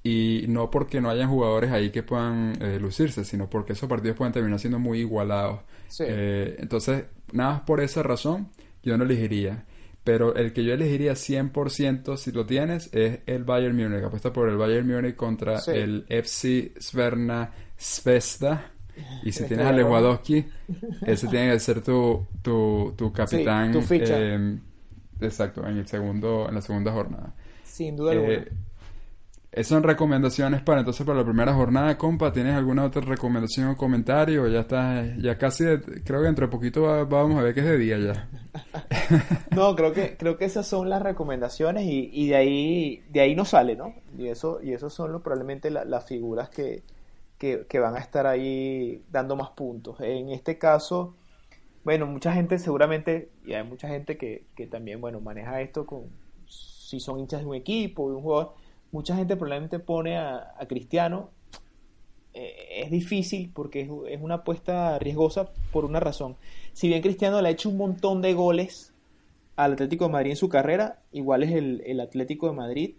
y 0.03 0.45
no 0.47 0.69
porque 0.69 1.01
no 1.01 1.09
hayan 1.09 1.27
jugadores 1.27 1.71
ahí 1.71 1.89
que 1.89 2.03
puedan 2.03 2.53
eh, 2.61 2.77
lucirse, 2.79 3.25
sino 3.25 3.49
porque 3.49 3.73
esos 3.73 3.89
partidos 3.89 4.15
pueden 4.15 4.31
terminar 4.31 4.59
siendo 4.59 4.77
muy 4.77 4.99
igualados. 4.99 5.61
Eh, 5.99 6.55
entonces, 6.59 7.05
nada 7.31 7.51
más 7.51 7.61
por 7.61 7.81
esa 7.81 8.03
razón, 8.03 8.49
yo 8.83 8.97
no 8.97 9.03
elegiría. 9.03 9.65
Pero 10.03 10.35
el 10.35 10.53
que 10.53 10.63
yo 10.63 10.73
elegiría 10.73 11.13
100% 11.13 12.15
si 12.15 12.31
lo 12.31 12.45
tienes 12.45 12.89
es 12.93 13.19
el 13.25 13.43
Bayern 13.43 13.75
Múnich. 13.75 14.03
Apuesta 14.03 14.31
por 14.31 14.47
el 14.47 14.55
Bayern 14.55 14.87
Múnich 14.87 15.15
contra 15.15 15.59
el 15.67 16.05
FC 16.07 16.71
Sverna 16.79 17.51
Svesta. 17.77 18.71
Y 19.23 19.31
si 19.31 19.43
tienes 19.43 19.65
a 19.65 19.73
Lewandowski, 19.73 20.45
ese 21.05 21.27
tiene 21.27 21.51
que 21.51 21.59
ser 21.59 21.81
tu, 21.81 22.25
tu, 22.41 22.93
tu 22.95 23.11
capitán. 23.11 23.73
tu 23.73 23.81
ficha. 23.81 24.15
Eh, 24.17 24.57
exacto, 25.19 25.67
en 25.67 25.77
el 25.77 25.87
segundo, 25.87 26.47
en 26.47 26.55
la 26.55 26.61
segunda 26.61 26.91
jornada. 26.91 27.33
Sin 27.63 27.97
duda 27.97 28.13
alguna. 28.13 28.45
Esas 29.57 29.69
son 29.69 29.81
recomendaciones 29.81 30.61
para 30.61 30.81
entonces 30.81 31.03
para 31.03 31.17
la 31.17 31.25
primera 31.25 31.51
jornada, 31.51 31.97
compa. 31.97 32.31
¿Tienes 32.31 32.53
alguna 32.53 32.85
otra 32.85 33.01
recomendación 33.01 33.69
o 33.69 33.75
comentario? 33.75 34.47
Ya 34.47 34.59
está, 34.59 35.03
ya 35.17 35.35
casi, 35.39 35.63
creo 36.05 36.19
que 36.19 36.27
dentro 36.27 36.45
de 36.45 36.51
poquito 36.51 36.83
vamos 37.07 37.39
a 37.39 37.41
ver 37.41 37.55
que 37.55 37.61
es 37.61 37.65
de 37.65 37.77
día 37.79 37.97
ya. 37.97 38.29
no, 39.55 39.75
creo 39.75 39.93
que 39.93 40.15
creo 40.15 40.37
que 40.37 40.45
esas 40.45 40.67
son 40.67 40.91
las 40.91 41.01
recomendaciones 41.01 41.85
y, 41.85 42.07
y 42.13 42.27
de 42.27 42.35
ahí 42.35 43.03
de 43.09 43.21
ahí 43.21 43.35
no 43.35 43.45
sale, 43.45 43.75
¿no? 43.75 43.95
Y 44.15 44.27
eso 44.27 44.59
y 44.61 44.73
esos 44.73 44.93
son 44.93 45.19
probablemente 45.23 45.71
las 45.71 46.05
figuras 46.05 46.49
que, 46.49 46.83
que, 47.39 47.65
que, 47.67 47.79
van 47.79 47.95
a 47.95 47.99
estar 47.99 48.27
ahí 48.27 49.01
dando 49.11 49.35
más 49.35 49.49
puntos. 49.49 49.99
En 50.01 50.29
este 50.29 50.59
caso, 50.59 51.15
bueno, 51.83 52.05
mucha 52.05 52.31
gente 52.31 52.59
seguramente 52.59 53.31
y 53.43 53.53
hay 53.53 53.63
mucha 53.63 53.87
gente 53.87 54.19
que, 54.19 54.45
que 54.55 54.67
también 54.67 55.01
bueno 55.01 55.19
maneja 55.19 55.61
esto 55.61 55.87
con 55.87 56.03
si 56.45 56.99
son 56.99 57.19
hinchas 57.19 57.39
de 57.41 57.47
un 57.47 57.55
equipo, 57.55 58.11
de 58.11 58.17
un 58.17 58.21
jugador 58.21 58.66
mucha 58.91 59.15
gente 59.15 59.35
probablemente 59.35 59.79
pone 59.79 60.17
a, 60.17 60.55
Cristiano. 60.67 61.31
Eh, 62.33 62.83
es 62.83 62.91
difícil 62.91 63.51
porque 63.53 63.81
es, 64.09 64.21
una 64.21 64.35
apuesta 64.35 64.97
riesgosa 64.99 65.51
por 65.71 65.85
una 65.85 65.99
razón. 65.99 66.35
Si 66.73 66.87
bien 66.87 67.01
Cristiano 67.01 67.41
le 67.41 67.49
ha 67.49 67.51
hecho 67.51 67.69
un 67.69 67.77
montón 67.77 68.21
de 68.21 68.33
goles 68.33 68.93
al 69.55 69.73
Atlético 69.73 70.05
de 70.05 70.11
Madrid 70.11 70.31
en 70.31 70.37
su 70.37 70.49
carrera, 70.49 71.01
igual 71.11 71.43
es 71.43 71.51
el, 71.51 71.99
Atlético 71.99 72.47
de 72.47 72.53
Madrid 72.53 72.95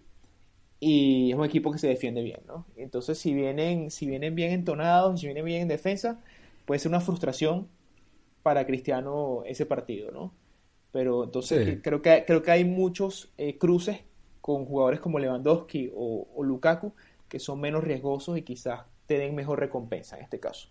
y 0.81 1.31
es 1.31 1.36
un 1.36 1.44
equipo 1.44 1.70
que 1.73 1.78
se 1.78 1.89
defiende 1.89 2.23
bien, 2.23 2.40
¿no? 2.47 2.66
Entonces, 2.77 3.19
si 3.19 3.35
vienen, 3.35 3.90
si 3.90 4.06
vienen 4.06 4.35
bien 4.35 4.52
entonados, 4.52 5.20
si 5.20 5.27
vienen 5.27 5.44
bien 5.44 5.62
en 5.62 5.69
defensa, 5.69 6.20
puede 6.65 6.78
ser 6.81 6.90
una 6.90 7.01
frustración 7.01 7.69
para 8.43 8.66
Cristiano 8.66 9.43
ese 9.47 9.66
partido, 9.66 10.10
¿no? 10.10 10.32
Pero 10.90 11.24
entonces 11.24 11.78
creo, 11.82 12.01
que, 12.01 12.24
creo 12.27 12.43
que 12.43 12.51
hay 12.51 12.65
muchos 12.65 13.31
eh, 13.36 13.59
cruces 13.59 14.01
con 14.48 14.64
jugadores 14.64 15.00
como 15.00 15.18
Lewandowski 15.18 15.92
o, 15.94 16.42
Lukaku, 16.42 16.94
que 17.28 17.38
son 17.38 17.60
menos 17.60 17.84
riesgosos 17.84 18.38
y 18.38 18.40
quizás 18.40 18.80
te 19.04 19.18
den 19.18 19.34
mejor 19.34 19.60
recompensa 19.60 20.16
en 20.16 20.24
este 20.24 20.40
caso. 20.40 20.70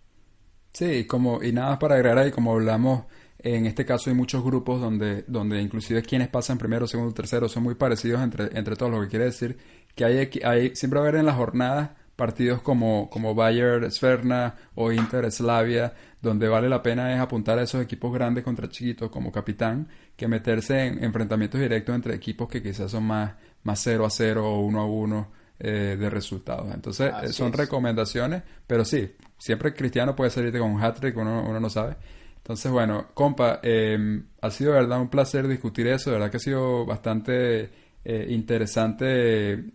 Sí, 0.74 1.06
como, 1.06 1.44
y 1.44 1.52
nada 1.52 1.70
más 1.70 1.78
para 1.78 1.94
agregar 1.94 2.18
ahí, 2.18 2.32
como 2.32 2.54
hablamos, 2.54 3.06
en 3.38 3.68
este 3.68 3.86
caso 3.86 4.10
hay 4.10 4.16
muchos 4.16 4.44
grupos 4.44 4.82
donde, 4.82 5.26
donde 5.28 5.62
inclusive 5.62 6.02
quienes 6.02 6.28
pasan 6.28 6.58
primero, 6.58 6.88
segundo, 6.88 7.14
tercero 7.14 7.48
son 7.48 7.62
muy 7.62 7.76
parecidos 7.76 8.20
entre, 8.24 8.58
entre 8.58 8.76
todos, 8.76 8.92
lo 8.92 9.02
que 9.02 9.10
quiere 9.10 9.26
decir 9.26 9.60
que 9.94 10.06
hay, 10.06 10.30
hay 10.44 10.76
siempre 10.76 11.00
va 11.00 11.06
a 11.06 11.10
haber 11.10 11.20
en 11.20 11.28
las 11.28 11.36
jornadas 11.36 11.92
partidos 12.18 12.64
como, 12.64 13.10
como 13.12 13.36
Bayern 13.36 13.90
Sverna 13.92 14.56
o 14.74 14.92
Inter 14.92 15.32
Slavia, 15.32 15.94
donde 16.20 16.50
vale 16.50 16.68
la 16.68 16.82
pena 16.82 17.14
es 17.14 17.20
apuntar 17.20 17.60
a 17.60 17.62
esos 17.62 17.82
equipos 17.82 18.12
grandes 18.12 18.44
contra 18.44 18.68
chiquitos 18.68 19.12
como 19.12 19.32
capitán, 19.32 19.88
que 20.16 20.28
meterse 20.28 20.88
en 20.88 21.04
enfrentamientos 21.04 21.62
directos 21.62 21.96
entre 21.96 22.16
equipos 22.16 22.50
que 22.50 22.64
quizás 22.64 22.90
son 22.90 23.04
más, 23.04 23.36
más 23.68 23.82
0 23.84 24.06
a 24.06 24.10
0 24.10 24.50
o 24.50 24.62
1 24.62 24.80
a 24.80 24.86
1 24.86 25.28
eh, 25.60 25.98
de 26.00 26.10
resultados. 26.10 26.74
Entonces, 26.74 27.12
eh, 27.22 27.34
son 27.34 27.52
recomendaciones, 27.52 28.44
pero 28.66 28.86
sí, 28.86 29.12
siempre 29.38 29.74
Cristiano 29.74 30.16
puede 30.16 30.32
salirte 30.32 30.58
con 30.58 30.72
un 30.72 30.82
hat-trick, 30.82 31.18
uno, 31.18 31.44
uno 31.48 31.60
no 31.60 31.70
sabe. 31.70 31.98
Entonces, 32.38 32.72
bueno, 32.72 33.08
compa, 33.14 33.60
em, 33.62 34.24
ha 34.42 34.50
sido 34.52 34.72
de 34.72 34.80
verdad 34.80 35.02
un 35.02 35.10
placer 35.10 35.50
discutir 35.50 35.88
eso, 35.88 36.10
de 36.10 36.16
verdad 36.16 36.32
que 36.32 36.38
ha 36.38 36.40
sido 36.40 36.86
bastante 36.86 37.70
eh, 38.06 38.28
interesante 38.30 39.66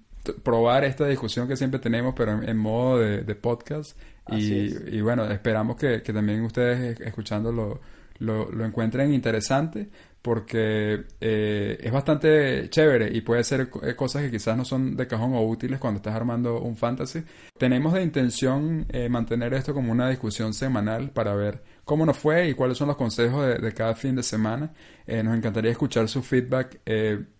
probar 0.42 0.84
esta 0.84 1.06
discusión 1.06 1.46
que 1.46 1.56
siempre 1.56 1.78
tenemos, 1.78 2.14
pero 2.16 2.42
en, 2.42 2.56
modo 2.56 2.98
de, 2.98 3.34
podcast. 3.34 3.98
Y, 4.28 5.00
bueno, 5.02 5.24
esperamos 5.30 5.76
que, 5.76 6.00
también 6.00 6.40
ustedes 6.42 6.98
escuchándolo 7.00 7.80
lo, 8.20 8.50
lo 8.50 8.64
encuentren 8.64 9.12
interesante 9.12 9.90
porque 10.22 11.04
eh, 11.20 11.78
es 11.80 11.92
bastante 11.92 12.70
chévere 12.70 13.10
y 13.12 13.22
puede 13.22 13.42
ser 13.42 13.68
eh, 13.82 13.96
cosas 13.96 14.22
que 14.22 14.30
quizás 14.30 14.56
no 14.56 14.64
son 14.64 14.96
de 14.96 15.08
cajón 15.08 15.34
o 15.34 15.42
útiles 15.42 15.80
cuando 15.80 15.98
estás 15.98 16.14
armando 16.14 16.60
un 16.60 16.76
fantasy. 16.76 17.24
Tenemos 17.58 17.92
de 17.92 18.02
intención 18.02 18.86
eh, 18.88 19.08
mantener 19.08 19.52
esto 19.52 19.74
como 19.74 19.90
una 19.90 20.08
discusión 20.08 20.54
semanal 20.54 21.10
para 21.10 21.34
ver 21.34 21.64
cómo 21.84 22.06
nos 22.06 22.16
fue 22.16 22.48
y 22.48 22.54
cuáles 22.54 22.78
son 22.78 22.86
los 22.86 22.96
consejos 22.96 23.60
de, 23.60 23.74
cada 23.74 23.96
fin 23.96 24.14
de 24.14 24.22
semana. 24.22 24.72
nos 25.08 25.36
encantaría 25.36 25.72
escuchar 25.72 26.08
su 26.08 26.22
feedback. 26.22 26.80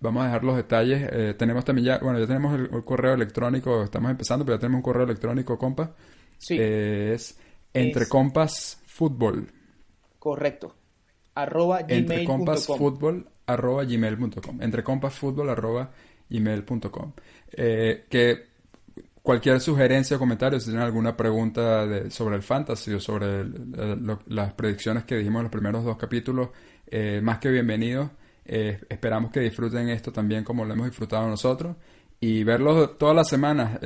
vamos 0.01 0.23
a 0.23 0.27
dejar 0.27 0.43
los 0.43 0.57
detalles. 0.57 1.37
tenemos 1.39 1.65
también 1.65 1.87
ya, 1.87 1.99
bueno, 1.99 2.19
ya 2.19 2.27
tenemos 2.27 2.59
el, 2.59 2.69
correo 2.85 3.15
electrónico, 3.15 3.85
estamos 3.85 4.11
empezando, 4.11 4.45
pero 4.45 4.57
ya 4.57 4.61
tenemos 4.61 4.79
un 4.79 4.83
correo 4.83 5.05
electrónico, 5.05 5.57
compa. 5.57 5.95
Sí. 6.39 6.59
es 6.59 7.39
entre 7.73 8.09
compas 8.09 8.83
fútbol. 8.85 9.47
Correcto 10.19 10.82
arroba 11.35 11.81
compasfútbol 12.27 13.27
arroba 13.47 13.85
gmail.com 13.85 14.61
arroba 15.49 15.91
gmail.com 16.29 17.13
eh, 17.53 18.05
que 18.09 18.53
cualquier 19.23 19.61
sugerencia 19.61 20.17
o 20.17 20.19
comentario 20.19 20.59
si 20.59 20.67
tienen 20.67 20.85
alguna 20.85 21.17
pregunta 21.17 21.87
de, 21.87 22.11
sobre 22.11 22.37
el 22.37 22.43
fantasy 22.43 22.93
o 22.95 23.01
sobre 23.01 23.45
las 24.27 24.53
predicciones 24.55 25.05
que 25.05 25.17
dijimos 25.17 25.41
en 25.41 25.45
los 25.45 25.53
primeros 25.53 25.85
dos 25.85 25.97
capítulos 25.97 26.51
eh, 26.87 27.21
más 27.23 27.39
que 27.39 27.49
bienvenidos. 27.49 28.11
Eh, 28.45 28.81
esperamos 28.89 29.31
que 29.31 29.41
disfruten 29.41 29.89
esto 29.89 30.13
también 30.13 30.45
como 30.45 30.65
lo 30.65 30.75
hemos 30.75 30.87
disfrutado 30.87 31.27
nosotros. 31.27 31.77
Y 32.21 32.45
verlo 32.45 32.91
todas 32.91 33.17
las 33.17 33.29
semanas. 33.29 33.81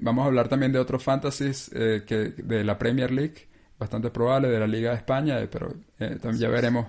Vamos 0.00 0.24
a 0.24 0.26
hablar 0.26 0.48
también 0.48 0.72
de 0.72 0.80
otros 0.80 1.04
fantasies 1.04 1.70
que 1.70 2.34
de 2.36 2.64
la 2.64 2.78
Premier 2.78 3.12
League 3.12 3.46
bastante 3.78 4.10
probable 4.10 4.48
de 4.48 4.58
la 4.58 4.66
Liga 4.66 4.90
de 4.90 4.96
España, 4.96 5.40
eh, 5.40 5.48
pero 5.48 5.74
eh, 5.98 6.16
también 6.20 6.38
ya 6.38 6.48
veremos 6.48 6.86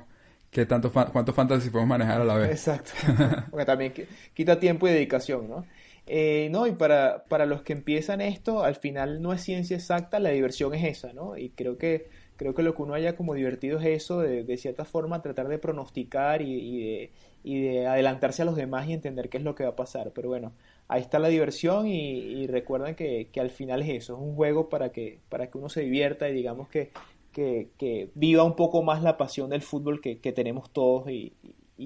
qué 0.50 0.66
tanto 0.66 0.92
cuánto 0.92 1.34
fantasy 1.34 1.70
podemos 1.70 1.90
manejar 1.90 2.22
a 2.22 2.26
la 2.26 2.36
vez. 2.36 2.52
Exacto, 2.52 2.92
porque 3.52 3.66
también 3.66 3.94
quita 4.34 4.60
tiempo 4.60 4.88
y 4.88 4.92
dedicación, 4.92 5.50
¿no? 5.50 5.66
Eh, 6.10 6.48
no, 6.52 6.68
y 6.68 6.72
para, 6.72 7.26
para 7.26 7.46
los 7.46 7.64
que 7.64 7.74
empiezan 7.74 8.22
esto, 8.22 8.64
al 8.64 8.76
final 8.76 9.22
no 9.22 9.34
es 9.34 9.42
ciencia 9.42 9.76
exacta, 9.76 10.20
la 10.20 10.30
diversión 10.30 10.74
es 10.74 10.86
esa, 10.86 11.12
¿no? 11.12 11.38
Y 11.38 11.50
creo 11.50 11.78
que, 11.78 12.10
creo 12.38 12.56
que 12.56 12.64
lo 12.64 12.74
que 12.76 12.82
uno 12.82 12.94
haya 12.94 13.18
como 13.18 13.34
divertido 13.34 13.80
es 13.80 13.86
eso, 13.86 14.22
de, 14.22 14.44
de 14.46 14.58
cierta 14.58 14.86
forma 14.86 15.22
tratar 15.22 15.50
de 15.50 15.58
pronosticar 15.60 16.42
y, 16.42 16.54
y, 16.54 16.82
de, 16.82 17.12
y 17.44 17.62
de 17.62 17.88
adelantarse 17.88 18.42
a 18.42 18.46
los 18.46 18.56
demás 18.56 18.88
y 18.88 18.94
entender 18.94 19.28
qué 19.30 19.38
es 19.38 19.44
lo 19.44 19.54
que 19.54 19.66
va 19.66 19.72
a 19.72 19.76
pasar. 19.76 20.12
Pero 20.16 20.30
bueno, 20.30 20.54
ahí 20.88 21.02
está 21.02 21.20
la 21.20 21.28
diversión 21.28 21.88
y, 21.88 22.48
recuerden 22.48 22.96
que, 22.96 23.30
al 23.40 23.52
final 23.52 23.82
es 23.82 24.04
eso, 24.04 24.14
es 24.16 24.20
un 24.20 24.36
juego 24.36 24.70
para 24.70 24.92
que, 24.92 25.20
para 25.30 25.50
que 25.50 25.58
uno 25.58 25.70
se 25.70 25.82
divierta 25.82 26.30
y 26.30 26.34
digamos 26.34 26.70
que, 26.70 26.92
que, 27.32 28.12
viva 28.16 28.44
un 28.44 28.56
poco 28.56 28.84
más 28.84 29.04
la 29.04 29.18
pasión 29.18 29.50
del 29.50 29.62
fútbol 29.62 30.02
que, 30.02 30.16
tenemos 30.34 30.72
todos 30.72 31.10
y, 31.10 31.34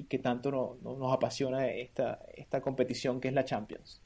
que 0.08 0.18
tanto 0.18 0.78
nos 0.82 1.12
apasiona 1.12 1.66
esta, 1.68 2.20
esta 2.34 2.60
competición 2.60 3.20
que 3.20 3.28
es 3.28 3.34
la 3.34 3.44
Champions. 3.44 4.00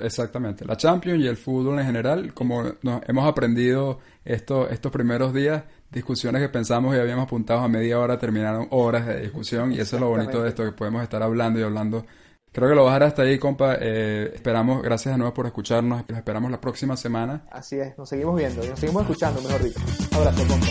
Exactamente, 0.00 0.64
la 0.64 0.76
Champions 0.76 1.22
y 1.24 1.26
el 1.26 1.36
fútbol 1.36 1.80
en 1.80 1.86
general, 1.86 2.32
como 2.32 2.62
nos 2.82 3.02
hemos 3.08 3.26
aprendido 3.26 3.98
estos, 4.24 4.70
estos 4.70 4.92
primeros 4.92 5.34
días, 5.34 5.64
discusiones 5.90 6.40
que 6.40 6.48
pensamos 6.48 6.94
y 6.94 7.00
habíamos 7.00 7.24
apuntado 7.24 7.60
a 7.60 7.68
media 7.68 7.98
hora 7.98 8.16
terminaron 8.16 8.68
horas 8.70 9.06
de 9.06 9.20
discusión 9.20 9.72
y 9.72 9.80
eso 9.80 9.96
es 9.96 10.00
lo 10.00 10.08
bonito 10.08 10.42
de 10.42 10.48
esto, 10.48 10.64
que 10.64 10.72
podemos 10.72 11.02
estar 11.02 11.20
hablando 11.22 11.58
y 11.58 11.64
hablando 11.64 12.06
Creo 12.52 12.68
que 12.68 12.74
lo 12.74 12.84
vas 12.84 12.92
a 12.92 12.94
dejar 12.94 13.08
hasta 13.08 13.22
ahí, 13.22 13.38
compa. 13.38 13.76
Eh, 13.80 14.32
esperamos, 14.34 14.82
gracias 14.82 15.14
de 15.14 15.18
nuevo 15.18 15.32
por 15.32 15.46
escucharnos. 15.46 16.04
Los 16.08 16.18
esperamos 16.18 16.50
la 16.50 16.60
próxima 16.60 16.96
semana. 16.96 17.44
Así 17.50 17.78
es, 17.78 17.96
nos 17.96 18.08
seguimos 18.08 18.36
viendo, 18.36 18.64
nos 18.64 18.78
seguimos 18.78 19.02
escuchando, 19.02 19.40
mejor 19.40 19.62
dicho. 19.62 19.80
Abrazo, 20.16 20.44
compa. 20.48 20.66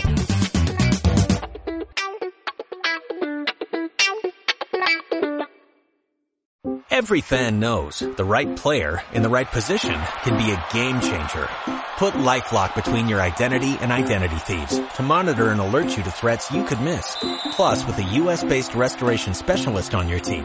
Every 6.90 7.22
fan 7.22 7.60
knows 7.60 8.00
the 8.00 8.24
right 8.24 8.54
player 8.56 9.00
in 9.14 9.22
the 9.22 9.28
right 9.30 9.50
position 9.50 9.98
can 10.22 10.36
be 10.36 10.50
a 10.50 10.64
game 10.70 11.00
changer. 11.00 11.48
Put 11.96 12.12
LifeLock 12.14 12.74
between 12.74 13.08
your 13.08 13.22
identity 13.22 13.78
and 13.80 13.90
identity 13.90 14.36
thieves 14.36 14.78
to 14.96 15.02
monitor 15.02 15.48
and 15.48 15.60
alert 15.60 15.96
you 15.96 16.02
to 16.02 16.10
threats 16.10 16.50
you 16.50 16.62
could 16.62 16.80
miss. 16.82 17.16
Plus, 17.52 17.86
with 17.86 17.96
a 17.98 18.02
U.S.-based 18.02 18.76
restoration 18.76 19.32
specialist 19.32 19.94
on 19.94 20.08
your 20.08 20.18
team, 20.18 20.44